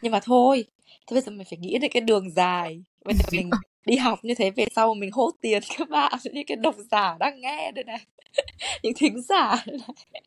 Nhưng 0.00 0.12
mà 0.12 0.20
thôi. 0.22 0.64
Thế 1.06 1.14
bây 1.14 1.20
giờ 1.20 1.30
mình 1.30 1.46
phải 1.50 1.58
nghĩ 1.58 1.78
đến 1.78 1.90
cái 1.94 2.00
đường 2.00 2.30
dài. 2.30 2.84
Bây 3.04 3.14
giờ 3.14 3.24
mình 3.32 3.50
đi 3.86 3.96
học 3.96 4.18
như 4.22 4.34
thế 4.34 4.50
về 4.50 4.66
sau 4.76 4.94
mình 4.94 5.10
hốt 5.12 5.30
tiền 5.40 5.62
các 5.78 5.88
bạn 5.88 6.12
những 6.32 6.46
cái 6.46 6.56
độc 6.56 6.74
giả 6.90 7.16
đang 7.20 7.40
nghe 7.40 7.72
đây 7.72 7.84
này. 7.84 8.06
Những 8.82 8.92
thính 8.96 9.22
giả 9.22 9.64
đây 9.66 9.78
này. 9.78 10.22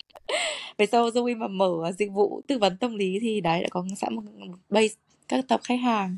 Về 0.78 0.86
sau 0.86 1.10
Zoe 1.10 1.38
mà 1.38 1.48
mở 1.48 1.92
dịch 1.98 2.12
vụ 2.12 2.42
tư 2.48 2.58
vấn 2.58 2.78
tâm 2.78 2.96
lý 2.96 3.18
thì 3.22 3.42
đấy 3.42 3.62
đã 3.62 3.68
có 3.72 3.86
sẵn 3.98 4.16
một 4.16 4.22
base 4.70 4.94
các 5.28 5.46
tập 5.48 5.62
khách 5.64 5.80
hàng. 5.84 6.18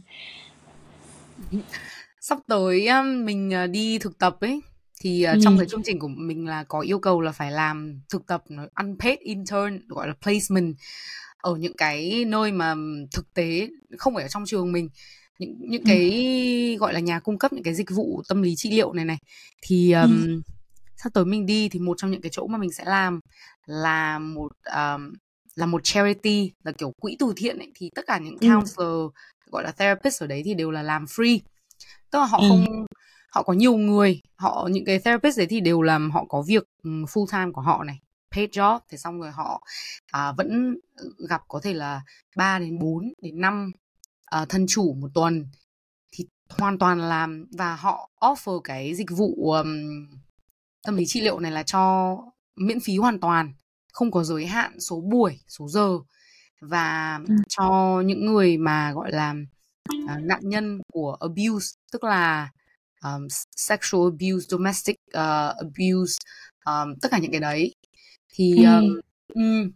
Sắp 2.21 2.39
tới 2.47 2.87
um, 2.87 3.25
mình 3.25 3.51
uh, 3.63 3.69
đi 3.69 3.99
thực 3.99 4.19
tập 4.19 4.37
ấy 4.41 4.61
thì 5.01 5.25
uh, 5.29 5.33
ừ. 5.33 5.39
trong 5.43 5.57
cái 5.57 5.67
chương 5.67 5.83
trình 5.83 5.99
của 5.99 6.07
mình 6.07 6.47
là 6.47 6.63
có 6.63 6.79
yêu 6.79 6.99
cầu 6.99 7.21
là 7.21 7.31
phải 7.31 7.51
làm 7.51 8.01
thực 8.09 8.27
tập 8.27 8.43
nó 8.49 8.63
unpaid 8.75 9.19
intern 9.19 9.79
gọi 9.87 10.07
là 10.07 10.13
placement 10.21 10.75
ở 11.37 11.55
những 11.55 11.77
cái 11.77 12.25
nơi 12.27 12.51
mà 12.51 12.75
thực 13.11 13.33
tế 13.33 13.69
không 13.97 14.13
phải 14.13 14.23
ở 14.23 14.29
trong 14.29 14.43
trường 14.45 14.71
mình 14.71 14.89
những 15.39 15.55
những 15.59 15.81
ừ. 15.81 15.87
cái 15.87 16.77
gọi 16.79 16.93
là 16.93 16.99
nhà 16.99 17.19
cung 17.19 17.37
cấp 17.37 17.53
những 17.53 17.63
cái 17.63 17.73
dịch 17.73 17.91
vụ 17.91 18.21
tâm 18.29 18.41
lý 18.41 18.53
trị 18.57 18.71
liệu 18.71 18.93
này 18.93 19.05
này. 19.05 19.17
Thì 19.61 19.91
ừ. 19.91 20.01
um, 20.01 20.41
sắp 20.97 21.13
tới 21.13 21.25
mình 21.25 21.45
đi 21.45 21.69
thì 21.69 21.79
một 21.79 21.97
trong 21.97 22.11
những 22.11 22.21
cái 22.21 22.29
chỗ 22.33 22.47
mà 22.47 22.57
mình 22.57 22.71
sẽ 22.71 22.83
làm 22.85 23.19
là 23.65 24.19
một 24.19 24.51
um, 24.75 25.13
là 25.55 25.65
một 25.65 25.81
charity 25.83 26.51
là 26.63 26.71
kiểu 26.71 26.93
quỹ 27.01 27.15
từ 27.19 27.33
thiện 27.35 27.57
ấy. 27.57 27.71
Thì 27.75 27.89
tất 27.95 28.05
cả 28.07 28.17
những 28.17 28.37
ừ. 28.39 28.47
counselor 28.47 29.11
gọi 29.51 29.63
là 29.63 29.71
therapist 29.71 30.23
ở 30.23 30.27
đấy 30.27 30.41
thì 30.45 30.53
đều 30.53 30.71
là 30.71 30.83
làm 30.83 31.05
free. 31.05 31.39
Tức 32.11 32.19
là 32.19 32.25
họ 32.25 32.37
ừ. 32.37 32.45
không 32.49 32.85
họ 33.29 33.43
có 33.43 33.53
nhiều 33.53 33.77
người 33.77 34.21
họ 34.35 34.69
những 34.71 34.85
cái 34.85 34.99
therapist 34.99 35.37
đấy 35.37 35.47
thì 35.49 35.59
đều 35.59 35.81
làm 35.81 36.11
họ 36.11 36.25
có 36.29 36.41
việc 36.41 36.63
ừ, 36.83 36.89
full 36.89 37.25
time 37.31 37.51
của 37.51 37.61
họ 37.61 37.83
này 37.83 37.99
paid 38.31 38.49
job. 38.49 38.79
Thì 38.89 38.97
xong 38.97 39.21
rồi 39.21 39.31
họ 39.31 39.63
à, 40.11 40.31
vẫn 40.31 40.75
gặp 41.29 41.41
có 41.47 41.59
thể 41.63 41.73
là 41.73 42.01
3 42.35 42.59
đến 42.59 42.79
4 42.79 43.13
đến 43.21 43.41
5 43.41 43.71
à, 44.25 44.45
thân 44.49 44.65
chủ 44.67 44.93
một 44.93 45.07
tuần 45.13 45.47
thì 46.11 46.25
hoàn 46.49 46.77
toàn 46.77 46.99
làm 46.99 47.45
và 47.57 47.75
họ 47.75 48.09
offer 48.19 48.59
cái 48.59 48.95
dịch 48.95 49.11
vụ 49.11 49.51
um, 49.51 50.07
tâm 50.83 50.95
lý 50.95 51.05
trị 51.07 51.21
liệu 51.21 51.39
này 51.39 51.51
là 51.51 51.63
cho 51.63 52.17
miễn 52.55 52.79
phí 52.79 52.97
hoàn 52.97 53.19
toàn 53.19 53.53
không 53.93 54.11
có 54.11 54.23
giới 54.23 54.45
hạn 54.45 54.79
số 54.79 55.01
buổi 55.01 55.39
số 55.47 55.67
giờ 55.67 55.99
và 56.61 57.19
ừ 57.27 57.35
cho 57.47 58.01
những 58.05 58.25
người 58.25 58.57
mà 58.57 58.91
gọi 58.93 59.11
là 59.11 59.35
à, 60.07 60.19
nạn 60.21 60.39
nhân 60.43 60.81
của 60.93 61.17
abuse 61.19 61.75
tức 61.91 62.03
là 62.03 62.49
um, 63.03 63.27
sexual 63.55 64.03
abuse 64.03 64.45
domestic 64.49 64.95
uh, 65.07 65.55
abuse 65.57 66.17
um, 66.65 66.95
tất 67.01 67.11
cả 67.11 67.17
những 67.17 67.31
cái 67.31 67.39
đấy. 67.39 67.75
Thì 68.33 68.63
ừ 68.63 68.63
um, 68.63 68.99
ừm, 69.33 69.71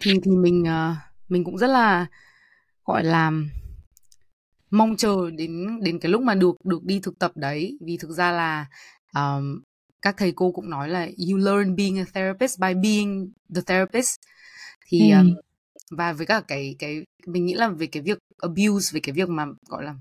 thì 0.00 0.12
thì 0.22 0.30
mình 0.30 0.62
uh, 0.62 0.96
mình 1.28 1.44
cũng 1.44 1.58
rất 1.58 1.66
là 1.66 2.06
gọi 2.84 3.04
là 3.04 3.32
mong 4.70 4.96
chờ 4.96 5.30
đến 5.30 5.80
đến 5.82 5.98
cái 5.98 6.12
lúc 6.12 6.22
mà 6.22 6.34
được 6.34 6.56
được 6.64 6.84
đi 6.84 7.00
thực 7.00 7.18
tập 7.18 7.32
đấy. 7.34 7.78
Vì 7.80 7.96
thực 7.96 8.10
ra 8.10 8.32
là 8.32 8.66
um, 9.14 9.62
các 10.02 10.14
thầy 10.16 10.32
cô 10.32 10.52
cũng 10.52 10.70
nói 10.70 10.88
là 10.88 11.08
you 11.30 11.36
learn 11.36 11.76
being 11.76 11.98
a 11.98 12.04
therapist 12.14 12.58
by 12.58 12.74
being 12.74 13.32
the 13.54 13.60
therapist. 13.66 14.16
Thì 14.86 15.10
ừ. 15.10 15.16
um, 15.18 15.34
và 15.90 16.12
với 16.12 16.26
cả 16.26 16.42
cái 16.48 16.76
cái 16.78 17.02
mình 17.26 17.46
nghĩ 17.46 17.54
là 17.54 17.68
về 17.68 17.86
cái 17.86 18.02
việc 18.02 18.18
abuse 18.38 18.94
về 18.94 19.00
cái 19.00 19.12
việc 19.12 19.28
mà 19.28 19.46
gọi 19.68 19.84
là 19.84 19.94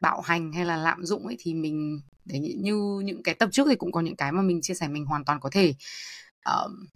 bạo 0.00 0.20
hành 0.20 0.52
hay 0.52 0.64
là 0.64 0.76
lạm 0.76 1.04
dụng 1.04 1.26
ấy 1.26 1.36
thì 1.38 1.54
mình 1.54 2.00
để 2.24 2.38
như, 2.38 3.00
những 3.04 3.22
cái 3.22 3.34
tập 3.34 3.48
trước 3.52 3.66
thì 3.70 3.76
cũng 3.76 3.92
có 3.92 4.00
những 4.00 4.16
cái 4.16 4.32
mà 4.32 4.42
mình 4.42 4.62
chia 4.62 4.74
sẻ 4.74 4.88
mình 4.88 5.04
hoàn 5.04 5.24
toàn 5.24 5.40
có 5.40 5.50
thể 5.52 5.74
um, 6.44 6.86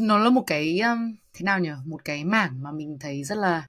nó 0.00 0.18
là 0.18 0.30
một 0.30 0.44
cái 0.46 0.80
um, 0.80 1.16
thế 1.32 1.44
nào 1.44 1.60
nhỉ? 1.60 1.70
Một 1.84 2.04
cái 2.04 2.24
mảng 2.24 2.62
mà 2.62 2.72
mình 2.72 2.96
thấy 3.00 3.24
rất 3.24 3.38
là 3.38 3.66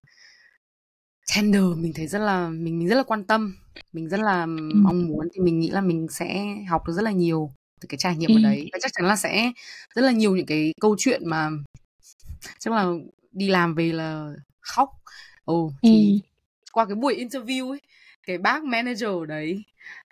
tender 1.35 1.63
mình 1.77 1.93
thấy 1.93 2.07
rất 2.07 2.19
là 2.19 2.49
mình 2.49 2.79
mình 2.79 2.87
rất 2.87 2.95
là 2.95 3.03
quan 3.03 3.23
tâm. 3.23 3.55
Mình 3.93 4.09
rất 4.09 4.19
là 4.19 4.43
ừ. 4.43 4.71
mong 4.75 5.07
muốn 5.07 5.27
thì 5.33 5.39
mình 5.41 5.59
nghĩ 5.59 5.69
là 5.69 5.81
mình 5.81 6.07
sẽ 6.11 6.55
học 6.69 6.87
được 6.87 6.93
rất 6.93 7.01
là 7.01 7.11
nhiều 7.11 7.51
từ 7.81 7.87
cái 7.87 7.97
trải 7.97 8.17
nghiệm 8.17 8.29
ừ. 8.29 8.35
ở 8.35 8.41
đấy. 8.43 8.69
Và 8.73 8.79
chắc 8.81 8.91
chắn 8.93 9.05
là 9.05 9.15
sẽ 9.15 9.51
rất 9.95 10.01
là 10.01 10.11
nhiều 10.11 10.35
những 10.35 10.45
cái 10.45 10.73
câu 10.81 10.95
chuyện 10.99 11.29
mà 11.29 11.49
chắc 12.59 12.73
là 12.73 12.91
đi 13.31 13.49
làm 13.49 13.75
về 13.75 13.91
là 13.91 14.33
khóc. 14.61 14.89
Ồ 15.45 15.65
ừ. 15.65 15.71
thì 15.81 16.21
qua 16.71 16.85
cái 16.85 16.95
buổi 16.95 17.15
interview 17.15 17.69
ấy 17.69 17.81
cái 18.27 18.37
bác 18.37 18.63
manager 18.63 19.09
ở 19.09 19.25
đấy 19.25 19.63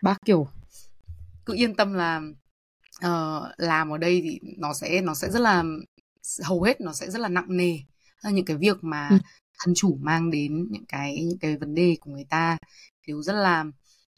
bác 0.04 0.18
kiểu 0.26 0.48
cứ 1.46 1.54
yên 1.54 1.76
tâm 1.76 1.94
là 1.94 2.22
ờ, 3.02 3.54
làm 3.58 3.90
ở 3.90 3.98
đây 3.98 4.22
thì 4.24 4.40
nó 4.58 4.74
sẽ 4.74 5.02
nó 5.02 5.14
sẽ 5.14 5.30
rất 5.30 5.40
là 5.40 5.64
hầu 6.44 6.64
hết 6.64 6.82
nó 6.82 6.94
sẽ 6.94 7.10
rất 7.10 7.20
là 7.20 7.28
nặng 7.28 7.58
nề. 7.58 7.80
Những 8.32 8.46
cái 8.46 8.58
việc 8.58 8.82
ừ. 8.82 8.86
mà 8.86 9.10
thân 9.66 9.74
chủ 9.76 9.98
mang 10.02 10.32
đến 10.32 10.68
những 10.72 10.86
cái 10.88 11.24
những 11.26 11.40
cái 11.40 11.58
vấn 11.58 11.76
đề 11.76 11.98
của 12.02 12.12
người 12.12 12.26
ta 12.30 12.58
đều 13.08 13.22
rất 13.22 13.34
là 13.34 13.66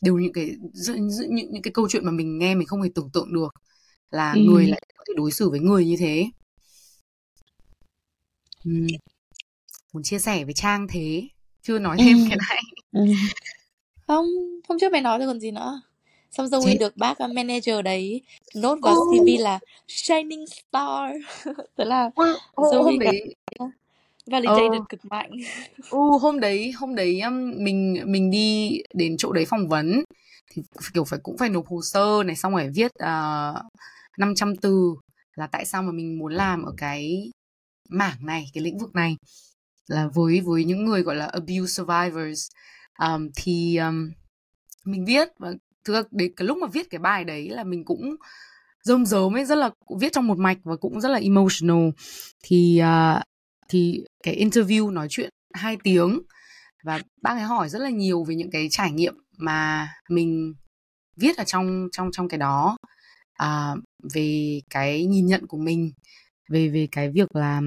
đều 0.01 0.17
những 0.17 0.33
cái 0.33 0.51
rất, 0.73 0.95
những 1.29 1.51
những 1.51 1.61
cái 1.61 1.71
câu 1.73 1.89
chuyện 1.89 2.05
mà 2.05 2.11
mình 2.11 2.37
nghe 2.37 2.55
mình 2.55 2.67
không 2.67 2.81
hề 2.81 2.89
tưởng 2.95 3.09
tượng 3.13 3.33
được 3.33 3.49
là 4.11 4.35
ừ 4.35 4.39
người 4.39 4.67
lại 4.67 4.81
có 4.97 5.03
thể 5.07 5.13
đối 5.17 5.31
xử 5.31 5.49
với 5.49 5.59
người 5.59 5.85
như 5.85 5.95
thế 5.99 6.25
Ừm, 8.65 8.87
muốn 9.93 10.03
chia 10.03 10.19
sẻ 10.19 10.43
với 10.45 10.53
Trang 10.53 10.87
thế 10.89 11.27
chưa 11.61 11.79
nói 11.79 11.97
ừ 11.97 12.03
thêm 12.03 12.17
cái 12.29 12.37
này 12.49 12.61
ừ 12.91 13.01
Không, 14.07 14.25
hôm 14.69 14.79
trước 14.79 14.91
mày 14.91 15.01
nói 15.01 15.19
rồi 15.19 15.27
còn 15.27 15.39
gì 15.39 15.51
nữa. 15.51 15.81
Xong 16.31 16.45
Zoe 16.47 16.77
được 16.79 16.97
bác 16.97 17.11
uh, 17.23 17.31
manager 17.31 17.75
đấy 17.85 18.21
nốt 18.55 18.79
vào 18.83 18.95
Ô! 18.95 19.05
CV 19.11 19.37
là 19.37 19.59
Shining 19.87 20.45
Star. 20.47 21.11
Thế 21.77 21.85
là 21.85 22.09
hôm 22.55 22.65
Zoe 22.71 22.83
hôm 22.83 22.99
đấy 22.99 23.35
thấy 24.32 24.41
validated 24.41 24.80
Ờ. 24.80 24.86
cực 24.89 25.05
mạnh. 25.05 25.32
Ừ, 25.89 25.99
hôm 26.21 26.39
đấy 26.39 26.71
hôm 26.71 26.95
đấy 26.95 27.21
um, 27.21 27.63
mình 27.63 28.03
mình 28.05 28.32
đi 28.32 28.82
đến 28.93 29.15
chỗ 29.17 29.32
đấy 29.32 29.45
phỏng 29.45 29.67
vấn 29.67 30.03
thì 30.51 30.61
kiểu 30.93 31.03
phải 31.03 31.19
cũng 31.23 31.38
phải 31.38 31.49
nộp 31.49 31.67
hồ 31.67 31.82
sơ 31.82 32.23
này 32.25 32.36
xong 32.36 32.53
rồi 32.53 32.69
viết 32.75 32.91
uh, 33.03 33.65
500 34.17 34.55
từ 34.55 34.95
là 35.36 35.47
tại 35.47 35.65
sao 35.65 35.84
mà 35.84 35.91
mình 35.91 36.19
muốn 36.19 36.34
làm 36.34 36.63
ở 36.63 36.73
cái 36.77 37.32
mảng 37.89 38.25
này, 38.25 38.45
cái 38.53 38.63
lĩnh 38.63 38.77
vực 38.77 38.95
này 38.95 39.15
là 39.88 40.07
với 40.13 40.41
với 40.41 40.63
những 40.65 40.86
người 40.86 41.01
gọi 41.01 41.15
là 41.15 41.25
abuse 41.25 41.71
survivors 41.73 42.47
um, 42.99 43.30
thì 43.36 43.77
um, 43.77 44.11
mình 44.86 45.05
viết 45.05 45.27
và 45.39 45.53
thực 45.86 45.93
ra 45.93 46.01
đến 46.11 46.34
cái 46.36 46.47
lúc 46.47 46.57
mà 46.57 46.67
viết 46.67 46.89
cái 46.89 46.99
bài 46.99 47.23
đấy 47.23 47.49
là 47.49 47.63
mình 47.63 47.86
cũng 47.86 48.15
rơm 48.84 49.05
rớm 49.05 49.36
ấy 49.36 49.45
rất 49.45 49.55
là 49.55 49.69
viết 49.99 50.11
trong 50.11 50.27
một 50.27 50.38
mạch 50.38 50.57
và 50.63 50.75
cũng 50.75 51.01
rất 51.01 51.09
là 51.09 51.19
emotional 51.19 51.89
thì 52.43 52.82
uh, 52.82 53.21
thì 53.70 54.03
cái 54.24 54.36
interview 54.36 54.89
nói 54.93 55.07
chuyện 55.09 55.30
hai 55.53 55.78
tiếng 55.84 56.20
và 56.84 57.01
bác 57.22 57.32
ấy 57.32 57.41
hỏi 57.41 57.70
rất 57.70 57.80
là 57.80 57.89
nhiều 57.89 58.24
về 58.24 58.36
những 58.36 58.51
cái 58.51 58.67
trải 58.72 58.91
nghiệm 58.91 59.13
mà 59.38 59.89
mình 60.09 60.53
viết 61.15 61.38
ở 61.38 61.43
trong 61.43 61.88
trong 61.91 62.09
trong 62.11 62.28
cái 62.28 62.38
đó 62.38 62.78
à, 63.34 63.76
về 64.13 64.59
cái 64.70 65.05
nhìn 65.05 65.26
nhận 65.26 65.47
của 65.47 65.57
mình 65.57 65.91
về 66.49 66.67
về 66.70 66.88
cái 66.91 67.09
việc 67.09 67.36
là 67.36 67.61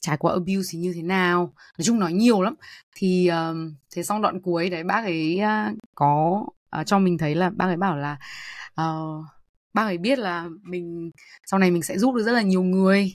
trải 0.00 0.16
qua 0.16 0.32
abuse 0.32 0.68
thì 0.72 0.78
như 0.78 0.92
thế 0.94 1.02
nào. 1.02 1.52
Nói 1.78 1.84
chung 1.84 1.98
nói 1.98 2.12
nhiều 2.12 2.42
lắm. 2.42 2.54
Thì 2.96 3.30
uh, 3.30 3.72
thế 3.94 4.02
xong 4.02 4.22
đoạn 4.22 4.42
cuối 4.42 4.70
đấy 4.70 4.84
bác 4.84 5.04
ấy 5.04 5.40
uh, 5.42 5.78
có 5.94 6.44
uh, 6.80 6.86
cho 6.86 6.98
mình 6.98 7.18
thấy 7.18 7.34
là 7.34 7.50
bác 7.50 7.66
ấy 7.66 7.76
bảo 7.76 7.96
là 7.96 8.18
uh, 8.80 9.24
bác 9.74 9.82
ấy 9.82 9.98
biết 9.98 10.18
là 10.18 10.48
mình 10.62 11.10
sau 11.46 11.60
này 11.60 11.70
mình 11.70 11.82
sẽ 11.82 11.98
giúp 11.98 12.14
được 12.14 12.22
rất 12.22 12.32
là 12.32 12.42
nhiều 12.42 12.62
người 12.62 13.12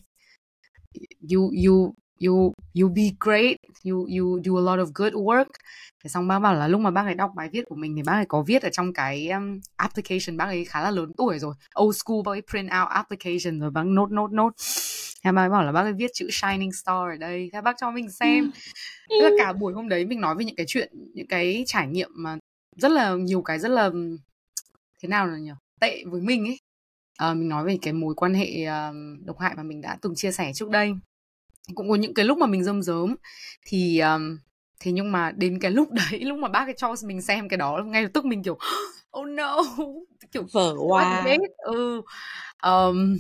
you 1.33 1.51
you 1.65 1.93
you 2.19 2.53
you 2.81 2.89
be 2.89 3.03
great 3.19 3.57
you 3.83 4.07
you 4.17 4.39
do 4.43 4.57
a 4.57 4.61
lot 4.61 4.79
of 4.79 4.91
good 4.95 5.13
work. 5.13 5.49
Thế 6.03 6.09
xong 6.09 6.27
bác 6.27 6.39
bảo 6.39 6.53
là 6.53 6.67
lúc 6.67 6.81
mà 6.81 6.91
bác 6.91 7.03
ấy 7.05 7.15
đọc 7.15 7.31
bài 7.35 7.49
viết 7.51 7.65
của 7.69 7.75
mình 7.75 7.95
thì 7.95 8.03
bác 8.03 8.13
ấy 8.13 8.25
có 8.25 8.41
viết 8.41 8.61
ở 8.61 8.69
trong 8.69 8.93
cái 8.93 9.29
um, 9.29 9.59
application 9.75 10.37
bác 10.37 10.45
ấy 10.45 10.65
khá 10.65 10.81
là 10.81 10.91
lớn 10.91 11.11
tuổi 11.17 11.39
rồi. 11.39 11.55
Old 11.81 11.97
school 11.97 12.17
bác 12.25 12.31
ấy 12.31 12.41
print 12.51 12.69
out 12.81 12.89
application 12.89 13.59
rồi 13.59 13.71
bác 13.71 13.85
nốt 13.85 14.11
nốt 14.11 14.31
nốt. 14.31 14.53
Thế 15.23 15.31
bác 15.31 15.41
ấy 15.41 15.49
bảo 15.49 15.63
là 15.63 15.71
bác 15.71 15.81
ấy 15.81 15.93
viết 15.93 16.11
chữ 16.13 16.27
shining 16.31 16.71
star 16.71 16.95
ở 16.95 17.17
đây. 17.19 17.49
Thế 17.53 17.61
bác 17.61 17.75
cho 17.79 17.91
mình 17.91 18.11
xem. 18.11 18.51
Tức 19.09 19.21
là 19.21 19.29
cả 19.37 19.53
buổi 19.53 19.73
hôm 19.73 19.89
đấy 19.89 20.05
mình 20.05 20.21
nói 20.21 20.35
về 20.35 20.45
những 20.45 20.55
cái 20.55 20.65
chuyện 20.69 20.91
những 21.13 21.27
cái 21.27 21.63
trải 21.67 21.87
nghiệm 21.87 22.09
mà 22.13 22.37
rất 22.77 22.91
là 22.91 23.15
nhiều 23.15 23.41
cái 23.41 23.59
rất 23.59 23.69
là 23.69 23.89
thế 25.01 25.09
nào 25.09 25.27
là 25.27 25.37
nhỉ? 25.37 25.51
Tệ 25.81 26.03
với 26.05 26.21
mình 26.21 26.45
ấy 26.47 26.57
à, 27.18 27.34
mình 27.34 27.49
nói 27.49 27.66
về 27.66 27.78
cái 27.82 27.93
mối 27.93 28.16
quan 28.16 28.34
hệ 28.34 28.66
uh, 28.68 29.26
độc 29.26 29.39
hại 29.39 29.53
mà 29.57 29.64
mình 29.64 29.82
đã 29.82 29.97
từng 30.01 30.16
chia 30.16 30.32
sẻ 30.32 30.51
trước 30.55 30.70
đây. 30.70 30.93
Cũng 31.76 31.89
có 31.89 31.95
những 31.95 32.14
cái 32.14 32.26
lúc 32.26 32.38
mà 32.38 32.47
mình 32.47 32.64
rơm 32.64 32.82
rớm 32.82 33.16
thì 33.66 33.99
um, 33.99 34.38
thế 34.80 34.91
nhưng 34.91 35.11
mà 35.11 35.32
đến 35.32 35.59
cái 35.59 35.72
lúc 35.72 35.91
đấy 36.11 36.20
lúc 36.20 36.39
mà 36.39 36.47
bác 36.47 36.68
ấy 36.68 36.74
cho 36.78 36.95
mình 37.05 37.22
xem 37.22 37.49
cái 37.49 37.57
đó 37.57 37.84
ngay 37.86 38.03
lập 38.03 38.09
tức 38.14 38.26
mình 38.26 38.43
kiểu 38.43 38.57
oh 39.20 39.28
no. 39.28 39.61
Kiểu 40.32 40.45
vở 40.51 40.76
hoa. 40.88 41.24
ừ. 41.57 42.01
Um, 42.64 43.18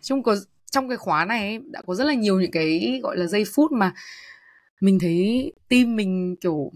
trong 0.00 0.22
có 0.22 0.36
trong 0.70 0.88
cái 0.88 0.96
khóa 0.96 1.24
này 1.24 1.40
ấy, 1.40 1.60
đã 1.70 1.82
có 1.86 1.94
rất 1.94 2.04
là 2.04 2.14
nhiều 2.14 2.40
những 2.40 2.50
cái 2.50 3.00
gọi 3.02 3.16
là 3.16 3.26
giây 3.26 3.44
phút 3.54 3.72
mà 3.72 3.92
mình 4.80 4.98
thấy 4.98 5.52
tim 5.68 5.96
mình 5.96 6.36
kiểu 6.40 6.72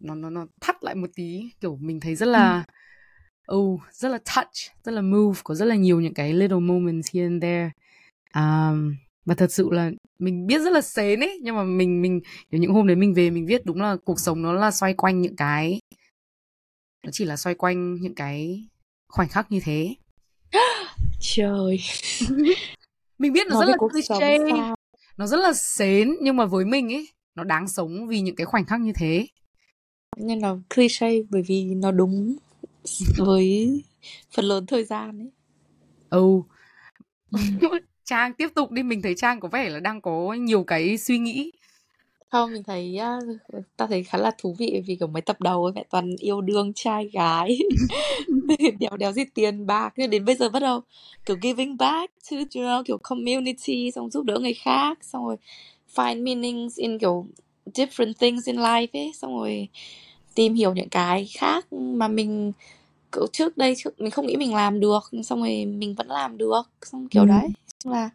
nó 0.00 0.14
nó 0.14 0.30
nó 0.30 0.46
thắt 0.60 0.84
lại 0.84 0.94
một 0.94 1.10
tí 1.14 1.42
kiểu 1.60 1.78
mình 1.80 2.00
thấy 2.00 2.14
rất 2.14 2.26
là 2.26 2.64
ừ 2.66 2.72
oh, 3.54 3.80
rất 3.92 4.08
là 4.08 4.18
touch 4.18 4.84
rất 4.84 4.92
là 4.92 5.00
move 5.00 5.40
có 5.44 5.54
rất 5.54 5.64
là 5.64 5.74
nhiều 5.74 6.00
những 6.00 6.14
cái 6.14 6.32
little 6.32 6.58
moments 6.58 7.14
here 7.14 7.26
and 7.26 7.42
there. 7.42 7.70
Um, 8.34 8.96
và 9.26 9.34
thật 9.34 9.52
sự 9.52 9.68
là 9.70 9.90
mình 10.18 10.46
biết 10.46 10.60
rất 10.60 10.72
là 10.72 10.80
xến 10.80 11.20
ấy 11.20 11.40
nhưng 11.42 11.56
mà 11.56 11.64
mình 11.64 12.02
mình 12.02 12.20
những 12.50 12.72
hôm 12.72 12.86
đấy 12.86 12.96
mình 12.96 13.14
về 13.14 13.30
mình 13.30 13.46
viết 13.46 13.64
đúng 13.64 13.80
là 13.80 13.96
cuộc 14.04 14.20
sống 14.20 14.42
nó 14.42 14.52
là 14.52 14.70
xoay 14.70 14.94
quanh 14.94 15.20
những 15.20 15.36
cái 15.36 15.80
nó 17.04 17.10
chỉ 17.12 17.24
là 17.24 17.36
xoay 17.36 17.54
quanh 17.54 17.94
những 17.94 18.14
cái 18.14 18.66
khoảnh 19.08 19.28
khắc 19.28 19.52
như 19.52 19.60
thế. 19.64 19.94
Trời. 21.20 21.80
Mình 23.18 23.32
biết 23.32 23.46
nó 23.46 23.54
Nói 23.54 23.66
rất 23.66 23.70
là 23.70 23.76
cliché 23.78 24.38
nó 25.16 25.26
rất 25.26 25.36
là 25.36 25.52
xến 25.52 26.16
nhưng 26.22 26.36
mà 26.36 26.44
với 26.44 26.64
mình 26.64 26.92
ấy 26.92 27.08
nó 27.34 27.44
đáng 27.44 27.68
sống 27.68 28.06
vì 28.08 28.20
những 28.20 28.36
cái 28.36 28.44
khoảnh 28.44 28.64
khắc 28.64 28.80
như 28.80 28.92
thế. 28.94 29.26
Nên 30.16 30.38
là 30.38 30.54
cliché 30.74 31.10
bởi 31.30 31.42
vì 31.42 31.64
nó 31.64 31.92
đúng 31.92 32.36
với 33.16 33.82
phần 34.34 34.44
lớn 34.44 34.66
thời 34.66 34.84
gian 34.84 35.18
ấy. 35.18 35.30
Ừ. 36.10 36.40
Trang 38.04 38.32
tiếp 38.34 38.48
tục 38.54 38.70
đi 38.70 38.82
mình 38.82 39.02
thấy 39.02 39.14
Trang 39.14 39.40
có 39.40 39.48
vẻ 39.48 39.68
là 39.68 39.80
đang 39.80 40.00
có 40.00 40.32
nhiều 40.32 40.64
cái 40.64 40.98
suy 40.98 41.18
nghĩ. 41.18 41.52
Không 42.30 42.52
mình 42.52 42.62
thấy 42.62 42.98
ta 43.76 43.86
thấy 43.86 44.04
khá 44.04 44.18
là 44.18 44.30
thú 44.38 44.54
vị 44.58 44.82
vì 44.86 44.96
kiểu 44.96 45.08
mấy 45.08 45.22
tập 45.22 45.40
đầu 45.40 45.64
ấy 45.64 45.72
mẹ 45.72 45.84
toàn 45.90 46.16
yêu 46.18 46.40
đương 46.40 46.72
trai 46.74 47.08
gái. 47.12 47.58
Đéo 48.80 48.96
đéo 48.96 49.12
gì 49.12 49.24
tiền 49.34 49.66
bạc 49.66 49.94
nhưng 49.96 50.10
đến 50.10 50.24
bây 50.24 50.34
giờ 50.34 50.48
bắt 50.48 50.60
đầu 50.60 50.80
kiểu 51.26 51.36
giving 51.42 51.76
back 51.76 52.12
to 52.30 52.36
you 52.36 52.64
know, 52.64 52.82
kiểu 52.82 52.98
community 52.98 53.90
xong 53.90 54.10
giúp 54.10 54.24
đỡ 54.24 54.38
người 54.38 54.54
khác 54.54 54.98
xong 55.04 55.26
rồi 55.26 55.36
find 55.94 56.22
meanings 56.22 56.78
in 56.78 56.98
kiểu 56.98 57.26
different 57.74 58.12
things 58.12 58.46
in 58.46 58.56
life 58.56 58.88
ấy 58.92 59.12
xong 59.14 59.38
rồi 59.38 59.68
tìm 60.38 60.54
hiểu 60.54 60.74
những 60.74 60.88
cái 60.88 61.28
khác 61.34 61.72
mà 61.72 62.08
mình 62.08 62.52
kiểu 63.12 63.26
trước 63.32 63.56
đây 63.58 63.74
trước 63.76 64.00
mình 64.00 64.10
không 64.10 64.26
nghĩ 64.26 64.36
mình 64.36 64.54
làm 64.54 64.80
được 64.80 65.10
xong 65.24 65.40
rồi 65.40 65.64
mình 65.64 65.94
vẫn 65.94 66.06
làm 66.08 66.38
được 66.38 66.62
xong 66.82 67.08
kiểu 67.08 67.22
ừ. 67.22 67.28
đấy 67.28 67.48
chung 67.78 67.92
là 67.92 68.10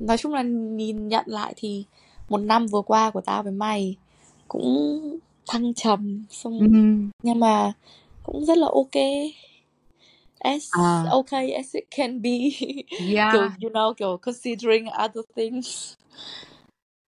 nói 0.00 0.18
chung 0.18 0.34
là 0.34 0.42
nhìn 0.42 1.08
nhận 1.08 1.24
lại 1.26 1.54
thì 1.56 1.84
một 2.28 2.38
năm 2.38 2.66
vừa 2.66 2.82
qua 2.82 3.10
của 3.10 3.20
tao 3.20 3.42
với 3.42 3.52
mày 3.52 3.96
cũng 4.48 5.00
thăng 5.48 5.74
trầm 5.74 6.24
xong 6.30 6.58
ừ. 6.58 6.66
nhưng 7.22 7.40
mà 7.40 7.72
cũng 8.22 8.44
rất 8.44 8.58
là 8.58 8.66
ok 8.66 9.02
as 10.38 10.68
à. 10.70 11.04
okay 11.10 11.50
as 11.50 11.76
it 11.76 11.84
can 11.96 12.22
be 12.22 12.38
yeah. 13.12 13.32
kiểu 13.32 13.42
you 13.62 13.70
know 13.70 13.94
kiểu 13.94 14.18
considering 14.22 14.86
other 15.04 15.24
things 15.36 15.94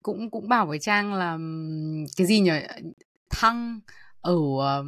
cũng 0.04 0.30
cũng 0.30 0.50
bảo 0.50 0.66
với 0.66 0.80
trang 0.80 1.14
là 1.14 1.38
cái 2.18 2.28
gì 2.28 2.40
nhỉ 2.40 2.52
thăng 3.30 3.80
ở 4.24 4.36
uh, 4.36 4.86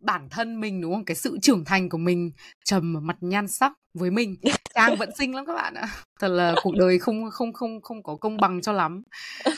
bản 0.00 0.28
thân 0.30 0.60
mình 0.60 0.80
đúng 0.80 0.94
không? 0.94 1.04
Cái 1.04 1.14
sự 1.14 1.38
trưởng 1.42 1.64
thành 1.64 1.88
của 1.88 1.98
mình 1.98 2.30
trầm 2.64 2.96
mặt 3.02 3.16
nhan 3.20 3.48
sắc 3.48 3.72
với 3.94 4.10
mình 4.10 4.36
trang 4.74 4.96
vẫn 4.96 5.16
xinh 5.16 5.34
lắm 5.34 5.46
các 5.46 5.54
bạn 5.54 5.74
ạ. 5.74 5.88
Thật 6.20 6.28
là 6.28 6.54
cuộc 6.62 6.74
đời 6.78 6.98
không 6.98 7.30
không 7.30 7.52
không 7.52 7.82
không 7.82 8.02
có 8.02 8.16
công 8.16 8.36
bằng 8.36 8.62
cho 8.62 8.72
lắm 8.72 9.02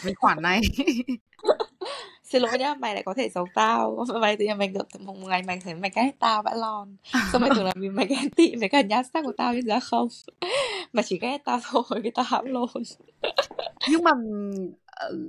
với 0.02 0.14
khoản 0.14 0.42
này. 0.42 0.60
Xin 2.22 2.42
lỗi 2.42 2.58
nhá 2.58 2.74
mày 2.74 2.94
lại 2.94 3.02
có 3.02 3.14
thể 3.14 3.28
giấu 3.28 3.46
tao. 3.54 4.06
Mày 4.20 4.36
tự 4.36 4.44
nhiên 4.44 4.58
mày 4.58 4.68
gặp 4.68 5.00
một 5.00 5.14
ngày 5.14 5.42
mày 5.42 5.60
thấy 5.64 5.74
mày 5.74 5.90
ghét 5.94 6.10
tao 6.18 6.42
vãi 6.42 6.56
lon. 6.56 6.96
Xong 7.32 7.42
mày 7.42 7.50
tưởng 7.54 7.64
là 7.64 7.72
vì 7.76 7.88
mày 7.88 8.06
ghét 8.06 8.28
tị 8.36 8.56
với 8.56 8.68
cả 8.68 8.80
nhan 8.82 9.04
sắc 9.14 9.24
của 9.24 9.32
tao 9.36 9.54
nhưng 9.54 9.66
ra 9.66 9.80
không? 9.80 10.08
Mà 10.92 11.02
chỉ 11.02 11.18
ghét 11.18 11.38
tao 11.44 11.60
thôi 11.64 12.00
vì 12.02 12.10
tao 12.10 12.24
hãm 12.28 12.44
lồn 12.44 12.68
nhưng 13.88 14.04
mà 14.04 14.10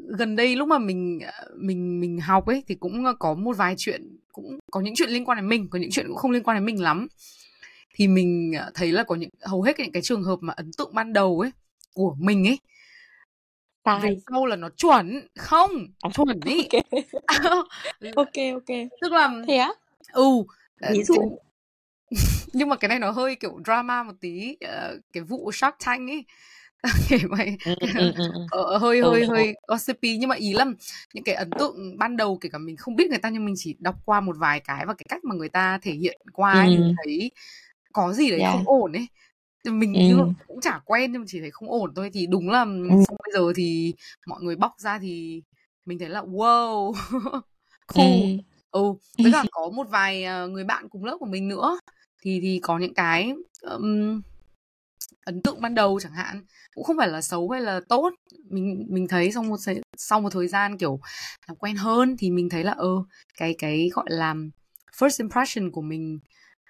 gần 0.07 0.35
đây 0.35 0.55
lúc 0.55 0.67
mà 0.67 0.79
mình 0.79 1.19
mình 1.55 1.99
mình 1.99 2.19
học 2.19 2.45
ấy 2.45 2.63
thì 2.67 2.75
cũng 2.75 3.03
có 3.19 3.33
một 3.33 3.57
vài 3.57 3.75
chuyện 3.77 4.17
cũng 4.31 4.59
có 4.71 4.81
những 4.81 4.93
chuyện 4.95 5.09
liên 5.09 5.25
quan 5.25 5.37
đến 5.37 5.47
mình 5.47 5.67
có 5.71 5.79
những 5.79 5.91
chuyện 5.91 6.07
cũng 6.07 6.15
không 6.15 6.31
liên 6.31 6.43
quan 6.43 6.57
đến 6.57 6.65
mình 6.65 6.81
lắm. 6.81 7.07
Thì 7.93 8.07
mình 8.07 8.53
thấy 8.73 8.91
là 8.91 9.03
có 9.03 9.15
những 9.15 9.29
hầu 9.41 9.61
hết 9.61 9.79
những 9.79 9.91
cái 9.91 10.01
trường 10.01 10.23
hợp 10.23 10.39
mà 10.41 10.53
ấn 10.57 10.71
tượng 10.77 10.95
ban 10.95 11.13
đầu 11.13 11.39
ấy 11.39 11.51
của 11.93 12.15
mình 12.19 12.47
ấy 12.47 12.59
Tài. 13.83 13.99
về 14.01 14.17
câu 14.25 14.45
là 14.45 14.55
nó 14.55 14.69
chuẩn. 14.69 15.27
Không 15.35 15.71
à, 16.01 16.09
chuẩn 16.13 16.39
ý. 16.45 16.67
ok. 16.71 16.83
Ok 18.15 18.33
ok. 18.53 18.77
Tức 19.01 19.11
là 19.11 19.29
thế 19.47 19.57
á? 19.57 19.69
ừ 20.13 20.43
ví 20.91 21.03
dụ. 21.03 21.39
nhưng 22.53 22.69
mà 22.69 22.75
cái 22.75 22.89
này 22.89 22.99
nó 22.99 23.11
hơi 23.11 23.35
kiểu 23.35 23.59
drama 23.65 24.03
một 24.03 24.13
tí 24.21 24.55
uh, 24.65 25.01
cái 25.13 25.23
vụ 25.23 25.51
Shark 25.51 25.75
Tank 25.85 26.09
ấy 26.09 26.25
kể 27.09 27.17
mày. 27.29 27.57
Ừ, 27.65 27.75
ừ, 27.97 28.13
ừ, 28.15 28.31
ờ, 28.51 28.77
hơi 28.77 28.99
ừ, 28.99 29.09
hơi 29.09 29.25
hơi 29.25 29.55
gossipy 29.67 30.17
nhưng 30.17 30.29
mà 30.29 30.35
ý 30.35 30.53
là 30.53 30.65
những 31.13 31.23
cái 31.23 31.35
ấn 31.35 31.49
tượng 31.59 31.97
ban 31.97 32.17
đầu 32.17 32.37
kể 32.41 32.49
cả 32.49 32.57
mình 32.57 32.77
không 32.77 32.95
biết 32.95 33.09
người 33.09 33.19
ta 33.19 33.29
nhưng 33.29 33.45
mình 33.45 33.55
chỉ 33.57 33.75
đọc 33.79 33.95
qua 34.05 34.21
một 34.21 34.35
vài 34.39 34.59
cái 34.59 34.85
và 34.85 34.93
cái 34.93 35.05
cách 35.09 35.23
mà 35.23 35.35
người 35.35 35.49
ta 35.49 35.79
thể 35.81 35.91
hiện 35.91 36.21
qua 36.33 36.51
ấy, 36.51 36.69
mình 36.69 36.95
thấy 37.03 37.31
có 37.93 38.13
gì 38.13 38.29
đấy 38.29 38.39
yeah. 38.39 38.53
không 38.53 38.67
ổn 38.67 38.91
ấy. 38.93 39.07
Mình 39.63 39.93
ừ. 39.93 40.25
cũng 40.47 40.61
chả 40.61 40.79
quen 40.85 41.11
nhưng 41.11 41.21
mà 41.21 41.25
chỉ 41.29 41.39
thấy 41.39 41.51
không 41.51 41.71
ổn 41.71 41.93
thôi. 41.95 42.09
Thì 42.13 42.27
đúng 42.27 42.49
là 42.49 42.65
xong 42.89 43.17
bây 43.23 43.33
giờ 43.33 43.53
thì 43.55 43.93
mọi 44.27 44.41
người 44.41 44.55
bóc 44.55 44.73
ra 44.77 44.99
thì 44.99 45.41
mình 45.85 45.99
thấy 45.99 46.09
là 46.09 46.21
wow 46.21 46.93
cool. 47.87 48.39
Ừ 48.71 48.93
với 49.17 49.31
cả 49.31 49.43
có 49.51 49.69
một 49.69 49.87
vài 49.89 50.25
người 50.49 50.63
bạn 50.63 50.89
cùng 50.89 51.05
lớp 51.05 51.17
của 51.19 51.25
mình 51.25 51.47
nữa. 51.47 51.79
Thì 52.21 52.39
thì 52.41 52.59
có 52.63 52.77
những 52.77 52.93
cái 52.93 53.33
um, 53.61 54.21
ấn 55.25 55.41
tượng 55.41 55.61
ban 55.61 55.75
đầu 55.75 55.99
chẳng 55.99 56.13
hạn 56.13 56.41
cũng 56.75 56.83
không 56.83 56.97
phải 56.97 57.07
là 57.07 57.21
xấu 57.21 57.49
hay 57.49 57.61
là 57.61 57.81
tốt. 57.89 58.13
Mình 58.49 58.85
mình 58.89 59.07
thấy 59.07 59.31
sau 59.31 59.43
một 59.43 59.57
sau 59.97 60.21
một 60.21 60.29
thời 60.33 60.47
gian 60.47 60.77
kiểu 60.77 60.99
làm 61.47 61.55
quen 61.57 61.75
hơn 61.75 62.15
thì 62.19 62.31
mình 62.31 62.49
thấy 62.49 62.63
là 62.63 62.71
ơ 62.71 62.83
ừ, 62.83 63.03
cái 63.37 63.55
cái 63.57 63.89
gọi 63.93 64.05
là 64.09 64.35
first 64.97 65.23
impression 65.23 65.71
của 65.71 65.81
mình 65.81 66.19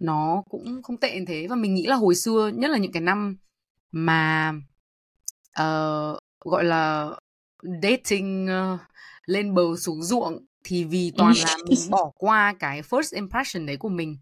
nó 0.02 0.44
cũng 0.50 0.84
không 0.84 0.98
tệ 0.98 1.20
như 1.20 1.26
thế. 1.28 1.48
Và 1.48 1.56
mình 1.56 1.74
nghĩ 1.74 1.86
là 1.88 1.96
hồi 1.96 2.16
xưa 2.16 2.52
nhất 2.56 2.72
là 2.72 2.78
những 2.78 2.92
cái 2.92 3.02
năm 3.02 3.38
mà 3.92 4.54
uh, 5.62 6.18
gọi 6.46 6.64
là 6.64 7.10
dating 7.84 8.48
uh, 8.74 8.80
lên 9.26 9.54
bờ 9.54 9.64
xuống 9.78 10.04
ruộng 10.04 10.46
thì 10.64 10.84
vì 10.84 11.12
toàn 11.18 11.34
là 11.44 11.58
mình 11.70 11.80
bỏ 11.90 12.12
qua 12.16 12.54
cái 12.60 12.82
first 12.82 13.16
impression 13.16 13.66
đấy 13.66 13.78
của 13.78 13.90
mình. 13.90 14.18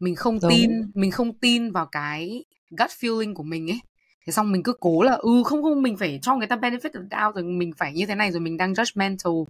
Mình 0.00 0.16
không 0.16 0.38
Đúng. 0.42 0.48
tin 0.50 0.70
mình 0.94 1.10
không 1.10 1.38
tin 1.38 1.72
vào 1.72 1.86
cái 1.86 2.44
gut 2.70 2.90
feeling 2.90 3.34
của 3.34 3.42
mình 3.42 3.70
ấy. 3.70 3.80
Thế 4.26 4.32
xong 4.32 4.52
mình 4.52 4.62
cứ 4.62 4.72
cố 4.80 5.02
là 5.02 5.12
ừ 5.12 5.42
không 5.44 5.62
không 5.62 5.82
mình 5.82 5.96
phải 5.96 6.18
cho 6.22 6.36
người 6.36 6.46
ta 6.46 6.56
benefit 6.56 6.90
of 6.90 7.08
doubt 7.10 7.34
rồi 7.34 7.44
mình 7.44 7.72
phải 7.76 7.92
như 7.92 8.06
thế 8.06 8.14
này 8.14 8.32
rồi 8.32 8.40
mình 8.40 8.56
đang 8.56 8.72
judgmental. 8.72 9.44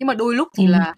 Nhưng 0.00 0.06
mà 0.06 0.14
đôi 0.14 0.34
lúc 0.34 0.48
thì 0.56 0.66
ừ. 0.66 0.70
là 0.70 0.94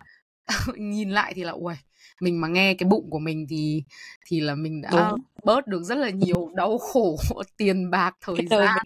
nhìn 0.76 1.10
lại 1.10 1.32
thì 1.36 1.44
là 1.44 1.52
ui 1.52 1.74
mình 2.22 2.40
mà 2.40 2.48
nghe 2.48 2.74
cái 2.74 2.88
bụng 2.88 3.10
của 3.10 3.18
mình 3.18 3.46
thì 3.48 3.82
thì 4.26 4.40
là 4.40 4.54
mình 4.54 4.82
đã 4.82 4.90
Đúng. 4.90 5.20
bớt 5.44 5.66
được 5.66 5.82
rất 5.82 5.98
là 5.98 6.10
nhiều 6.10 6.50
đau 6.54 6.78
khổ 6.78 7.16
tiền 7.56 7.90
bạc 7.90 8.16
thời 8.20 8.36
cái 8.36 8.46
gian. 8.46 8.76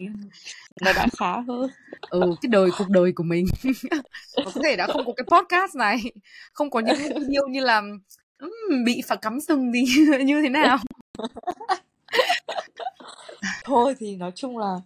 nó 0.81 0.93
đã 0.93 1.07
khá 1.17 1.39
hơn. 1.47 1.69
Ừ 2.09 2.21
cái 2.41 2.49
đời 2.49 2.69
cuộc 2.77 2.89
đời 2.89 3.11
của 3.11 3.23
mình. 3.23 3.45
Có 4.45 4.51
thể 4.63 4.75
đã 4.75 4.87
không 4.87 5.05
có 5.05 5.13
cái 5.17 5.25
podcast 5.31 5.75
này 5.75 5.97
không 6.53 6.69
có 6.69 6.79
những 6.79 6.97
video 6.97 7.47
như 7.49 7.59
là 7.59 7.81
um, 8.39 8.83
bị 8.85 9.01
phạt 9.07 9.15
cắm 9.21 9.39
sừng 9.39 9.71
thì 9.73 9.85
như 10.23 10.41
thế 10.41 10.49
nào 10.49 10.77
thôi 13.63 13.95
thì 13.99 14.15
nói 14.15 14.31
chung 14.35 14.57
là 14.57 14.79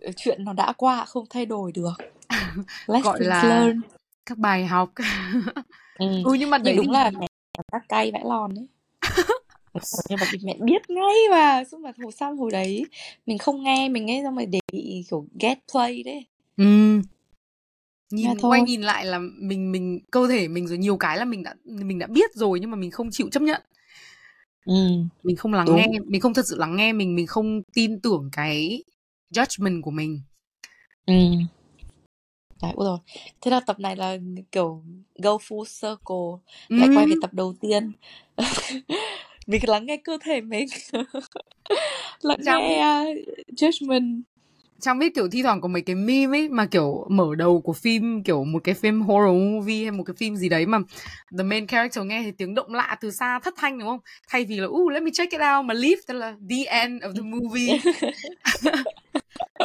ờ, 0.00 0.10
chuyện 0.16 0.44
nó 0.44 0.52
đã 0.52 0.72
qua 0.76 1.04
không 1.04 1.24
thay 1.30 1.46
đổi 1.46 1.72
được. 1.72 1.92
Let's 2.86 3.02
gọi 3.02 3.20
là 3.20 3.42
learn. 3.42 3.80
các 4.26 4.38
bài 4.38 4.66
học. 4.66 4.92
Ừ. 5.98 6.22
ừ 6.24 6.34
nhưng 6.38 6.50
mà 6.50 6.58
nhưng 6.64 6.76
đúng 6.76 6.86
thì... 6.86 6.92
là 6.92 7.10
mẹ 7.10 7.26
các 7.72 7.82
cay 7.88 8.12
vẽ 8.12 8.20
lòn 8.24 8.54
đấy 8.54 8.66
nhưng 10.08 10.18
mà 10.20 10.26
mẹ 10.42 10.56
biết 10.60 10.90
ngay 10.90 11.16
mà 11.30 11.64
xong 11.64 11.82
mà 11.82 11.92
hồi 12.02 12.12
xong 12.12 12.38
hồi 12.38 12.50
đấy 12.50 12.86
mình 13.26 13.38
không 13.38 13.62
nghe 13.62 13.88
mình 13.88 14.06
nghe 14.06 14.20
xong 14.24 14.36
rồi 14.36 14.46
để 14.46 14.60
bị 14.72 15.04
kiểu 15.10 15.26
get 15.40 15.58
play 15.72 16.02
đấy. 16.02 16.26
Ừ. 16.56 17.00
Nhìn 18.10 18.38
quay 18.40 18.62
nhìn 18.62 18.82
lại 18.82 19.04
là 19.04 19.18
mình 19.18 19.72
mình 19.72 20.00
cơ 20.10 20.28
thể 20.28 20.48
mình 20.48 20.66
rồi 20.66 20.78
nhiều 20.78 20.96
cái 20.96 21.18
là 21.18 21.24
mình 21.24 21.42
đã 21.42 21.54
mình 21.64 21.98
đã 21.98 22.06
biết 22.06 22.34
rồi 22.34 22.60
nhưng 22.60 22.70
mà 22.70 22.76
mình 22.76 22.90
không 22.90 23.10
chịu 23.10 23.28
chấp 23.32 23.42
nhận 23.42 23.62
ừ. 24.64 24.74
mình 25.22 25.36
không 25.36 25.52
lắng 25.52 25.66
Đúng. 25.66 25.76
nghe 25.76 25.88
mình 26.06 26.20
không 26.20 26.34
thật 26.34 26.46
sự 26.46 26.56
lắng 26.58 26.76
nghe 26.76 26.92
mình 26.92 27.14
mình 27.16 27.26
không 27.26 27.62
tin 27.72 28.00
tưởng 28.00 28.28
cái 28.32 28.84
judgment 29.34 29.82
của 29.82 29.90
mình 29.90 30.20
ừ 31.06 31.14
Đấy, 32.62 32.72
rồi. 32.76 32.98
Thế 33.40 33.50
là 33.50 33.60
tập 33.60 33.80
này 33.80 33.96
là 33.96 34.16
kiểu 34.52 34.82
go 35.22 35.30
full 35.30 35.64
circle, 35.64 36.54
lại 36.68 36.88
quay 36.96 37.06
về 37.06 37.14
tập 37.22 37.34
đầu 37.34 37.54
tiên. 37.60 37.92
mình 39.46 39.60
lắng 39.68 39.86
nghe 39.86 39.96
cơ 39.96 40.18
thể 40.20 40.40
mình, 40.40 40.68
lắng 42.22 42.38
Trong 42.44 42.62
nghe 42.62 43.02
uh, 43.02 43.16
judgment 43.56 44.20
trong 44.80 44.98
biết 44.98 45.14
kiểu 45.14 45.28
thi 45.28 45.42
thoảng 45.42 45.60
có 45.60 45.68
mấy 45.68 45.82
cái 45.82 45.96
meme 45.96 46.38
ấy 46.38 46.48
mà 46.48 46.66
kiểu 46.66 47.06
mở 47.10 47.34
đầu 47.38 47.60
của 47.60 47.72
phim 47.72 48.22
kiểu 48.22 48.44
một 48.44 48.64
cái 48.64 48.74
phim 48.74 49.00
horror 49.00 49.36
movie 49.36 49.82
hay 49.82 49.90
một 49.90 50.04
cái 50.04 50.14
phim 50.16 50.36
gì 50.36 50.48
đấy 50.48 50.66
mà 50.66 50.78
the 51.38 51.44
main 51.44 51.66
character 51.66 52.04
nghe 52.04 52.22
thì 52.22 52.30
tiếng 52.30 52.54
động 52.54 52.74
lạ 52.74 52.96
từ 53.00 53.10
xa 53.10 53.38
thất 53.38 53.54
thanh 53.56 53.78
đúng 53.78 53.88
không? 53.88 54.00
Thay 54.28 54.44
vì 54.44 54.56
là 54.56 54.66
uh 54.66 54.92
let 54.92 55.02
me 55.02 55.10
check 55.14 55.32
it 55.32 55.40
out 55.40 55.64
mà 55.64 55.74
leave 55.74 56.00
tức 56.06 56.14
là 56.14 56.36
the 56.50 56.64
end 56.64 57.02
of 57.02 57.14
the 57.14 57.22
movie 57.22 57.78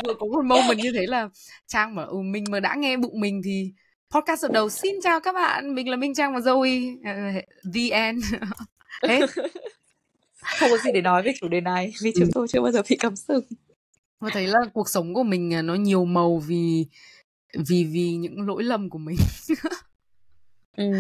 vừa 0.06 0.14
có 0.20 0.26
một 0.26 0.46
moment 0.46 0.78
như 0.78 0.92
thế 0.92 1.06
là 1.08 1.30
trang 1.68 1.96
mà 1.96 2.04
ừ, 2.04 2.18
mình 2.18 2.44
mà 2.50 2.60
đã 2.60 2.76
nghe 2.76 2.98
bụng 2.98 3.20
mình 3.20 3.42
thì 3.46 3.72
podcast 4.16 4.46
ở 4.46 4.50
đầu 4.54 4.70
xin 4.70 4.96
chào 5.04 5.20
các 5.20 5.34
bạn 5.34 5.76
mình 5.76 5.90
là 5.90 5.96
minh 5.98 6.14
trang 6.14 6.34
và 6.34 6.40
zoe. 6.40 6.96
Uh, 6.96 7.44
the 7.74 7.90
end 7.90 8.24
hết. 9.08 9.30
Không 10.60 10.70
có 10.70 10.78
gì 10.78 10.92
để 10.94 11.02
nói 11.02 11.24
về 11.24 11.34
chủ 11.40 11.48
đề 11.48 11.62
này 11.62 11.94
vì 12.02 12.14
chúng 12.20 12.30
tôi 12.34 12.48
chưa 12.48 12.62
bao 12.62 12.72
giờ 12.72 12.82
bị 12.90 12.98
cắm 13.00 13.16
sừng 13.16 13.44
tôi 14.26 14.32
thấy 14.34 14.48
là 14.48 14.60
cuộc 14.74 14.90
sống 14.90 15.14
của 15.14 15.24
mình 15.24 15.54
à, 15.54 15.62
nó 15.62 15.76
nhiều 15.76 16.06
màu 16.06 16.38
vì 16.38 16.86
vì 17.54 17.84
vì 17.84 18.16
những 18.16 18.48
lỗi 18.48 18.64
lầm 18.64 18.90
của 18.90 18.98
mình 18.98 19.18
ừ. 20.78 20.92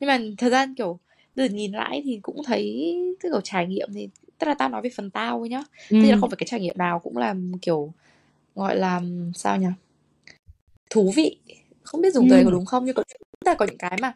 nhưng 0.00 0.08
mà 0.08 0.18
thời 0.38 0.50
gian 0.50 0.74
kiểu 0.74 0.98
từ 1.34 1.48
nhìn 1.48 1.72
lại 1.72 2.02
thì 2.04 2.18
cũng 2.22 2.42
thấy 2.46 2.94
cái 3.20 3.30
kiểu 3.30 3.40
trải 3.40 3.66
nghiệm 3.66 3.88
thì 3.94 4.08
tức 4.38 4.46
là 4.46 4.54
tao 4.54 4.68
nói 4.68 4.82
về 4.82 4.90
phần 4.96 5.10
tao 5.10 5.40
ấy 5.40 5.48
nhá 5.48 5.62
ừ. 5.90 5.98
thì 6.02 6.10
là 6.10 6.16
không 6.20 6.30
phải 6.30 6.36
cái 6.36 6.46
trải 6.46 6.60
nghiệm 6.60 6.78
nào 6.78 6.98
cũng 6.98 7.16
là 7.16 7.34
kiểu 7.62 7.92
gọi 8.54 8.76
là 8.76 9.00
sao 9.34 9.56
nhỉ 9.56 9.66
thú 10.90 11.12
vị 11.16 11.36
không 11.82 12.00
biết 12.00 12.14
dùng 12.14 12.28
từ 12.30 12.36
ừ. 12.36 12.42
có 12.44 12.50
đúng 12.50 12.66
không 12.66 12.84
nhưng 12.84 12.94
có 12.94 13.02
là 13.44 13.54
có 13.54 13.66
những 13.66 13.78
cái 13.78 13.98
mà 14.00 14.12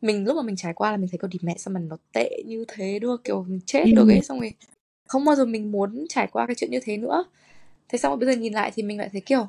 mình 0.00 0.24
lúc 0.24 0.36
mà 0.36 0.42
mình 0.42 0.56
trải 0.56 0.74
qua 0.74 0.90
là 0.90 0.96
mình 0.96 1.08
thấy 1.10 1.18
có 1.18 1.28
đi 1.28 1.38
mẹ 1.42 1.54
sao 1.58 1.72
mà 1.74 1.80
nó 1.80 1.96
tệ 2.12 2.42
như 2.46 2.64
thế 2.68 2.98
được 2.98 3.24
kiểu 3.24 3.42
mình 3.48 3.60
chết 3.66 3.84
ừ. 3.84 3.92
được 3.96 4.08
ấy 4.08 4.22
xong 4.22 4.40
rồi 4.40 4.52
không 5.06 5.24
bao 5.24 5.36
giờ 5.36 5.44
mình 5.44 5.72
muốn 5.72 6.06
trải 6.08 6.26
qua 6.26 6.46
cái 6.46 6.54
chuyện 6.54 6.70
như 6.70 6.80
thế 6.82 6.96
nữa 6.96 7.24
thế 7.88 7.98
xong 7.98 8.10
rồi 8.10 8.18
bây 8.18 8.34
giờ 8.34 8.40
nhìn 8.40 8.52
lại 8.52 8.72
thì 8.74 8.82
mình 8.82 8.98
lại 8.98 9.08
thấy 9.12 9.20
kiểu 9.20 9.48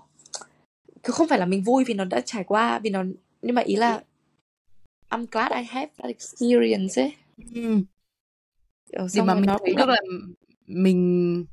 cứ 1.04 1.14
không 1.14 1.28
phải 1.28 1.40
là 1.40 1.46
mình 1.46 1.64
vui 1.64 1.84
vì 1.84 1.94
nó 1.94 2.06
đã 2.06 2.22
trải 2.26 2.44
qua 2.44 2.80
vì 2.80 2.90
nó 2.90 3.04
nhưng 3.42 3.56
mà 3.56 3.62
ý 3.62 3.76
là 3.76 4.04
I'm 5.10 5.26
glad 5.32 5.52
I 5.52 5.64
have 5.64 5.92
that 5.98 6.08
experience 6.08 7.02
ấy 7.02 7.14
ừ. 7.56 7.80
để 9.14 9.22
mà 9.22 9.36
mình 9.36 9.50
thấy 9.66 9.74
được 9.78 9.90
là 9.90 10.02
mình 10.68 11.46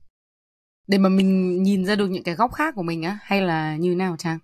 để 0.86 0.98
mà 0.98 1.08
mình 1.08 1.62
nhìn 1.62 1.84
ra 1.84 1.96
được 1.96 2.08
những 2.08 2.22
cái 2.22 2.34
góc 2.34 2.52
khác 2.52 2.74
của 2.74 2.82
mình 2.82 3.02
á 3.02 3.18
hay 3.22 3.40
là 3.42 3.76
như 3.76 3.94
nào 3.94 4.16
trang 4.18 4.38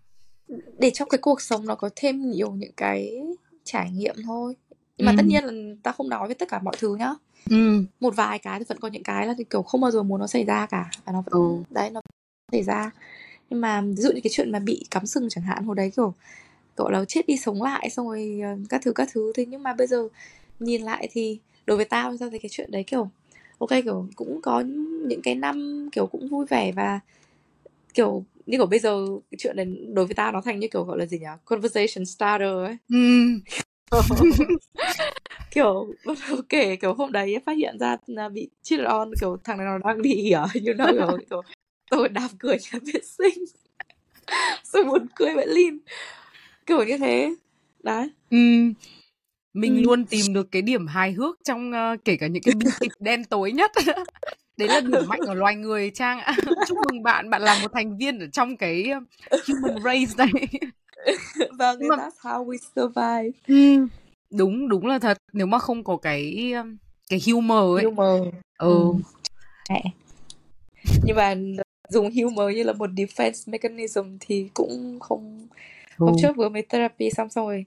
để 0.78 0.90
trong 0.90 1.08
cái 1.08 1.18
cuộc 1.18 1.40
sống 1.40 1.66
nó 1.66 1.74
có 1.74 1.90
thêm 1.96 2.30
nhiều 2.30 2.50
những 2.52 2.72
cái 2.76 3.22
trải 3.64 3.90
nghiệm 3.90 4.14
thôi 4.24 4.56
nhưng 4.98 5.06
mà 5.06 5.12
ừ. 5.12 5.16
tất 5.16 5.22
nhiên 5.26 5.44
là 5.44 5.74
ta 5.82 5.92
không 5.92 6.08
nói 6.08 6.26
với 6.26 6.34
tất 6.34 6.48
cả 6.48 6.60
mọi 6.62 6.74
thứ 6.78 6.96
nhá 6.96 7.14
ừ. 7.50 7.84
một 8.00 8.16
vài 8.16 8.38
cái 8.38 8.58
thì 8.58 8.64
vẫn 8.68 8.80
có 8.80 8.88
những 8.88 9.02
cái 9.02 9.26
là 9.26 9.34
thì 9.38 9.44
kiểu 9.44 9.62
không 9.62 9.80
bao 9.80 9.90
giờ 9.90 10.02
muốn 10.02 10.20
nó 10.20 10.26
xảy 10.26 10.44
ra 10.44 10.66
cả 10.66 10.90
và 11.04 11.12
nó 11.12 11.22
vẫn 11.26 11.42
ừ. 11.42 11.62
đấy 11.70 11.90
nó 11.90 12.00
xảy 12.52 12.62
ra. 12.62 12.90
Nhưng 13.50 13.60
mà 13.60 13.80
ví 13.80 14.02
dụ 14.02 14.12
như 14.12 14.20
cái 14.24 14.30
chuyện 14.34 14.52
mà 14.52 14.58
bị 14.58 14.84
cắm 14.90 15.06
sừng 15.06 15.28
chẳng 15.30 15.44
hạn 15.44 15.64
hồi 15.64 15.76
đấy 15.76 15.92
kiểu 15.96 16.14
gọi 16.76 16.92
là 16.92 17.04
chết 17.04 17.26
đi 17.26 17.36
sống 17.36 17.62
lại 17.62 17.90
xong 17.90 18.08
rồi 18.08 18.40
ờ, 18.42 18.56
các 18.68 18.80
thứ 18.84 18.92
các 18.92 19.08
thứ. 19.12 19.32
Thế 19.34 19.46
nhưng 19.46 19.62
mà 19.62 19.72
bây 19.72 19.86
giờ 19.86 20.08
nhìn 20.60 20.82
lại 20.82 21.08
thì 21.12 21.38
đối 21.66 21.76
với 21.76 21.86
tao 21.86 22.16
sao 22.16 22.30
thì 22.30 22.38
cái 22.38 22.48
chuyện 22.52 22.70
đấy 22.70 22.84
kiểu 22.86 23.10
ok 23.58 23.70
kiểu 23.84 24.08
cũng 24.16 24.40
có 24.42 24.60
những 25.06 25.22
cái 25.22 25.34
năm 25.34 25.88
kiểu 25.92 26.06
cũng 26.06 26.28
vui 26.28 26.46
vẻ 26.46 26.72
và 26.72 27.00
kiểu 27.94 28.24
như 28.46 28.58
kiểu 28.58 28.66
bây 28.66 28.78
giờ 28.78 29.06
cái 29.30 29.38
chuyện 29.38 29.56
này 29.56 29.66
đối 29.94 30.06
với 30.06 30.14
tao 30.14 30.32
nó 30.32 30.40
thành 30.40 30.58
như 30.58 30.68
kiểu 30.68 30.84
gọi 30.84 30.98
là 30.98 31.06
gì 31.06 31.18
nhỉ 31.18 31.26
conversation 31.44 32.06
starter 32.06 32.48
ấy. 32.48 32.76
Ừ. 32.88 33.28
kiểu 35.50 35.94
kể 36.48 36.76
kiểu 36.76 36.94
hôm 36.94 37.12
đấy 37.12 37.36
phát 37.46 37.56
hiện 37.56 37.78
ra 37.78 37.96
là 38.06 38.28
bị 38.28 38.48
cheated 38.62 38.86
on 38.86 39.14
kiểu 39.20 39.36
thằng 39.44 39.58
này 39.58 39.66
nó 39.66 39.78
đang 39.78 40.02
đi 40.02 40.30
ở 40.30 40.46
như 40.54 40.74
nào 40.74 40.88
kiểu, 40.92 41.18
kiểu 41.30 41.42
tôi 41.92 42.08
đạp 42.08 42.28
cửa 42.38 42.52
nhà 42.52 42.78
vệ 42.92 43.00
sinh. 43.02 43.44
Rồi 44.72 44.84
buồn 44.84 45.06
cười 45.14 45.34
vậy 45.34 45.46
Lin 45.46 45.78
kiểu 46.66 46.84
như 46.84 46.98
thế. 46.98 47.34
Đấy. 47.82 48.10
Ừ. 48.30 48.38
mình 49.54 49.76
ừ. 49.76 49.82
luôn 49.82 50.04
tìm 50.04 50.34
được 50.34 50.52
cái 50.52 50.62
điểm 50.62 50.86
hài 50.86 51.12
hước 51.12 51.38
trong 51.44 51.70
uh, 51.70 52.04
kể 52.04 52.16
cả 52.16 52.26
những 52.26 52.42
cái 52.42 52.54
bi 52.54 52.66
kịch 52.80 52.92
đen 53.00 53.24
tối 53.24 53.52
nhất. 53.52 53.70
Đấy 54.56 54.68
là 54.68 54.80
điểm 54.80 55.08
mạnh 55.08 55.20
của 55.26 55.34
loài 55.34 55.56
người 55.56 55.90
trang 55.90 56.20
ạ. 56.20 56.36
Chúc 56.68 56.78
mừng 56.88 57.02
bạn. 57.02 57.30
Bạn 57.30 57.42
là 57.42 57.58
một 57.62 57.68
thành 57.74 57.96
viên 57.96 58.18
ở 58.18 58.26
trong 58.32 58.56
cái 58.56 58.84
human 59.48 59.82
race 59.84 60.14
này. 60.16 60.48
Vâng 61.58 61.78
mà... 61.88 61.96
that's 61.96 62.20
how 62.22 62.46
we 62.46 62.56
survive. 62.76 63.38
Ừ. 63.48 63.86
đúng 64.30 64.68
đúng 64.68 64.86
là 64.86 64.98
thật. 64.98 65.18
Nếu 65.32 65.46
mà 65.46 65.58
không 65.58 65.84
có 65.84 65.96
cái 65.96 66.52
cái 67.10 67.20
humor 67.26 67.78
ấy. 67.78 67.84
Humor. 67.84 68.34
Ừ. 68.58 68.92
ừ. 69.68 69.74
nhưng 71.04 71.16
mà 71.16 71.34
dùng 71.92 72.10
humor 72.10 72.54
như 72.54 72.62
là 72.62 72.72
một 72.72 72.90
defense 72.90 73.52
mechanism 73.52 74.16
thì 74.20 74.48
cũng 74.54 74.98
không 75.00 75.48
ừ. 75.98 76.06
hôm 76.06 76.14
trước 76.22 76.36
vừa 76.36 76.48
mới 76.48 76.62
therapy 76.62 77.10
xong 77.10 77.28
xong 77.28 77.46
rồi 77.46 77.64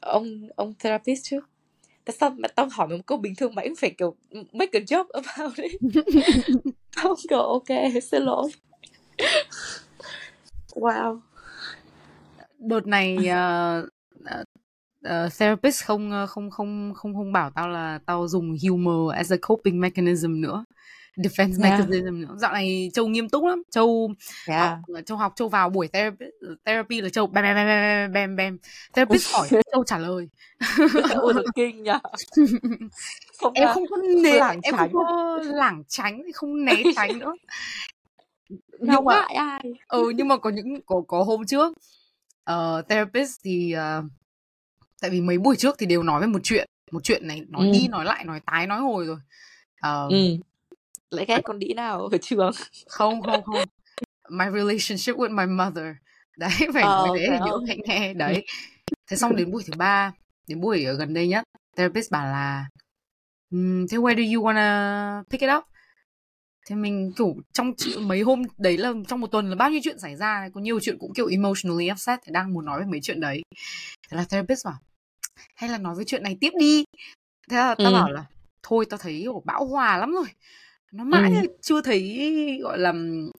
ông 0.00 0.48
ông 0.56 0.74
therapist 0.78 1.20
chứ. 1.24 1.40
Tại 2.04 2.16
sao 2.20 2.30
mà 2.30 2.48
tao 2.48 2.68
hỏi 2.72 2.88
một 2.88 2.96
câu 3.06 3.18
bình 3.18 3.34
thường 3.34 3.54
mà 3.54 3.62
anh 3.62 3.74
phải 3.76 3.90
kiểu 3.98 4.14
make 4.52 4.78
a 4.78 4.80
joke 4.80 5.06
about 5.12 5.56
it? 5.56 5.80
Tao 6.96 7.14
kiểu 7.28 7.38
ok 7.38 8.02
xin 8.10 8.22
lỗi. 8.22 8.50
Wow. 10.74 11.20
Đợt 12.58 12.86
này 12.86 13.16
uh, 13.18 13.84
uh, 15.04 15.38
therapist 15.38 15.84
không 15.84 16.26
không 16.28 16.50
không 16.50 16.92
không 16.96 17.14
không 17.14 17.32
bảo 17.32 17.50
tao 17.50 17.68
là 17.68 17.98
tao 18.06 18.28
dùng 18.28 18.56
humor 18.62 19.14
as 19.14 19.32
a 19.32 19.36
coping 19.48 19.80
mechanism 19.80 20.40
nữa 20.40 20.64
defense 21.16 21.62
yeah. 21.62 21.80
mechanism. 21.80 22.36
Dạo 22.36 22.52
này 22.52 22.90
Châu 22.94 23.06
nghiêm 23.06 23.28
túc 23.28 23.44
lắm. 23.44 23.62
Châu 23.70 24.10
yeah. 24.46 24.60
học, 24.60 24.78
Châu 25.06 25.18
học 25.18 25.32
Châu 25.36 25.48
vào 25.48 25.70
buổi 25.70 25.88
therapy, 25.88 26.26
therapy 26.64 27.00
là 27.00 27.08
Châu 27.08 27.26
bam 27.26 27.44
bam 27.44 27.54
bam 27.54 27.66
bam 27.66 28.12
bam 28.12 28.36
bam. 28.36 28.58
Therapist 28.92 29.34
hỏi 29.34 29.48
Châu 29.72 29.84
trả 29.84 29.98
lời. 29.98 30.28
Ôi 31.14 31.34
kinh 31.54 31.82
nhỉ. 31.82 31.90
Không 33.38 33.52
em 33.52 33.68
không 33.74 33.84
có 33.90 33.96
né 34.22 34.40
em 34.62 34.74
không 34.76 34.92
có 34.92 35.38
lảng 35.44 35.82
tránh 35.88 36.22
không 36.34 36.64
né 36.64 36.82
tránh 36.96 37.18
nữa. 37.18 37.34
nhưng 38.78 39.04
mà 39.04 39.26
ai 39.36 39.62
ừ 39.88 40.12
nhưng 40.14 40.28
mà 40.28 40.36
có 40.36 40.50
những 40.50 40.80
có 40.86 41.02
có 41.08 41.22
hôm 41.22 41.46
trước 41.46 41.72
uh, 42.50 42.88
therapist 42.88 43.40
thì 43.44 43.74
uh, 43.76 44.04
tại 45.00 45.10
vì 45.10 45.20
mấy 45.20 45.38
buổi 45.38 45.56
trước 45.56 45.76
thì 45.78 45.86
đều 45.86 46.02
nói 46.02 46.20
về 46.20 46.26
một 46.26 46.38
chuyện 46.42 46.68
một 46.92 47.04
chuyện 47.04 47.26
này 47.26 47.42
nói 47.48 47.66
ừ. 47.66 47.72
đi 47.72 47.88
nói 47.88 48.04
lại 48.04 48.24
nói 48.24 48.40
tái 48.46 48.66
nói 48.66 48.80
hồi 48.80 49.06
rồi 49.06 49.16
uh, 49.86 50.12
ừ 50.12 50.38
lại 51.14 51.26
ghét 51.28 51.40
con 51.44 51.58
đĩ 51.58 51.74
nào 51.74 52.06
ở 52.12 52.18
trường. 52.22 52.52
Không 52.88 53.22
không 53.22 53.42
không. 53.42 53.64
My 54.30 54.44
relationship 54.54 55.16
with 55.16 55.30
my 55.30 55.46
mother. 55.46 55.86
Đấy 56.36 56.50
phải 56.74 56.82
ờ 56.82 57.06
thế 57.16 57.26
phải 57.30 57.40
thì 57.44 57.50
phải 57.66 57.78
nghe 57.84 58.14
đấy. 58.14 58.46
Thế 59.10 59.16
xong 59.16 59.36
đến 59.36 59.50
buổi 59.50 59.62
thứ 59.66 59.72
ba 59.78 60.12
đến 60.46 60.60
buổi 60.60 60.84
ở 60.84 60.94
gần 60.94 61.14
đây 61.14 61.28
nhất 61.28 61.44
therapist 61.76 62.10
bảo 62.10 62.26
là 62.26 62.66
"Ừm, 63.50 63.88
thế 63.88 63.98
where 63.98 64.16
do 64.16 64.36
you 64.36 64.46
wanna 64.46 65.22
pick 65.30 65.40
it 65.40 65.50
up? 65.58 65.64
Thế 66.66 66.76
mình 66.76 67.12
kiểu 67.16 67.34
trong 67.52 67.72
mấy 68.00 68.20
hôm 68.20 68.42
đấy 68.58 68.78
là 68.78 68.92
trong 69.08 69.20
một 69.20 69.26
tuần 69.26 69.50
là 69.50 69.56
bao 69.56 69.70
nhiêu 69.70 69.80
chuyện 69.84 69.98
xảy 69.98 70.16
ra 70.16 70.48
có 70.54 70.60
nhiều 70.60 70.80
chuyện 70.80 70.98
cũng 70.98 71.14
kiểu 71.14 71.26
emotionally 71.26 71.90
upset 71.92 72.18
thì 72.22 72.32
đang 72.32 72.52
muốn 72.54 72.64
nói 72.64 72.80
về 72.80 72.86
mấy 72.86 73.00
chuyện 73.02 73.20
đấy. 73.20 73.42
Thế 74.08 74.16
là 74.16 74.24
therapist 74.24 74.64
bảo 74.64 74.78
hay 75.56 75.70
là 75.70 75.78
nói 75.78 75.94
về 75.98 76.04
chuyện 76.04 76.22
này 76.22 76.36
tiếp 76.40 76.50
đi. 76.58 76.84
Thế 77.50 77.56
là 77.56 77.74
tao 77.74 77.92
ừ. 77.92 77.92
bảo 77.92 78.10
là 78.12 78.24
thôi 78.62 78.86
tao 78.90 78.98
thấy 78.98 79.20
kiểu 79.22 79.42
bão 79.44 79.66
hòa 79.66 79.98
lắm 79.98 80.12
rồi 80.12 80.26
nó 80.94 81.04
mãi 81.04 81.30
ừ. 81.42 81.48
chưa 81.60 81.80
thấy 81.80 82.58
gọi 82.62 82.78
là 82.78 82.92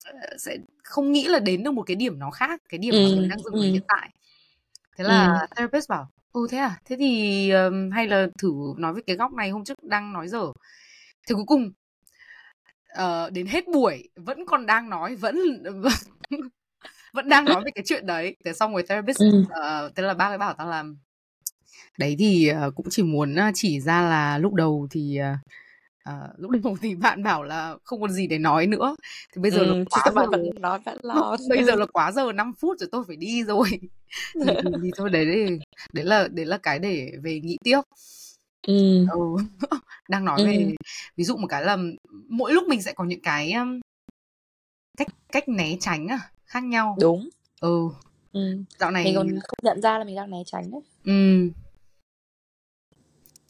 ờ, 0.04 0.36
sẽ 0.38 0.56
không 0.84 1.12
nghĩ 1.12 1.28
là 1.28 1.38
đến 1.38 1.62
được 1.62 1.70
một 1.70 1.82
cái 1.82 1.94
điểm 1.94 2.18
nó 2.18 2.30
khác 2.30 2.60
cái 2.68 2.78
điểm 2.78 2.94
mà 2.94 3.08
mình 3.08 3.22
ừ 3.22 3.28
đang 3.28 3.38
dừng 3.42 3.54
ừ. 3.54 3.62
hiện 3.62 3.82
tại. 3.88 4.10
Thế 4.96 5.04
ừ. 5.04 5.08
là 5.08 5.46
therapist 5.56 5.88
bảo 5.88 6.10
ừ 6.32 6.46
thế 6.50 6.58
à? 6.58 6.78
Thế 6.84 6.96
thì 6.96 7.50
ừm, 7.50 7.90
hay 7.90 8.06
là 8.06 8.26
thử 8.38 8.52
nói 8.78 8.94
về 8.94 9.02
cái 9.06 9.16
góc 9.16 9.32
này 9.32 9.50
hôm 9.50 9.64
trước 9.64 9.82
đang 9.82 10.12
nói 10.12 10.28
dở. 10.28 10.46
Thế 11.28 11.34
cuối 11.34 11.44
cùng 11.46 11.72
ờ, 12.88 13.30
đến 13.30 13.46
hết 13.46 13.68
buổi 13.68 14.08
vẫn 14.16 14.46
còn 14.46 14.66
đang 14.66 14.90
nói 14.90 15.16
vẫn 15.16 15.36
vẫn 17.12 17.28
đang 17.28 17.44
nói 17.44 17.62
về 17.64 17.70
cái 17.74 17.84
chuyện 17.86 18.06
đấy. 18.06 18.36
Thế 18.44 18.52
xong 18.52 18.72
rồi 18.72 18.82
therapist 18.88 19.18
ừ. 19.18 19.44
ờ, 19.48 19.90
thế 19.96 20.02
là 20.02 20.14
bác 20.14 20.28
ấy 20.28 20.38
bảo 20.38 20.54
tao 20.54 20.68
là 20.68 20.84
đấy 21.98 22.16
thì 22.18 22.48
ờ, 22.48 22.70
cũng 22.70 22.86
chỉ 22.90 23.02
muốn 23.02 23.36
chỉ 23.54 23.80
ra 23.80 24.02
là 24.02 24.38
lúc 24.38 24.54
đầu 24.54 24.86
thì 24.90 25.16
ờ, 25.16 25.34
ờ, 26.04 26.28
lúc 26.36 26.50
đầu 26.50 26.76
thì 26.80 26.94
bạn 26.94 27.22
bảo 27.22 27.42
là 27.42 27.76
không 27.84 28.00
còn 28.00 28.10
gì 28.10 28.26
để 28.26 28.38
nói 28.38 28.66
nữa. 28.66 28.96
Thì 29.34 29.42
bây 29.42 29.50
giờ 29.50 29.62
là 29.62 29.72
ừ 29.72 29.84
chứ 29.90 30.00
quá 30.00 30.02
giờ 30.06 30.12
bạn 30.14 30.30
vẫn 30.30 30.50
nói 30.60 30.78
vẫn 30.84 30.98
lo 31.02 31.36
bây 31.48 31.64
giờ 31.64 31.74
là 31.74 31.86
quá 31.86 32.12
giờ 32.12 32.32
5 32.32 32.52
phút 32.60 32.78
rồi 32.80 32.88
tôi 32.92 33.04
phải 33.06 33.16
đi 33.16 33.44
rồi. 33.44 33.68
Thì, 34.34 34.50
thì, 34.62 34.70
thì 34.82 34.90
thôi 34.96 35.10
đấy 35.10 35.24
đấy 35.24 35.58
đấy 35.92 36.04
là 36.04 36.28
đấy 36.28 36.46
là 36.46 36.58
cái 36.58 36.78
để 36.78 37.12
về 37.22 37.40
nghĩ 37.40 37.56
tiếp. 37.64 37.80
Ừ. 38.66 39.06
Ừ. 39.10 39.36
đang 40.08 40.24
nói 40.24 40.40
ừ. 40.40 40.46
về 40.46 40.74
ví 41.16 41.24
dụ 41.24 41.36
một 41.36 41.46
cái 41.46 41.64
là 41.64 41.76
mỗi 42.28 42.52
lúc 42.52 42.68
mình 42.68 42.82
sẽ 42.82 42.92
có 42.92 43.04
những 43.04 43.20
cái 43.20 43.52
um, 43.52 43.80
cách 44.96 45.08
cách 45.32 45.48
né 45.48 45.76
tránh 45.80 46.08
à, 46.08 46.18
khác 46.46 46.64
nhau. 46.64 46.96
Đúng. 47.00 47.28
Ừ. 47.60 47.88
Ừ. 48.32 48.40
Dạo 48.78 48.90
mình 48.90 49.04
này 49.04 49.12
còn 49.16 49.28
không 49.28 49.58
nhận 49.62 49.80
ra 49.80 49.98
là 49.98 50.04
mình 50.04 50.16
đang 50.16 50.30
né 50.30 50.42
tránh 50.46 50.70
đấy. 50.70 50.80
Ừ. 51.04 51.50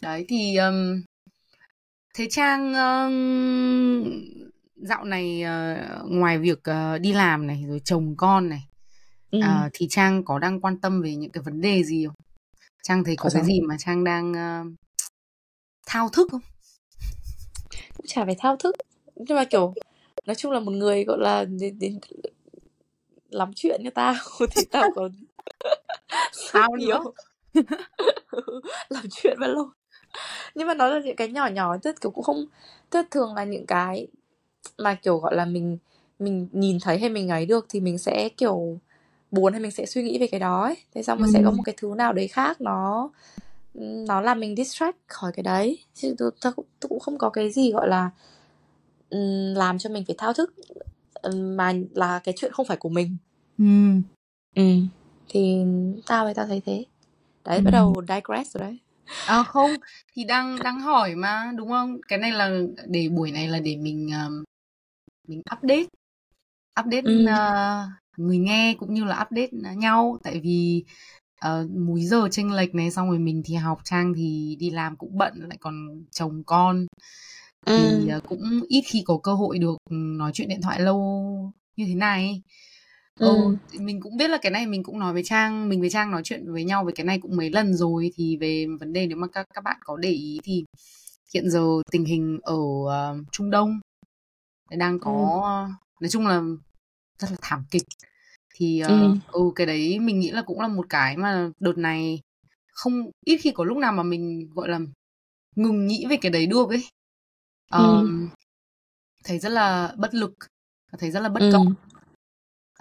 Đấy 0.01 0.25
thì 0.29 0.57
um, 0.57 1.03
thế 2.15 2.27
trang 2.31 2.75
um, 2.75 4.25
dạo 4.77 5.05
này 5.05 5.45
uh, 5.45 6.11
ngoài 6.11 6.39
việc 6.39 6.59
uh, 6.59 7.01
đi 7.01 7.13
làm 7.13 7.47
này 7.47 7.65
rồi 7.69 7.81
chồng 7.85 8.15
con 8.17 8.49
này 8.49 8.69
ừ. 9.31 9.39
uh, 9.39 9.71
thì 9.73 9.87
trang 9.91 10.25
có 10.25 10.39
đang 10.39 10.61
quan 10.61 10.81
tâm 10.81 11.03
về 11.03 11.15
những 11.15 11.31
cái 11.31 11.43
vấn 11.43 11.61
đề 11.61 11.85
gì 11.85 12.07
không? 12.07 12.15
Trang 12.83 13.05
thấy 13.05 13.17
có 13.17 13.25
Ủa 13.25 13.31
cái 13.35 13.45
gì 13.45 13.61
mà 13.61 13.77
trang 13.79 14.05
đang 14.05 14.33
uh, 14.33 14.73
thao 15.87 16.09
thức 16.09 16.29
không? 16.31 16.41
Cũng 17.97 18.07
chả 18.07 18.25
phải 18.25 18.37
thao 18.39 18.57
thức. 18.57 18.77
Nhưng 19.17 19.37
mà 19.37 19.45
kiểu 19.45 19.75
nói 20.27 20.35
chung 20.35 20.53
là 20.53 20.61
một 20.61 20.73
người 20.73 21.05
gọi 21.05 21.19
là 21.19 21.45
đến, 21.45 21.79
đến 21.79 21.99
lắm 23.29 23.51
chuyện 23.57 23.83
như 23.83 23.91
tao 23.91 24.15
thì 24.57 24.63
tao 24.71 24.91
còn 24.95 25.13
nữa? 26.55 26.69
Nhiều 26.79 27.15
làm 28.89 29.05
chuyện 29.11 29.37
với 29.41 29.49
lâu 29.49 29.71
nhưng 30.55 30.69
mà 30.69 30.75
nó 30.75 30.89
là 30.89 31.01
những 31.05 31.17
cái 31.17 31.29
nhỏ 31.29 31.47
nhỏ 31.47 31.77
tức 31.83 32.01
kiểu 32.01 32.11
cũng 32.11 32.25
không 32.25 32.45
tức 32.91 33.07
thường 33.11 33.35
là 33.35 33.45
những 33.45 33.67
cái 33.67 34.07
mà 34.79 34.95
kiểu 34.95 35.19
gọi 35.19 35.37
là 35.37 35.45
mình 35.45 35.79
mình 36.19 36.49
nhìn 36.53 36.79
thấy 36.83 36.99
hay 36.99 37.11
mình 37.11 37.29
ấy 37.29 37.47
được 37.47 37.67
thì 37.69 37.81
mình 37.81 37.99
sẽ 37.99 38.29
kiểu 38.37 38.79
buồn 39.31 39.53
hay 39.53 39.63
mình 39.63 39.71
sẽ 39.71 39.87
suy 39.87 40.03
nghĩ 40.03 40.19
về 40.19 40.27
cái 40.27 40.41
đó 40.41 40.63
ấy 40.63 40.77
thế 40.95 41.03
xong 41.03 41.19
ừ. 41.19 41.31
sẽ 41.33 41.43
có 41.45 41.51
một 41.51 41.63
cái 41.63 41.75
thứ 41.79 41.95
nào 41.97 42.13
đấy 42.13 42.29
khác 42.29 42.61
nó 42.61 43.11
nó 44.09 44.21
làm 44.21 44.41
mình 44.41 44.57
distract 44.57 44.97
khỏi 45.07 45.33
cái 45.33 45.43
đấy 45.43 45.79
chứ 45.95 46.15
tôi, 46.19 46.31
tôi, 46.41 46.53
cũng- 46.53 46.65
tôi 46.81 46.89
cũng 46.89 47.01
không 47.01 47.19
có 47.19 47.31
cái 47.31 47.51
gì 47.51 47.73
gọi 47.73 47.89
là 47.89 48.11
làm 49.55 49.79
cho 49.79 49.91
mình 49.91 50.05
phải 50.07 50.15
thao 50.19 50.33
thức 50.33 50.55
mà 51.35 51.73
là 51.95 52.19
cái 52.25 52.35
chuyện 52.37 52.53
không 52.53 52.67
phải 52.67 52.77
của 52.77 52.89
mình 52.89 53.17
Ừ. 53.59 53.65
ừ 54.55 54.63
thì 55.29 55.65
tao 56.07 56.27
thì 56.29 56.35
tao 56.35 56.47
thấy 56.47 56.63
thế 56.67 56.85
đấy 57.45 57.59
Ừ. 57.59 57.63
bắt 57.65 57.71
đầu 57.71 57.95
digress 58.09 58.57
rồi 58.57 58.61
đấy 58.65 58.79
À 59.27 59.43
không 59.43 59.71
thì 60.15 60.25
đang 60.25 60.59
đang 60.63 60.81
hỏi 60.81 61.15
mà 61.15 61.53
đúng 61.57 61.69
không? 61.69 62.01
Cái 62.09 62.19
này 62.19 62.33
là 62.33 62.51
để 62.87 63.09
buổi 63.09 63.33
này 63.33 63.49
là 63.49 63.61
để 63.61 63.77
mình 63.77 64.11
um, 64.27 64.45
mình 65.29 65.43
update 65.57 65.87
update 66.81 67.03
ừ 67.05 67.27
uh, 67.29 67.89
người 68.17 68.39
nghe 68.39 68.75
cũng 68.79 68.95
như 68.95 69.05
là 69.05 69.23
update 69.23 69.75
nhau 69.77 70.19
tại 70.23 70.41
vì 70.41 70.85
uh, 71.47 71.71
múi 71.71 72.03
giờ 72.03 72.29
chênh 72.31 72.53
lệch 72.53 72.75
này 72.75 72.91
xong 72.91 73.09
rồi 73.09 73.19
mình 73.19 73.43
thì 73.45 73.55
học 73.55 73.81
trang 73.85 74.13
thì 74.17 74.57
đi 74.59 74.71
làm 74.71 74.97
cũng 74.97 75.19
bận 75.19 75.33
lại 75.49 75.59
còn 75.61 76.05
chồng 76.11 76.43
con 76.47 76.87
thì 77.67 77.75
uh, 78.17 78.23
cũng 78.29 78.61
ít 78.69 78.83
khi 78.87 79.03
có 79.07 79.19
cơ 79.23 79.35
hội 79.35 79.59
được 79.59 79.77
nói 79.91 80.31
chuyện 80.35 80.49
điện 80.49 80.63
thoại 80.63 80.81
lâu 80.81 81.53
như 81.77 81.85
thế 81.87 81.95
này. 81.95 82.43
Ừ, 83.19 83.27
ừ 83.27 83.57
thì 83.71 83.79
mình 83.79 84.01
cũng 84.01 84.17
biết 84.17 84.29
là 84.31 84.39
cái 84.43 84.53
này 84.53 84.67
mình 84.67 84.83
cũng 84.83 84.99
nói 84.99 85.13
với 85.13 85.23
Trang, 85.25 85.69
mình 85.69 85.81
với 85.81 85.91
Trang 85.91 86.11
nói 86.11 86.23
chuyện 86.25 86.53
với 86.53 86.65
nhau 86.65 86.85
về 86.85 86.93
cái 86.97 87.07
này 87.07 87.19
cũng 87.23 87.37
mấy 87.37 87.51
lần 87.51 87.75
rồi. 87.75 88.11
Thì 88.17 88.37
về 88.37 88.67
vấn 88.81 88.93
đề 88.93 89.07
nếu 89.07 89.19
mà 89.19 89.27
các 89.27 89.47
các 89.55 89.65
bạn 89.65 89.77
có 89.85 89.97
để 89.97 90.11
ý 90.11 90.41
thì 90.45 90.65
hiện 91.35 91.51
giờ 91.51 91.63
tình 91.91 92.05
hình 92.05 92.39
ở 92.43 92.57
ờ, 92.89 93.17
Trung 93.33 93.51
Đông 93.51 93.81
đang 94.71 94.99
có 95.01 95.13
nói 96.01 96.09
chung 96.11 96.27
là 96.27 96.43
rất 97.19 97.31
là 97.31 97.37
thảm 97.43 97.65
kịch. 97.71 97.83
Thì 98.55 98.81
ừ 98.87 98.95
ờ, 98.97 99.15
ừ. 99.33 99.41
cái 99.57 99.67
đấy 99.67 99.99
mình 99.99 100.21
nghĩ 100.21 100.31
là 100.31 100.43
cũng 100.43 100.61
là 100.61 100.69
một 100.69 100.87
cái 100.89 101.17
mà 101.17 101.51
đợt 101.61 101.79
này 101.79 102.21
không 102.73 103.11
ít 103.25 103.37
khi 103.39 103.53
có 103.55 103.65
lúc 103.65 103.77
nào 103.79 103.93
mà 103.93 104.03
mình 104.03 104.49
gọi 104.55 104.69
là 104.69 104.81
ngừng 105.57 105.87
nghĩ 105.87 106.07
về 106.11 106.17
cái 106.23 106.33
đấy 106.33 106.47
được 106.47 106.69
ấy. 106.69 106.85
ừ. 107.71 107.79
Ờ, 107.79 108.05
thấy 109.25 109.39
rất 109.39 109.49
là 109.49 109.95
bất 109.99 110.15
lực, 110.15 110.35
thấy 110.99 111.11
rất 111.11 111.21
là 111.21 111.29
bất 111.29 111.41
ừ 111.41 111.51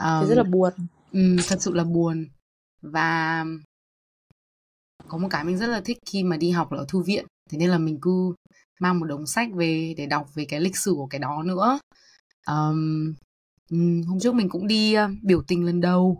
công. 0.04 0.22
thế 0.22 0.36
rất 0.36 0.36
là 0.36 0.44
buồn. 0.44 0.74
ừm, 1.12 1.38
thật 1.48 1.62
sự 1.62 1.74
là 1.74 1.84
buồn. 1.84 2.26
Và 2.82 3.46
có 5.08 5.18
một 5.18 5.28
cái 5.32 5.44
mình 5.44 5.58
rất 5.58 5.68
là 5.68 5.82
thích 5.82 5.98
khi 6.06 6.24
mà 6.24 6.38
đi 6.38 6.52
học 6.52 6.70
ở 6.72 6.86
thư 6.88 7.04
viện. 7.04 7.26
Thế 7.50 7.58
nên 7.58 7.70
là 7.70 7.78
mình 7.78 7.98
cứ 8.02 8.34
mang 8.80 9.00
một 9.00 9.06
đống 9.06 9.28
sách 9.28 9.50
về 9.54 9.94
để 9.98 10.06
đọc 10.06 10.30
về 10.36 10.46
cái 10.46 10.60
lịch 10.60 10.78
sử 10.78 10.94
của 10.94 11.08
cái 11.08 11.20
đó 11.20 11.44
nữa. 11.44 11.80
Ờm, 12.46 13.14
ừm, 13.72 14.02
hôm 14.04 14.20
trước 14.20 14.36
mình 14.36 14.50
cũng 14.50 14.68
đi 14.68 14.96
biểu 15.24 15.42
tình 15.48 15.66
lần 15.66 15.82
đầu. 15.82 16.20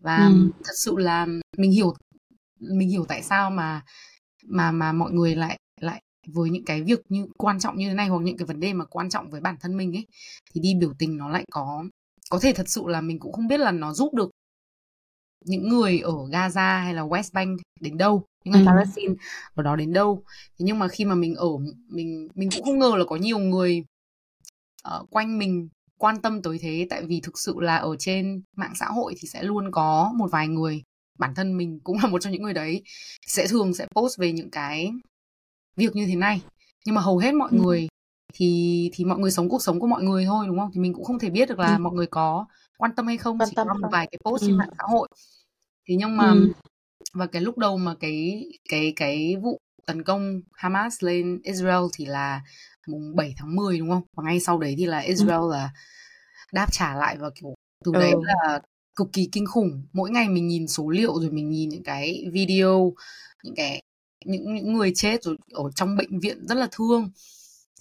Và 0.00 0.26
ừ 0.26 0.50
thật 0.64 0.72
sự 0.76 0.96
là 0.98 1.26
mình 1.56 1.72
hiểu 1.72 1.94
mình 2.60 2.88
hiểu 2.88 3.04
tại 3.08 3.22
sao 3.22 3.50
mà 3.50 3.82
mà 4.46 4.72
mà 4.72 4.92
mọi 4.92 5.12
người 5.12 5.36
lại 5.36 5.58
lại 5.80 6.02
với 6.26 6.50
những 6.50 6.64
cái 6.64 6.82
việc 6.82 7.00
như 7.08 7.26
quan 7.38 7.60
trọng 7.60 7.76
như 7.76 7.88
thế 7.88 7.94
này 7.94 8.08
hoặc 8.08 8.22
những 8.22 8.36
cái 8.36 8.46
vấn 8.46 8.60
đề 8.60 8.72
mà 8.72 8.84
quan 8.84 9.10
trọng 9.10 9.30
với 9.30 9.40
bản 9.40 9.56
thân 9.60 9.76
mình 9.76 9.96
ấy 9.96 10.06
thì 10.52 10.60
đi 10.60 10.74
biểu 10.74 10.92
tình 10.98 11.16
nó 11.16 11.28
lại 11.28 11.44
có 11.52 11.84
có 12.32 12.38
thể 12.42 12.52
thật 12.52 12.68
sự 12.68 12.82
là 12.86 13.00
mình 13.00 13.18
cũng 13.18 13.32
không 13.32 13.48
biết 13.48 13.60
là 13.60 13.72
nó 13.72 13.92
giúp 13.92 14.14
được 14.14 14.30
những 15.44 15.68
người 15.68 16.00
ở 16.00 16.12
Gaza 16.12 16.82
hay 16.82 16.94
là 16.94 17.02
West 17.02 17.30
Bank 17.32 17.60
đến 17.80 17.98
đâu 17.98 18.24
những 18.44 18.52
người 18.52 18.62
ừ. 18.62 18.66
Palestine 18.66 19.14
ở 19.54 19.62
đó 19.62 19.76
đến 19.76 19.92
đâu. 19.92 20.24
Thế 20.26 20.64
nhưng 20.64 20.78
mà 20.78 20.88
khi 20.88 21.04
mà 21.04 21.14
mình 21.14 21.34
ở 21.34 21.48
mình 21.88 22.28
mình 22.34 22.48
cũng 22.54 22.64
không 22.64 22.78
ngờ 22.78 22.92
là 22.96 23.04
có 23.04 23.16
nhiều 23.16 23.38
người 23.38 23.84
ờ, 24.82 25.04
quanh 25.10 25.38
mình 25.38 25.68
quan 25.98 26.22
tâm 26.22 26.42
tới 26.42 26.58
thế. 26.60 26.86
Tại 26.90 27.02
vì 27.04 27.20
thực 27.20 27.38
sự 27.38 27.54
là 27.60 27.76
ở 27.76 27.96
trên 27.98 28.42
mạng 28.56 28.72
xã 28.74 28.86
hội 28.86 29.14
thì 29.18 29.28
sẽ 29.28 29.42
luôn 29.42 29.70
có 29.70 30.12
một 30.16 30.28
vài 30.32 30.48
người 30.48 30.82
bản 31.18 31.34
thân 31.34 31.56
mình 31.56 31.80
cũng 31.84 31.98
là 32.02 32.08
một 32.08 32.18
trong 32.18 32.32
những 32.32 32.42
người 32.42 32.54
đấy 32.54 32.82
sẽ 33.26 33.46
thường 33.46 33.74
sẽ 33.74 33.86
post 33.94 34.18
về 34.18 34.32
những 34.32 34.50
cái 34.50 34.92
việc 35.76 35.96
như 35.96 36.06
thế 36.06 36.14
này. 36.14 36.42
Nhưng 36.86 36.94
mà 36.94 37.00
hầu 37.00 37.18
hết 37.18 37.34
mọi 37.34 37.48
ừ. 37.52 37.58
người 37.62 37.88
thì 38.34 38.90
thì 38.92 39.04
mọi 39.04 39.18
người 39.18 39.30
sống 39.30 39.48
cuộc 39.48 39.62
sống 39.62 39.80
của 39.80 39.86
mọi 39.86 40.02
người 40.02 40.24
thôi 40.24 40.44
đúng 40.46 40.58
không? 40.58 40.70
Thì 40.74 40.80
mình 40.80 40.94
cũng 40.94 41.04
không 41.04 41.18
thể 41.18 41.30
biết 41.30 41.48
được 41.48 41.58
ừ. 41.58 41.62
là 41.62 41.78
mọi 41.78 41.92
người 41.92 42.06
có 42.06 42.46
quan 42.78 42.94
tâm 42.96 43.06
hay 43.06 43.16
không 43.16 43.38
quan 43.38 43.48
chỉ 43.48 43.54
tâm 43.56 43.66
qua 43.66 43.74
một 43.74 43.88
vài 43.92 44.08
cái 44.10 44.18
post 44.24 44.42
ừ. 44.42 44.46
trên 44.46 44.56
mạng 44.56 44.70
xã 44.78 44.84
hội. 44.88 45.08
Thế 45.88 45.94
nhưng 45.98 46.16
mà 46.16 46.30
ừ. 46.30 46.52
và 47.14 47.26
cái 47.26 47.42
lúc 47.42 47.58
đầu 47.58 47.76
mà 47.78 47.94
cái 48.00 48.44
cái 48.68 48.92
cái 48.96 49.36
vụ 49.42 49.60
tấn 49.86 50.02
công 50.02 50.40
Hamas 50.52 51.04
lên 51.04 51.40
Israel 51.42 51.82
thì 51.96 52.04
là 52.04 52.40
mùng 52.86 53.16
7 53.16 53.34
tháng 53.36 53.56
10 53.56 53.78
đúng 53.78 53.90
không? 53.90 54.02
Và 54.16 54.24
ngay 54.24 54.40
sau 54.40 54.58
đấy 54.58 54.74
thì 54.78 54.86
là 54.86 55.00
ừ. 55.00 55.06
Israel 55.06 55.50
là 55.50 55.70
đáp 56.52 56.72
trả 56.72 56.94
lại 56.94 57.16
và 57.20 57.30
kiểu 57.40 57.54
từ 57.84 57.92
đấy 57.92 58.10
ừ 58.10 58.20
là 58.22 58.60
cực 58.96 59.08
kỳ 59.12 59.28
kinh 59.32 59.46
khủng. 59.46 59.82
Mỗi 59.92 60.10
ngày 60.10 60.28
mình 60.28 60.48
nhìn 60.48 60.68
số 60.68 60.88
liệu 60.88 61.20
rồi 61.20 61.30
mình 61.30 61.50
nhìn 61.50 61.68
những 61.68 61.82
cái 61.82 62.24
video 62.32 62.94
những 63.42 63.54
cái 63.54 63.82
những 64.24 64.54
những 64.54 64.72
người 64.72 64.92
chết 64.94 65.22
rồi 65.22 65.36
ở 65.52 65.64
trong 65.74 65.96
bệnh 65.96 66.20
viện 66.20 66.46
rất 66.46 66.54
là 66.54 66.68
thương 66.72 67.10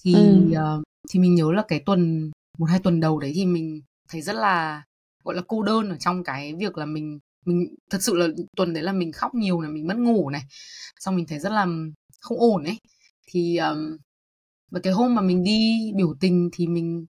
thì 0.04 0.14
ừ. 0.14 0.52
uh, 0.52 0.84
thì 1.10 1.20
mình 1.20 1.36
nhớ 1.36 1.52
là 1.52 1.64
cái 1.68 1.80
tuần 1.86 2.32
một 2.58 2.66
hai 2.66 2.80
tuần 2.80 3.00
đầu 3.00 3.20
đấy 3.20 3.32
thì 3.36 3.46
mình 3.46 3.82
thấy 4.10 4.22
rất 4.22 4.36
là 4.36 4.84
gọi 5.24 5.36
là 5.36 5.42
cô 5.48 5.64
đơn 5.64 5.90
ở 5.90 5.98
trong 5.98 6.24
cái 6.24 6.56
việc 6.56 6.78
là 6.78 6.86
mình 6.86 7.20
mình 7.46 7.76
thật 7.90 7.98
sự 8.02 8.16
là 8.16 8.28
tuần 8.58 8.74
đấy 8.74 8.84
là 8.84 8.94
mình 8.94 9.12
khóc 9.12 9.36
nhiều 9.36 9.62
này 9.62 9.72
mình 9.72 9.88
mất 9.88 9.98
ngủ 9.98 10.30
này 10.30 10.42
xong 11.00 11.16
mình 11.16 11.26
thấy 11.28 11.40
rất 11.40 11.52
là 11.52 11.68
không 12.22 12.40
ổn 12.40 12.64
ấy. 12.64 12.78
Thì 13.28 13.58
um, 13.58 13.98
và 14.72 14.80
cái 14.84 14.94
hôm 14.94 15.16
mà 15.16 15.22
mình 15.22 15.44
đi 15.44 15.92
biểu 15.96 16.14
tình 16.20 16.50
thì 16.54 16.68
mình 16.68 17.06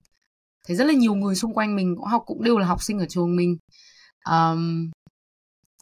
thấy 0.66 0.76
rất 0.76 0.84
là 0.84 0.92
nhiều 0.92 1.14
người 1.14 1.34
xung 1.34 1.54
quanh 1.54 1.76
mình 1.76 1.96
cũng 1.96 2.06
học 2.06 2.22
cũng 2.26 2.44
đều 2.44 2.58
là 2.58 2.66
học 2.66 2.82
sinh 2.82 2.98
ở 2.98 3.06
trường 3.08 3.36
mình. 3.36 3.56
Um, 4.30 4.90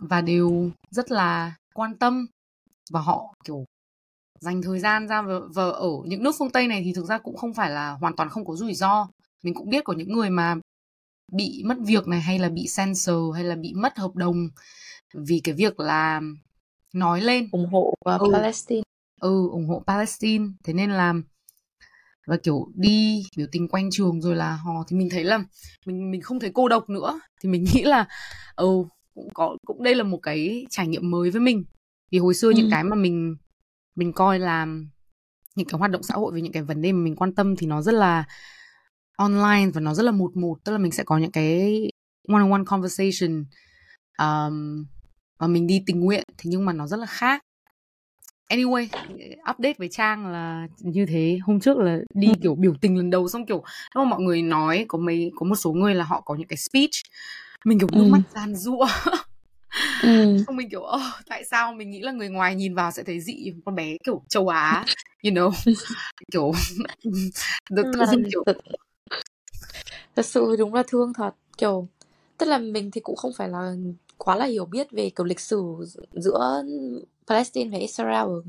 và 0.00 0.20
đều 0.20 0.70
rất 0.90 1.10
là 1.10 1.56
quan 1.74 1.96
tâm. 1.98 2.26
Và 2.90 3.00
họ 3.00 3.34
kiểu 3.44 3.64
dành 4.40 4.62
thời 4.62 4.80
gian 4.80 5.08
ra 5.08 5.22
và 5.54 5.64
ở 5.64 5.90
những 6.04 6.22
nước 6.22 6.34
phương 6.38 6.50
Tây 6.50 6.66
này 6.66 6.82
thì 6.84 6.92
thực 6.92 7.04
ra 7.04 7.18
cũng 7.18 7.36
không 7.36 7.54
phải 7.54 7.70
là 7.70 7.90
hoàn 7.90 8.16
toàn 8.16 8.28
không 8.28 8.44
có 8.44 8.56
rủi 8.56 8.74
ro. 8.74 9.08
Mình 9.42 9.54
cũng 9.54 9.70
biết 9.70 9.84
có 9.84 9.92
những 9.92 10.12
người 10.12 10.30
mà 10.30 10.56
bị 11.32 11.62
mất 11.66 11.76
việc 11.86 12.08
này 12.08 12.20
hay 12.20 12.38
là 12.38 12.48
bị 12.48 12.66
censor 12.76 13.34
hay 13.34 13.44
là 13.44 13.56
bị 13.56 13.72
mất 13.74 13.98
hợp 13.98 14.16
đồng 14.16 14.48
vì 15.14 15.40
cái 15.44 15.54
việc 15.54 15.80
là 15.80 16.20
nói 16.94 17.20
lên. 17.20 17.48
Ủng 17.52 17.66
hộ 17.66 17.94
uh, 18.14 18.20
ừ. 18.20 18.30
Palestine. 18.32 18.82
Ừ 19.20 19.48
ủng 19.50 19.66
hộ 19.66 19.82
Palestine. 19.86 20.46
Thế 20.64 20.72
nên 20.72 20.90
là 20.90 21.14
và 22.26 22.36
kiểu 22.36 22.68
đi 22.74 23.24
biểu 23.36 23.46
tình 23.52 23.68
quanh 23.68 23.88
trường 23.92 24.20
rồi 24.20 24.36
là 24.36 24.56
hò. 24.56 24.84
Thì 24.88 24.96
mình 24.96 25.08
thấy 25.10 25.24
là 25.24 25.44
mình 25.86 26.10
mình 26.10 26.20
không 26.20 26.40
thấy 26.40 26.50
cô 26.54 26.68
độc 26.68 26.90
nữa. 26.90 27.20
Thì 27.40 27.48
mình 27.48 27.64
nghĩ 27.74 27.82
là 27.82 28.06
ừ 28.56 28.84
cũng 29.14 29.28
có 29.34 29.56
cũng 29.66 29.82
đây 29.82 29.94
là 29.94 30.04
một 30.04 30.18
cái 30.22 30.66
trải 30.70 30.86
nghiệm 30.86 31.10
mới 31.10 31.30
với 31.30 31.40
mình. 31.40 31.64
Vì 32.10 32.18
hồi 32.18 32.34
xưa 32.34 32.48
ừ. 32.48 32.54
những 32.56 32.68
cái 32.70 32.84
mà 32.84 32.96
mình 32.96 33.36
mình 34.00 34.12
coi 34.12 34.38
là 34.38 34.66
những 35.56 35.66
cái 35.68 35.78
hoạt 35.78 35.90
động 35.90 36.02
xã 36.02 36.14
hội 36.14 36.34
về 36.34 36.40
những 36.40 36.52
cái 36.52 36.62
vấn 36.62 36.82
đề 36.82 36.92
mà 36.92 36.98
mình 36.98 37.16
quan 37.16 37.34
tâm 37.34 37.56
thì 37.56 37.66
nó 37.66 37.82
rất 37.82 37.94
là 37.94 38.24
online 39.16 39.70
và 39.74 39.80
nó 39.80 39.94
rất 39.94 40.02
là 40.02 40.12
một 40.12 40.36
một 40.36 40.56
tức 40.64 40.72
là 40.72 40.78
mình 40.78 40.92
sẽ 40.92 41.04
có 41.04 41.18
những 41.18 41.32
cái 41.32 41.82
one 42.28 42.42
on 42.42 42.50
one 42.50 42.64
conversation 42.66 43.44
um, 44.18 44.86
và 45.38 45.46
mình 45.46 45.66
đi 45.66 45.82
tình 45.86 46.00
nguyện 46.00 46.24
thì 46.38 46.50
nhưng 46.50 46.64
mà 46.64 46.72
nó 46.72 46.86
rất 46.86 46.96
là 46.96 47.06
khác. 47.06 47.42
Anyway 48.48 48.88
update 49.50 49.74
với 49.78 49.88
trang 49.88 50.26
là 50.26 50.68
như 50.78 51.06
thế. 51.06 51.38
Hôm 51.42 51.60
trước 51.60 51.78
là 51.78 51.98
đi 52.14 52.28
ừ. 52.28 52.34
kiểu 52.42 52.54
biểu 52.54 52.74
tình 52.80 52.96
lần 52.96 53.10
đầu 53.10 53.28
xong 53.28 53.46
kiểu 53.46 53.62
lúc 53.94 54.04
mà 54.04 54.10
mọi 54.10 54.20
người 54.20 54.42
nói 54.42 54.84
có 54.88 54.98
mấy 54.98 55.30
có 55.34 55.46
một 55.46 55.56
số 55.56 55.72
người 55.72 55.94
là 55.94 56.04
họ 56.04 56.20
có 56.20 56.34
những 56.34 56.48
cái 56.48 56.56
speech. 56.56 56.90
Mình 57.64 57.78
kiểu 57.78 57.88
nước 57.92 58.04
ừ. 58.04 58.10
mắt 58.10 58.22
gian 58.34 58.54
rụa 58.54 58.86
ừ. 60.02 60.36
xong 60.46 60.56
mình 60.56 60.68
kiểu 60.70 60.80
oh, 60.80 61.02
tại 61.28 61.44
sao 61.44 61.72
mình 61.72 61.90
nghĩ 61.90 62.00
là 62.00 62.12
người 62.12 62.28
ngoài 62.28 62.54
nhìn 62.54 62.74
vào 62.74 62.90
sẽ 62.90 63.02
thấy 63.02 63.20
dị 63.20 63.52
con 63.64 63.74
bé 63.74 63.96
kiểu 64.04 64.22
châu 64.28 64.48
á 64.48 64.84
you 65.24 65.32
know? 65.32 65.50
Kiểu 66.32 66.52
tự 67.70 67.84
dưng 68.10 68.22
kiểu 68.30 68.44
thật 70.16 70.26
sự 70.26 70.56
đúng 70.58 70.74
là 70.74 70.82
thương 70.88 71.12
thật. 71.12 71.34
Kiểu 71.58 71.88
tức 72.38 72.46
là 72.46 72.58
mình 72.58 72.90
thì 72.90 73.00
cũng 73.00 73.16
không 73.16 73.32
phải 73.36 73.48
là 73.48 73.74
quá 74.18 74.36
là 74.36 74.44
hiểu 74.44 74.64
biết 74.64 74.90
về 74.90 75.10
kiểu 75.16 75.24
lịch 75.26 75.40
sử 75.40 75.62
giữa 76.12 76.64
Palestine 77.26 77.70
và 77.70 77.78
Israel 77.78 78.14
ở, 78.14 78.42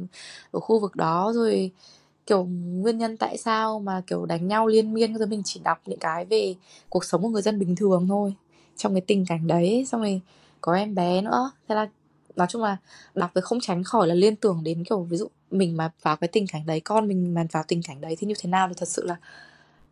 ở 0.52 0.60
khu 0.60 0.80
vực 0.80 0.96
đó. 0.96 1.32
Rồi 1.36 1.72
kiểu 2.26 2.44
nguyên 2.46 2.98
nhân 2.98 3.18
tại 3.18 3.38
sao 3.38 3.80
mà 3.80 4.02
kiểu 4.08 4.26
đánh 4.26 4.48
nhau 4.48 4.68
liên 4.68 4.94
miên 4.94 5.18
rồi 5.18 5.28
mình 5.28 5.42
chỉ 5.46 5.62
đọc 5.64 5.82
những 5.86 6.00
cái 6.00 6.26
về 6.26 6.56
cuộc 6.90 7.06
sống 7.06 7.22
của 7.22 7.30
người 7.30 7.42
dân 7.42 7.60
bình 7.60 7.76
thường 7.76 8.08
thôi 8.10 8.34
trong 8.78 8.94
cái 8.94 9.02
tình 9.02 9.26
cảnh 9.26 9.48
đấy. 9.48 9.86
Xong 9.88 10.02
rồi 10.02 10.22
có 10.62 10.74
em 10.74 10.96
bé 10.96 11.22
nữa. 11.22 11.52
Thế 11.68 11.76
là 11.76 11.88
nói 12.36 12.48
chung 12.50 12.64
là 12.64 12.78
đọc 13.16 13.32
thì 13.36 13.42
không 13.42 13.60
tránh 13.60 13.84
khỏi 13.84 14.08
là 14.08 14.16
liên 14.16 14.36
tưởng 14.36 14.64
đến 14.64 14.84
kiểu 14.84 15.04
ví 15.04 15.18
dụ 15.18 15.28
mình 15.52 15.78
mà 15.78 15.92
vào 16.02 16.16
cái 16.18 16.28
tình 16.28 16.48
cảnh 16.48 16.66
đấy 16.66 16.80
con 16.80 17.08
mình 17.08 17.34
mà 17.34 17.46
vào 17.52 17.64
tình 17.68 17.82
cảnh 17.84 18.02
đấy 18.02 18.16
thì 18.20 18.28
như 18.28 18.34
thế 18.40 18.50
nào 18.50 18.68
thì 18.68 18.74
thật 18.78 18.88
sự 18.90 19.06
là 19.06 19.16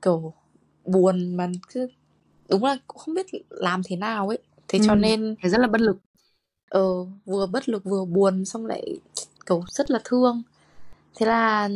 kiểu 0.02 0.34
buồn 0.86 1.36
mà 1.38 1.48
cứ 1.74 1.88
đúng 2.50 2.64
là 2.66 2.78
cũng 2.88 2.98
không 2.98 3.16
biết 3.16 3.26
làm 3.50 3.82
thế 3.86 3.96
nào 3.96 4.28
ấy. 4.28 4.38
Thế 4.68 4.80
cho 4.84 4.96
nên 4.96 5.36
Thế 5.44 5.50
rất 5.50 5.62
là 5.62 5.68
bất 5.68 5.82
lực. 5.82 5.98
ờ 6.70 7.06
vừa 7.26 7.46
bất 7.48 7.70
lực 7.70 7.84
vừa 7.84 8.06
buồn 8.06 8.46
xong 8.46 8.66
lại 8.66 9.00
kiểu 9.46 9.64
rất 9.70 9.92
là 9.92 10.00
thương. 10.04 10.42
Thế 11.16 11.26
là 11.26 11.70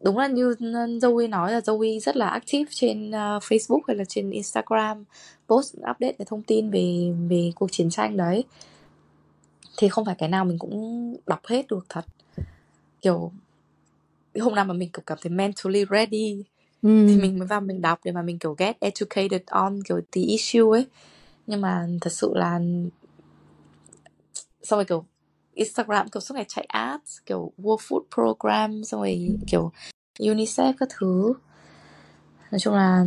đúng 0.00 0.18
là 0.18 0.26
như 0.26 0.54
Zoe 1.00 1.28
nói 1.28 1.52
là 1.52 1.60
Zoe 1.60 2.00
rất 2.00 2.16
là 2.16 2.28
active 2.28 2.70
trên 2.70 3.08
uh, 3.08 3.42
Facebook 3.42 3.80
hay 3.88 3.96
là 3.96 4.04
trên 4.04 4.30
Instagram 4.30 5.04
post 5.48 5.76
update 5.76 6.12
cái 6.12 6.26
thông 6.26 6.42
tin 6.42 6.70
về 6.70 7.12
về 7.28 7.52
cuộc 7.54 7.72
chiến 7.72 7.90
tranh 7.90 8.16
đấy. 8.16 8.44
Thì 9.78 9.88
không 9.88 10.04
phải 10.04 10.14
cái 10.18 10.28
nào 10.28 10.44
mình 10.44 10.58
cũng 10.58 11.16
đọc 11.26 11.46
hết 11.46 11.66
được 11.68 11.86
thật. 11.88 12.04
Kiểu 13.00 13.32
hôm 14.40 14.54
nào 14.54 14.64
mà 14.64 14.74
mình 14.74 14.90
kiểu 14.92 15.02
cảm 15.06 15.18
thấy 15.22 15.30
mentally 15.30 15.84
ready 15.90 16.44
ừ. 16.82 17.06
thì 17.08 17.16
mình 17.16 17.38
mới 17.38 17.48
vào 17.48 17.60
mình 17.60 17.82
đọc 17.82 18.00
để 18.04 18.12
mà 18.12 18.22
mình 18.22 18.38
kiểu 18.38 18.54
get 18.58 18.80
educated 18.80 19.42
on 19.46 19.82
kiểu 19.88 20.00
the 20.12 20.20
issue 20.20 20.70
ấy. 20.70 20.86
Nhưng 21.46 21.60
mà 21.60 21.86
thật 22.00 22.12
sự 22.12 22.32
là 22.34 22.60
xong 24.62 24.76
rồi 24.76 24.84
kiểu 24.84 25.04
Instagram 25.54 26.08
kiểu 26.08 26.20
suốt 26.20 26.34
ngày 26.34 26.44
chạy 26.48 26.64
ads 26.68 27.18
kiểu 27.26 27.52
World 27.58 27.76
Food 27.76 28.02
Program 28.14 28.84
xong 28.84 29.00
rồi 29.00 29.38
kiểu 29.46 29.72
UNICEF 30.20 30.72
các 30.78 30.88
thứ. 30.98 31.34
Nói 32.50 32.58
chung 32.58 32.74
là 32.74 33.04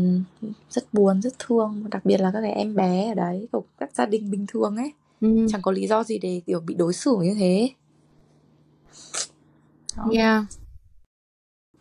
rất 0.70 0.94
buồn 0.94 1.22
rất 1.22 1.34
thương. 1.40 1.84
Đặc 1.92 2.06
biệt 2.06 2.18
là 2.18 2.32
các 2.34 2.42
cái 2.42 2.52
em 2.52 2.76
bé 2.76 3.12
ở 3.12 3.14
đấy 3.14 3.48
kiểu 3.52 3.66
các 3.80 3.90
gia 3.94 4.06
đình 4.06 4.32
bình 4.32 4.46
thường 4.48 4.76
ấy. 4.78 4.92
Ừ. 5.22 5.48
chẳng 5.50 5.62
có 5.62 5.72
lý 5.72 5.88
do 5.88 6.04
gì 6.04 6.20
để 6.20 6.42
kiểu 6.46 6.60
bị 6.60 6.76
đối 6.76 6.94
xử 6.94 7.18
như 7.22 7.36
thế. 7.40 7.70
Đó. 9.98 10.10
yeah. 10.14 10.44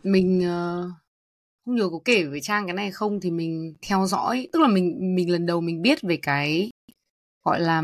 Mình 0.03 0.39
uh, 0.39 0.91
không 1.65 1.75
nhớ 1.75 1.89
có 1.91 1.99
kể 2.05 2.23
với 2.23 2.41
trang 2.41 2.65
cái 2.65 2.73
này 2.73 2.91
không 2.91 3.19
thì 3.19 3.31
mình 3.31 3.73
theo 3.87 4.05
dõi. 4.07 4.47
Tức 4.51 4.59
là 4.59 4.67
mình 4.67 5.15
mình 5.15 5.31
lần 5.31 5.45
đầu 5.45 5.61
mình 5.61 5.81
biết 5.81 6.01
về 6.01 6.17
cái 6.21 6.69
gọi 7.45 7.59
là 7.59 7.83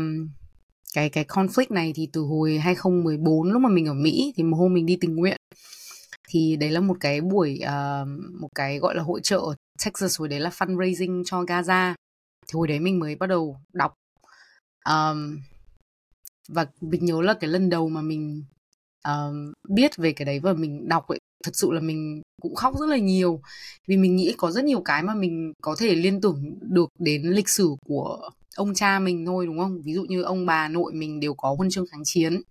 cái 0.94 1.10
cái 1.10 1.24
conflict 1.24 1.66
này 1.70 1.92
thì 1.94 2.08
từ 2.12 2.20
hồi 2.20 2.58
2014 2.58 3.52
lúc 3.52 3.62
mà 3.62 3.68
mình 3.68 3.86
ở 3.86 3.94
Mỹ 3.94 4.32
thì 4.36 4.42
một 4.42 4.56
hôm 4.56 4.74
mình 4.74 4.86
đi 4.86 4.96
tình 5.00 5.16
nguyện 5.16 5.39
thì 6.30 6.56
đấy 6.56 6.70
là 6.70 6.80
một 6.80 6.96
cái 7.00 7.20
buổi 7.20 7.60
uh, 7.64 8.08
một 8.40 8.48
cái 8.54 8.78
gọi 8.78 8.94
là 8.94 9.02
hội 9.02 9.20
trợ 9.22 9.38
ở 9.38 9.54
Texas 9.84 10.18
hồi 10.18 10.28
đấy 10.28 10.40
là 10.40 10.50
fundraising 10.50 11.22
cho 11.26 11.42
Gaza. 11.42 11.94
Thì 12.46 12.52
hồi 12.52 12.68
đấy 12.68 12.80
mình 12.80 12.98
mới 12.98 13.14
bắt 13.16 13.26
đầu 13.26 13.56
đọc. 13.72 13.94
Um, 14.84 15.38
và 16.48 16.66
mình 16.80 17.04
nhớ 17.04 17.22
là 17.22 17.34
cái 17.34 17.50
lần 17.50 17.70
đầu 17.70 17.88
mà 17.88 18.02
mình 18.02 18.44
um, 19.04 19.52
biết 19.68 19.96
về 19.96 20.12
cái 20.12 20.24
đấy 20.26 20.40
và 20.40 20.52
mình 20.52 20.88
đọc 20.88 21.08
ấy 21.08 21.18
thật 21.44 21.50
sự 21.54 21.70
là 21.72 21.80
mình 21.80 22.22
cũng 22.42 22.54
khóc 22.54 22.74
rất 22.80 22.86
là 22.86 22.96
nhiều. 22.96 23.40
Vì 23.86 23.96
mình 23.96 24.16
nghĩ 24.16 24.34
có 24.38 24.50
rất 24.50 24.64
nhiều 24.64 24.82
cái 24.84 25.02
mà 25.02 25.14
mình 25.14 25.52
có 25.62 25.76
thể 25.78 25.94
liên 25.94 26.20
tưởng 26.20 26.58
được 26.60 26.88
đến 26.98 27.22
lịch 27.22 27.48
sử 27.48 27.74
của 27.86 28.30
ông 28.56 28.74
cha 28.74 28.98
mình 28.98 29.26
thôi 29.26 29.46
đúng 29.46 29.58
không? 29.58 29.82
Ví 29.82 29.94
dụ 29.94 30.04
như 30.04 30.22
ông 30.22 30.46
bà 30.46 30.68
nội 30.68 30.92
mình 30.92 31.20
đều 31.20 31.34
có 31.34 31.54
huân 31.58 31.70
chương 31.70 31.86
kháng 31.86 32.02
chiến. 32.04 32.42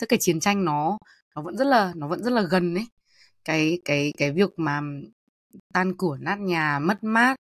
Tất 0.00 0.08
cả 0.08 0.16
chiến 0.20 0.40
tranh 0.40 0.64
nó 0.64 0.98
nó 1.36 1.42
vẫn 1.42 1.56
rất 1.56 1.66
là 1.66 1.92
nó 1.96 2.08
vẫn 2.08 2.22
rất 2.22 2.32
là 2.32 2.42
gần 2.42 2.74
ấy 2.74 2.86
cái 3.44 3.78
cái 3.84 4.12
cái 4.18 4.32
việc 4.32 4.50
mà 4.56 4.80
tan 5.72 5.96
cửa 5.98 6.16
nát 6.20 6.40
nhà 6.40 6.78
mất 6.78 7.04
mát 7.04 7.36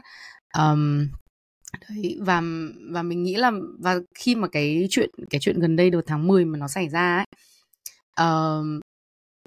um, 0.57 1.07
đấy 1.89 2.17
và 2.21 2.41
và 2.91 3.03
mình 3.03 3.23
nghĩ 3.23 3.35
là 3.35 3.51
và 3.79 3.99
khi 4.15 4.35
mà 4.35 4.47
cái 4.47 4.87
chuyện 4.89 5.09
cái 5.29 5.39
chuyện 5.41 5.59
gần 5.59 5.75
đây 5.75 5.89
được 5.89 6.01
tháng 6.07 6.27
10 6.27 6.45
mà 6.45 6.57
nó 6.57 6.67
xảy 6.67 6.89
ra 6.89 7.17
ấy 7.17 7.25
uh, 8.27 8.65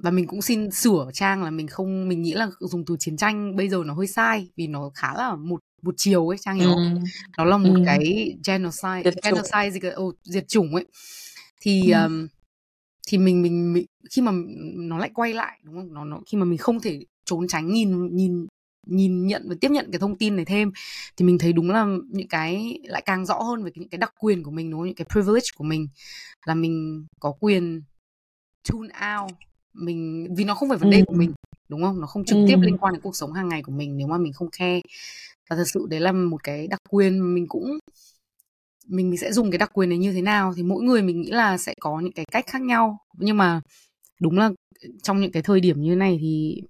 và 0.03 0.11
mình 0.11 0.27
cũng 0.27 0.41
xin 0.41 0.71
sửa 0.71 1.09
trang 1.13 1.43
là 1.43 1.49
mình 1.49 1.67
không 1.67 2.07
mình 2.07 2.21
nghĩ 2.21 2.33
là 2.33 2.49
dùng 2.59 2.85
từ 2.85 2.95
chiến 2.99 3.17
tranh 3.17 3.55
bây 3.55 3.69
giờ 3.69 3.83
nó 3.85 3.93
hơi 3.93 4.07
sai 4.07 4.49
vì 4.55 4.67
nó 4.67 4.91
khá 4.95 5.13
là 5.13 5.35
một 5.35 5.59
một 5.85 5.93
chiều 5.97 6.27
ấy 6.27 6.37
trang 6.41 6.59
hiểu 6.59 6.69
không? 6.69 6.95
Ừ. 6.95 6.99
Nó 7.37 7.45
là 7.45 7.57
một 7.57 7.75
ừ. 7.75 7.83
cái 7.85 8.33
genocide 8.47 9.01
diệt 9.03 9.13
genocide 9.23 9.69
gì 9.71 9.79
cả 9.79 9.89
oh, 9.95 10.15
diệt 10.23 10.47
chủng 10.47 10.75
ấy. 10.75 10.85
Thì 11.61 11.91
ừ. 11.91 12.03
um, 12.03 12.27
thì 13.07 13.17
mình, 13.17 13.41
mình 13.41 13.73
mình 13.73 13.85
khi 14.11 14.21
mà 14.21 14.31
nó 14.75 14.97
lại 14.97 15.11
quay 15.13 15.33
lại 15.33 15.59
đúng 15.63 15.75
không? 15.75 15.93
Nó 15.93 16.05
nó 16.05 16.19
khi 16.27 16.37
mà 16.37 16.45
mình 16.45 16.57
không 16.57 16.79
thể 16.79 16.99
trốn 17.25 17.47
tránh 17.47 17.71
nhìn 17.71 18.15
nhìn 18.15 18.47
nhìn 18.87 19.27
nhận 19.27 19.49
và 19.49 19.55
tiếp 19.61 19.71
nhận 19.71 19.91
cái 19.91 19.99
thông 19.99 20.17
tin 20.17 20.35
này 20.35 20.45
thêm 20.45 20.71
thì 21.17 21.25
mình 21.25 21.37
thấy 21.37 21.53
đúng 21.53 21.69
là 21.69 21.87
những 22.09 22.27
cái 22.27 22.79
lại 22.83 23.01
càng 23.05 23.25
rõ 23.25 23.41
hơn 23.41 23.63
về 23.63 23.71
những 23.75 23.89
cái 23.89 23.97
đặc 23.97 24.13
quyền 24.19 24.43
của 24.43 24.51
mình 24.51 24.71
đúng 24.71 24.79
không? 24.79 24.87
những 24.87 24.95
cái 24.95 25.05
privilege 25.13 25.47
của 25.55 25.63
mình 25.63 25.87
là 26.45 26.55
mình 26.55 27.05
có 27.19 27.31
quyền 27.39 27.81
tune 28.69 28.89
out 29.17 29.31
mình 29.73 30.27
vì 30.37 30.43
nó 30.43 30.55
không 30.55 30.69
phải 30.69 30.77
vấn 30.77 30.89
đề 30.89 30.99
ừ. 30.99 31.03
của 31.07 31.13
mình 31.13 31.33
đúng 31.69 31.81
không 31.83 32.01
nó 32.01 32.07
không 32.07 32.25
trực 32.25 32.37
tiếp 32.47 32.57
liên 32.61 32.77
quan 32.77 32.93
đến 32.93 33.01
cuộc 33.01 33.15
sống 33.15 33.33
hàng 33.33 33.49
ngày 33.49 33.63
của 33.63 33.71
mình 33.71 33.97
nếu 33.97 34.07
mà 34.07 34.17
mình 34.17 34.33
không 34.33 34.49
khe 34.51 34.81
và 35.49 35.55
thật 35.55 35.65
sự 35.73 35.87
đấy 35.89 35.99
là 35.99 36.11
một 36.11 36.43
cái 36.43 36.67
đặc 36.67 36.79
quyền 36.89 37.35
mình 37.35 37.47
cũng 37.47 37.79
mình 38.87 39.09
mình 39.09 39.17
sẽ 39.17 39.33
dùng 39.33 39.51
cái 39.51 39.57
đặc 39.57 39.71
quyền 39.73 39.89
này 39.89 39.97
như 39.97 40.13
thế 40.13 40.21
nào 40.21 40.53
thì 40.57 40.63
mỗi 40.63 40.83
người 40.83 41.01
mình 41.01 41.21
nghĩ 41.21 41.31
là 41.31 41.57
sẽ 41.57 41.73
có 41.79 41.99
những 41.99 42.13
cái 42.13 42.25
cách 42.31 42.45
khác 42.47 42.61
nhau. 42.61 42.99
Nhưng 43.17 43.37
mà 43.37 43.61
đúng 44.21 44.37
là 44.37 44.49
trong 45.03 45.21
những 45.21 45.31
cái 45.31 45.43
thời 45.43 45.59
điểm 45.59 45.81
như 45.81 45.95
này 45.95 46.17
thì 46.21 46.61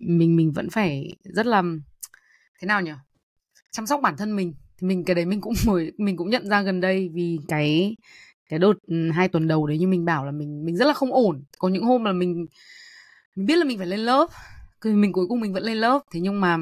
mình 0.00 0.36
mình 0.36 0.52
vẫn 0.52 0.70
phải 0.70 1.16
rất 1.24 1.46
là 1.46 1.62
thế 2.60 2.66
nào 2.66 2.82
nhỉ? 2.82 2.92
Chăm 3.70 3.86
sóc 3.86 4.00
bản 4.02 4.16
thân 4.16 4.36
mình. 4.36 4.54
Thì 4.78 4.86
mình, 4.86 5.04
cái 5.04 5.14
đấy 5.14 5.24
mình 5.24 5.40
cũng 5.40 5.54
mới 5.66 5.92
mình 5.98 6.16
cũng 6.16 6.30
nhận 6.30 6.48
ra 6.48 6.62
gần 6.62 6.80
đây 6.80 7.10
vì 7.14 7.38
cái 7.48 7.96
cái 8.48 8.58
đợt 8.58 8.74
ừ, 8.86 9.10
hai 9.10 9.28
tuần 9.28 9.48
đầu 9.48 9.66
đấy 9.66 9.78
như 9.78 9.86
mình 9.86 10.04
bảo 10.04 10.24
là 10.24 10.32
mình 10.32 10.64
mình 10.64 10.76
rất 10.76 10.86
là 10.86 10.92
không 10.94 11.12
ổn. 11.12 11.44
Có 11.58 11.68
những 11.68 11.84
hôm 11.84 12.04
là 12.04 12.12
mình 12.12 12.46
mình 13.36 13.46
biết 13.46 13.56
là 13.56 13.64
mình 13.64 13.78
phải 13.78 13.86
lên 13.86 14.00
lớp 14.00 14.30
mình 14.84 15.12
cuối 15.12 15.26
cùng 15.28 15.40
mình 15.40 15.52
vẫn 15.52 15.62
lên 15.62 15.76
lớp. 15.76 16.00
Thế 16.12 16.20
nhưng 16.20 16.40
mà 16.40 16.58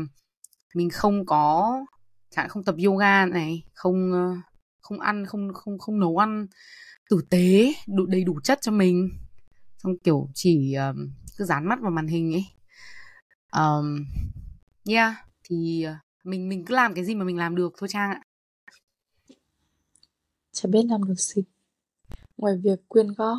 mình 0.75 0.91
không 0.91 1.27
có 1.27 1.79
chẳng 2.31 2.49
không 2.49 2.65
tập 2.65 2.75
yoga 2.85 3.27
này, 3.27 3.63
không 3.75 4.13
không 4.85 5.01
ăn 5.01 5.27
không 5.27 5.53
không 5.55 5.79
không 5.79 6.01
nấu 6.01 6.17
ăn 6.17 6.47
tử 7.11 7.21
tế 7.31 7.73
đủ 7.87 8.07
đầy 8.07 8.25
đủ 8.25 8.41
chất 8.41 8.59
cho 8.63 8.73
mình. 8.73 9.11
Xong 9.79 9.99
kiểu 9.99 10.29
chỉ 10.35 10.75
um, 10.75 11.11
cứ 11.39 11.45
dán 11.45 11.69
mắt 11.69 11.79
vào 11.81 11.91
màn 11.91 12.07
hình 12.07 12.33
ấy. 12.35 12.45
Um, 13.53 14.05
yeah 14.89 15.15
thì 15.45 15.87
uh, 15.91 16.27
mình 16.27 16.49
mình 16.49 16.65
cứ 16.65 16.75
làm 16.75 16.95
cái 16.95 17.05
gì 17.05 17.15
mà 17.15 17.25
mình 17.25 17.37
làm 17.37 17.57
được 17.57 17.73
thôi 17.79 17.89
trang 17.93 18.11
ạ. 18.11 18.21
Chả 20.53 20.69
biết 20.69 20.83
làm 20.89 21.05
được 21.05 21.15
gì. 21.19 21.43
Ngoài 22.37 22.57
việc 22.63 22.89
quyên 22.89 23.13
góp. 23.13 23.39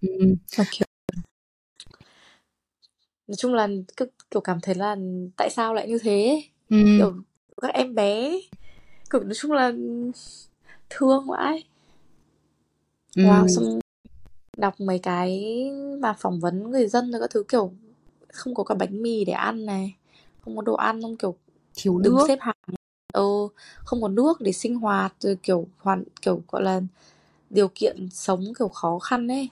Ừ. 0.00 0.34
kiểu 0.56 0.86
nói 3.26 3.36
chung 3.36 3.54
là 3.54 3.68
cứ 3.96 4.06
kiểu 4.30 4.40
cảm 4.40 4.60
thấy 4.60 4.74
là 4.74 4.96
tại 5.36 5.50
sao 5.50 5.74
lại 5.74 5.88
như 5.88 5.98
thế 5.98 6.42
Ừ. 6.68 6.76
kiểu 6.98 7.22
các 7.62 7.74
em 7.74 7.94
bé 7.94 8.40
kiểu 9.14 9.24
nói 9.24 9.34
chung 9.34 9.52
là 9.52 9.72
thương 10.90 11.26
vãi. 11.26 11.64
Ừ. 13.16 13.22
wow 13.22 13.46
xong 13.48 13.80
đọc 14.56 14.80
mấy 14.80 14.98
cái 14.98 15.44
mà 16.00 16.12
phỏng 16.12 16.40
vấn 16.40 16.70
người 16.70 16.86
dân 16.86 17.12
rồi 17.12 17.20
các 17.20 17.30
thứ 17.30 17.44
kiểu 17.48 17.72
không 18.32 18.54
có 18.54 18.64
cả 18.64 18.74
bánh 18.74 19.02
mì 19.02 19.24
để 19.24 19.32
ăn 19.32 19.66
này 19.66 19.96
không 20.44 20.56
có 20.56 20.62
đồ 20.62 20.74
ăn 20.74 21.02
không 21.02 21.16
kiểu 21.16 21.34
thiếu 21.74 21.98
đứng 21.98 22.14
nước. 22.14 22.24
xếp 22.28 22.38
hàng. 22.40 22.56
Ờ 23.12 23.22
không 23.84 24.02
có 24.02 24.08
nước 24.08 24.40
để 24.40 24.52
sinh 24.52 24.76
hoạt 24.76 25.14
rồi 25.20 25.38
kiểu 25.42 25.66
hoàn 25.78 26.04
kiểu 26.22 26.42
gọi 26.48 26.62
là 26.62 26.80
điều 27.50 27.68
kiện 27.74 28.08
sống 28.10 28.44
kiểu 28.58 28.68
khó 28.68 28.98
khăn 28.98 29.28
ấy. 29.28 29.48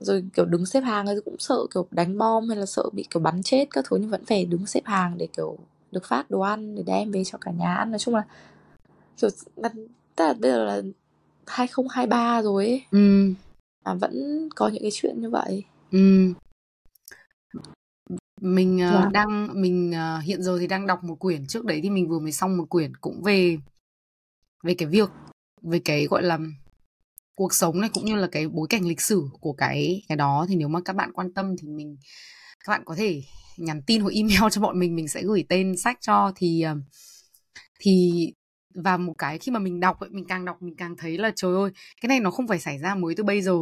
Rồi 0.00 0.24
kiểu 0.34 0.44
đứng 0.44 0.66
xếp 0.66 0.80
hàng 0.80 1.06
ấy 1.06 1.20
cũng 1.24 1.36
sợ 1.38 1.66
kiểu 1.74 1.86
đánh 1.90 2.18
bom 2.18 2.48
hay 2.48 2.56
là 2.58 2.66
sợ 2.66 2.82
bị 2.92 3.04
kiểu 3.10 3.20
bắn 3.20 3.42
chết 3.42 3.68
các 3.70 3.84
thứ 3.88 3.96
nhưng 3.96 4.10
vẫn 4.10 4.24
phải 4.24 4.44
đứng 4.44 4.66
xếp 4.66 4.82
hàng 4.84 5.18
để 5.18 5.28
kiểu 5.36 5.58
được 5.92 6.04
phát 6.04 6.30
đồ 6.30 6.40
ăn 6.40 6.74
để 6.74 6.82
đem 6.86 7.10
về 7.10 7.24
cho 7.24 7.38
cả 7.40 7.50
nhà 7.50 7.74
ăn. 7.74 7.90
Nói 7.90 7.98
chung 7.98 8.14
là 8.14 8.24
kiểu 9.20 9.30
là, 9.56 9.68
tức 10.16 10.24
là 10.24 10.34
bây 10.34 10.50
giờ 10.50 10.64
là 10.64 10.82
2023 11.46 12.42
rồi 12.42 12.66
ấy 12.66 12.84
ừ. 12.90 13.32
mà 13.84 13.94
vẫn 13.94 14.48
có 14.54 14.68
những 14.68 14.82
cái 14.82 14.90
chuyện 14.94 15.20
như 15.20 15.30
vậy 15.30 15.64
Ừ. 15.90 16.32
mình 18.40 18.76
uh, 18.76 18.90
Dạ. 18.90 19.08
đang 19.12 19.60
mình 19.62 19.90
uh, 19.90 20.24
hiện 20.24 20.42
giờ 20.42 20.58
thì 20.60 20.66
đang 20.66 20.86
đọc 20.86 21.04
một 21.04 21.14
quyển 21.14 21.46
trước 21.46 21.64
đấy 21.64 21.80
thì 21.82 21.90
mình 21.90 22.08
vừa 22.08 22.18
mới 22.18 22.32
xong 22.32 22.56
một 22.56 22.64
quyển 22.68 22.96
cũng 22.96 23.22
về 23.22 23.58
về 24.64 24.74
cái 24.74 24.88
việc 24.88 25.08
về 25.62 25.78
cái 25.84 26.06
gọi 26.06 26.22
là 26.22 26.38
cuộc 27.34 27.54
sống 27.54 27.80
này 27.80 27.90
cũng 27.92 28.04
như 28.04 28.16
là 28.16 28.28
cái 28.32 28.48
bối 28.48 28.66
cảnh 28.70 28.88
lịch 28.88 29.00
sử 29.00 29.22
của 29.40 29.52
cái 29.52 30.02
cái 30.08 30.16
đó 30.16 30.46
thì 30.48 30.56
nếu 30.56 30.68
mà 30.68 30.80
các 30.84 30.96
bạn 30.96 31.12
quan 31.12 31.32
tâm 31.32 31.56
thì 31.56 31.68
mình 31.68 31.96
các 32.64 32.70
bạn 32.70 32.82
có 32.84 32.94
thể 32.94 33.22
nhắn 33.56 33.82
tin 33.86 34.00
hoặc 34.00 34.12
email 34.14 34.42
cho 34.50 34.60
bọn 34.60 34.78
mình 34.78 34.96
mình 34.96 35.08
sẽ 35.08 35.22
gửi 35.22 35.44
tên 35.48 35.76
sách 35.76 35.98
cho 36.00 36.32
thì 36.36 36.64
uh, 36.72 36.78
thì 37.80 38.32
và 38.74 38.96
một 38.96 39.14
cái 39.18 39.38
khi 39.38 39.52
mà 39.52 39.58
mình 39.58 39.80
đọc 39.80 40.00
ấy, 40.00 40.10
mình 40.10 40.24
càng 40.28 40.44
đọc 40.44 40.62
mình 40.62 40.76
càng 40.76 40.96
thấy 40.96 41.18
là 41.18 41.32
trời 41.36 41.54
ơi 41.54 41.70
cái 42.00 42.08
này 42.08 42.20
nó 42.20 42.30
không 42.30 42.48
phải 42.48 42.58
xảy 42.58 42.78
ra 42.78 42.94
mới 42.94 43.14
từ 43.14 43.24
bây 43.24 43.42
giờ. 43.42 43.56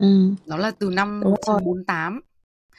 Ừ. 0.00 0.30
Nó 0.46 0.56
là 0.56 0.70
từ 0.70 0.90
năm 0.90 1.20
Đúng 1.20 1.34
rồi. 1.46 1.60
1948 1.60 2.20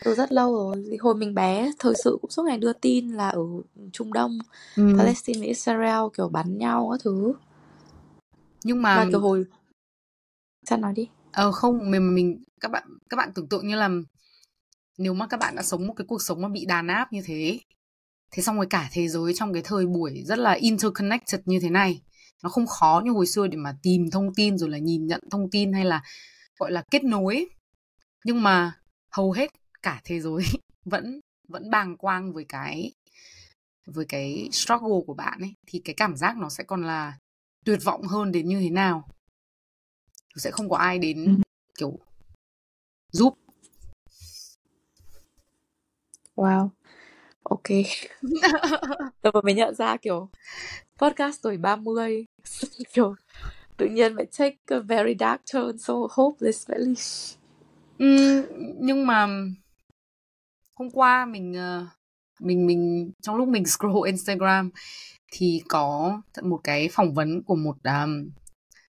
từ 0.04 0.16
rất 0.16 0.32
lâu 0.32 0.54
rồi. 0.56 0.98
Hồi 1.00 1.16
mình 1.16 1.34
bé 1.34 1.72
thời 1.80 1.94
sự 2.04 2.18
cũng 2.22 2.32
suốt 2.32 2.44
ngày 2.44 2.58
đưa 2.58 2.74
tin 2.74 3.10
là 3.10 3.30
ở 3.30 3.42
Trung 3.94 4.14
Đông 4.14 4.40
ừ. 4.76 4.94
Palestine 4.98 5.40
và 5.40 5.46
Israel 5.46 6.00
kiểu 6.18 6.30
bắn 6.30 6.58
nhau 6.58 6.90
các 6.92 7.02
thứ. 7.04 7.34
Nhưng 8.64 8.82
mà 8.82 8.96
mà 8.96 9.10
kiểu 9.12 9.20
hồi 9.20 9.46
sao 10.64 10.78
nói 10.78 10.94
đi? 10.94 11.10
Ờ 11.32 11.52
không, 11.52 11.92
mình 11.92 12.16
mình 12.16 12.44
các 12.60 12.72
bạn 12.72 12.84
các 13.10 13.18
bạn 13.18 13.32
tưởng 13.36 13.48
tượng 13.48 13.68
như 13.68 13.76
là 13.76 13.90
nếu 14.98 15.14
mà 15.14 15.28
các 15.28 15.40
bạn 15.40 15.56
đã 15.56 15.64
sống 15.64 15.88
một 15.88 15.94
cái 15.98 16.06
cuộc 16.08 16.22
sống 16.22 16.42
mà 16.42 16.50
bị 16.50 16.66
đàn 16.66 16.88
áp 16.88 17.14
như 17.14 17.22
thế, 17.26 17.60
thế 18.32 18.44
xong 18.44 18.56
rồi 18.56 18.68
cả 18.70 18.90
thế 18.92 19.08
giới 19.08 19.34
trong 19.34 19.54
cái 19.54 19.62
thời 19.66 19.86
buổi 19.86 20.24
rất 20.26 20.40
là 20.40 20.52
interconnected 20.52 21.42
như 21.46 21.60
thế 21.60 21.70
này, 21.70 22.02
nó 22.44 22.50
không 22.50 22.68
khó 22.68 23.02
như 23.06 23.12
hồi 23.12 23.28
xưa 23.28 23.48
để 23.48 23.58
mà 23.58 23.76
tìm 23.84 24.10
thông 24.12 24.36
tin 24.36 24.58
rồi 24.58 24.70
là 24.70 24.78
nhìn 24.78 25.08
nhận 25.08 25.22
thông 25.32 25.50
tin 25.52 25.74
hay 25.74 25.86
là 25.86 26.04
gọi 26.60 26.72
là 26.72 26.84
kết 26.92 27.04
nối. 27.04 27.46
Nhưng 28.26 28.44
mà 28.44 28.80
hầu 29.12 29.32
hết 29.32 29.52
cả 29.84 30.02
thế 30.06 30.20
giới 30.20 30.44
vẫn 30.86 31.20
vẫn 31.48 31.70
bàng 31.70 31.98
quang 31.98 32.34
với 32.34 32.46
cái 32.50 32.92
với 33.86 34.06
cái 34.06 34.50
struggle 34.52 35.00
của 35.08 35.14
bạn 35.14 35.40
ấy. 35.42 35.54
Thì 35.68 35.82
cái 35.86 35.96
cảm 35.96 36.16
giác 36.16 36.38
nó 36.38 36.50
sẽ 36.50 36.64
còn 36.64 36.84
là 36.84 37.18
tuyệt 37.66 37.80
vọng 37.84 38.04
hơn 38.04 38.32
đến 38.32 38.48
như 38.48 38.60
thế 38.60 38.70
nào. 38.70 39.08
Sẽ 40.36 40.52
không 40.52 40.70
có 40.70 40.78
ai 40.78 41.00
đến 41.00 41.26
Ừ. 41.26 41.34
kiểu 41.78 42.00
giúp. 43.12 43.38
Wow 46.36 46.70
ok. 47.50 47.70
Mà 49.24 49.42
mình 49.44 49.56
nhận 49.56 49.76
ra 49.76 49.98
kiểu 49.98 50.30
podcast 50.98 51.44
tuổi 51.44 51.58
30 51.58 52.26
kiểu 52.94 53.16
tự 53.78 53.86
nhiên 53.86 54.14
lại 54.14 54.26
take 54.38 54.58
a 54.68 54.80
very 54.80 55.16
dark 55.20 55.42
turn 55.54 55.78
so 55.78 55.94
hopeless 56.12 56.70
really 56.70 56.94
Ừm, 57.98 58.44
nhưng 58.80 59.08
mà 59.08 59.28
hôm 60.74 60.90
qua 60.90 61.26
mình 61.26 61.54
ờ, 61.54 61.86
mình 62.40 62.66
mình 62.68 63.12
trong 63.22 63.36
lúc 63.36 63.48
mình 63.48 63.66
scroll 63.66 64.08
Instagram 64.08 64.70
thì 65.32 65.62
có 65.68 66.22
một 66.42 66.60
cái 66.64 66.90
phỏng 66.92 67.14
vấn 67.14 67.44
của 67.44 67.56
một 67.56 67.78
um, 67.84 68.30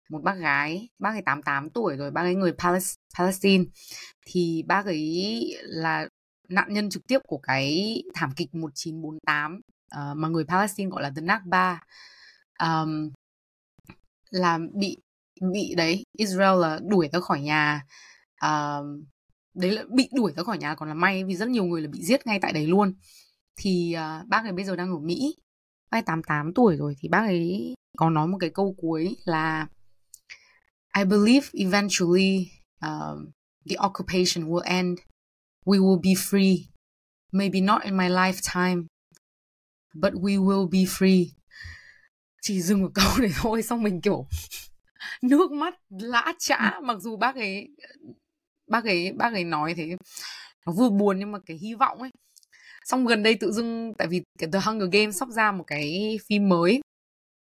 một 0.09 0.23
bác 0.23 0.33
gái 0.33 0.89
bác 0.99 1.09
ấy 1.09 1.21
88 1.25 1.69
tuổi 1.69 1.95
rồi 1.97 2.11
bác 2.11 2.21
ấy 2.21 2.35
người 2.35 2.53
Palestine. 3.17 3.63
Thì 4.25 4.63
bác 4.67 4.85
ấy 4.85 5.41
là 5.63 6.07
nạn 6.51 6.73
nhân 6.73 6.89
trực 6.89 7.07
tiếp 7.07 7.19
của 7.27 7.37
cái 7.37 7.95
thảm 8.13 8.31
kịch 8.35 8.55
1948 8.55 9.55
uh, 9.55 9.61
ờ, 9.89 10.13
mà 10.13 10.27
người 10.27 10.45
Palestine 10.45 10.89
gọi 10.89 11.03
là 11.03 11.11
the 11.15 11.21
Nakba 11.21 11.81
um, 12.59 13.11
là 14.29 14.59
bị 14.73 14.97
bị 15.53 15.73
đấy 15.77 16.03
Israel 16.17 16.61
là 16.61 16.79
đuổi 16.87 17.09
ra 17.13 17.19
khỏi 17.19 17.41
nhà 17.41 17.85
uh, 18.45 18.85
đấy 19.53 19.71
là 19.71 19.83
bị 19.89 20.09
đuổi 20.15 20.33
ra 20.37 20.43
khỏi 20.43 20.57
nhà 20.57 20.75
còn 20.75 20.89
là 20.89 20.95
may 20.95 21.23
vì 21.23 21.35
rất 21.35 21.49
nhiều 21.49 21.63
người 21.63 21.81
là 21.81 21.89
bị 21.91 22.03
giết 22.03 22.27
ngay 22.27 22.39
tại 22.41 22.53
đấy 22.53 22.67
luôn 22.67 22.93
thì 23.55 23.95
uh, 23.95 24.27
bác 24.27 24.43
ấy 24.43 24.51
bây 24.51 24.65
giờ 24.65 24.75
đang 24.75 24.91
ở 24.91 24.99
Mỹ 24.99 25.35
bác 25.91 25.97
ấy 25.97 26.01
88 26.01 26.53
tuổi 26.53 26.77
rồi 26.77 26.95
thì 26.99 27.09
bác 27.09 27.21
ấy 27.21 27.73
có 27.97 28.09
nói 28.09 28.27
một 28.27 28.37
cái 28.41 28.49
câu 28.49 28.75
cuối 28.77 29.15
là 29.25 29.67
I 30.97 31.03
believe 31.05 31.47
eventually 31.53 32.51
uh, 32.85 33.19
the 33.69 33.75
occupation 33.77 34.47
will 34.49 34.63
end. 34.65 34.99
We 35.65 35.79
will 35.79 35.99
be 36.01 36.15
free. 36.15 36.69
Maybe 37.31 37.61
not 37.61 37.83
in 37.83 37.97
my 37.97 38.09
lifetime, 38.09 38.87
but 39.93 40.13
we 40.13 40.37
will 40.37 40.67
be 40.67 40.85
free. 40.85 41.27
Chỉ 42.41 42.61
dừng 42.61 42.81
một 42.81 42.91
câu 42.95 43.17
này 43.19 43.31
thôi, 43.35 43.61
xong 43.63 43.83
mình 43.83 44.01
kiểu 44.01 44.25
nước 45.21 45.51
mắt 45.51 45.75
lã 45.89 46.33
chã. 46.39 46.79
Mặc 46.83 46.97
dù 46.99 47.17
bác 47.17 47.35
ấy, 47.35 47.67
bác 48.67 48.85
ấy, 48.85 49.11
bác 49.11 49.33
ấy 49.33 49.43
nói 49.43 49.73
thế, 49.77 49.95
nó 50.65 50.73
vừa 50.73 50.89
buồn 50.89 51.19
nhưng 51.19 51.31
mà 51.31 51.39
cái 51.45 51.57
hy 51.57 51.73
vọng 51.73 51.99
ấy. 51.99 52.11
Xong 52.85 53.05
gần 53.05 53.23
đây 53.23 53.35
tự 53.35 53.51
dưng, 53.51 53.93
tại 53.97 54.07
vì 54.07 54.21
cái 54.39 54.49
The 54.53 54.59
Hunger 54.59 54.89
Games 54.91 55.19
sắp 55.19 55.29
ra 55.29 55.51
một 55.51 55.63
cái 55.67 56.19
phim 56.29 56.49
mới, 56.49 56.81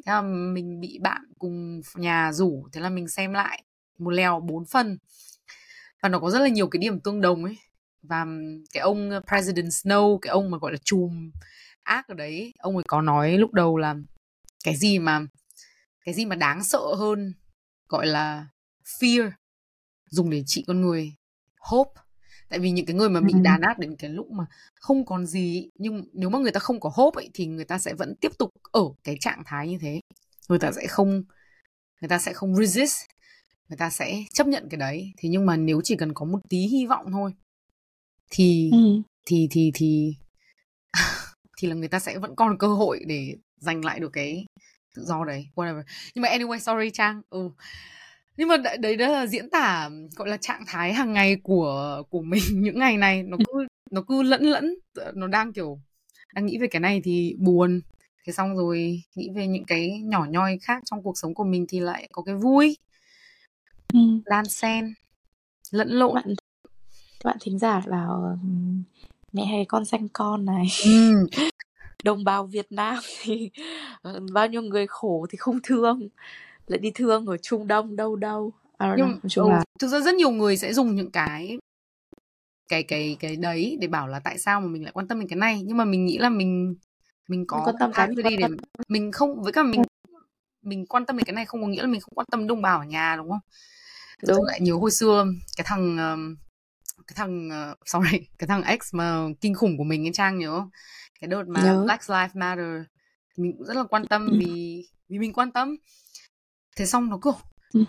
thế 0.05 0.11
là 0.11 0.21
mình 0.21 0.79
bị 0.79 0.99
bạn 1.01 1.21
cùng 1.39 1.81
nhà 1.95 2.31
rủ, 2.33 2.67
thế 2.73 2.81
là 2.81 2.89
mình 2.89 3.07
xem 3.07 3.33
lại 3.33 3.63
một 3.99 4.09
lèo 4.09 4.39
bốn 4.39 4.65
phần 4.65 4.97
và 6.01 6.09
nó 6.09 6.19
có 6.19 6.29
rất 6.29 6.39
là 6.39 6.47
nhiều 6.47 6.67
cái 6.67 6.79
điểm 6.79 6.99
tương 6.99 7.21
đồng 7.21 7.45
ấy 7.45 7.57
và 8.01 8.25
cái 8.73 8.81
ông 8.81 9.09
President 9.27 9.67
Snow 9.67 10.17
cái 10.17 10.31
ông 10.31 10.51
mà 10.51 10.57
gọi 10.57 10.71
là 10.71 10.77
chùm 10.83 11.31
ác 11.83 12.07
ở 12.07 12.13
đấy 12.13 12.53
ông 12.59 12.77
ấy 12.77 12.83
có 12.87 13.01
nói 13.01 13.37
lúc 13.37 13.53
đầu 13.53 13.77
là 13.77 13.95
cái 14.63 14.75
gì 14.75 14.99
mà 14.99 15.21
cái 16.05 16.13
gì 16.13 16.25
mà 16.25 16.35
đáng 16.35 16.63
sợ 16.63 16.79
hơn 16.97 17.33
gọi 17.87 18.07
là 18.07 18.47
fear 18.99 19.31
dùng 20.09 20.29
để 20.29 20.43
trị 20.45 20.63
con 20.67 20.81
người 20.81 21.15
hope. 21.59 22.01
Tại 22.49 22.59
vì 22.59 22.71
những 22.71 22.85
cái 22.85 22.95
người 22.95 23.09
mà 23.09 23.21
bị 23.21 23.33
đàn 23.43 23.61
áp 23.61 23.79
đến 23.79 23.95
cái 23.95 24.09
lúc 24.09 24.31
mà 24.31 24.45
không 24.75 25.05
còn 25.05 25.25
gì 25.25 25.69
nhưng 25.75 26.05
nếu 26.13 26.29
mà 26.29 26.39
người 26.39 26.51
ta 26.51 26.59
không 26.59 26.79
có 26.79 26.91
hope 26.93 27.21
ấy, 27.21 27.29
thì 27.33 27.45
người 27.45 27.65
ta 27.65 27.79
sẽ 27.79 27.93
vẫn 27.93 28.15
tiếp 28.21 28.31
tục 28.39 28.49
ở 28.71 28.81
cái 29.03 29.17
trạng 29.19 29.43
thái 29.45 29.69
như 29.69 29.77
thế. 29.81 29.99
Người 30.49 30.59
ta 30.59 30.71
sẽ 30.71 30.87
không 30.87 31.23
người 32.01 32.09
ta 32.09 32.19
sẽ 32.19 32.33
không 32.33 32.55
resist 32.55 32.95
người 33.69 33.77
ta 33.77 33.89
sẽ 33.89 34.23
chấp 34.33 34.47
nhận 34.47 34.67
cái 34.69 34.77
đấy. 34.77 35.13
Thế 35.17 35.29
nhưng 35.29 35.45
mà 35.45 35.57
nếu 35.57 35.81
chỉ 35.83 35.95
cần 35.95 36.13
có 36.13 36.25
một 36.25 36.39
tí 36.49 36.57
hy 36.57 36.85
vọng 36.85 37.05
thôi 37.11 37.33
thì 38.29 38.69
Ừ. 38.73 39.01
thì 39.25 39.47
thì 39.51 39.71
thì 39.73 40.13
thì 41.57 41.67
là 41.67 41.75
người 41.75 41.87
ta 41.87 41.99
sẽ 41.99 42.17
vẫn 42.17 42.35
còn 42.35 42.57
cơ 42.57 42.67
hội 42.67 42.99
để 43.07 43.35
giành 43.57 43.85
lại 43.85 43.99
được 43.99 44.09
cái 44.13 44.45
tự 44.95 45.03
do 45.05 45.23
đấy 45.25 45.47
whatever. 45.55 45.83
Nhưng 46.15 46.21
mà 46.21 46.29
anyway 46.29 46.59
sorry 46.59 46.89
trang. 46.89 47.21
Ừ. 47.29 47.49
Nhưng 48.37 48.47
mà 48.47 48.57
đấy, 48.79 48.95
đó 48.95 49.07
là 49.07 49.27
diễn 49.27 49.49
tả 49.49 49.89
gọi 50.15 50.29
là 50.29 50.37
trạng 50.37 50.63
thái 50.67 50.93
hàng 50.93 51.13
ngày 51.13 51.35
của 51.43 52.03
của 52.09 52.21
mình 52.21 52.43
những 52.53 52.79
ngày 52.79 52.97
này. 52.97 53.23
Nó 53.23 53.37
cứ 53.37 53.67
nó 53.91 54.01
cứ 54.07 54.21
lẫn 54.21 54.43
lẫn 54.43 54.75
nó 55.13 55.27
đang 55.27 55.53
kiểu 55.53 55.79
đang 56.33 56.45
nghĩ 56.45 56.57
về 56.57 56.67
cái 56.67 56.79
này 56.79 57.01
thì 57.03 57.35
buồn. 57.39 57.81
Thế 58.25 58.33
xong 58.33 58.57
rồi 58.57 59.01
nghĩ 59.15 59.29
về 59.35 59.47
những 59.47 59.65
cái 59.65 60.01
nhỏ 60.01 60.25
nhoi 60.29 60.57
khác 60.61 60.83
trong 60.85 61.03
cuộc 61.03 61.17
sống 61.17 61.33
của 61.33 61.43
mình 61.43 61.65
thì 61.69 61.79
lại 61.79 62.07
có 62.11 62.21
cái 62.21 62.35
vui. 62.35 62.77
Ừ. 63.93 63.99
đan 64.25 64.45
xen 64.45 64.93
lẫn 65.71 65.89
lộn. 65.89 66.15
Bạn 66.15 66.33
các 67.19 67.27
bạn 67.29 67.37
thính 67.41 67.59
giả 67.59 67.81
ừm, 68.41 68.83
mẹ 69.33 69.45
hay 69.45 69.65
con 69.65 69.85
xanh 69.85 70.07
con 70.13 70.45
này. 70.45 70.67
Ừ. 70.83 71.25
đồng 72.03 72.23
bào 72.23 72.45
Việt 72.45 72.71
Nam 72.71 72.97
thì 73.21 73.49
ờ, 74.01 74.19
bao 74.33 74.47
nhiêu 74.47 74.61
người 74.61 74.87
khổ 74.87 75.25
thì 75.29 75.37
không 75.37 75.59
thương. 75.63 76.07
Lại 76.67 76.79
đi 76.79 76.91
thương 76.95 77.25
ở 77.25 77.37
Trung 77.37 77.67
Đông 77.67 77.95
đâu 77.95 78.15
đâu. 78.15 78.51
Know. 78.79 78.95
nhưng 78.97 79.07
Nói 79.07 79.29
chung 79.29 79.45
ừ, 79.45 79.49
là 79.51 79.63
thực 79.79 79.87
ra 79.87 79.99
rất 79.99 80.15
nhiều 80.15 80.31
người 80.31 80.57
sẽ 80.57 80.73
dùng 80.73 80.95
những 80.95 81.11
cái 81.11 81.57
cái 82.67 82.83
cái 82.83 83.17
cái 83.19 83.35
đấy 83.35 83.77
để 83.81 83.87
bảo 83.87 84.07
là 84.07 84.19
tại 84.19 84.39
sao 84.39 84.61
mà 84.61 84.67
mình 84.67 84.83
lại 84.83 84.91
quan 84.91 85.07
tâm 85.07 85.19
đến 85.19 85.29
cái 85.29 85.37
này. 85.37 85.61
Nhưng 85.65 85.77
mà 85.77 85.85
mình 85.85 86.05
nghĩ 86.05 86.17
là 86.17 86.29
mình 86.29 86.75
mình 87.27 87.39
mình 87.39 87.45
có 87.47 87.63
quan 87.65 87.75
tâm 87.79 87.91
cái 87.93 88.07
quan 88.23 88.35
để 88.39 88.47
mình 88.87 89.11
không 89.11 89.43
với 89.43 89.53
cả 89.53 89.63
mình 89.63 89.83
mình 90.61 90.85
quan 90.85 91.05
tâm 91.05 91.17
đến 91.17 91.23
cái 91.23 91.33
này 91.33 91.45
không 91.45 91.61
có 91.61 91.67
nghĩa 91.67 91.81
là 91.81 91.87
mình 91.87 92.01
không 92.01 92.13
quan 92.15 92.27
tâm 92.31 92.47
đồng 92.47 92.61
bào 92.61 92.79
ở 92.79 92.85
nhà 92.85 93.15
đúng 93.17 93.29
không? 93.29 93.39
Đúng. 94.27 94.43
lại 94.45 94.59
nhớ 94.61 94.73
hồi 94.73 94.91
xưa 94.91 95.25
cái 95.57 95.65
thằng 95.67 95.97
cái 97.09 97.13
thằng 97.15 97.49
uh, 97.71 97.77
sorry 97.85 98.19
cái 98.37 98.47
thằng 98.47 98.63
ex 98.63 98.79
mà 98.93 99.25
kinh 99.41 99.53
khủng 99.53 99.77
của 99.77 99.83
mình 99.83 100.05
ấy 100.05 100.13
Trang 100.13 100.37
nhớ 100.37 100.59
không? 100.59 100.69
cái 101.21 101.27
đợt 101.27 101.43
mà 101.47 101.63
nhớ 101.63 101.83
Black 101.85 102.09
Lives 102.09 102.35
Matter 102.35 102.81
thì 103.37 103.43
mình 103.43 103.53
cũng 103.57 103.67
rất 103.67 103.77
là 103.77 103.83
quan 103.83 104.07
tâm 104.07 104.27
ừ. 104.27 104.37
vì 104.39 104.85
vì 105.09 105.19
mình 105.19 105.33
quan 105.33 105.51
tâm 105.51 105.75
thế 106.77 106.85
xong 106.85 107.09
nó 107.09 107.19
cứ 107.21 107.31
Ừ. 107.73 107.83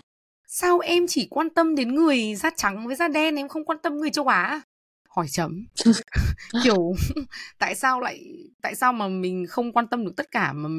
sao 0.47 0.79
em 0.79 1.05
chỉ 1.07 1.27
quan 1.29 1.49
tâm 1.49 1.75
đến 1.75 1.95
người 1.95 2.35
da 2.35 2.49
trắng 2.57 2.87
với 2.87 2.95
da 2.95 3.07
đen 3.07 3.35
em 3.35 3.47
không 3.47 3.65
quan 3.65 3.77
tâm 3.83 3.97
người 3.97 4.09
châu 4.09 4.27
Á 4.27 4.43
à?" 4.43 4.61
hỏi 5.09 5.27
chấm 5.29 5.65
kiểu 6.63 6.93
tại 7.59 7.75
sao 7.75 7.99
lại 7.99 8.19
tại 8.61 8.75
sao 8.75 8.93
mà 8.93 9.07
mình 9.07 9.45
không 9.49 9.71
quan 9.73 9.87
tâm 9.87 10.05
được 10.05 10.13
tất 10.17 10.31
cả 10.31 10.53
mà 10.53 10.69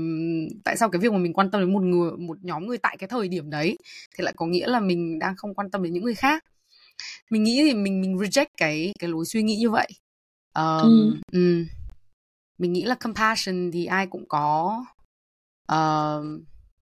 tại 0.64 0.76
sao 0.76 0.90
cái 0.90 1.00
việc 1.00 1.12
mà 1.12 1.18
mình 1.18 1.32
quan 1.32 1.50
tâm 1.50 1.60
đến 1.60 1.72
một 1.72 1.82
người 1.82 2.10
một 2.18 2.38
nhóm 2.42 2.66
người 2.66 2.78
tại 2.78 2.96
cái 2.96 3.08
thời 3.08 3.28
điểm 3.28 3.50
đấy 3.50 3.78
thì 4.18 4.24
lại 4.24 4.34
có 4.36 4.46
nghĩa 4.46 4.66
là 4.66 4.80
mình 4.80 5.18
đang 5.18 5.36
không 5.36 5.54
quan 5.54 5.70
tâm 5.70 5.82
đến 5.82 5.92
những 5.92 6.04
người 6.04 6.14
khác 6.14 6.44
mình 7.30 7.42
nghĩ 7.42 7.62
thì 7.64 7.74
mình 7.74 8.00
mình 8.00 8.16
reject 8.16 8.46
cái 8.56 8.92
cái 8.98 9.10
lối 9.10 9.24
suy 9.24 9.42
nghĩ 9.42 9.56
như 9.56 9.70
vậy. 9.70 9.88
Ừ. 10.54 10.82
um, 10.82 11.20
um, 11.32 11.66
mình 12.58 12.72
nghĩ 12.72 12.84
là 12.84 12.94
compassion 12.94 13.70
thì 13.72 13.86
ai 13.86 14.06
cũng 14.06 14.28
có. 14.28 14.84
Uh, 15.72 16.24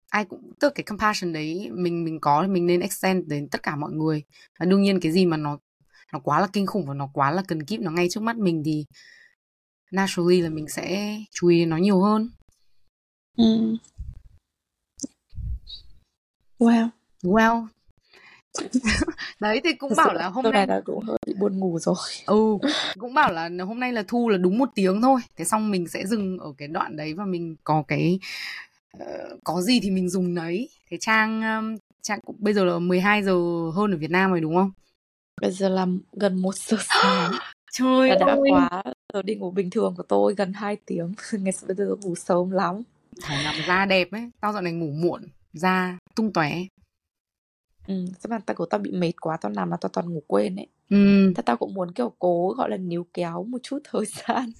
ai 0.09 0.25
cũng 0.25 0.51
tức 0.59 0.73
cái 0.75 0.83
compassion 0.83 1.33
đấy 1.33 1.69
mình 1.73 2.03
mình 2.03 2.19
có 2.19 2.41
thì 2.41 2.47
mình 2.47 2.65
nên 2.65 2.79
extend 2.79 3.27
đến 3.27 3.47
tất 3.49 3.63
cả 3.63 3.75
mọi 3.75 3.91
người. 3.91 4.23
Và 4.59 4.65
đương 4.65 4.81
nhiên 4.81 4.99
cái 4.99 5.11
gì 5.11 5.25
mà 5.25 5.37
nó 5.37 5.57
nó 6.13 6.19
quá 6.19 6.39
là 6.39 6.47
kinh 6.53 6.65
khủng 6.65 6.85
và 6.85 6.93
nó 6.93 7.09
quá 7.13 7.31
là 7.31 7.43
cần 7.47 7.65
kíp 7.65 7.79
nó 7.79 7.91
ngay 7.91 8.07
trước 8.09 8.23
mắt 8.23 8.37
mình 8.37 8.61
thì 8.65 8.85
naturally 9.91 10.41
là 10.41 10.49
mình 10.49 10.67
sẽ 10.67 11.17
chú 11.31 11.47
ý 11.47 11.65
nó 11.65 11.77
nhiều 11.77 12.01
hơn. 12.01 12.29
Ừ. 13.37 13.75
Wow. 16.59 16.89
Well 17.21 17.67
đấy 19.39 19.61
thì 19.63 19.73
cũng 19.73 19.89
thật 19.89 19.95
bảo 19.97 20.13
là 20.13 20.27
hôm 20.27 20.45
nay 20.51 20.67
là 20.67 20.81
cũng 20.85 21.03
hơi 21.03 21.17
bị 21.27 21.33
buồn 21.33 21.59
ngủ 21.59 21.79
rồi. 21.79 21.95
Ừ 22.25 22.57
cũng 22.99 23.13
bảo 23.13 23.31
là 23.33 23.49
hôm 23.67 23.79
nay 23.79 23.93
là 23.93 24.03
thu 24.07 24.29
là 24.29 24.37
đúng 24.37 24.57
một 24.57 24.69
tiếng 24.75 25.01
thôi. 25.01 25.21
Thế 25.37 25.45
xong 25.45 25.71
mình 25.71 25.87
sẽ 25.87 26.05
dừng 26.05 26.39
ở 26.39 26.53
cái 26.57 26.67
đoạn 26.67 26.95
đấy 26.95 27.13
và 27.13 27.25
mình 27.25 27.55
có 27.63 27.83
cái 27.87 28.19
ờ, 28.99 29.37
có 29.43 29.61
gì 29.61 29.79
thì 29.79 29.91
mình 29.91 30.09
dùng 30.09 30.35
đấy. 30.35 30.69
Thế 30.89 30.97
trang 30.97 31.41
um, 31.41 31.77
trang 32.01 32.19
cũng 32.25 32.35
bây 32.39 32.53
giờ 32.53 32.65
là 32.65 32.79
12 32.79 33.23
giờ 33.23 33.33
hơn 33.75 33.91
ở 33.91 33.97
Việt 33.97 34.11
Nam 34.11 34.29
rồi 34.29 34.41
đúng 34.41 34.55
không? 34.55 34.71
Bây 35.41 35.51
giờ 35.51 35.69
là 35.69 35.85
gần 36.11 36.41
một 36.41 36.55
giờ 36.55 36.77
sáng. 37.03 37.31
Trời 37.71 38.09
đã 38.09 38.25
ơi! 38.25 38.49
quá 38.49 38.83
giờ 39.13 39.21
đi 39.21 39.35
ngủ 39.35 39.51
bình 39.51 39.69
thường 39.69 39.93
của 39.97 40.03
tôi 40.03 40.35
gần 40.35 40.53
2 40.53 40.77
tiếng. 40.85 41.13
Ngày 41.31 41.53
bây 41.67 41.75
giờ 41.75 41.95
ngủ 42.01 42.15
sớm 42.15 42.51
lắm. 42.51 42.81
Phải 43.23 43.43
làm 43.43 43.55
da 43.67 43.85
đẹp 43.85 44.11
ấy. 44.11 44.29
Tao 44.41 44.53
dạo 44.53 44.61
này 44.61 44.73
ngủ 44.73 44.91
muộn 44.91 45.23
da 45.53 45.97
tung 46.15 46.33
tóe 46.33 46.51
ừ 47.87 48.05
chắc 48.19 48.31
là 48.31 48.39
tao 48.45 48.55
của 48.55 48.65
tao 48.65 48.79
bị 48.79 48.91
mệt 48.91 49.11
quá 49.21 49.37
tao 49.37 49.51
nằm 49.51 49.71
là 49.71 49.77
tao 49.77 49.89
toàn 49.89 50.09
ngủ 50.09 50.23
quên 50.27 50.55
ấy. 50.55 50.67
Ừ. 50.89 51.33
Thế 51.35 51.43
tao 51.45 51.57
cũng 51.57 51.73
muốn 51.73 51.91
kiểu 51.91 52.13
cố 52.19 52.53
gọi 52.57 52.69
là 52.69 52.77
níu 52.77 53.05
kéo 53.13 53.43
một 53.43 53.57
chút 53.63 53.79
thời 53.91 54.05
gian 54.05 54.51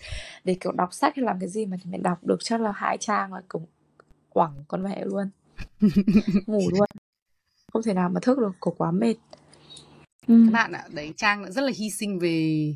để 0.44 0.58
kiểu 0.60 0.72
đọc 0.72 0.94
sách 0.94 1.16
hay 1.16 1.26
làm 1.26 1.40
cái 1.40 1.50
gì 1.50 1.66
mà 1.66 1.78
mình 1.86 2.04
đọc 2.04 2.24
được 2.24 2.38
chắc 2.40 2.62
là 2.62 2.72
hai 2.72 2.98
trang 2.98 3.34
là 3.34 3.42
cũng 3.48 3.66
quẳng 4.30 4.64
con 4.68 4.84
mẹ 4.84 5.06
luôn. 5.06 5.30
Ngủ 6.48 6.70
luôn. 6.72 6.90
Không 7.74 7.84
thể 7.84 7.94
nào 7.94 8.10
mà 8.10 8.20
thức 8.20 8.40
được 8.40 8.52
cổ 8.60 8.74
quá 8.78 8.92
mệt. 8.92 9.16
Ừ. 10.28 10.44
các 10.46 10.52
bạn 10.54 10.72
ạ 10.72 10.86
đấy 10.94 11.14
trang 11.18 11.44
đã 11.44 11.52
rất 11.52 11.62
là 11.62 11.72
hy 11.76 11.90
sinh 11.90 12.20
về 12.20 12.68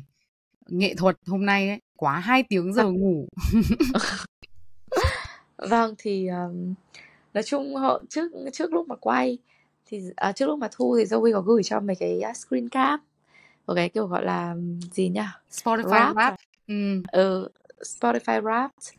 nghệ 0.68 0.94
thuật 0.94 1.16
hôm 1.26 1.46
nay 1.46 1.68
ấy. 1.68 1.78
Quá 1.96 2.18
hai 2.18 2.42
tiếng 2.48 2.72
giờ 2.72 2.90
ngủ. 2.90 3.26
Vâng 5.56 5.94
thì 5.98 6.28
um, 6.28 6.74
nói 7.34 7.42
chung 7.42 7.76
họ 7.76 8.02
trước 8.08 8.32
trước 8.52 8.72
lúc 8.72 8.88
mà 8.88 8.96
quay 8.96 9.38
thì 9.88 10.02
à, 10.16 10.32
trước 10.32 10.46
lúc 10.46 10.58
mà 10.58 10.68
thu 10.72 10.96
thì 10.98 11.04
Zoe 11.04 11.32
có 11.32 11.40
gửi 11.40 11.62
cho 11.62 11.80
mấy 11.80 11.96
cái 11.96 12.22
screen 12.34 12.68
cap 12.68 13.00
một 13.66 13.74
cái 13.74 13.88
kiểu 13.88 14.06
gọi 14.06 14.24
là 14.24 14.54
gì 14.92 15.08
nhỉ? 15.08 15.20
Spotify 15.50 15.90
Rap 15.90 16.16
rap 16.16 16.32
à? 16.32 16.36
ừ. 16.66 17.02
ừ, 17.12 17.48
Spotify 17.80 18.42
Wrapped. 18.42 18.92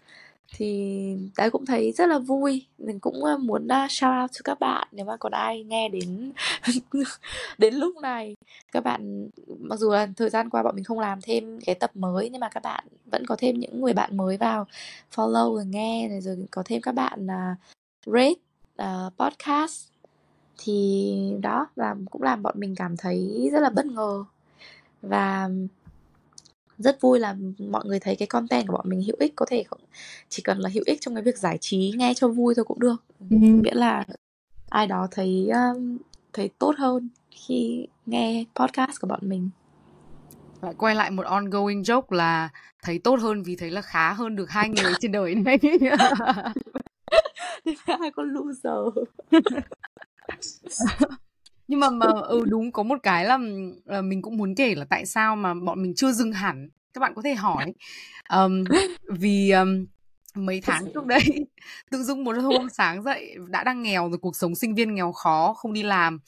Thì 0.55 1.15
đấy 1.37 1.49
cũng 1.49 1.65
thấy 1.65 1.91
rất 1.91 2.09
là 2.09 2.19
vui. 2.19 2.65
Mình 2.77 2.99
cũng 2.99 3.23
uh, 3.33 3.39
muốn 3.39 3.67
uh, 3.85 3.91
shout 3.91 4.11
out 4.21 4.31
cho 4.31 4.41
các 4.43 4.59
bạn 4.59 4.87
nếu 4.91 5.05
mà 5.05 5.17
còn 5.17 5.31
ai 5.31 5.63
nghe 5.63 5.89
đến 5.89 6.31
đến 7.57 7.73
lúc 7.73 7.97
này. 8.01 8.35
Các 8.71 8.83
bạn 8.83 9.29
mặc 9.59 9.79
dù 9.79 9.91
là 9.91 10.07
thời 10.17 10.29
gian 10.29 10.49
qua 10.49 10.63
bọn 10.63 10.75
mình 10.75 10.83
không 10.83 10.99
làm 10.99 11.21
thêm 11.21 11.59
cái 11.65 11.75
tập 11.75 11.91
mới 11.93 12.29
nhưng 12.29 12.39
mà 12.39 12.49
các 12.49 12.63
bạn 12.63 12.85
vẫn 13.05 13.25
có 13.25 13.35
thêm 13.35 13.59
những 13.59 13.81
người 13.81 13.93
bạn 13.93 14.17
mới 14.17 14.37
vào 14.37 14.67
follow 15.15 15.55
rồi 15.55 15.65
nghe 15.65 16.07
này 16.07 16.21
rồi 16.21 16.37
có 16.51 16.63
thêm 16.65 16.81
các 16.81 16.95
bạn 16.95 17.25
uh, 17.25 17.57
rate 18.05 18.41
uh, 18.81 19.13
podcast 19.17 19.89
thì 20.63 21.13
đó 21.41 21.67
và 21.75 21.95
cũng 22.11 22.21
làm 22.21 22.43
bọn 22.43 22.59
mình 22.59 22.75
cảm 22.75 22.97
thấy 22.97 23.49
rất 23.53 23.59
là 23.59 23.69
bất 23.69 23.85
ngờ. 23.85 24.23
Và 25.01 25.49
rất 26.77 27.01
vui 27.01 27.19
là 27.19 27.35
mọi 27.57 27.85
người 27.85 27.99
thấy 27.99 28.15
cái 28.15 28.27
content 28.27 28.67
của 28.67 28.73
bọn 28.73 28.89
mình 28.89 29.03
hữu 29.03 29.15
ích 29.19 29.33
có 29.35 29.45
thể 29.49 29.63
không 29.63 29.79
chỉ 30.29 30.43
cần 30.43 30.59
là 30.59 30.69
hữu 30.73 30.83
ích 30.85 31.01
trong 31.01 31.15
cái 31.15 31.23
việc 31.23 31.37
giải 31.37 31.57
trí 31.61 31.93
nghe 31.97 32.13
cho 32.13 32.27
vui 32.27 32.55
thôi 32.55 32.65
cũng 32.65 32.79
được. 32.79 33.03
Ừ. 33.19 33.37
miễn 33.39 33.77
là 33.77 34.05
ai 34.69 34.87
đó 34.87 35.07
thấy 35.11 35.49
um, 35.49 35.97
thấy 36.33 36.49
tốt 36.59 36.75
hơn 36.77 37.09
khi 37.31 37.87
nghe 38.05 38.45
podcast 38.55 39.01
của 39.01 39.07
bọn 39.07 39.19
mình. 39.23 39.49
Lại 40.61 40.73
quay 40.77 40.95
lại 40.95 41.11
một 41.11 41.25
ongoing 41.25 41.81
joke 41.81 42.15
là 42.15 42.49
thấy 42.83 42.99
tốt 42.99 43.19
hơn 43.19 43.43
vì 43.43 43.55
thấy 43.55 43.71
là 43.71 43.81
khá 43.81 44.13
hơn 44.13 44.35
được 44.35 44.49
hai 44.49 44.69
người 44.69 44.93
trên 44.99 45.11
đời 45.11 45.35
này. 45.35 45.57
Hai 47.85 48.11
con 48.15 48.27
loser 48.33 49.07
nhưng 51.67 51.79
mà 51.79 51.89
mà 51.89 52.07
ừ 52.27 52.45
đúng 52.45 52.71
có 52.71 52.83
một 52.83 52.99
cái 53.03 53.25
là, 53.25 53.39
là 53.85 54.01
mình 54.01 54.21
cũng 54.21 54.37
muốn 54.37 54.55
kể 54.55 54.75
là 54.75 54.85
tại 54.89 55.05
sao 55.05 55.35
mà 55.35 55.53
bọn 55.53 55.81
mình 55.81 55.93
chưa 55.95 56.11
dừng 56.11 56.31
hẳn. 56.31 56.69
Các 56.93 56.99
bạn 56.99 57.13
có 57.15 57.21
thể 57.21 57.35
hỏi. 57.35 57.73
Um, 58.33 58.63
vì 59.09 59.51
um, 59.51 59.85
mấy 60.35 60.61
tháng 60.61 60.85
trước 60.93 61.05
đây 61.05 61.21
tự 61.91 62.03
dưng 62.03 62.23
một 62.23 62.35
hôm 62.41 62.69
sáng 62.69 63.03
dậy 63.03 63.35
đã 63.47 63.63
đang 63.63 63.81
nghèo 63.81 64.09
rồi 64.09 64.17
cuộc 64.17 64.35
sống 64.35 64.55
sinh 64.55 64.75
viên 64.75 64.95
nghèo 64.95 65.11
khó 65.11 65.53
không 65.53 65.73
đi 65.73 65.83
làm 65.83 66.19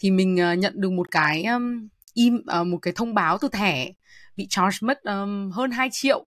thì 0.00 0.10
mình 0.10 0.38
uh, 0.52 0.58
nhận 0.58 0.72
được 0.76 0.92
một 0.92 1.10
cái 1.10 1.44
um, 1.44 1.88
im 2.14 2.40
uh, 2.60 2.66
một 2.66 2.78
cái 2.82 2.92
thông 2.96 3.14
báo 3.14 3.38
từ 3.38 3.48
thẻ 3.48 3.92
bị 4.36 4.46
charge 4.50 4.78
mất 4.80 5.02
um, 5.02 5.50
hơn 5.50 5.70
2 5.70 5.88
triệu 5.92 6.26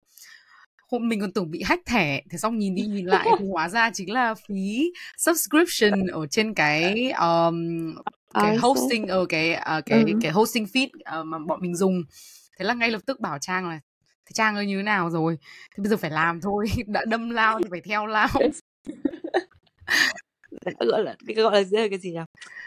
hôm 0.92 1.10
mình 1.10 1.20
còn 1.20 1.32
tưởng 1.32 1.52
bị 1.52 1.64
hack 1.66 1.86
thẻ 1.86 2.22
thế 2.30 2.38
xong 2.38 2.58
nhìn 2.58 2.76
đi 2.76 2.82
nhìn 2.82 3.06
lại 3.06 3.28
thì 3.40 3.46
hóa 3.52 3.70
ra 3.70 3.92
chính 3.94 4.14
là 4.14 4.34
phí 4.34 4.92
subscription 5.18 6.08
ở 6.08 6.28
trên 6.28 6.54
cái 6.54 7.12
um, 7.12 7.96
cái 8.34 8.58
hosting 8.58 9.08
ở 9.08 9.26
cái 9.26 9.52
uh, 9.52 9.86
cái 9.86 10.04
ừ. 10.08 10.20
cái 10.22 10.32
hosting 10.32 10.66
feed 10.66 10.88
uh, 11.20 11.26
mà 11.26 11.40
bọn 11.40 11.62
mình 11.62 11.76
dùng. 11.76 12.04
Thế 12.60 12.66
là 12.66 12.74
ngay 12.74 12.92
lập 12.92 13.02
tức 13.06 13.20
bảo 13.20 13.38
trang 13.40 13.70
là 13.70 13.80
thế 14.26 14.32
trang 14.34 14.56
ơi 14.56 14.66
như 14.66 14.78
thế 14.78 14.84
nào 14.84 15.10
rồi? 15.10 15.38
Thì 15.76 15.82
bây 15.82 15.90
giờ 15.90 15.98
phải 15.98 16.12
làm 16.12 16.42
thôi 16.42 16.66
đã 16.88 17.06
đâm 17.06 17.30
lao 17.30 17.60
thì 17.60 17.66
phải 17.70 17.82
theo 17.82 18.06
lao. 18.06 18.28
Gọi 20.80 21.04
là 21.04 21.16
cái 21.28 21.36
gọi 21.36 21.66
là 21.72 21.88
cái 21.90 22.00
gì 22.00 22.12
nhỉ? 22.12 22.20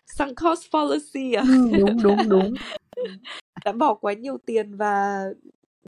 Sunk 0.07 0.37
cost 0.43 0.71
fallacy 0.73 1.39
à? 1.39 1.43
Ừ, 1.49 1.79
đúng 1.79 2.03
đúng 2.03 2.29
đúng. 2.29 2.55
Đã 3.65 3.73
bỏ 3.73 3.95
quá 3.95 4.13
nhiều 4.13 4.39
tiền 4.47 4.77
và 4.77 5.25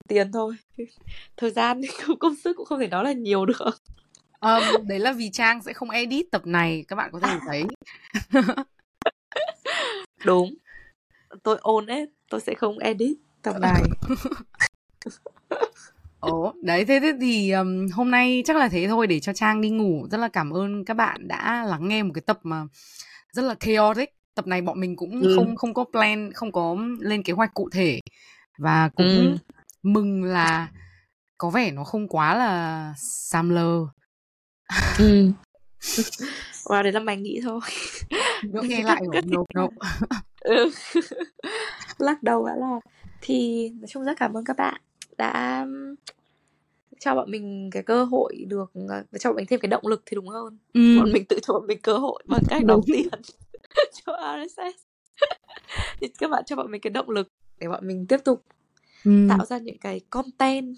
tiền 0.06 0.32
thôi 0.32 0.54
thời 1.36 1.50
gian 1.50 1.80
công 2.20 2.36
sức 2.36 2.56
cũng 2.56 2.66
không 2.66 2.80
thể 2.80 2.88
nói 2.88 3.04
là 3.04 3.12
nhiều 3.12 3.46
được 3.46 3.58
um, 4.40 4.86
đấy 4.86 4.98
là 4.98 5.12
vì 5.12 5.30
trang 5.30 5.62
sẽ 5.62 5.72
không 5.72 5.90
edit 5.90 6.26
tập 6.32 6.46
này 6.46 6.84
các 6.88 6.96
bạn 6.96 7.10
có 7.12 7.20
thể 7.20 7.38
thấy 7.46 7.64
đúng 10.24 10.54
tôi 11.42 11.58
ôn 11.60 11.86
ấy 11.86 12.06
tôi 12.30 12.40
sẽ 12.40 12.54
không 12.54 12.78
edit 12.78 13.16
tập 13.42 13.56
này 13.60 13.82
Ồ, 16.20 16.54
đấy 16.62 16.84
thế, 16.84 17.00
thế 17.00 17.12
thì 17.20 17.50
um, 17.50 17.86
hôm 17.92 18.10
nay 18.10 18.42
chắc 18.46 18.56
là 18.56 18.68
thế 18.68 18.86
thôi 18.88 19.06
để 19.06 19.20
cho 19.20 19.32
Trang 19.32 19.60
đi 19.60 19.70
ngủ. 19.70 20.06
Rất 20.10 20.18
là 20.18 20.28
cảm 20.28 20.50
ơn 20.50 20.84
các 20.84 20.94
bạn 20.94 21.28
đã 21.28 21.64
lắng 21.64 21.88
nghe 21.88 22.02
một 22.02 22.10
cái 22.14 22.22
tập 22.26 22.38
mà 22.42 22.64
rất 23.32 23.42
là 23.42 23.54
chaotic. 23.60 24.14
Tập 24.34 24.46
này 24.46 24.62
bọn 24.62 24.80
mình 24.80 24.96
cũng 24.96 25.20
ừ. 25.22 25.32
không 25.36 25.56
không 25.56 25.74
có 25.74 25.84
plan, 25.92 26.32
không 26.32 26.52
có 26.52 26.76
lên 27.00 27.22
kế 27.22 27.32
hoạch 27.32 27.54
cụ 27.54 27.68
thể 27.72 28.00
và 28.58 28.90
cũng 28.96 29.06
ừ. 29.06 29.36
Mừng 29.82 30.24
là 30.24 30.68
có 31.38 31.50
vẻ 31.50 31.70
nó 31.70 31.84
không 31.84 32.08
quá 32.08 32.34
là 32.34 32.94
sam 32.98 33.50
lơ. 33.50 33.86
Ừ. 34.98 35.32
Wow, 36.66 36.82
đấy 36.82 36.92
là 36.92 37.00
mày 37.00 37.16
nghĩ 37.16 37.40
thôi. 37.44 37.60
Nó 38.42 38.62
nghe 38.62 38.82
lại 38.84 39.02
rồi, 39.12 39.22
no, 39.26 39.44
no. 39.54 39.68
ừ. 40.40 40.70
Lắc 41.98 42.22
đầu 42.22 42.46
đã 42.46 42.56
là 42.56 42.80
thì 43.20 43.68
nói 43.80 43.88
chung 43.88 44.04
rất 44.04 44.18
cảm 44.18 44.36
ơn 44.36 44.44
các 44.44 44.56
bạn 44.56 44.80
đã 45.18 45.66
cho 47.00 47.14
bọn 47.14 47.30
mình 47.30 47.70
cái 47.72 47.82
cơ 47.82 48.04
hội 48.04 48.44
được 48.48 48.70
ờ, 48.88 49.04
cho 49.18 49.30
bọn 49.30 49.36
mình 49.36 49.46
thêm 49.46 49.60
cái 49.60 49.68
động 49.68 49.86
lực 49.86 50.02
thì 50.06 50.14
đúng 50.14 50.28
hơn 50.28 50.58
ừ. 50.74 50.98
bọn 50.98 51.12
mình 51.12 51.24
tự 51.24 51.38
cho 51.42 51.54
bọn 51.54 51.66
mình 51.66 51.78
cơ 51.82 51.98
hội 51.98 52.22
bằng 52.26 52.42
cách 52.48 52.64
đóng 52.64 52.80
tiền 52.86 53.08
cho 53.92 54.12
RSS 54.46 54.84
thì 56.00 56.08
các 56.18 56.30
bạn 56.30 56.42
cho 56.46 56.56
bọn 56.56 56.70
mình 56.70 56.80
cái 56.80 56.90
động 56.90 57.10
lực 57.10 57.28
để 57.58 57.68
bọn 57.68 57.86
mình 57.88 58.06
tiếp 58.06 58.18
tục 58.24 58.44
ừ. 59.06 59.26
tạo 59.28 59.44
ra 59.44 59.58
những 59.58 59.78
cái 59.78 60.00
content 60.10 60.76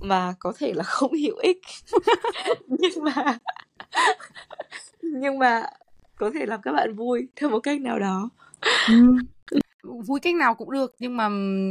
mà 0.00 0.34
có 0.38 0.52
thể 0.58 0.72
là 0.72 0.82
không 0.82 1.12
hữu 1.12 1.36
ích 1.36 1.60
nhưng 2.66 3.04
mà 3.04 3.38
nhưng 5.02 5.38
mà 5.38 5.62
có 6.16 6.30
thể 6.34 6.46
làm 6.46 6.60
các 6.62 6.72
bạn 6.72 6.94
vui 6.94 7.28
theo 7.36 7.50
một 7.50 7.60
cách 7.60 7.80
nào 7.80 7.98
đó 7.98 8.30
ừ. 8.88 9.16
vui 9.82 10.20
cách 10.20 10.34
nào 10.34 10.54
cũng 10.54 10.70
được 10.70 10.94
nhưng 10.98 11.16
mà 11.16 11.28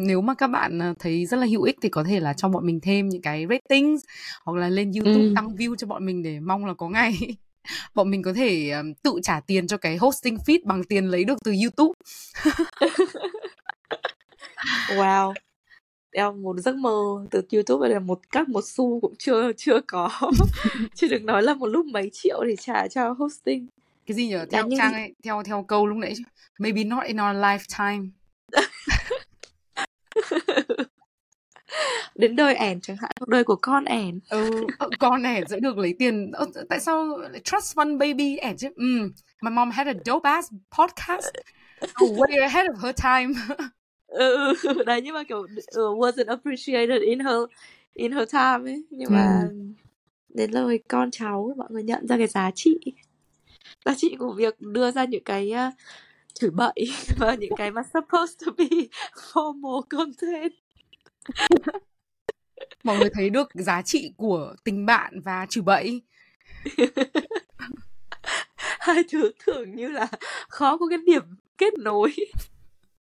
nếu 0.08 0.22
mà 0.22 0.34
các 0.34 0.48
bạn 0.48 0.80
ờ, 0.80 0.94
thấy 1.00 1.26
rất 1.26 1.38
là 1.38 1.46
hữu 1.46 1.64
ích 1.64 1.78
thì 1.82 1.90
có 1.90 2.04
thể 2.04 2.20
là 2.20 2.34
cho 2.34 2.50
bọn 2.50 2.66
mình 2.66 2.80
thêm 2.80 3.10
những 3.10 3.22
cái 3.22 3.46
ratings 3.50 4.04
hoặc 4.44 4.58
là 4.58 4.70
lên 4.70 4.92
YouTube 4.92 5.24
ừ. 5.24 5.34
tăng 5.36 5.56
view 5.56 5.76
cho 5.76 5.88
bọn 5.88 6.06
mình 6.06 6.24
để 6.24 6.40
mong 6.40 6.66
là 6.66 6.74
có 6.74 6.90
ngày 6.90 7.18
bọn 7.96 8.12
mình 8.12 8.24
có 8.24 8.34
thể 8.34 8.70
um, 8.70 8.94
tự 9.04 9.20
trả 9.24 9.40
tiền 9.40 9.68
cho 9.68 9.78
cái 9.78 9.98
hosting 9.98 10.38
feed 10.46 10.60
bằng 10.64 10.84
tiền 10.84 11.06
lấy 11.06 11.24
được 11.24 11.38
từ 11.44 11.54
YouTube. 11.64 11.94
wow. 14.90 15.34
Em 16.18 16.42
một 16.42 16.58
giấc 16.58 16.76
mơ 16.76 17.26
từ 17.32 17.42
YouTube 17.52 17.90
là 17.90 18.00
một 18.00 18.20
các 18.32 18.50
một 18.50 18.66
xu 18.66 19.00
cũng 19.02 19.16
chưa 19.20 19.52
chưa 19.58 19.80
có. 19.88 20.10
chưa 20.96 21.08
được 21.08 21.24
nói 21.24 21.44
là 21.44 21.54
một 21.54 21.68
lúc 21.68 21.86
mấy 21.86 22.10
triệu 22.14 22.44
để 22.44 22.56
trả 22.56 22.88
cho 22.88 23.16
hosting. 23.20 23.68
Cái 24.06 24.16
gì 24.16 24.28
nhỉ? 24.28 24.36
Theo 24.52 24.68
như... 24.68 24.78
trang 24.78 24.94
ấy, 24.94 25.14
theo 25.24 25.44
theo 25.44 25.66
câu 25.68 25.88
lúc 25.88 25.98
nãy 25.98 26.14
maybe 26.60 26.84
not 26.84 27.04
in 27.04 27.18
our 27.18 27.38
lifetime. 27.38 28.08
đến 32.16 32.36
đời 32.36 32.56
ẻn 32.56 32.82
chẳng 32.82 32.98
hạn 32.98 33.12
cuộc 33.20 33.30
đời 33.30 33.44
của 33.44 33.56
con 33.56 33.86
ẻn 33.86 34.20
ừ 34.30 34.66
ờ, 34.80 34.90
con 35.00 35.24
ẻn 35.24 35.44
sẽ 35.50 35.60
được 35.60 35.78
lấy 35.78 35.96
tiền 36.00 36.32
ờ, 36.32 36.46
tại 36.70 36.80
sao 36.80 37.20
trust 37.44 37.78
fund 37.78 37.98
baby 37.98 38.38
ẻn 38.38 38.58
chứ 38.58 38.68
ừ 38.76 39.12
my 39.42 39.52
mom 39.52 39.72
had 39.72 39.88
a 39.88 39.94
dope 40.06 40.30
ass 40.30 40.54
podcast 40.78 41.26
way 42.00 42.42
ahead 42.42 42.68
of 42.68 42.76
her 42.76 42.96
time 42.96 43.34
ừ 44.16 44.54
đấy 44.86 45.02
nhưng 45.02 45.14
mà 45.14 45.24
kiểu 45.24 45.40
uh, 45.40 46.00
wasn't 46.00 46.28
appreciated 46.28 47.02
in 47.02 47.20
her 47.20 47.38
in 47.94 48.12
her 48.12 48.30
time 48.32 48.72
ấy. 48.72 48.84
Nhưng 48.90 49.14
mà 49.14 49.42
ừ. 49.50 49.56
đến 50.30 50.52
lời 50.52 50.80
con 50.88 51.12
cháu 51.12 51.54
mọi 51.58 51.68
người 51.72 51.84
nhận 51.84 52.08
ra 52.08 52.18
cái 52.18 52.28
giá 52.28 52.52
trị. 52.56 52.80
Giá 53.86 53.94
trị 53.98 54.16
của 54.20 54.34
việc 54.34 54.62
đưa 54.62 54.92
ra 54.92 55.06
những 55.06 55.24
cái 55.24 55.52
uh, 55.52 55.74
chửi 56.34 56.50
bậy 56.50 56.74
và 57.20 57.36
những 57.36 57.52
cái 57.58 57.72
mà 57.72 57.82
supposed 57.94 58.46
to 58.46 58.52
be 58.58 58.66
formal 59.34 59.82
content. 59.90 60.54
Mọi 62.84 62.98
người 62.98 63.10
thấy 63.14 63.30
được 63.30 63.50
giá 63.54 63.82
trị 63.82 64.14
của 64.18 64.56
tình 64.64 64.86
bạn 64.86 65.20
và 65.20 65.46
chửi 65.50 65.64
bậy. 65.64 66.02
Hai 68.80 69.04
thứ 69.12 69.32
tưởng 69.46 69.76
như 69.76 69.88
là 69.88 70.08
khó 70.48 70.78
có 70.78 70.88
cái 70.88 71.00
điểm 71.06 71.24
kết 71.58 71.74
nối 71.80 72.14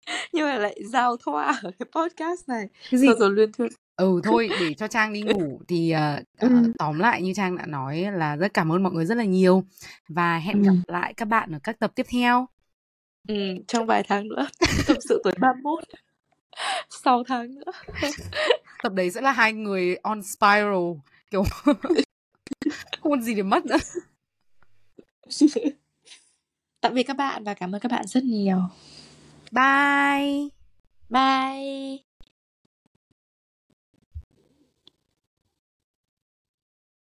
nhưng 0.33 0.47
mà 0.47 0.59
lại 0.59 0.81
giao 0.85 1.17
thoa 1.17 1.61
ở 1.63 1.71
cái 1.79 1.87
podcast 1.93 2.49
này. 2.49 2.69
Cái 2.91 3.01
gì? 3.01 3.07
Rồi, 3.07 3.17
rồi 3.19 3.31
luyên 3.31 3.53
thuyên. 3.53 3.69
Ừ 3.97 4.21
thôi 4.25 4.49
để 4.61 4.75
cho 4.75 4.89
trang 4.89 5.13
đi 5.13 5.23
ngủ 5.23 5.61
thì 5.69 5.95
uh, 5.95 6.41
ừ. 6.41 6.73
tóm 6.79 6.99
lại 6.99 7.23
như 7.23 7.33
trang 7.37 7.57
đã 7.57 7.67
nói 7.67 8.07
là 8.13 8.37
rất 8.37 8.55
cảm 8.55 8.73
ơn 8.73 8.83
mọi 8.83 8.93
người 8.93 9.05
rất 9.05 9.15
là 9.15 9.25
nhiều. 9.25 9.65
Và 10.09 10.39
hẹn 10.39 10.63
ừ. 10.63 10.67
gặp 10.67 10.75
lại 10.87 11.15
các 11.15 11.25
bạn 11.25 11.53
ở 11.53 11.59
các 11.63 11.79
tập 11.79 11.93
tiếp 11.95 12.07
theo. 12.11 12.47
Ừ, 13.29 13.35
trong 13.69 13.87
vài 13.87 14.03
tháng 14.09 14.29
nữa. 14.29 14.49
Tâm 14.87 14.97
sự 15.09 15.21
tuổi 15.25 15.33
31 15.39 15.85
6 16.91 17.25
tháng 17.29 17.55
nữa. 17.55 17.73
Tập 18.83 18.93
đấy 18.93 19.11
sẽ 19.11 19.21
là 19.21 19.33
hai 19.33 19.53
người 19.53 19.97
on 19.97 20.23
spiral 20.23 20.93
kiểu 21.31 21.45
không 23.03 23.13
còn 23.13 23.23
gì 23.23 23.35
để 23.35 23.43
mất 23.43 23.67
nữa. 23.67 23.77
Tạm 26.81 26.95
biệt 26.95 27.03
các 27.03 27.17
bạn 27.17 27.45
và 27.45 27.55
cảm 27.55 27.75
ơn 27.75 27.81
các 27.81 27.93
bạn 27.93 28.07
rất 28.07 28.25
nhiều 28.25 28.59
bye. 29.53 30.51
Bye 31.11 32.05